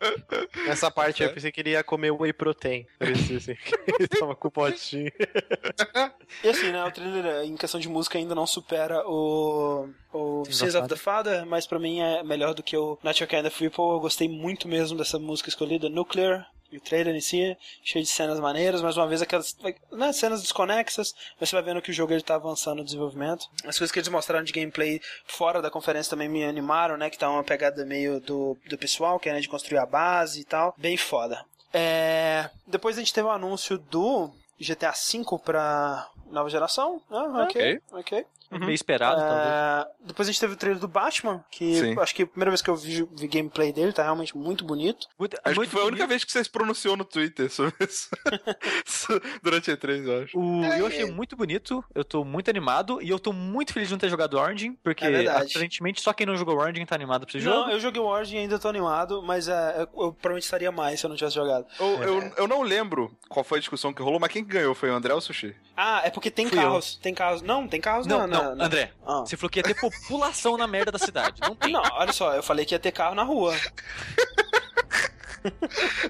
[0.66, 2.86] Nessa parte eu pensei que ele ia comer whey protein.
[2.98, 3.56] Parecia assim.
[3.98, 5.10] ele tava com o potinho.
[6.42, 10.74] E assim, né, o trailer em questão de música ainda não supera o, o Sins
[10.74, 13.94] of the Father, mas pra mim é melhor do que o Your Kind of People.
[13.94, 16.46] Eu gostei muito mesmo dessa música escolhida, Nuclear.
[16.70, 19.56] E o trailer em si, cheio de cenas maneiras, mais uma vez aquelas
[19.92, 23.46] né, cenas desconexas, mas você vai vendo que o jogo ele tá avançando no desenvolvimento.
[23.64, 27.08] As coisas que eles mostraram de gameplay fora da conferência também me animaram, né?
[27.10, 30.40] Que tá uma pegada meio do, do pessoal, que é né, de construir a base
[30.40, 30.74] e tal.
[30.76, 31.44] Bem foda.
[31.72, 37.00] É, depois a gente teve o anúncio do GTA V pra nova geração.
[37.10, 38.26] Ah, ok, ok.
[38.50, 39.46] Meio esperado, talvez.
[39.46, 41.98] É, depois a gente teve o trailer do Batman, que Sim.
[42.00, 45.08] acho que a primeira vez que eu vi, vi gameplay dele, tá realmente muito bonito.
[45.18, 46.08] Muito, Acho muito que foi a única bonito.
[46.10, 48.08] vez que você se pronunciou no Twitter sobre isso.
[49.42, 50.38] Durante a E3, eu acho.
[50.38, 53.88] O, É, eu achei muito bonito, eu tô muito animado e eu tô muito feliz
[53.88, 57.26] de não ter jogado Origin, porque É aparentemente só quem não jogou Origin tá animado
[57.26, 57.70] pra esse Não, jogo.
[57.70, 61.00] eu joguei o Origin e ainda tô animado, mas é, eu, eu provavelmente estaria mais
[61.00, 61.66] se eu não tivesse jogado.
[61.78, 64.90] Eu, eu, eu não lembro qual foi a discussão que rolou, mas quem ganhou foi
[64.90, 65.54] o André ou o Sushi?
[65.76, 66.62] Ah, é porque tem Fui eu.
[66.62, 66.96] carros.
[66.96, 67.42] Tem carros.
[67.42, 69.20] Não, tem carros Não, na, não, na- André, Ah.
[69.20, 71.40] você falou que ia ter população na merda da cidade.
[71.40, 71.72] Não tem.
[71.72, 73.54] Não, olha só, eu falei que ia ter carro na rua.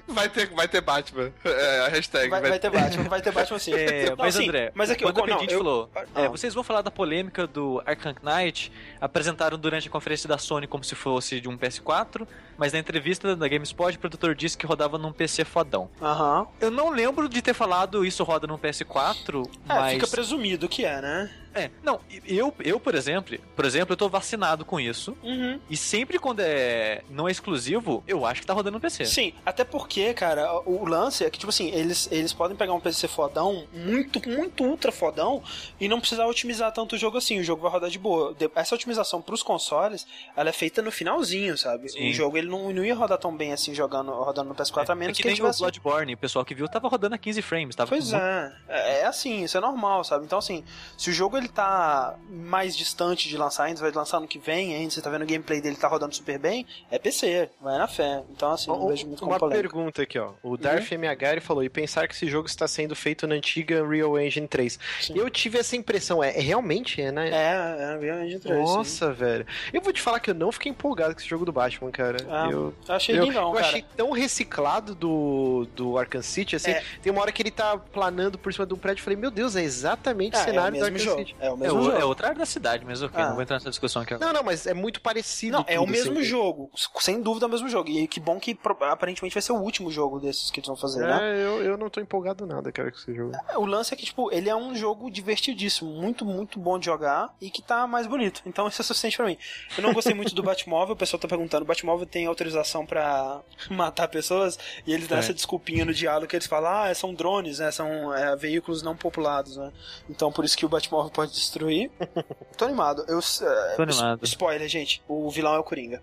[0.07, 1.31] Vai ter, vai ter Batman.
[1.45, 2.27] É, a hashtag.
[2.29, 3.71] Vai, vai ter Batman, vai ter Batman sim.
[3.73, 6.21] É, Não, mas sim, André, mas aqui, quando eu, o não, Pedinte eu, falou, Ah.
[6.21, 10.65] é, vocês vão falar da polêmica do Arkham Knight, apresentaram durante a conferência da Sony
[10.65, 14.65] como se fosse de um PS4, mas na entrevista da GameSpot o produtor disse que
[14.65, 15.87] rodava num PC fodão.
[16.01, 16.47] Aham.
[16.59, 19.93] Eu não lembro de ter falado isso roda num PS4, É, mas...
[19.93, 21.29] fica presumido que é, né?
[21.57, 25.59] É, não, eu, eu por exemplo, por exemplo, eu tô vacinado com isso, Uhum.
[25.69, 29.05] e sempre quando é não é exclusivo, eu acho que tá rodando no PC.
[29.05, 32.79] Sim, até porque, cara, o lance é que, tipo assim, eles, eles podem pegar um
[32.79, 35.41] PC fodão, muito, muito ultra fodão,
[35.79, 37.39] e não precisar otimizar tanto o jogo assim.
[37.39, 38.35] O jogo vai rodar de boa.
[38.55, 40.05] Essa otimização pros consoles,
[40.35, 41.89] ela é feita no finalzinho, sabe?
[41.89, 42.09] Sim.
[42.09, 44.91] O jogo ele não, não ia rodar tão bem assim jogando, rodando no PS4, a
[44.91, 45.59] É menos que que, nem ele o tivesse.
[45.59, 48.53] Bloodborne, o pessoal que viu tava rodando a 15 frames, tava Pois muito- é.
[48.67, 50.25] é, é assim, isso é normal, sabe?
[50.25, 50.63] Então, assim,
[50.97, 54.75] se o jogo ele tá mais distante de lançar ainda, vai lançar no que vem
[54.75, 57.87] ainda, você tá vendo o gameplay dele tá rodando super bem, é PC, vai na
[57.87, 58.23] fé.
[58.31, 59.61] Então, assim, não Um- vejo muito Uma polêmica.
[59.69, 60.31] pergunta aqui, ó.
[60.43, 63.83] O Darth MH ele falou: e pensar que esse jogo está sendo feito na antiga
[63.83, 64.79] Unreal Engine 3.
[65.01, 65.17] Sim.
[65.17, 67.29] Eu tive essa impressão, é, é realmente, é, né?
[67.29, 68.57] É, é Unreal Engine 3.
[68.57, 68.63] sim.
[68.75, 69.45] Nossa, velho.
[69.73, 72.17] Eu vou te falar que eu não fiquei empolgado com esse jogo do Batman, cara.
[72.29, 73.65] Ah, eu Eu achei eu, lindão, eu cara.
[73.67, 76.71] achei tão reciclado do, do Arkham City, assim.
[76.71, 76.83] É.
[77.01, 78.99] Tem uma hora que ele tá planando por cima de um prédio.
[79.01, 81.19] Eu falei, meu Deus, é exatamente Ah, o é o cenário do Arkham jogo.
[81.19, 81.35] City.
[81.39, 81.97] É o É, mesmo o- jogo.
[81.97, 83.27] é outra área da cidade, mas ok, Ah.
[83.27, 84.27] não vou entrar nessa discussão aqui agora.
[84.31, 85.57] Não, não, mas é muito parecido.
[85.57, 86.23] Não, é o mesmo assim.
[86.23, 86.69] jogo.
[86.99, 87.89] Sem dúvida é o mesmo jogo.
[87.89, 91.05] E que bom que aparentemente vai ser o último jogo desses que eles vão fazer,
[91.05, 91.19] né?
[91.21, 93.31] É, eu, eu não tô empolgado nada, cara, com esse jogo.
[93.57, 97.33] O lance é que, tipo, ele é um jogo divertidíssimo, muito, muito bom de jogar
[97.41, 98.41] e que tá mais bonito.
[98.45, 99.37] Então isso é suficiente pra mim.
[99.77, 103.41] Eu não gostei muito do Batmóvel, o pessoal tá perguntando, o Batmóvel tem autorização pra
[103.69, 104.57] matar pessoas?
[104.85, 105.19] E eles dão É.
[105.21, 107.71] essa desculpinha no diálogo que eles falam, ah, são drones, né?
[107.71, 109.71] São é, veículos não populados, né?
[110.09, 111.91] Então por isso que o Batmóvel pode destruir.
[112.57, 113.05] Tô animado.
[113.07, 114.23] Eu, é, Tô animado.
[114.23, 115.01] Spoiler, gente.
[115.07, 116.01] O vilão é o Coringa.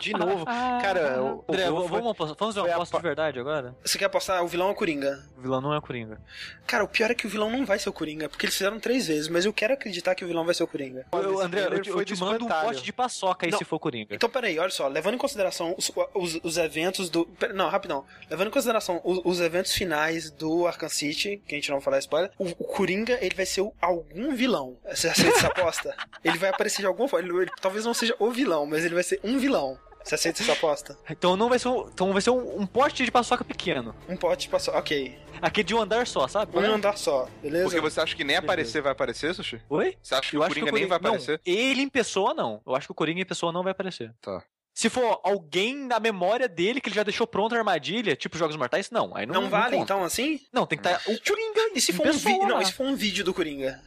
[0.00, 0.44] De novo.
[0.44, 3.74] Cara, o, André, o, vamos, foi- vamos, vamos fazer uma a aposta de verdade agora?
[3.84, 4.42] Você quer apostar?
[4.42, 5.22] O vilão é o Coringa.
[5.36, 6.20] O vilão não é o Coringa.
[6.66, 8.78] Cara, o pior é que o vilão não vai ser o Coringa, porque eles fizeram
[8.80, 11.06] três vezes, mas eu quero acreditar que o vilão vai ser o Coringa.
[11.12, 13.52] Eu, André, eu, trailer te- foi eu te do mando um pote de paçoca aí
[13.52, 13.58] Não.
[13.58, 14.14] se for Coringa.
[14.14, 17.26] Então, peraí, olha só, levando em consideração os, os, os eventos do.
[17.26, 18.04] pera- Não, rapidão.
[18.30, 21.84] Levando em consideração os, os eventos finais do Arkham City, que a gente não vai
[21.84, 24.76] falar spoiler, o, o Coringa, ele vai ser o- algum vilão.
[24.90, 25.94] Você aceita essa aposta?
[26.24, 27.28] ele vai aparecer de alguma forma.
[27.28, 29.78] Ele, ele talvez não seja o vilão, mas ele vai ser um vilão.
[30.04, 30.98] Você aceita essa aposta?
[31.08, 33.94] Então não vai ser um, então vai ser um, um pote de paçoca pequeno.
[34.08, 34.74] Um pote passou.
[34.74, 35.16] Ok.
[35.40, 36.56] Aquele de um andar só, sabe?
[36.56, 37.64] Um andar só, beleza?
[37.64, 39.60] Porque você acha que nem aparecer vai aparecer, Sushi?
[39.68, 39.96] Oi?
[40.02, 41.40] Você acha que Eu o acho que Coringa o nem vai Coringa- aparecer?
[41.46, 42.60] Não, ele em pessoa não.
[42.66, 44.12] Eu acho que o Coringa em pessoa não vai aparecer.
[44.20, 44.42] Tá.
[44.74, 48.56] Se for alguém na memória dele que ele já deixou pronta a armadilha, tipo Jogos
[48.56, 49.14] Mortais, não.
[49.14, 49.84] Aí não, Não, vale, conta.
[49.92, 50.40] então, assim?
[50.52, 52.46] Não, tem que estar o Coringa E se for um vídeo.
[52.46, 53.80] Não, e se for um vídeo do Coringa?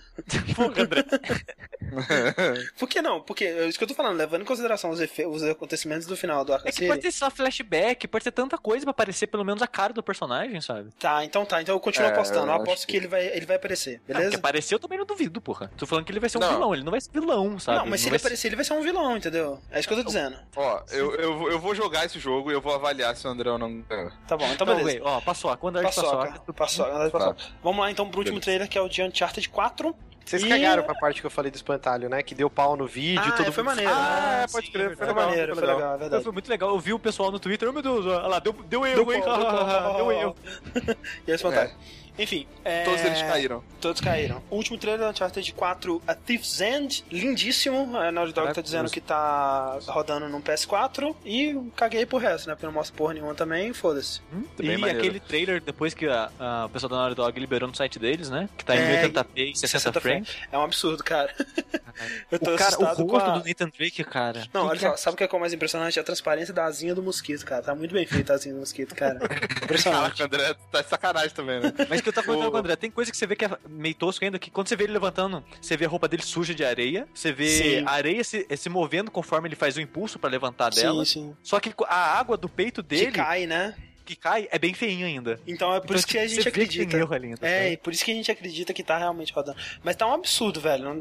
[0.56, 1.04] Porra, André.
[2.80, 3.22] Por que não?
[3.22, 6.44] Porque é isso que eu tô falando, levando em consideração os, os acontecimentos do final
[6.46, 6.88] do Arkham É que City.
[6.88, 10.02] pode ter só flashback, pode ter tanta coisa pra aparecer pelo menos a cara do
[10.02, 10.90] personagem, sabe?
[11.00, 11.62] Tá, então tá.
[11.62, 12.48] Então eu continuo É, apostando.
[12.48, 12.92] Eu eu aposto que...
[12.94, 14.36] que- ele vai, ele vai aparecer, Não, beleza?
[14.38, 15.70] aparecer eu também não duvido, porra.
[15.78, 16.50] Tô falando que ele vai ser um Não.
[16.54, 17.80] vilão, ele não vai ser vilão, sabe?
[17.80, 19.60] Não, mas se ele vai ser- aparecer, ele vai ser um vilão, entendeu?
[19.72, 20.38] É isso que eu tô dizendo.
[20.56, 23.30] Ó, eu, eu, vou- eu vou jogar esse jogo e eu vou avaliar se o
[23.30, 23.82] André ou não.
[24.28, 25.00] Tá bom, então Não, beleza.
[25.00, 27.38] wait, ó, paçoca, o andar de Paçoca, andar de paçoca.
[27.64, 28.44] Vamos lá então pro último Beleza.
[28.46, 29.96] trailer que é o de Uncharted 4.
[30.26, 32.24] Vocês E- cagaram pra parte que eu falei do espantalho, né?
[32.24, 33.92] Que deu pau no vídeo Ah, e todo é, foi mundo- maneiro.
[33.94, 34.46] Ah, né?
[34.52, 35.78] pode crer, Foi, foi legal, maneiro, foi foi legal.
[35.78, 36.24] legal, é verdade.
[36.24, 36.70] Foi muito legal.
[36.70, 39.14] Eu vi o pessoal no Twitter, oh meu Deus, olha lá, deu, deu erro, Deu
[39.14, 39.22] hein?
[39.24, 39.96] pau, deu pau.
[39.98, 40.36] deu erro.
[41.28, 41.80] E aí, fantástico.
[42.18, 42.84] Enfim, é...
[42.84, 43.64] Todos eles caíram.
[43.82, 44.42] Todos caíram.
[44.50, 47.96] O último trailer do Uncharted 4, A Thief's End, lindíssimo.
[47.98, 52.56] A Naughty Dog tá dizendo que tá rodando no PS4 e caguei pro resto, né?
[52.56, 54.22] Porque não mostra porra nenhuma também, foda-se.
[54.34, 55.00] Hum, Bem E maneiro.
[55.00, 58.30] aquele trailer, depois que a, a o pessoal da Naughty Dog liberou no site deles,
[58.30, 58.48] né?
[58.58, 60.30] Que tá em É, 1080p e 60, 60 frames.
[60.52, 61.34] É um absurdo, cara.
[62.32, 63.38] Eu tô O, cara, o assustado rosto com a...
[63.40, 64.40] do Nathan Drake, cara.
[64.54, 66.00] Não, Que olha que é- só, sabe o que é o mais impressionante?
[66.00, 67.62] A transparência da asinha do mosquito, cara.
[67.62, 69.20] Tá muito bem feita a asinha do mosquito, cara.
[69.64, 70.18] Impressionante.
[70.18, 71.74] Caraca, o André tá de sacanagem também, né?
[71.90, 73.58] Mas que eu tava comentando com o André, tem coisa que você vê que é
[73.68, 76.54] meio tosco ainda, que quando você vê ele levantando, você vê a roupa dele suja
[76.54, 77.84] de areia, você vê Sim.
[77.86, 81.04] a areia se, se movendo conforme ele faz o impulso pra levantar dela.
[81.04, 81.36] Sim, sim.
[81.42, 83.76] Só que a água do peito dele, Que cai, né?
[84.06, 85.40] Que cai, é bem feinho ainda.
[85.48, 86.92] Então é por Então, isso que a você gente que acredita.
[86.92, 87.72] tem erro ali ainda, É, sabe?
[87.74, 89.58] e por isso que a gente acredita que tá realmente rodando.
[89.84, 90.94] Mas tá um absurdo, velho.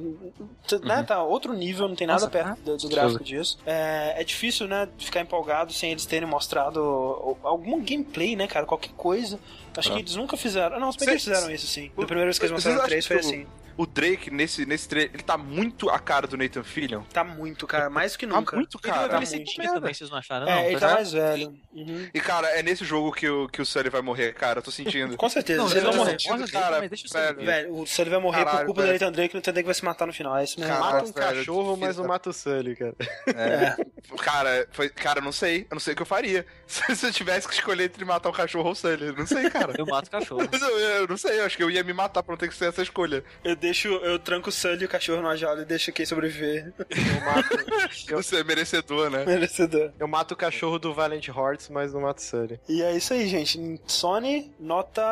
[0.83, 2.31] Né, Tá outro nível, não tem nada Uhum.
[2.31, 3.59] Nossa, perto do, do gráfico disso.
[3.67, 8.65] É, é difícil, né, ficar empolgado sem eles terem mostrado o- algum gameplay, né, cara?
[8.67, 9.39] Qualquer coisa.
[9.77, 10.01] Acho que Ah.
[10.01, 10.79] eles nunca fizeram.
[10.81, 11.91] Não, se bem que eles fizeram isso, sim.
[11.97, 13.47] Da primeira vez que eles mostraram acham três foi que o- assim.
[13.77, 17.03] O Drake, nesse, nesse trailer, ele tá muito a cara do Nathan Fillion.
[17.13, 17.91] Tá muito, cara.
[17.91, 18.57] Mais do que Tá nunca.
[18.57, 19.09] muito, Ele cara.
[19.09, 19.75] vai muito envelhecer merda.
[19.75, 20.65] também, vocês não acharam, É, não?
[20.65, 21.55] ele Tá tá mais velho.
[21.73, 22.09] Uhum.
[22.15, 24.59] E, cara, é nesse jogo que o, que o Sully vai morrer, cara.
[24.61, 25.17] Eu tô sentindo.
[25.19, 25.59] Com certeza.
[25.63, 26.17] Não, Ele ele vai morrer.
[26.27, 27.45] morre, morre, cara, mas deixa eu velho.
[27.47, 28.99] Velho, o Sully vai morrer por Caralho, culpa do velho.
[29.01, 30.37] Nathan Drake o Nathan Drake vai se matar no final.
[30.37, 30.73] É isso mesmo.
[30.75, 32.09] Cara, Mata um velho, cachorro, difícil, mas não tá?
[32.09, 32.95] mata o Sully, cara.
[33.27, 33.77] É.
[34.19, 35.63] Cara, foi, cara, eu não sei.
[35.63, 36.47] Eu não sei o que eu faria.
[36.67, 39.07] Se, eu tivesse que escolher entre matar um cachorro ou o Sully.
[39.07, 39.75] Eu não sei, cara.
[39.77, 40.49] Eu mato o cachorro.
[40.53, 42.55] Eu, eu não sei, eu acho que eu ia me matar pra não ter que
[42.55, 43.25] ser essa escolha.
[43.43, 46.73] Eu deixo, eu tranco o Sully e o cachorro numa jaula e deixo quem sobreviver.
[46.79, 47.49] Eu mato,
[48.15, 49.25] Você é merecedor, né?
[49.25, 49.91] Merecedor.
[49.99, 52.61] eu mato o cachorro do Valiant Hearts, mas não mato o Sully.
[52.69, 53.81] E é isso aí, gente.
[53.87, 55.03] Sony, nota.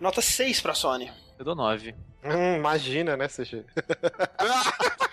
[0.00, 1.10] Nota 6 pra Sony.
[1.38, 1.94] Eu dou 9.
[2.24, 3.64] Hum, imagina, né, CG?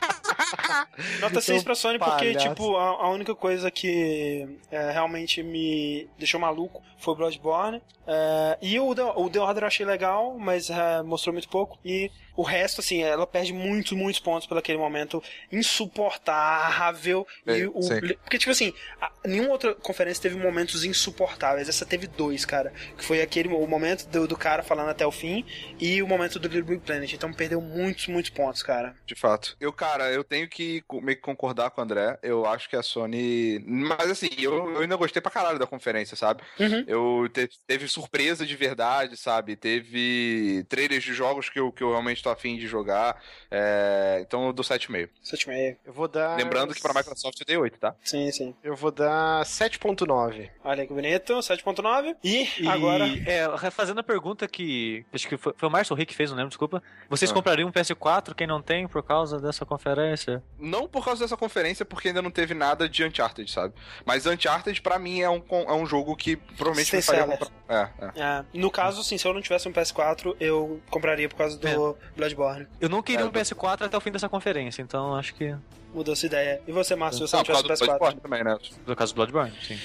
[1.20, 2.50] Nota 6 pra Sony porque, palhaço.
[2.50, 7.82] tipo, a, a única coisa que é, realmente me deixou maluco foi o Bloodborne.
[8.06, 11.78] É, e o The, o The Order eu achei legal, mas é, mostrou muito pouco.
[11.84, 17.28] E o resto, assim, ela perde muitos, muitos pontos por aquele momento insuportável.
[17.46, 17.74] É, e o,
[18.22, 21.68] porque, tipo assim, a, nenhuma outra conferência teve momentos insuportáveis.
[21.68, 22.72] Essa teve dois, cara.
[22.98, 25.46] Que foi aquele o momento do, do cara falando até o fim
[25.80, 27.12] e o momento do Little Big Planet.
[27.12, 28.96] Então perdeu muitos, muitos pontos, cara.
[29.06, 29.58] De fato.
[29.60, 32.18] Eu, cara, eu tenho que meio que concordar com o André.
[32.22, 33.60] Eu acho que a Sony.
[33.66, 36.44] Mas assim, eu, eu ainda gostei pra caralho da conferência, sabe?
[36.60, 36.84] Uhum.
[36.88, 39.56] Eu te- teve surpresa de verdade, sabe?
[39.56, 43.22] Teve trailers de jogos que eu, que eu realmente tô afim de jogar.
[43.50, 45.10] É, Então eu dou 7,5.
[45.24, 45.78] 7,5.
[45.86, 46.36] Eu vou dar.
[46.38, 47.96] Lembrando que pra Microsoft eu dei 8, tá?
[48.04, 48.54] Sim, sim.
[48.64, 50.50] Eu vou dar 7.9.
[50.64, 52.16] Olha que bonito, 7.9.
[52.24, 53.06] E, E, agora.
[53.26, 55.06] É, fazendo a pergunta que.
[55.14, 56.82] Acho que foi, foi o Márcio Rick que fez, não lembro, desculpa.
[57.10, 57.34] Vocês Ah.
[57.34, 60.42] comprariam um PS4, quem não tem, por causa dessa conferência?
[60.58, 63.74] Não por causa dessa conferência, porque ainda não teve nada de Uncharted, sabe?
[64.06, 67.50] Mas Uncharted, pra mim, é um, é um jogo que provavelmente me faria comprar.
[67.70, 68.22] É, é.
[68.22, 71.98] É, no caso, assim, se eu não tivesse um PS4, eu compraria por causa do.
[72.18, 72.68] Bloodborne.
[72.82, 75.56] Eu não queria É, um PS4 até o fim dessa conferência, então acho que.
[75.94, 76.62] Mudou sua ideia.
[76.68, 77.98] E você, Márcio, se você Ah, não tivesse causa um do PS4?
[78.00, 78.58] Bloodborne também, né?
[78.86, 79.80] No caso do Bloodborne, sim.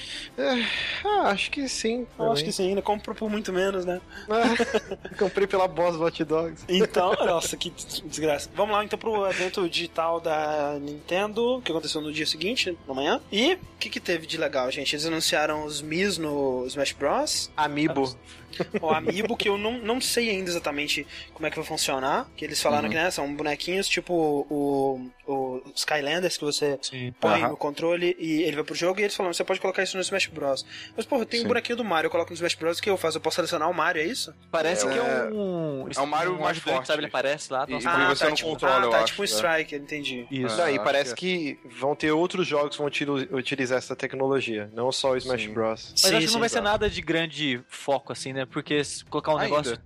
[1.05, 2.05] Ah, acho que sim.
[2.19, 4.01] Eu acho que sim, ainda compro por muito menos, né?
[4.27, 5.15] sim.
[5.17, 6.65] Comprei pela boss do Hot Dogs.
[6.67, 7.69] Então, nossa, que
[8.05, 8.49] desgraça.
[8.53, 13.21] Vamos lá então pro evento digital da Nintendo, que aconteceu no dia seguinte, na manhã.
[13.31, 14.93] E o que, que teve de legal, gente?
[14.95, 17.51] Eles anunciaram os Mis no Smash Bros.
[17.55, 18.15] Amiibo.
[18.81, 22.27] O Amiibo, que eu não, não sei ainda exatamente como é que vai funcionar.
[22.35, 22.89] Que eles falaram Uhum.
[22.91, 24.13] que né, são bonequinhos tipo
[24.49, 27.13] o, o Skylanders que você Sim.
[27.19, 27.49] põe Aham.
[27.49, 30.01] no controle e ele vai pro jogo e eles falaram, você pode colocar isso no
[30.01, 30.65] Smash Bros.
[30.95, 32.97] Mas, porra, tem um bonequinho do Mario, eu coloco no Smash Bros, o que eu
[32.97, 33.17] faço?
[33.17, 34.33] Eu posso selecionar o Mario, é isso?
[34.51, 35.87] Parece É, que é um.
[35.95, 36.87] é o Mario um mais forte.
[36.87, 36.99] Sabe?
[37.01, 37.65] Ele aparece lá.
[37.67, 39.27] E- nossa, Ah, você não tipo, controla, ah, eu tá, acho, tipo um é.
[39.27, 40.27] Striker, entendi.
[40.29, 40.59] Isso.
[40.59, 44.69] E acho parece que que vão ter outros jogos que vão util- utilizar essa tecnologia,
[44.73, 45.53] não só o Smash Sim.
[45.53, 45.87] Bros.
[45.91, 48.42] Mas Sim, acho que não vai ser nada de grande foco, assim, né?
[48.45, 49.49] Porque se colocar um Ainda.
[49.57, 49.77] negócio.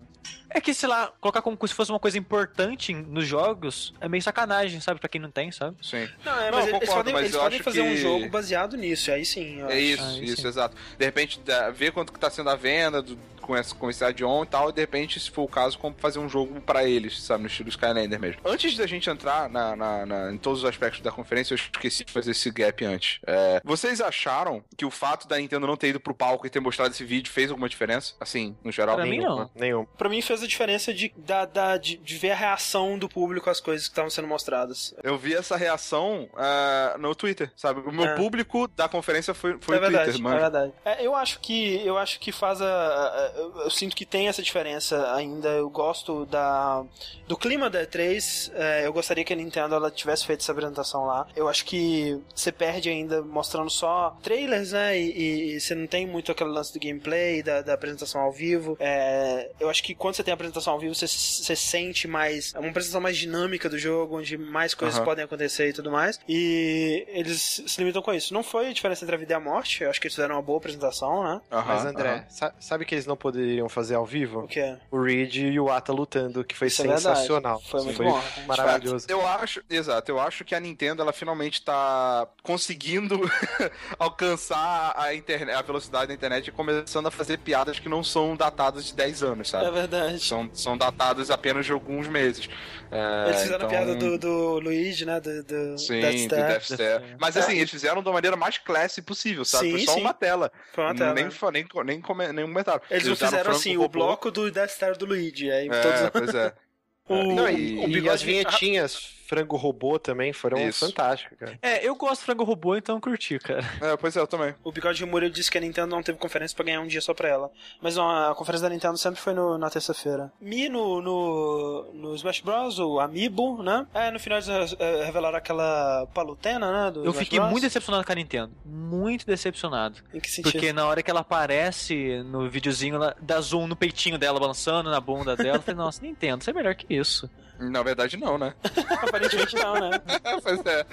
[0.49, 4.21] É que, sei lá, colocar como se fosse uma coisa importante nos jogos é meio
[4.23, 4.99] sacanagem, sabe?
[4.99, 5.77] Pra quem não tem, sabe?
[5.81, 6.07] Sim.
[6.25, 7.89] Não, é, Não, mas eu eles concordo, podem, mas eles eu podem acho fazer um
[7.89, 9.59] que- jogo baseado nisso, aí sim.
[9.59, 9.81] eu É acho.
[9.81, 10.47] isso, Ah, isso, sim.
[10.47, 10.77] exato.
[10.97, 11.39] De repente,
[11.75, 14.69] ver quanto que tá sendo a venda do- com, esse, com esse add-on e tal,
[14.69, 17.47] e de repente, se for o caso, como fazer um jogo pra eles, sabe, no
[17.47, 18.41] estilo Skylander mesmo.
[18.45, 22.03] Antes da gente entrar na, na- na- em todos os aspectos da conferência, eu esqueci
[22.03, 23.19] de fazer esse gap antes.
[23.25, 26.59] É, vocês acharam que o fato da Nintendo não ter ido pro palco e ter
[26.59, 28.13] mostrado esse vídeo fez alguma diferença?
[28.19, 28.95] Assim, no geral?
[28.97, 29.35] Pra mim, Nenhuma.
[29.35, 29.51] não.
[29.55, 29.85] Nenhum.
[29.97, 33.49] Pra mim fez a diferença de, da, da- de, de ver a reação do público
[33.49, 34.93] às coisas que estavam sendo mostradas.
[35.03, 37.79] Eu vi essa reação ah, no Twitter, sabe?
[37.81, 38.15] O meu É.
[38.15, 40.39] público da conferência foi, foi é o verdade, Twitter, é mano.
[40.41, 40.73] verdade.
[40.83, 44.27] É, eu acho que eu acho que faz a, a- eu, eu sinto que tem
[44.27, 45.49] essa diferença ainda.
[45.49, 46.83] Eu gosto da
[47.27, 48.51] do clima da E3.
[48.55, 51.27] É, eu gostaria que a Nintendo ela tivesse feito essa apresentação lá.
[51.35, 54.97] Eu acho que você perde ainda mostrando só trailers, né?
[54.99, 58.75] E, e você não tem muito aquele lance do gameplay, da, da apresentação ao vivo.
[58.79, 62.53] É, eu acho que quando você tem a apresentação ao vivo, você, você sente mais.
[62.55, 65.05] É uma apresentação mais dinâmica do jogo, onde mais coisas Aham.
[65.05, 66.19] podem acontecer e tudo mais.
[66.27, 68.33] E eles se limitam com isso.
[68.33, 69.83] Não foi a diferença entre a vida e a morte.
[69.83, 71.41] Eu acho que eles fizeram uma boa apresentação, né?
[71.51, 72.25] Aham, Mas, André, aham.
[72.29, 74.47] sa- sabe que eles não poderiam fazer ao O vivo?
[74.47, 74.77] que é?
[74.91, 77.61] O Reed e o Ata lutando, que foi Isso é sensacional.
[77.69, 78.21] Foi muito bom.
[78.47, 79.05] maravilhoso.
[79.09, 83.19] Eu acho, exato, eu acho que a Nintendo ela finalmente tá conseguindo
[83.99, 88.35] alcançar a, internet, a velocidade da internet e começando a fazer piadas que não são
[88.35, 89.71] datadas de 10 anos, É sabe?
[89.71, 90.19] verdade.
[90.23, 92.49] São, são datadas apenas de alguns meses.
[92.91, 95.19] É, Eles fizeram então- a piada do, do Luigi, né?
[95.19, 96.47] Do, do Sim, Death do Star.
[96.47, 97.03] Death Star.
[97.19, 99.65] Mas assim, eles fizeram da maneira mais classy possível, sabe?
[99.65, 100.01] Sim, Foi só sim.
[100.01, 100.51] uma tela.
[100.73, 101.13] Foi uma tela.
[101.13, 102.01] Nem, nem, nem, nem
[102.47, 102.81] comentaram.
[102.89, 105.51] Eles não fizeram assim, o bloco do Death Star do Luigi.
[105.51, 106.09] Aí É, todos...
[106.11, 106.53] pois é.
[107.09, 110.85] o, Não, e, o e as vinhetinhas frango robô também foram Isso.
[110.85, 111.59] fantásticas, cara.
[111.61, 113.63] É, eu gosto de frango robô, então eu curti, cara.
[113.81, 114.55] É, pois é, eu também.
[114.63, 117.13] O Bigode Rimura disse que a Nintendo não teve conferência pra ganhar um dia só
[117.13, 117.51] pra ela.
[117.81, 120.31] Mas não, a conferência da Nintendo sempre foi no- na terça-feira.
[120.39, 123.85] Mi no, no, no Smash Bros, o Amiibo, né?
[123.93, 126.91] É, no final eles eh, revelaram aquela palutena, né?
[126.91, 127.51] Do Eu Smash fiquei Bros.
[127.51, 128.51] muito decepcionado com a Nintendo.
[128.65, 129.97] Muito decepcionado.
[130.13, 130.51] Em que sentido?
[130.51, 134.89] Porque na hora que ela aparece no videozinho, ela dá zoom no peitinho dela, balançando
[134.89, 135.57] na bunda dela.
[135.57, 137.29] Eu falei, nossa, Nintendo, você é melhor que isso.
[137.59, 138.53] Na verdade, não, né?
[139.01, 140.01] Aparentemente não, né?
[140.43, 140.85] pois é.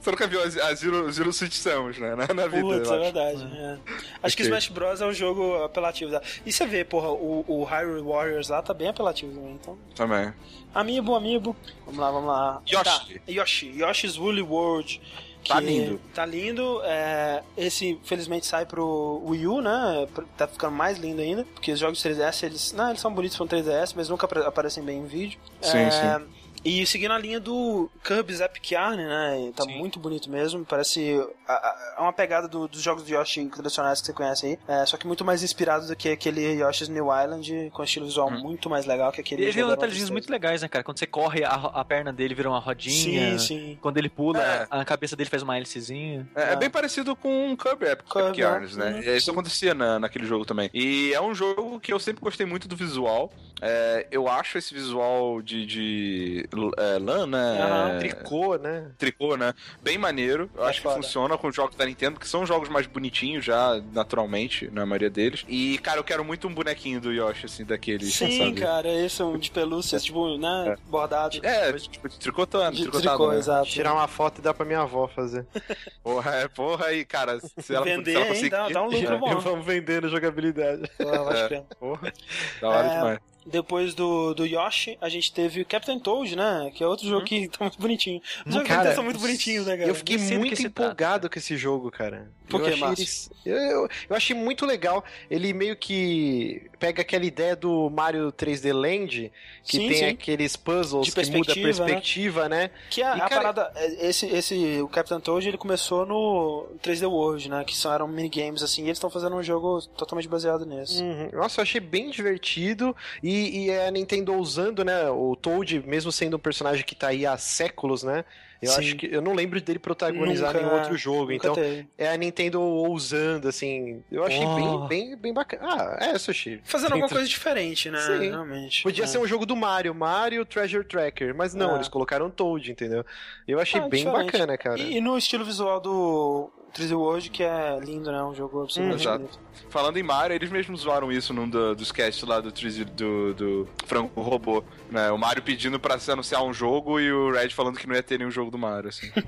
[0.00, 2.14] Você nunca viu a, a Zero, Zero Suit Samus, né?
[2.14, 3.42] Na, na vida, Putz, é verdade.
[3.56, 3.78] é.
[4.22, 4.46] Acho que Ok.
[4.46, 6.10] Smash Bros é um jogo apelativo.
[6.10, 6.22] Da...
[6.44, 9.78] E você vê, porra, o, o Hyrule Warriors lá tá bem apelativo também, então...
[9.94, 10.32] Também.
[10.74, 11.56] Amiibo, amiibo.
[11.84, 12.62] Vamos lá, vamos lá.
[12.66, 12.84] Yoshi.
[12.84, 13.20] Tá.
[13.28, 13.66] Yoshi.
[13.82, 15.00] Yoshi's Woolly World.
[15.46, 16.00] Tá lindo.
[16.14, 16.80] Tá lindo.
[16.84, 20.06] é, esse, felizmente, sai pro Wii U, né?
[20.36, 21.44] Tá ficando mais lindo ainda.
[21.54, 22.72] Porque os jogos 3DS, eles...
[22.72, 25.38] Não, eles são bonitos pro 3DS, mas nunca apare- aparecem bem em vídeo.
[25.60, 26.24] Sim, É, sim.
[26.64, 29.52] E seguindo a linha do Kirby's Epic Yarn, né?
[29.56, 29.78] Tá Sim.
[29.78, 30.64] muito bonito mesmo.
[30.64, 34.46] Parece a- a- é uma pegada do- dos jogos de Yoshi tradicionais que você conhece
[34.46, 34.58] aí.
[34.68, 38.28] É, só que muito mais inspirado do que aquele Yoshi's New Island, com estilo visual
[38.28, 38.40] Uhum.
[38.40, 40.84] muito mais legal que aquele Ele tem detalhezinhos muito legais, né, cara?
[40.84, 43.38] Quando você corre, a, a perna dele vira uma rodinha.
[43.38, 43.78] Sim, sim.
[43.80, 44.66] Quando ele pula, É.
[44.70, 46.28] a cabeça dele faz uma hélicezinha.
[46.34, 46.56] É, é Ah.
[46.56, 48.90] bem parecido com Kirby Epic, Kirby, Epic Yarns, né?
[48.96, 49.00] uhum.
[49.02, 50.68] E Isso acontecia na, naquele jogo também.
[50.74, 53.32] E é um jogo que eu sempre gostei muito do visual.
[53.62, 57.62] É, eu acho esse visual de, de é, lã, né?
[57.62, 57.88] Aham.
[57.90, 58.90] É, Tricô, né?
[58.98, 59.54] tricô, né?
[59.82, 60.50] Bem maneiro.
[60.54, 60.96] Eu É acho foda.
[60.96, 64.84] que funciona com os jogos da Nintendo, que são jogos mais bonitinhos já, naturalmente, na
[64.86, 65.44] maioria deles.
[65.48, 68.60] E, cara, eu quero muito um bonequinho do Yoshi, assim, daqueles, Sim, sabe?
[68.60, 70.76] cara, esse é um de pelúcias, tipo, né?
[70.86, 71.38] Bordado.
[71.44, 73.38] É, tipo, de tricotando, de tricotado, tricô, né?
[73.38, 73.68] exato.
[73.68, 75.46] Tirar uma foto e dar pra minha avó fazer.
[76.02, 77.38] Porra, é, porra aí, cara.
[77.40, 78.28] Se ela, Vender, se ela hein?
[78.30, 78.50] conseguir...
[78.50, 79.38] Dá- dá um lucro bom.
[79.40, 80.82] Vamos vendendo jogabilidade.
[81.00, 81.48] Ah, pode É.
[81.48, 81.62] crer.
[81.78, 82.12] Porra,
[82.60, 83.18] da hora É, demais.
[83.50, 86.70] Depois do, do Yoshi, a gente teve o Captain Toad, né?
[86.74, 88.20] Que é outro jogo que tá muito bonitinho.
[88.46, 89.88] Os jogos Cara, são muito bonitinhos, né, cara?
[89.88, 92.30] Eu fiquei muito que se empolgado com esse jogo, cara.
[92.50, 95.04] Por eu achei eles- eu, eu, eu achei muito legal.
[95.30, 99.32] Ele meio que pega aquela ideia do Mario 3D Land,
[99.64, 100.04] que Sim, tem sim.
[100.06, 102.50] aqueles puzzles que muda a perspectiva, né?
[102.64, 102.70] né?
[102.90, 106.66] Que a, E, a cara- parada, é, esse, esse, o Captain Toad, ele começou no
[106.82, 107.64] 3D World, né?
[107.64, 111.02] Que são, eram minigames, assim, e eles estão fazendo um jogo totalmente baseado nisso.
[111.02, 111.30] Uhum.
[111.32, 112.94] Nossa, eu achei bem divertido.
[113.22, 115.08] E, e a Nintendo usando, né?
[115.10, 118.24] O Toad, mesmo sendo um personagem que tá aí há séculos, né?
[118.62, 118.78] Eu Sim.
[118.80, 119.06] acho que.
[119.06, 121.32] Eu não lembro dele protagonizar Nunca- nenhum outro jogo.
[121.32, 121.86] Então, teve.
[121.96, 124.02] é a Nintendo ousando, assim.
[124.12, 124.86] Eu achei Oh.
[124.86, 125.62] bem, bem, bem bacana.
[125.66, 126.60] Ah, é, Sushi.
[126.64, 128.00] Fazendo alguma coisa diferente, né?
[128.00, 128.30] Sim.
[128.30, 128.82] Realmente.
[128.82, 129.06] Podia É.
[129.06, 131.74] ser um jogo do Mario, Mario Treasure Tracker, mas não, É.
[131.76, 133.04] eles colocaram Toad, entendeu?
[133.48, 134.26] Eu achei Ah, bem diferente.
[134.32, 134.78] bacana, cara.
[134.78, 138.22] E, e no estilo visual do 3D World, que é lindo, né?
[138.22, 139.18] Um jogo absolutamente Exato.
[139.18, 139.38] bonito.
[139.68, 143.34] Falando em Mario, eles mesmos zoaram isso num do- dos casts lá do, Triz- do,
[143.34, 145.10] do Franco Robô, né?
[145.10, 148.02] O Mario pedindo pra se anunciar um jogo e o Red falando que não ia
[148.02, 149.10] ter nenhum jogo do Mario, assim.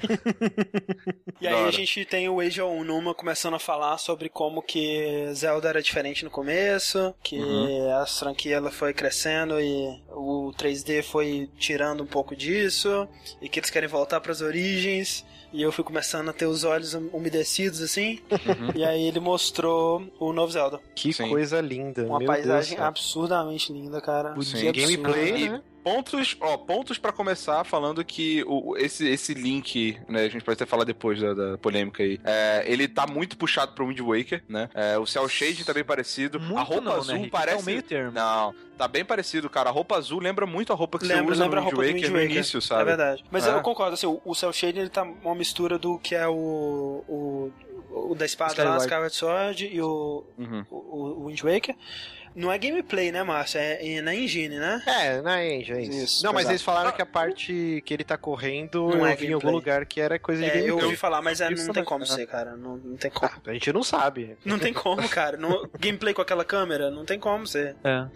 [1.41, 5.27] E aí a gente tem o Age of Numa começando a falar sobre como que
[5.35, 7.93] Zelda era diferente no começo, que Uhum.
[8.01, 13.09] a franquia ela foi crescendo e o 3D foi tirando um pouco disso,
[13.41, 15.25] e que eles querem voltar pras origens.
[15.53, 18.21] E eu fui começando a ter os olhos um- umedecidos assim.
[18.31, 18.71] Uhum.
[18.79, 20.81] E aí ele mostrou o novo Zelda.
[20.95, 21.29] Que Sim.
[21.29, 22.89] coisa linda, Uma meu paisagem Deus.
[22.89, 24.35] absurdamente linda, cara.
[24.43, 24.69] Sim.
[24.69, 24.81] Absurdo.
[24.81, 25.63] Gameplay, né?
[25.83, 30.55] Pontos, ó, pontos para começar falando que o, esse, esse link, né, a gente pode
[30.55, 34.45] até falar depois da, da polêmica aí, é, ele tá muito puxado pro Wind Waker,
[34.49, 34.69] né?
[34.75, 37.57] É, o Cell Shade tá bem parecido, Muito a roupa não, azul né, parece...
[37.57, 38.13] Tá um meio termo.
[38.13, 39.71] Não, tá bem parecido, cara.
[39.71, 41.87] A roupa azul lembra muito a roupa que Lembra, você usa lembra no Wind roupa
[41.87, 42.37] do Waker Wind no Waker.
[42.37, 42.83] início, sabe?
[42.83, 43.25] É verdade.
[43.31, 43.51] Mas É.
[43.51, 46.33] eu concordo, assim, o, o Cell Shading ele tá uma mistura do que é o.
[47.09, 47.53] o,
[47.91, 49.13] o da espada lá, Skyward.
[49.13, 50.65] Skyward Sword e o, Uhum.
[50.71, 50.77] o,
[51.23, 51.75] o Wind Waker.
[52.35, 53.59] Não é gameplay, né, Márcio?
[53.61, 54.83] É, é na engine, né?
[54.87, 55.93] É, na engine, é isso.
[56.05, 56.53] Isso, não, mas exato.
[56.53, 59.51] eles falaram que a parte que ele tá correndo Não eu é vi em algum
[59.51, 60.85] lugar que era coisa de É, eu gameplay.
[60.85, 62.07] ouvi falar, mas é, não tem também, como né?
[62.07, 62.57] ser, cara.
[62.57, 63.31] Não, não tem como.
[63.47, 64.37] A gente não sabe.
[64.45, 65.37] Não tem como, cara.
[65.37, 67.77] No, gameplay com aquela câmera, não tem como ser.
[67.85, 68.07] É.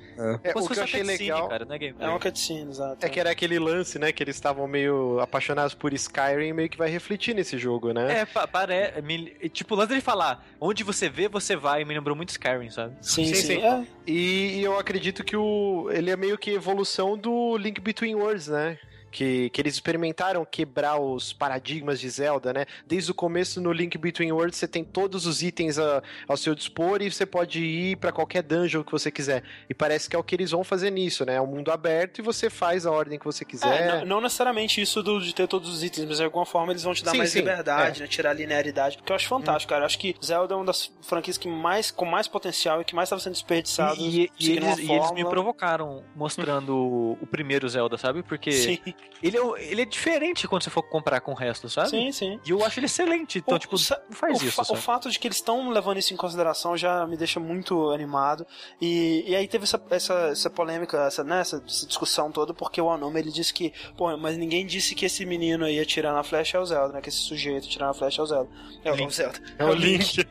[0.45, 2.07] É, Como o que eu achei legal cara, não é gameplay.
[2.07, 3.05] É uma cutscene, exato.
[3.05, 6.79] é que era aquele lance, né, que eles estavam meio apaixonados por Skyrim, meio que
[6.79, 8.21] vai refletir nesse jogo, né?
[8.21, 9.01] É, pa- pare...
[9.03, 12.71] me- Tipo, o lance dele falar, onde você vê, você vai, me lembrou muito Skyrim,
[12.71, 12.97] sabe?
[13.01, 13.61] Sim, Sim, sim.
[13.61, 13.87] sim.
[14.07, 18.79] E eu acredito que o ele é meio que evolução do Link Between Worlds, né?
[19.17, 22.67] Que, que eles experimentaram quebrar os paradigmas de Zelda, né?
[22.87, 26.55] Desde o começo no Link Between Worlds você tem todos os itens a- ao seu
[26.55, 29.43] dispor e você pode ir pra qualquer dungeon que você quiser.
[29.71, 31.37] E parece que é o que eles vão fazer nisso, né?
[31.37, 33.81] É um mundo aberto e você faz a ordem que você quiser.
[33.85, 36.73] É, não, não necessariamente isso do- de ter todos os itens, mas de alguma forma
[36.75, 38.07] eles vão te dar Sim, mais sim, liberdade, né?
[38.07, 38.99] Tirar a linearidade.
[39.03, 39.81] Que eu acho fantástico, cara.
[39.81, 42.95] Eu acho que Zelda é uma das franquias que mais, com mais potencial e que
[42.95, 43.99] mais estava sendo desperdiçado.
[43.99, 48.23] E, e- e eles, e eles me provocaram mostrando o- o primeiro Zelda, sabe?
[48.23, 48.79] Porque Sim,
[49.23, 49.41] ele é,
[49.73, 51.89] ele é diferente quando você for comparar com o resto, sabe?
[51.91, 52.39] sim, sim.
[52.45, 53.39] E eu acho ele excelente.
[53.39, 54.79] Então, O- tipo, não faz o, isso, fa- sabe?
[54.79, 58.47] o fato de que eles estão levando isso em consideração já me deixa muito animado.
[58.81, 62.81] E, e aí teve essa, essa, essa polêmica, essa, né, essa, essa discussão toda, porque
[62.81, 66.23] o Anuma ele disse que, pô, mas ninguém disse que esse menino aí atirar na
[66.23, 67.01] flecha é o Zelda, né?
[67.01, 68.51] Que esse sujeito atirar na flecha é o Zelda.
[68.85, 69.15] É o Link.
[69.15, 69.39] Zelda.
[69.59, 70.27] É o Link.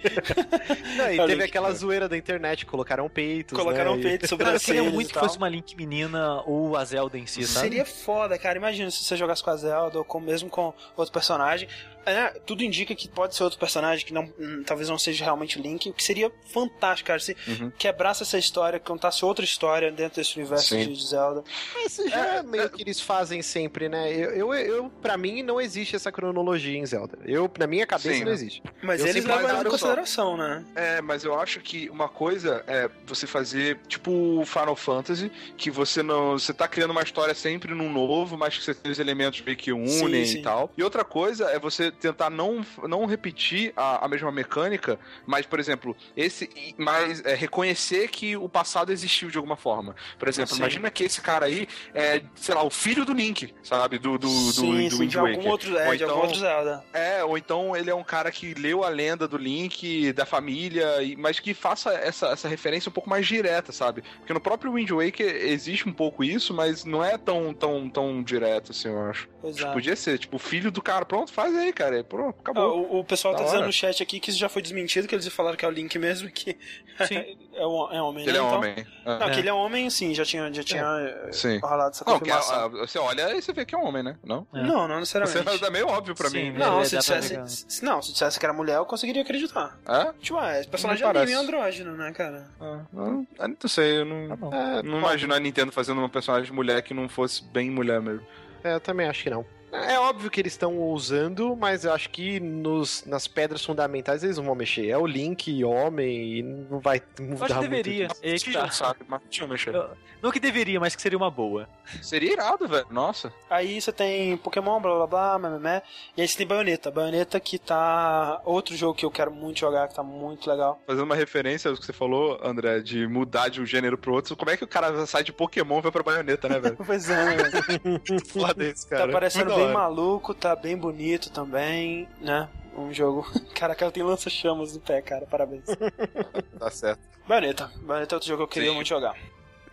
[0.98, 1.44] Não, e É teve Link.
[1.44, 3.58] aquela zoeira da internet, colocaram peitos.
[3.58, 4.04] Colocaram né?
[4.04, 7.26] peito sobre Cara, eu queria muito que fosse uma Link menina ou a Zelda em
[7.26, 7.66] si, sabe?
[7.68, 8.60] Seria foda, cara.
[8.66, 11.70] Imagina se você jogasse com a Zelda ou com, mesmo com outro personagem.
[12.06, 15.60] É, tudo indica que pode ser outro personagem, que não, hum, talvez não seja realmente
[15.60, 17.20] o Link, o que seria fantástico, cara.
[17.20, 17.72] Se Uhum.
[17.78, 20.92] quebrasse essa história, contasse outra história dentro desse universo Sim.
[20.94, 21.44] de, Zelda.
[21.74, 24.12] Mas Isso já é, meio que eles fazem sempre, né?
[24.14, 27.18] Eu, eu, eu, pra mim, não existe essa cronologia em Zelda.
[27.26, 28.34] Eu, na minha cabeça, Sim, não né?
[28.34, 28.64] existe.
[28.82, 29.78] Mas Eu eles levam ela em olha só.
[29.78, 30.66] consideração, né?
[30.76, 35.70] É, mas eu acho que uma coisa é você fazer tipo o Final Fantasy, que
[35.72, 36.34] você não.
[36.38, 39.58] Você tá criando uma história sempre num novo, mas que você tem os elementos meio
[39.58, 40.40] que unem Sim, sim.
[40.40, 40.72] e tal.
[40.78, 45.60] E outra coisa é você tentar não, não repetir a, a mesma mecânica, mas, por
[45.60, 46.50] exemplo, esse.
[46.78, 49.96] Mas é, reconhecer que o passado existiu de alguma forma.
[50.20, 50.60] Por exemplo, Sim.
[50.62, 53.98] imagina que esse cara aí é, sei lá, o filho do Link, sabe?
[53.98, 56.26] Do, do, do, sim, do sim, Wind de algum outro, é, Ou de algum então-
[56.28, 56.84] outro Zelda.
[56.94, 60.86] É, ou então ele é um cara que leu a lenda do Link, da família,
[61.18, 64.04] mas que faça essa, essa referência um pouco mais direta, sabe?
[64.20, 68.24] Porque no próprio Wind Waker existe um pouco isso, mas não é tão, tão, tão
[68.24, 69.28] direto assim, eu acho.
[69.42, 69.74] Pois Tipo, é.
[69.74, 71.85] Podia ser, tipo, o filho do cara, pronto, faz aí, cara.
[72.04, 72.80] Pronto, Ah, acabou.
[72.92, 75.16] o, o pessoal Da tá dizendo no chat aqui que isso já foi desmentido, que
[75.16, 76.58] eles falaram que é o Link mesmo, que
[77.08, 77.38] Sim.
[77.54, 78.38] é, o- é homem, ele né?
[78.38, 78.74] é Então- homem.
[79.06, 79.20] É.
[79.20, 79.30] Não, É.
[79.32, 81.60] que ele é homem, sim, já tinha, já tinha eh, Sim.
[81.60, 82.66] rolado essa Não, que a- confirmação.
[82.66, 84.18] a- você olha e você vê que é um homem, né?
[84.24, 84.48] Não?
[84.54, 84.62] É.
[84.64, 85.64] Não, não Você necessariamente.
[85.66, 86.58] é meio óbvio pra Sim, mim.
[86.58, 89.78] Não, Ele se dissesse, se- não, se dissesse que era mulher, eu conseguiria acreditar.
[89.88, 90.14] É?
[90.20, 91.34] Tipo, é, esse personagem Não é parece.
[91.34, 92.50] andrógeno, né, cara?
[92.60, 94.58] Ah, não, eu não sei, eu não, Tá.
[94.58, 98.26] É, não imagino a Nintendo fazendo uma personagem mulher que não fosse bem mulher mesmo.
[98.64, 99.46] É, eu também acho que não.
[99.90, 104.38] É óbvio que eles estão usando, mas eu acho que nos, nas pedras fundamentais eles
[104.38, 104.88] não vão mexer.
[104.90, 107.70] É o Link homem e não vai Eu mudar acho que muito.
[107.84, 108.08] deveria.
[108.22, 108.70] É que tá.
[108.72, 109.00] sabe?
[109.08, 109.74] Mas tinha mexer.
[109.76, 109.90] Eu-
[110.22, 111.68] Não que deveria, mas que seria uma boa.
[112.02, 112.88] Seria irado, velho.
[112.90, 113.32] Nossa.
[113.50, 115.84] Aí você tem Pokémon, blá blá blá, memé.
[116.18, 116.90] E aí você tem Bayonetta.
[116.90, 118.42] Bayonetta que tá.
[118.44, 120.82] Outro jogo que eu quero muito jogar, que tá muito legal.
[120.88, 124.36] Fazendo uma referência ao que você falou, André, de mudar de um gênero pro outro,
[124.36, 126.76] como é que o cara sai de Pokémon e vai pra baioneta, né, velho?
[126.86, 128.02] Pois é, né, velho?
[128.30, 132.48] Foda esse, Tá parecendo bem maluco, tá bem bonito também, né?
[132.78, 133.26] Um jogo.
[133.56, 135.26] Caraca, ela tem lança-chamas no pé, cara.
[135.26, 135.66] Parabéns.
[136.60, 137.00] Tá certo.
[137.28, 137.72] Bayonetta.
[137.82, 138.76] Bayonetta é outro jogo que eu queria Sim.
[138.76, 139.16] muito jogar.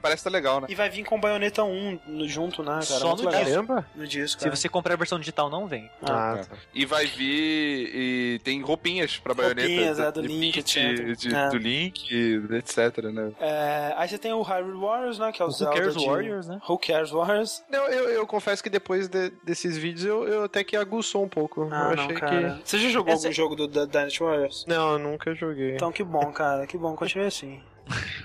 [0.02, 0.66] Parece que tá legal, né?
[0.68, 2.82] E vai vir com Bayonetta 1 no- junto, né, cara?
[2.82, 3.44] Só no legal.
[3.44, 3.86] Caramba!
[3.94, 4.56] No disco, Se cara.
[4.56, 5.88] você comprar a versão digital, não vem.
[6.02, 6.56] Ah, Ah, tá.
[6.74, 7.90] E vai vir.
[7.94, 9.68] E tem roupinhas pra baioneta.
[9.68, 11.16] Roupinhas, é, do de Link, Peach, etc.
[11.16, 11.48] de- É.
[11.48, 13.32] Do Link, etc, né?
[13.40, 15.30] É, aí você tem o Hyrule Warriors, né?
[15.32, 16.06] Que é o, O Who Zelda Cares de...
[16.06, 16.60] Warriors, né?
[16.68, 17.62] Who Cares Warriors?
[17.70, 21.28] Não, eu, eu confesso que depois de- desses vídeos eu, eu até que aguçou um
[21.28, 21.68] pouco.
[21.70, 22.60] Ah, eu não, achei cara.
[22.64, 24.64] Você já jogou Essa- algum jogo do da Dynasty Warriors?
[24.64, 24.70] que.
[24.70, 25.74] Não, eu nunca joguei.
[25.74, 26.66] Então que bom, cara.
[26.66, 26.94] Que bom.
[26.96, 27.60] Continue assim.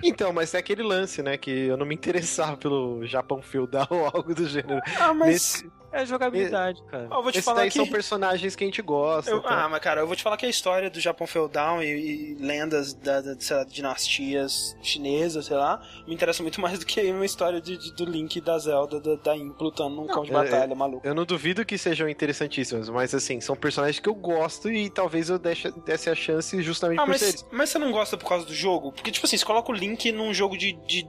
[0.03, 1.37] Então, mas é aquele lance, né?
[1.37, 4.81] Que eu não me interessava pelo Japão feudal ou algo do gênero.
[4.99, 5.27] Ah, mas...
[5.27, 7.07] Nesse, É jogabilidade, cara.
[7.11, 7.77] Eu vou te esse falar daí que...
[7.77, 9.31] são personagens que a gente gosta.
[9.31, 9.51] Eu- então.
[9.51, 12.35] ah, mas cara, eu vou te falar que a história do Japão feudal e, e
[12.35, 17.01] lendas da, da sei lá, dinastias chinesas, sei lá, me interessa muito mais do que
[17.11, 20.25] uma história de, de- do Link e da Zelda, da, da Imp lutando num campo
[20.25, 21.05] de é- batalha, maluco.
[21.07, 25.29] Eu não duvido que sejam interessantíssimos, mas assim, são personagens que eu gosto e talvez
[25.29, 27.45] eu deixe, desse a chance justamente Ah, por mas, eles.
[27.51, 28.91] mas você não gosta por causa do jogo?
[28.91, 30.73] Porque, tipo assim, você coloca o Link num jogo de.
[30.85, 31.07] de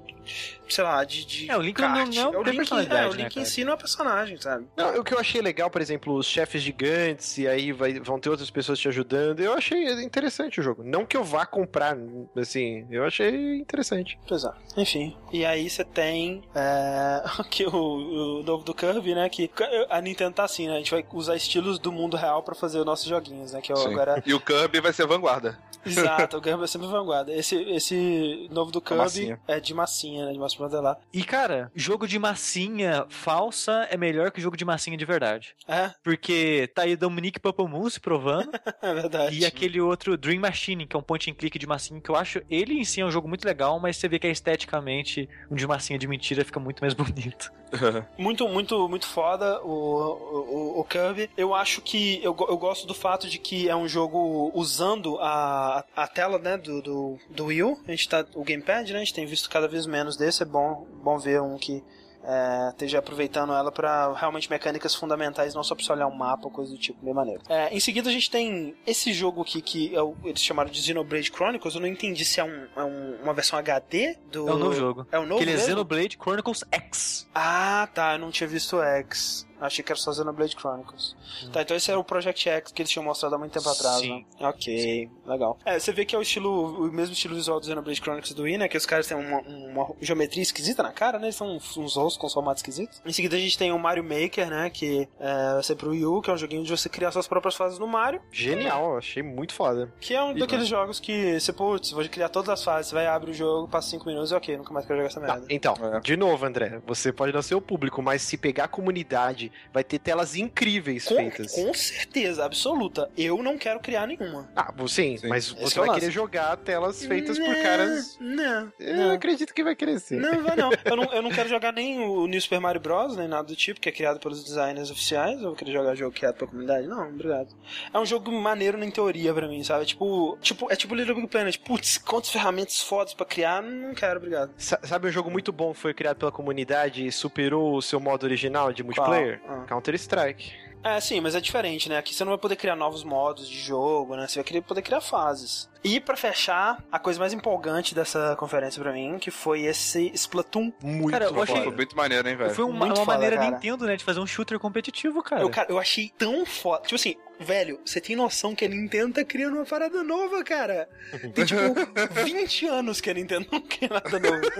[0.68, 1.24] sei lá, de.
[1.24, 1.94] de É, o Link kart.
[2.15, 3.47] não- não é o tem Link, personalidade, é, o né, Link em cara?
[3.47, 4.66] si não é personagem, sabe?
[4.76, 8.18] Não, o que eu achei legal, por exemplo, os chefes gigantes, e aí vai, vão
[8.18, 9.40] ter outras pessoas te ajudando.
[9.40, 10.82] Eu achei interessante o jogo.
[10.84, 11.97] Não que eu vá comprar,
[12.36, 14.18] assim, eu achei interessante.
[14.26, 14.50] Pois é.
[14.76, 15.16] Enfim.
[15.32, 19.28] E aí você tem é, que o, o novo do Kirby, né?
[19.28, 19.50] Que
[19.90, 20.74] a Nintendo tá assim, né?
[20.74, 23.60] A gente vai usar estilos do mundo real pra fazer os nossos joguinhos, né?
[23.60, 23.92] Que é Sim.
[23.92, 24.23] agora.
[24.26, 25.58] E o Kirby vai ser vanguarda.
[25.86, 27.32] Exato, o Kirby é sempre vanguarda.
[27.32, 30.33] Esse, esse novo do Kirby é de massinha, né?
[30.33, 30.99] De pra.
[31.13, 35.55] E, cara, jogo de massinha falsa é melhor que jogo de massinha de verdade.
[35.67, 38.51] É, Porque tá aí Dominique Papamoose provando.
[38.83, 39.39] é verdade.
[39.39, 42.17] e aquele outro Dream Machine, que é um point and click de massinha, que eu
[42.17, 45.55] acho ele em si é um jogo muito legal, mas você vê que esteticamente um
[45.55, 47.53] de massinha de mentira fica muito mais bonito.
[48.17, 51.31] Muito, muito, muito foda o, o, o Kirby.
[51.37, 55.85] Eu acho que eu, eu gosto do fato de que é um jogo usando a,
[55.95, 57.79] a tela né, do, do, do Wii U.
[57.87, 58.97] A gente tá, o Gamepad, né?
[58.97, 60.43] A gente tem visto cada vez menos desse.
[60.43, 61.83] É bom, bom ver um que
[62.28, 66.44] é, esteja aproveitando ela para realmente mecânicas fundamentais, não só pra você olhar um mapa
[66.44, 67.40] ou coisa do tipo, bem maneiro.
[67.48, 70.82] É, em seguida a gente tem esse jogo aqui que é o- eles chamaram de
[70.82, 71.74] Xenoblade Chronicles.
[71.74, 74.47] Eu não entendi se é, um, é um- uma versão HD do.
[74.47, 75.07] É um novo jogo.
[75.10, 75.65] É o novo que ele é?
[75.65, 77.26] Xenoblade Chronicles X.
[77.34, 78.12] Ah, tá.
[78.12, 79.48] Eu não tinha visto o X.
[79.61, 81.17] Achei que era só Xenoblade Chronicles.
[81.53, 83.99] Tá, então esse era o Project X que eles tinham mostrado há muito tempo atrás,
[84.01, 84.25] Sim.
[84.41, 84.49] né?
[84.49, 85.59] Ok, legal.
[85.65, 88.43] É, você vê que é o estilo, o mesmo estilo visual do Xenoblade Chronicles do
[88.45, 88.69] Wii, né?
[88.69, 91.27] Que os caras têm uma, uma geometria esquisita na cara, né?
[91.27, 93.01] Eles são uns, rostos com formatos esquisitos.
[93.05, 94.70] Em seguida a gente tem o Mario Maker, né?
[94.70, 97.27] Que é, vai ser pro Wii U, que é um joguinho de você criar suas
[97.27, 98.20] próprias fases no Mario.
[98.31, 99.93] Genial, achei muito foda.
[100.01, 102.95] Que é um E, daqueles jogos que você, putz, vou criar todas as fases, você
[102.95, 105.27] vai abrir o jogo, passa 5 minutos e ok, nunca mais quero jogar essa Tá,
[105.35, 105.47] merda.
[105.51, 106.01] então, É.
[106.01, 109.83] de novo, André, você pode não ser o público, mas se pegar a comunidade, vai
[109.85, 111.52] ter telas incríveis Com, feitas.
[111.52, 113.10] com certeza, absoluta.
[113.17, 114.51] Eu não quero criar nenhuma.
[114.57, 115.28] Ah, sim, Sim.
[115.28, 118.17] mas Esse você é o vai querer jogar telas feitas por Não, caras.
[118.20, 119.10] Não, Eu não.
[119.12, 120.20] acredito que vai querer ser.
[120.20, 120.70] Não, vai não.
[120.85, 121.05] Eu, não.
[121.12, 123.89] eu não quero jogar nem o New Super Mario Bros, nem nada do tipo, que
[123.89, 125.36] é criado pelos designers oficiais.
[125.41, 126.86] Eu vou querer jogar jogo criado pela comunidade.
[126.86, 127.55] Não, obrigado.
[127.93, 129.85] É um jogo maneiro em teoria pra mim, sabe?
[129.86, 131.57] Tipo, tipo é tipo Little Big Planet.
[131.59, 133.62] Putz, quantas ferramentas fodas pra criar?
[133.62, 134.51] Não quero, obrigado.
[134.57, 137.99] Sa- Sabe um jogo muito bom que foi criado pela comunidade e superou o seu
[138.01, 139.38] modo original de multiplayer?
[139.47, 139.65] Ah.
[139.67, 140.52] Counter-Strike.
[140.83, 141.99] É, sim, mas é diferente, né?
[141.99, 144.26] Aqui você não vai poder criar novos modos de jogo, né?
[144.26, 145.68] Você vai poder criar fases.
[145.84, 150.73] E pra fechar, a coisa mais empolgante dessa conferência pra mim, que foi esse Splatoon.
[150.82, 151.52] Muito Cara, eu foda.
[151.52, 152.50] achei- Foi muito maneiro, hein, velho?
[152.55, 153.50] Foi uma, uma foda, maneira cara.
[153.52, 155.40] Nintendo, né, de fazer um shooter competitivo, cara.
[155.42, 156.82] Eu, cara, eu achei tão foda.
[156.82, 160.89] Tipo assim, velho, você tem noção que a Nintendo tá criando uma parada nova, cara?
[161.32, 161.60] Tem tipo
[162.24, 164.50] 20 anos que a Nintendo não cria nada novo.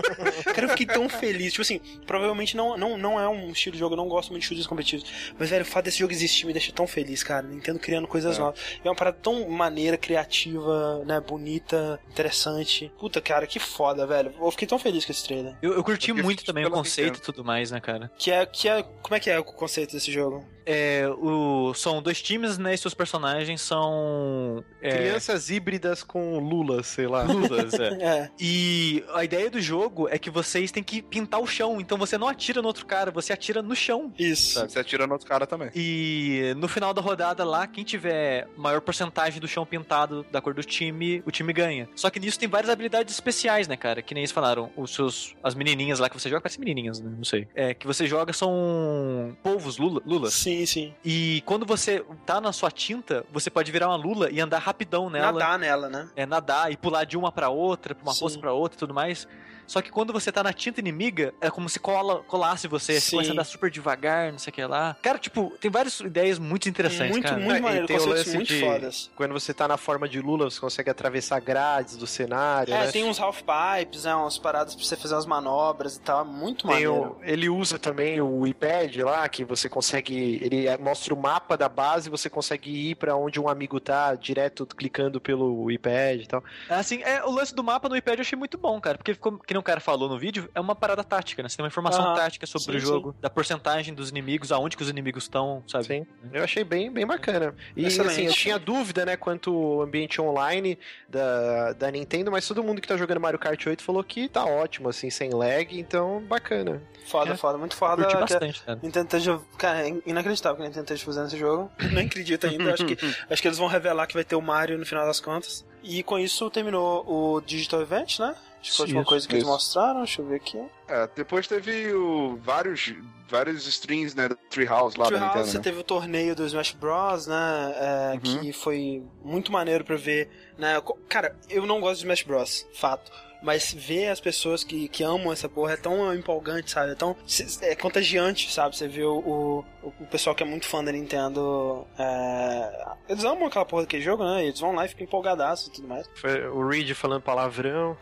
[0.45, 1.53] Cara, eu fiquei tão feliz.
[1.53, 4.43] Tipo assim, provavelmente não, não, não é um estilo de jogo, eu não gosto muito
[4.43, 5.33] de shooters competitivos.
[5.37, 7.43] Mas, velho, o fato desse jogo existir me deixa tão feliz, cara.
[7.45, 8.41] Nintendo criando coisas É.
[8.41, 8.61] novas.
[8.85, 11.21] E é uma parada tão maneira, criativa, né?
[11.21, 12.93] Bonita, interessante.
[12.99, 14.33] Puta, cara, que foda, velho.
[14.39, 15.57] Eu fiquei tão feliz com esse trailer.
[15.61, 18.11] Eu, eu curti Eu muito também o conceito e tudo mais, né, cara?
[18.19, 18.83] Que é, que é.
[18.83, 20.45] Como é que é o conceito desse jogo?
[20.71, 24.63] É, o, são dois times, né, e seus personagens são...
[24.83, 27.23] é, Crianças híbridas com Lula, sei lá.
[27.23, 27.89] Lulas, é.
[28.09, 28.31] É.
[28.39, 32.19] E a ideia do jogo é que vocês têm que pintar o chão, então você
[32.19, 34.13] não atira no outro cara, você atira no chão.
[34.19, 34.61] Isso.
[34.61, 35.71] Você atira no outro cara também.
[35.75, 40.53] E no final da rodada lá, quem tiver maior porcentagem do chão pintado da cor
[40.53, 41.89] do time, o time ganha.
[41.97, 44.03] Só que nisso tem várias habilidades especiais, né, cara?
[44.03, 47.11] Que nem eles falaram, os seus as menininhas lá que você joga, parece menininhas, né?
[47.17, 47.49] Não sei.
[47.55, 50.35] É, que você joga são polvos, lula, lulas.
[50.35, 50.95] Sim, sim.
[51.05, 55.09] E quando você tá na sua tinta, você pode virar uma lula e andar rapidão
[55.11, 55.33] nela.
[55.33, 56.09] Nadar nela, né?
[56.17, 58.21] É, nadar e pular de uma pra outra, pra uma Sim.
[58.21, 59.27] poça pra outra e tudo mais.
[59.69, 62.95] Só que quando você tá na tinta inimiga, é como se cola, colasse você.
[62.95, 63.11] Você Sim.
[63.13, 64.97] começa a andar super devagar, não sei o que lá.
[65.03, 67.37] Cara, tipo, tem várias ideias muito interessantes, muito, cara.
[67.41, 67.87] muito É, e maneiro.
[67.87, 69.11] tem o lance muito de- fodas.
[69.15, 72.91] Quando você tá na forma de Lula, você consegue atravessar grades do cenário, É, né?
[72.91, 74.15] tem uns half pipes, né?
[74.15, 76.23] Umas paradas pra você fazer umas manobras e tal.
[76.23, 77.19] é Muito Tem maneiro.
[77.21, 80.39] o- ele usa também o iPad lá, que você consegue.
[80.43, 84.15] Ele é- mostra o mapa da base, você consegue ir pra onde um amigo tá,
[84.15, 86.43] direto clicando pelo iPad e tal.
[86.71, 88.97] Assim, é, o lance do mapa no iPad eu achei muito bom, cara.
[88.97, 91.49] Porque, ficou, que nem o cara falou no vídeo, é uma parada tática, né?
[91.49, 92.15] Você tem uma informação Aham.
[92.15, 95.85] tática sobre Sim, o jogo, da porcentagem dos inimigos, aonde que os inimigos estão, sabe?
[95.87, 96.07] Sim.
[96.33, 97.55] Eu achei bem, bem bacana.
[97.77, 98.13] E Excelente.
[98.13, 100.79] assim, eu tinha dúvida, né, quanto ao ambiente online
[101.09, 104.45] da, da Nintendo, mas todo mundo que tá jogando Mario Kart 8 falou que tá
[104.45, 106.81] ótimo, assim, sem lag, então bacana.
[107.07, 107.37] Foda, É.
[107.37, 108.05] foda, muito foda.
[108.05, 108.79] Curti bastante, cara.
[108.83, 109.41] Nintendo esteja.
[109.57, 111.71] Cara, é inacreditável que a Nintendo esteja fazendo esse jogo.
[111.93, 112.75] Nem acredito ainda.
[112.75, 112.97] acho, que,
[113.31, 115.67] acho que eles vão revelar que vai ter o Mario no final das contas.
[115.83, 118.35] E com isso terminou o Digital Event, né?
[118.61, 119.53] Acho que foi a última Isso, coisa que eles isso.
[119.53, 119.99] mostraram.
[120.01, 120.61] Deixa eu ver aqui.
[120.89, 122.95] É, depois teve o, vários,
[123.29, 125.51] vários streams, né, do Treehouse lá da Treehouse, Nintendo.
[125.51, 125.63] você né?
[125.65, 127.75] teve o torneio do Smash Bros, né?
[127.77, 128.41] é, Uhum.
[128.41, 130.29] Que foi muito maneiro pra ver,
[130.59, 130.81] né?
[131.09, 133.13] Cara, eu não gosto de Smash Bros, fato.
[133.43, 136.93] Mas ver as pessoas que, que amam essa porra é tão empolgante, sabe?
[136.93, 137.17] É tão
[137.63, 138.77] é contagiante, sabe?
[138.77, 139.65] Você vê o, o,
[140.01, 141.87] o pessoal que é muito fã da Nintendo.
[141.99, 142.87] É...
[143.09, 144.45] Eles amam aquela porra daquele jogo, né?
[144.45, 146.09] Eles vão lá e ficam empolgadaços e tudo mais.
[146.15, 147.97] Foi o Reed falando palavrão.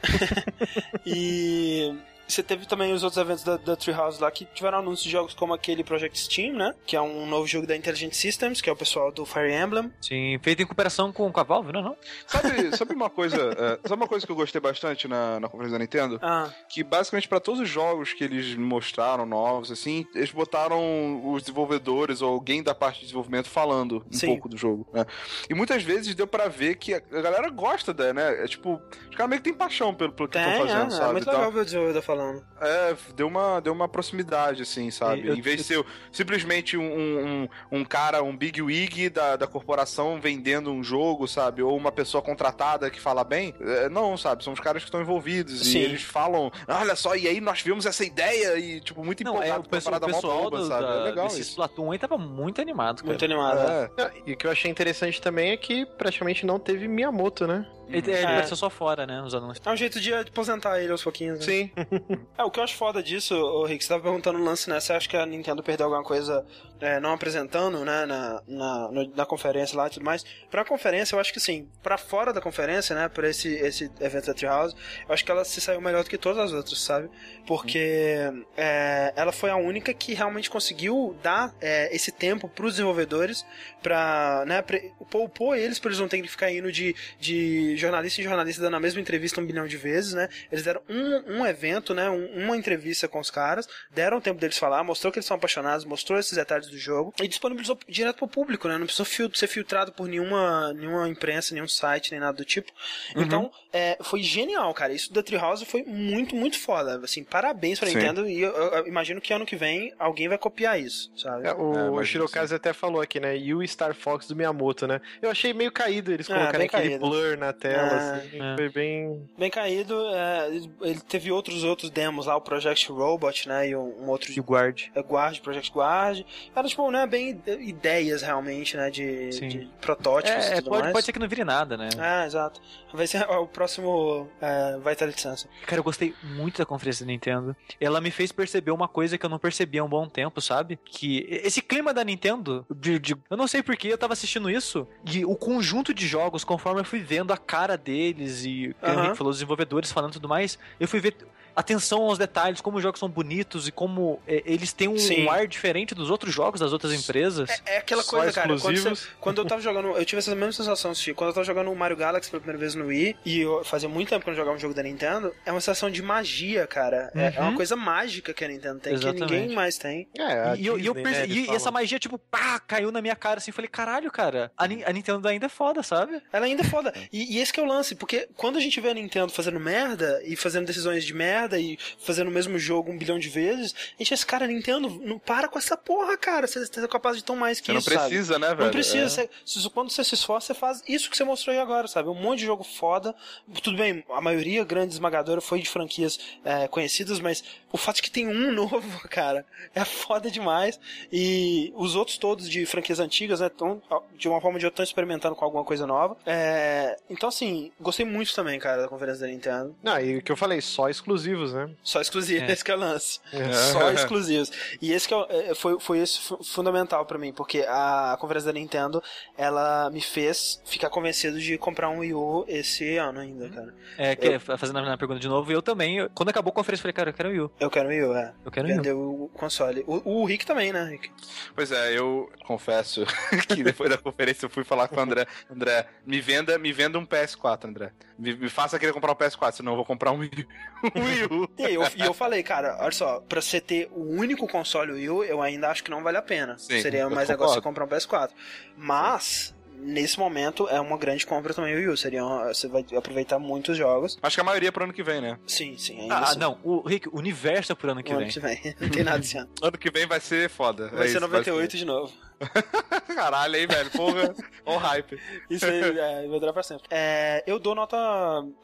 [1.04, 1.94] e
[2.26, 5.34] você teve também os outros eventos da, da Treehouse lá que tiveram anúncios de jogos
[5.34, 6.74] como aquele Project Steam, né?
[6.86, 9.92] Que é um novo jogo da Intelligent Systems, que é o pessoal do Fire Emblem.
[10.00, 11.96] Sim, feito em cooperação com, com a Valve, não é não?
[12.26, 13.36] Sabe, sabe uma coisa?
[13.36, 16.18] É, sabe uma coisa que eu gostei bastante na, na conferência da Nintendo?
[16.22, 16.50] Ah.
[16.68, 22.22] Que basicamente para todos os jogos que eles mostraram novos, assim, eles botaram os desenvolvedores
[22.22, 24.26] ou alguém da parte de desenvolvimento falando um Sim.
[24.28, 25.06] pouco do jogo, né?
[25.48, 28.44] E muitas vezes deu para ver que a galera gosta da, né?
[28.44, 31.10] É tipo, os caras meio que tem paixão pelo, pelo que estão fazendo, é, sabe?
[31.10, 32.15] é muito legal ver o desenvolvedor falando.
[32.60, 35.26] É, deu uma, deu uma proximidade, assim, sabe?
[35.26, 39.46] Eu- em vez de ser simplesmente um, um, um cara, um big wig da, da
[39.46, 41.62] corporação vendendo um jogo, sabe?
[41.62, 43.54] Ou uma pessoa contratada que fala bem.
[43.60, 44.42] É, não, sabe?
[44.44, 45.78] São os caras que estão envolvidos Sim.
[45.78, 49.34] e eles falam, olha só, e aí nós vimos essa ideia e, tipo, muito Não,
[49.42, 50.82] é, empolgado o com uma pessoal, o parada mó pessoal boba, do, sabe?
[50.86, 51.50] da, é legal desse isso.
[51.50, 53.08] Splatoon aí tava muito animado, cara.
[53.08, 53.58] Muito animado.
[53.58, 53.90] É.
[54.26, 57.66] E o que eu achei interessante também é que praticamente não teve Miyamoto, né?
[57.88, 58.24] Ele, ele É.
[58.24, 59.64] apareceu só fora, né, nos anúncios.
[59.66, 61.38] É um jeito de aposentar ele aos pouquinhos.
[61.40, 61.44] Né?
[61.44, 61.70] Sim.
[62.36, 64.78] É, o que eu acho foda disso, ô Rick, você tava perguntando no lance, né?
[64.80, 66.44] Você acha que a Nintendo perdeu alguma coisa
[66.80, 70.24] é, não apresentando, né, na, na, na conferência lá e tudo mais?
[70.50, 71.68] Pra conferência, eu acho que sim.
[71.82, 74.74] Pra fora da conferência, né, pra esse, esse evento da Treehouse,
[75.08, 77.08] eu acho que ela se saiu melhor do que todas as outras, sabe?
[77.46, 83.44] Porque é, ela foi a única que realmente conseguiu dar é, esse tempo pros desenvolvedores
[83.82, 84.78] pra, né, pra,
[85.10, 88.76] poupou eles pra eles não terem que ficar indo de, de jornalista em jornalista dando
[88.76, 90.28] a mesma entrevista um bilhão de vezes, né?
[90.50, 92.08] Eles deram um, um evento, né?
[92.10, 95.36] um- uma entrevista com os caras, deram o tempo deles falar, mostrou que eles são
[95.36, 98.76] apaixonados, mostrou esses detalhes do jogo e disponibilizou direto pro público, né?
[98.78, 102.70] Não precisou fil- ser filtrado por nenhuma, nenhuma imprensa, nenhum site, nem nada do tipo.
[103.14, 104.92] Então, é, foi genial, cara.
[104.92, 107.00] Isso da Treehouse foi muito, muito foda.
[107.04, 107.96] Assim, parabéns pra Sim.
[107.96, 111.46] Nintendo e eu, eu- eu imagino que ano que vem alguém vai copiar isso, sabe?
[111.46, 113.36] É, o É, imagino Shirokaze até falou aqui, né?
[113.36, 115.00] E o Star Fox do Miyamoto, né?
[115.20, 117.06] Eu achei meio caído eles É, colocarem aquele caído.
[117.08, 118.40] blur na tela, É, assim.
[118.42, 118.56] é.
[118.56, 119.28] Foi bem.
[119.38, 123.68] Bem caído, é, ele- ele teve outros outros demos lá, o Project Robot, né?
[123.68, 124.84] E um, um outro E o Guard.
[124.94, 126.24] é, Guard, Project Guard.
[126.56, 130.92] Era, tipo, né, bem ideias realmente, né, de, de protótipos e É, tudo pode, mais.
[130.94, 131.90] pode ser que não vire nada, né?
[131.98, 132.60] Ah, exato.
[132.94, 135.50] Vai ser o próximo é, Vitality Sensor.
[135.66, 137.54] Cara, eu gostei muito da conferência da Nintendo.
[137.78, 140.78] Ela me fez perceber uma coisa que eu não percebia há um bom tempo, sabe?
[140.82, 144.88] Que esse clima da Nintendo, de, de- eu não sei porquê, eu tava assistindo isso,
[145.04, 149.00] e o conjunto de jogos, conforme eu fui vendo a cara deles e Aham.
[149.00, 151.16] Henrique falou, os desenvolvedores falando e tudo mais, eu fui ver
[151.56, 155.30] atenção aos detalhes, como os jogos são bonitos e como é, eles têm um, um
[155.30, 157.48] ar diferente dos outros jogos das outras empresas.
[157.64, 158.58] É, é aquela Só coisa, cara.
[158.58, 159.88] Quando, você- quando eu tava jogando.
[159.96, 161.16] Eu tive essa mesma sensação, Chico.
[161.18, 163.88] Quando eu tava jogando o Mario Galaxy pela primeira vez no Wii, e eu fazia
[163.88, 166.66] muito tempo que eu não jogava um jogo da Nintendo, é uma sensação de magia,
[166.66, 167.10] cara.
[167.14, 167.56] É, é uma Uhum.
[167.56, 169.32] coisa mágica que a Nintendo tem, que Exatamente.
[169.32, 170.08] ninguém mais tem.
[170.18, 172.92] É, E, eu, e eu Disney, perce- né, e- e essa magia, tipo, pá, caiu
[172.92, 173.50] na minha cara assim.
[173.52, 176.20] Falei, caralho, cara, a, Ni- a Nintendo ainda é foda, sabe?
[176.32, 176.92] Ela ainda é foda.
[177.12, 179.58] E, e esse que é o lance, porque quando a gente vê a Nintendo fazendo
[179.58, 183.74] merda e fazendo decisões de merda e fazendo o mesmo jogo um bilhão de vezes,
[183.74, 186.46] a gente, esse cara, Nintendo, não para com essa porra, cara.
[186.46, 188.08] Você você é capaz de tão mais que Você não isso, sabe?
[188.08, 188.64] precisa, né, velho?
[188.64, 189.04] Não precisa.
[189.04, 189.08] É.
[189.08, 192.08] Você- se- quando você se esforça, você faz isso que você mostrou aí agora, sabe?
[192.08, 193.14] Um monte de jogo foda.
[193.62, 198.02] Tudo bem, a maioria grande esmagadora foi de franquias é, conhecidas, mas o fato de
[198.02, 199.44] que tem um novo, cara,
[199.74, 200.78] é foda demais.
[201.12, 203.80] E os outros todos de franquias antigas, né, tão,
[204.16, 206.16] de uma forma ou de outra, estão experimentando com alguma coisa nova.
[206.26, 209.74] É, então, assim, gostei muito também, cara, da conferência da Nintendo.
[209.82, 210.88] Não, e o que eu falei, só
[211.36, 211.70] exclusivos, né?
[211.82, 212.52] Só exclusivo, É.
[212.52, 213.20] esse que é o lance.
[213.32, 213.52] É.
[213.52, 214.50] Só exclusivos.
[214.80, 218.52] E esse que é o- é, foi, foi fu- fundamental pra mim, porque a conferência
[218.52, 219.02] da Nintendo,
[219.36, 223.74] ela me fez ficar convencido de comprar um Wii U esse ano ainda, cara.
[223.98, 226.82] É, que, fazendo a pergunta de novo, eu também, eu- quando acabou a conferência, eu
[226.82, 227.50] falei, cara, eu quero o Wii U.
[227.60, 228.32] Eu quero um Wii U, é.
[228.44, 229.24] Eu quero o Wii U.
[229.24, 229.84] O console.
[229.86, 231.10] O, o Rick também, né, Rick?
[231.54, 233.04] Pois é, eu confesso
[233.48, 235.26] que depois da conferência eu fui falar com o André.
[235.50, 237.92] André, me venda, me venda um PS4, André.
[238.18, 240.46] Me, me faça querer comprar um PS4, senão eu vou comprar um Wii,
[240.94, 241.48] um Wii U.
[241.58, 245.10] E eu, e eu falei, cara, olha só, pra você ter o único console Wii
[245.10, 246.58] U, eu ainda acho que não vale a pena.
[246.58, 248.30] Sim, Seria mais negócio você comprar um PS4.
[248.76, 251.96] Mas, nesse momento, é uma grande compra também o Wii U.
[251.96, 254.18] Seria uma- você vai aproveitar muitos jogos.
[254.22, 255.38] Acho que a maioria é pro ano que vem, né?
[255.46, 256.00] Sim, sim.
[256.02, 256.38] Ainda Ah, sim.
[256.38, 258.26] não, o Rick, o universo é pro ano que No vem.
[258.26, 258.74] ano que vem.
[258.80, 259.48] Não tem nada esse ano.
[259.62, 260.88] Ano que vem vai ser foda.
[260.88, 262.12] Vai É ser isso, 98 de novo.
[263.14, 263.90] Caralho, aí, velho.
[263.90, 264.34] Porra,
[264.66, 265.18] o hype.
[265.48, 266.86] Isso aí é, vai durar pra sempre.
[266.90, 267.96] É, eu dou nota.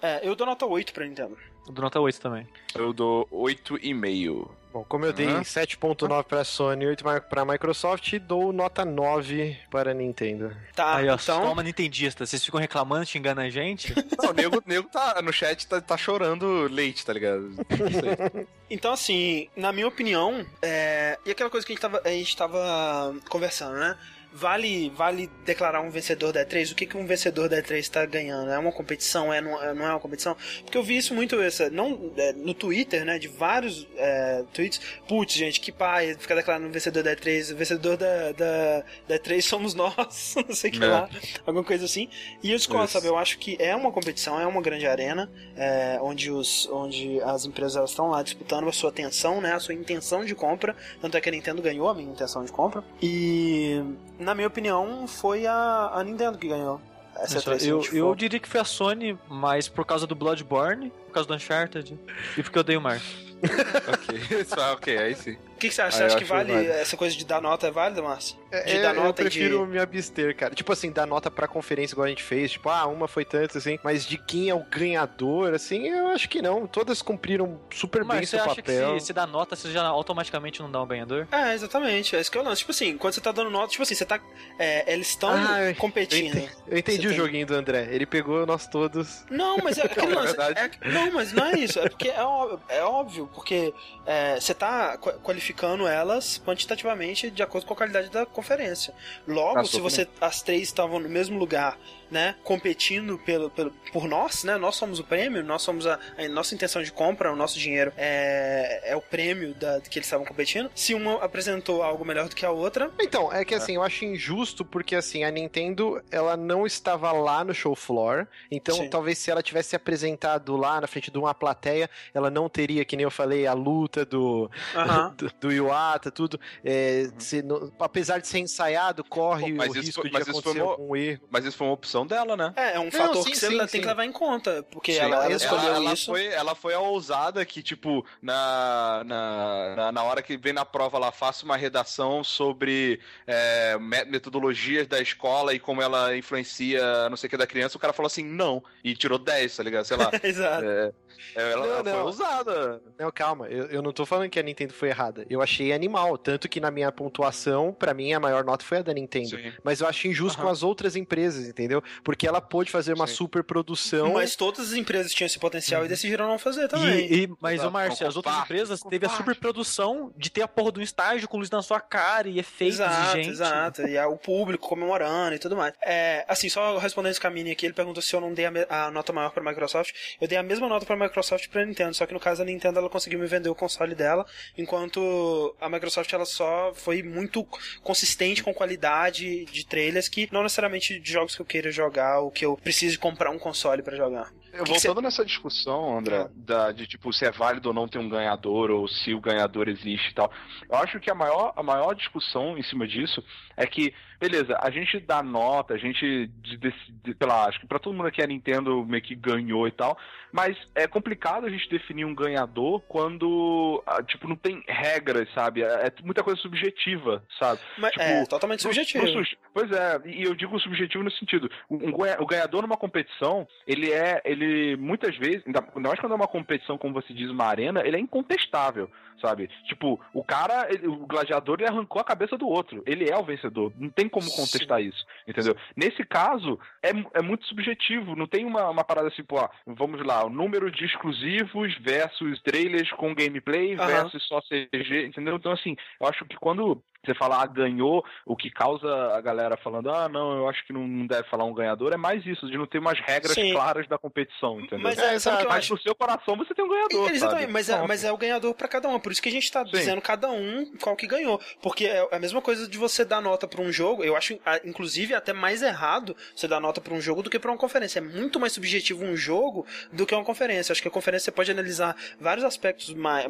[0.03, 1.37] É, eu dou nota 8 pra Nintendo.
[1.67, 2.47] Eu dou nota 8 também.
[2.75, 4.49] Eu dou 8,5.
[4.73, 5.43] Bom, como eu dei Aham.
[5.43, 10.57] 7.9 pra Sony e 8 pra Microsoft, dou nota 9 para Nintendo.
[10.75, 11.43] Tá, Aí, ó, então.
[11.43, 12.25] toma nintendista.
[12.25, 13.95] Vocês ficam reclamando, xingando a gente?
[14.19, 17.51] Não, o nego, nego tá no chat, tá, tá chorando leite, tá ligado?
[17.51, 18.47] Isso aí.
[18.73, 21.19] Então, assim, na minha opinião, é...
[21.27, 23.99] e aquela coisa que a gente, tava, a gente tava conversando, né?
[24.35, 26.73] Vale, vale declarar um vencedor da E3?
[26.73, 28.51] O que, que um vencedor da E3 está ganhando?
[28.51, 29.33] É uma competição?
[29.33, 30.35] É, não, é, não é uma competição?
[30.65, 33.19] Porque eu vi isso muito essa, não, é, no Twitter, né?
[33.19, 34.81] De vários é, tweets.
[35.07, 37.53] Putz, gente, que pai, ficar declarando um vencedor da E3.
[37.53, 40.35] O vencedor da, da, da E3 somos nós.
[40.49, 40.87] não sei o que É.
[40.87, 41.11] lá.
[41.47, 42.09] Alguma coisa assim.
[42.43, 43.09] E eu discordo, sabe?
[43.09, 47.45] Eu acho que é uma competição, é uma grande arena, é, onde, os, onde as
[47.45, 49.53] empresas estão lá disputando a sua atenção, né?
[49.53, 50.75] A sua intenção de compra.
[51.03, 52.83] Tanto é que a Nintendo ganhou a minha intenção de compra.
[53.03, 53.83] E,
[54.23, 56.81] na minha opinião, foi a, a Nintendo que ganhou.
[57.17, 60.07] Essa Isso, E3, se a eu, eu diria que foi a Sony, mas por causa
[60.07, 61.99] do Bloodborne, por causa do Uncharted
[62.37, 63.03] e porque eu dei o Mark.
[63.93, 65.37] ok, isso, ah, ok, aí sim.
[65.63, 65.97] O que, que você acha?
[65.97, 66.73] Você Ah, eu acha que vale válido.
[66.73, 68.37] essa coisa de dar nota é válida, Márcio?
[68.51, 69.73] De É, dar eu nota e prefiro de...
[69.73, 70.55] me abster, cara.
[70.55, 72.51] Tipo assim, dar nota pra conferência igual a gente fez.
[72.51, 73.79] Tipo, ah, uma foi tanto, assim.
[73.85, 76.67] Mas de quem é o ganhador, assim, eu acho que não.
[76.67, 78.95] Todas cumpriram super bem Mas você seu acha papel.
[78.95, 81.27] que se, se dá nota, você já automaticamente não dá um ganhador?
[81.31, 82.17] É, exatamente.
[82.17, 82.59] É isso que eu lance.
[82.61, 84.21] Tipo assim, quando você tá dando nota, tipo assim, você tá.
[84.59, 86.37] é, eles estão Ah, eu competindo.
[86.37, 86.51] entendi.
[86.67, 87.87] Eu entendi o tem- joguinho do André.
[87.91, 89.25] Ele pegou nós todos.
[89.31, 90.37] Não, mas é aquele É lance.
[90.41, 91.79] é- não, mas não é isso.
[91.79, 93.73] É porque é óbvio, é óbvio porque
[94.05, 95.13] é, você tá qua-
[95.53, 98.95] qualificando elas quantitativamente de acordo com a qualidade da conferência.
[99.27, 101.79] Logo, Ah, se você as três estavam no mesmo lugar,
[102.13, 106.29] né, competindo pelo, pelo, por nós, né, nós somos o prêmio, nós somos a, a
[106.29, 110.27] nossa intenção de compra, o nosso dinheiro é, é o prêmio da, que eles estavam
[110.27, 110.71] competindo.
[110.75, 114.05] Se uma apresentou algo melhor do que a outra, Então, é que assim, eu acho
[114.05, 118.91] injusto porque assim, a Nintendo, ela não estava lá no show floor, então Sim.
[118.91, 122.95] talvez se ela tivesse apresentado lá na frente de uma plateia, ela não teria, que
[122.97, 125.15] nem eu falei, a luta do, aham.
[125.17, 126.39] do, do Iwata, tudo.
[126.63, 130.15] É, se no- apesar de ser ensaiado, corre Pô, mas o isso risco foi- de
[130.15, 131.21] mas isso foi acontecer erro.
[131.31, 132.53] Mas isso foi uma opção dela, né?
[132.57, 133.81] É, é um Não, fator sim, que você sim, tem sim.
[133.81, 136.07] que levar em conta, porque Sim, ela, ela ela- escolheu ela isso.
[136.07, 140.65] Foi, ela foi a ousada que, tipo, na, na, na, na hora que vem na
[140.65, 147.09] prova, ela faça uma redação sobre é, me- metodologias da escola e como ela influencia
[147.09, 147.77] não sei o que da criança.
[147.77, 148.63] O cara falou assim, não.
[148.83, 149.85] E tirou 10, tá ligado?
[149.85, 150.11] Sei lá.
[150.23, 150.65] Exato.
[150.65, 150.93] É,
[151.37, 152.83] é, ela, Não, ela foi ousada.
[152.99, 155.25] Não, calma, eu, eu não tô falando que a Nintendo foi errada.
[155.31, 158.83] Eu achei animal, tanto que na minha pontuação, pra mim, a maior nota foi a
[158.83, 159.29] da Nintendo.
[159.31, 159.53] Sim.
[159.63, 160.47] Mas eu acho injusto Aham.
[160.49, 161.83] com as outras empresas, entendeu?
[162.05, 163.15] Porque ela pôde fazer uma Sim.
[163.15, 164.13] super produção.
[164.15, 167.07] Mas todas as empresas tinham esse potencial e decidiram não fazer também.
[167.13, 169.17] E, e- mas, Exato, o Márcio, as outras comparte, empresas teve a comparte.
[169.17, 172.81] superprodução de ter a porra de um estágio com luz na sua cara e efeitos
[172.81, 173.29] Exato, gente.
[173.31, 173.83] exato.
[173.83, 175.75] E o público comemorando e tudo mais.
[175.85, 178.91] É, assim, só respondendo esse caminho aqui, ele perguntou se eu não dei a, a
[178.91, 179.93] nota maior pra Microsoft.
[180.21, 182.45] Eu dei a mesma nota pra Microsoft e pra Nintendo, só que no caso a
[182.45, 184.25] Nintendo ela conseguiu me vender o console dela,
[184.57, 187.47] enquanto a Microsoft ela só foi muito
[187.83, 191.82] consistente com qualidade de trailers que não necessariamente de jogos que eu queira jogar
[192.21, 194.31] ou que eu precise comprar um console pra jogar.
[194.53, 197.89] Eu, Que que voltando nessa discussão, André, da, de tipo se é válido ou não
[197.89, 200.31] ter um ganhador, ou se o ganhador existe e tal,
[200.69, 203.25] eu acho que a maior, a maior discussão em cima disso
[203.57, 207.79] é que, beleza, a gente dá nota, a gente, de, de, lá, acho que pra
[207.79, 209.97] todo mundo aqui a Nintendo meio que ganhou e tal,
[210.31, 215.63] mas é complicado a gente definir um ganhador quando, ah, tipo, não tem regras, sabe?
[215.63, 217.61] É, é muita coisa subjetiva, sabe?
[217.79, 219.05] Mas Tipo, é totalmente subjetivo.
[219.05, 224.21] no pois é, e eu digo subjetivo no sentido, o ganhador numa competição, ele é,
[224.25, 227.97] ele muitas vezes, ainda mais quando é uma competição, como você diz, uma arena, ele
[227.97, 229.49] é incontestável, sabe?
[229.65, 233.25] Tipo, o cara, ele- o gladiador, ele arrancou a cabeça do outro, ele é o
[233.25, 235.57] vencedor, não tem como contestar isso, entendeu?
[235.77, 240.05] Nesse caso, é, é muito subjetivo, não tem uma, uma parada assim, pô, ah, vamos
[240.05, 245.37] lá, o número de exclusivos versus trailers com gameplay versus só CG, entendeu?
[245.37, 249.57] Então, assim, eu acho que quando você falar ah, ganhou, o que causa a galera
[249.57, 252.57] falando, ah, não, eu acho que não deve falar um ganhador, é mais isso, de
[252.57, 253.53] não ter umas regras Sim.
[253.53, 254.81] claras da competição, entendeu?
[254.85, 255.75] Mas é, sabe o que eu Mas acho?
[255.75, 257.53] no seu coração você tem um ganhador, Exatamente, sabe?
[257.53, 259.01] mas é, mas é o ganhador pra cada um.
[259.01, 259.71] Por isso que a gente tá Sim.
[259.73, 261.41] dizendo cada um qual que ganhou.
[261.61, 264.05] Porque é a mesma coisa de você dar nota pra um jogo.
[264.05, 267.51] Eu acho, inclusive, até mais errado você dar nota pra um jogo do que pra
[267.51, 267.99] uma conferência.
[267.99, 270.73] É muito mais subjetivo um jogo do que uma conferência.
[270.73, 273.27] Acho que a conferência você pode analisar vários aspectos, mais,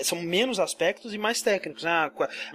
[0.00, 1.82] são menos aspectos e mais técnicos.
[1.84, 1.90] né?
[1.90, 2.04] A,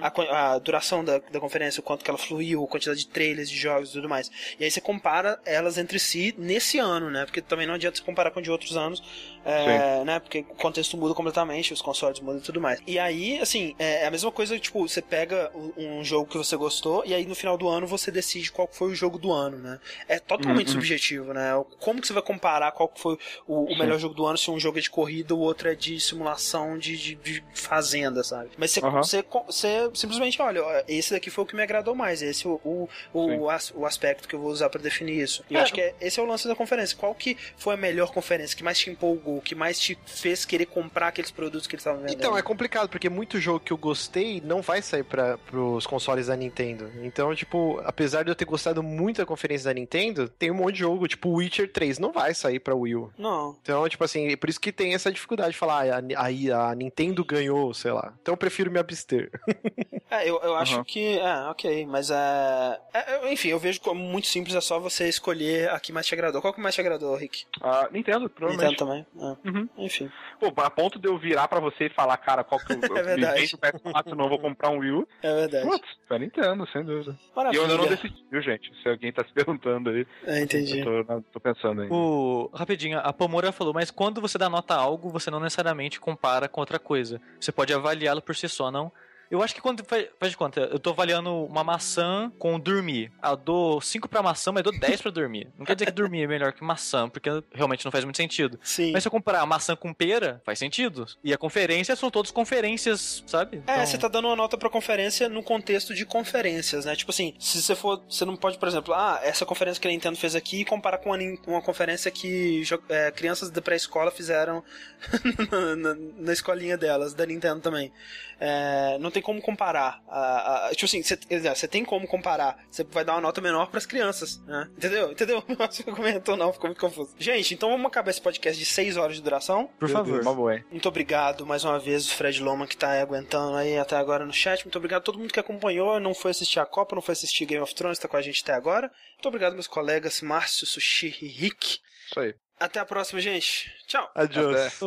[0.07, 3.49] a qua- duração da, da conferência, o quanto que ela fluiu, a quantidade de trailers,
[3.49, 4.31] de jogos e tudo mais.
[4.59, 7.25] E aí você compara elas entre si nesse ano, né?
[7.25, 9.03] Porque também não adianta você comparar com de outros anos,
[9.45, 10.19] é, né?
[10.19, 12.81] Porque o contexto muda completamente, os consoles mudam e tudo mais.
[12.87, 16.55] E aí, assim, é, é a mesma coisa, tipo, você pega um jogo que você
[16.57, 19.57] gostou e aí no final do ano você decide qual foi o jogo do ano,
[19.57, 19.79] né?
[20.07, 20.73] É totalmente uhum.
[20.73, 21.51] subjetivo, né?
[21.79, 23.17] Como que você vai comparar qual foi
[23.47, 25.75] o, o melhor jogo do ano se um jogo é de corrida, o outro é
[25.75, 28.49] de simulação de, de, de fazenda, sabe?
[28.57, 28.91] Mas você, uhum.
[28.91, 32.59] você, você, simplesmente, olha, esse daqui foi o que me agradou mais, esse é o,
[32.63, 35.43] o, o, o aspecto que eu vou usar para definir isso.
[35.49, 35.59] E é.
[35.59, 36.97] eu acho que é, esse é o lance da conferência.
[36.97, 40.65] Qual que foi a melhor conferência, que mais te empolgou, que mais te fez querer
[40.65, 42.17] comprar aqueles produtos que eles estavam vendendo?
[42.17, 46.27] Então, é complicado, porque muito jogo que eu gostei não vai sair para os consoles
[46.27, 46.91] da Nintendo.
[47.01, 50.73] Então, tipo, apesar de eu ter gostado muito da conferência da Nintendo, tem um monte
[50.73, 53.11] de jogo, tipo Witcher 3, não vai sair pra Wii U.
[53.17, 53.57] Não.
[53.61, 56.75] Então, tipo assim, por isso que tem essa dificuldade de falar, ah, aí a, a,
[56.75, 58.13] Nintendo ganhou, sei lá.
[58.21, 59.31] Então eu prefiro me abster.
[60.09, 60.83] é, eu, eu acho uhum.
[60.83, 61.17] que.
[61.17, 63.31] É, ok, mas é, é.
[63.31, 66.41] Enfim, eu vejo como muito simples, é só você escolher a que mais te agradou.
[66.41, 67.45] Qual que mais te agradou, Rick?
[67.61, 68.71] Ah, Nintendo, provavelmente.
[68.71, 69.24] Nintendo também.
[69.25, 69.49] É.
[69.49, 69.69] Uhum.
[69.77, 70.11] Enfim.
[70.39, 73.03] Pô, a ponto de eu virar pra você e falar, cara, qual que eu, é
[73.03, 73.55] verdade.
[73.55, 75.07] o PS4 não vou comprar um Wii U.
[75.21, 75.67] É verdade.
[75.67, 77.17] Putz, pra Nintendo, sem dúvida.
[77.35, 77.59] Maravilha.
[77.59, 78.71] E eu ainda não decidi, viu, gente?
[78.81, 80.05] Se alguém tá se perguntando aí.
[80.25, 80.79] É, entendi.
[80.79, 81.87] Eu tô, tô pensando aí.
[81.89, 82.49] O...
[82.53, 86.47] Rapidinho, a Pomora falou, mas quando você dá nota a algo, você não necessariamente compara
[86.47, 87.21] com outra coisa.
[87.39, 88.91] Você pode avaliá-lo por si só, não
[89.35, 89.83] eu acho que quando.
[89.83, 93.11] Faz, faz de conta, eu tô avaliando uma maçã com dormir.
[93.21, 95.47] Ah, eu dou 5 pra maçã, mas eu dou 10 pra dormir.
[95.57, 98.59] Não quer dizer que dormir é melhor que maçã, porque realmente não faz muito sentido.
[98.63, 98.91] Sim.
[98.91, 101.05] Mas se eu comparar maçã com pera, faz sentido.
[101.23, 103.57] E a conferência são todas conferências, sabe?
[103.67, 103.85] É, então...
[103.85, 106.95] você tá dando uma nota pra conferência no contexto de conferências, né?
[106.95, 108.01] Tipo assim, se você for.
[108.09, 110.97] Você não pode, por exemplo, ah, essa conferência que a Nintendo fez aqui e comparar
[110.97, 114.63] com uma, uma conferência que é, crianças da pré-escola fizeram
[115.51, 117.91] na, na, na escolinha delas, da Nintendo também.
[118.39, 120.03] É, não tem como comparar.
[120.07, 122.63] A, a, tipo assim, você tem como comparar.
[122.69, 124.69] Você vai dar uma nota menor para as crianças, né?
[124.77, 125.11] Entendeu?
[125.11, 125.43] Entendeu?
[125.69, 127.15] Você comentou não, ficou muito confuso.
[127.17, 129.67] Gente, então vamos acabar esse podcast de 6 horas de duração.
[129.79, 130.53] Por Meu favor.
[130.53, 133.95] Deus, muito obrigado mais uma vez, o Fred Loma, que tá aí aguentando aí até
[133.95, 134.63] agora no chat.
[134.63, 137.45] Muito obrigado a todo mundo que acompanhou, não foi assistir a Copa, não foi assistir
[137.45, 138.91] Game of Thrones, tá com a gente até agora.
[139.13, 141.79] Muito obrigado, meus colegas Márcio, Sushi e Rick.
[142.11, 142.35] Isso aí.
[142.59, 143.73] Até a próxima, gente.
[143.87, 144.09] Tchau.
[144.13, 144.79] Adiós.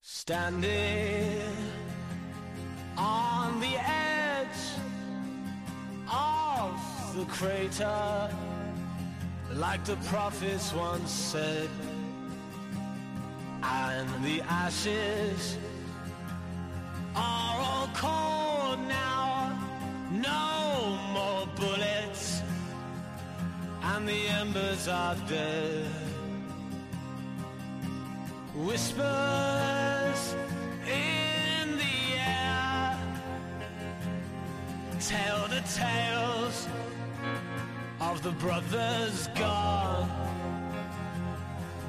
[0.00, 1.52] Standing
[2.96, 3.27] on
[7.18, 8.30] the crater,
[9.54, 11.68] like the prophets once said,
[13.60, 15.58] and the ashes
[17.16, 19.58] are all cold now,
[20.12, 22.42] no more bullets,
[23.82, 25.86] and the embers are dead.
[28.54, 30.34] Whispers
[30.86, 32.96] in the air
[35.00, 36.68] tell the tales
[38.00, 40.08] of the brothers gone.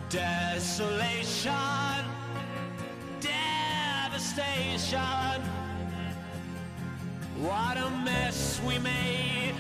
[0.10, 1.54] Desolation,
[3.22, 5.00] devastation.
[7.38, 9.54] What a mess we made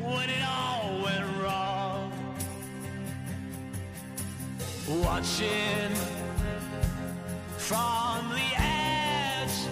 [0.00, 2.10] when it all went wrong.
[4.88, 5.94] Watching
[7.58, 9.68] from the edge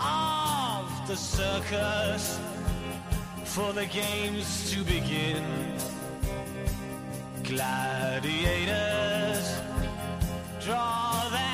[0.00, 2.40] of the circus
[3.54, 5.44] for the games to begin.
[7.42, 8.40] Gladiators
[10.58, 11.51] draw their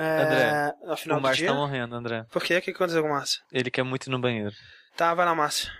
[0.00, 2.24] É, no final o Márcio tá morrendo, André.
[2.30, 2.56] Por quê?
[2.56, 3.42] O que aconteceu com o Márcio?
[3.52, 4.54] Ele quer muito ir no banheiro.
[4.96, 5.72] Tá, vai lá, Márcio.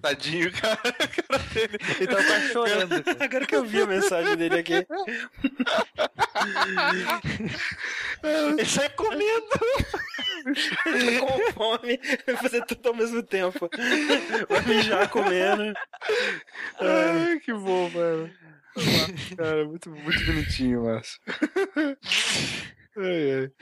[0.00, 0.76] Tadinho, cara.
[0.76, 1.78] cara dele.
[1.96, 3.02] Ele tá quase chorando.
[3.04, 3.16] cara.
[3.24, 4.74] Agora que eu vi a mensagem dele aqui.
[8.22, 9.46] Ele sai comendo.
[10.86, 12.00] Ele tá com fome.
[12.26, 13.68] Vai fazer tudo ao mesmo tempo.
[14.48, 15.72] Vai mijar comendo.
[16.80, 18.30] Ai, que bom, mano.
[19.36, 21.20] Cara, muito, muito bonitinho, Márcio.
[22.96, 23.52] Ai, ai.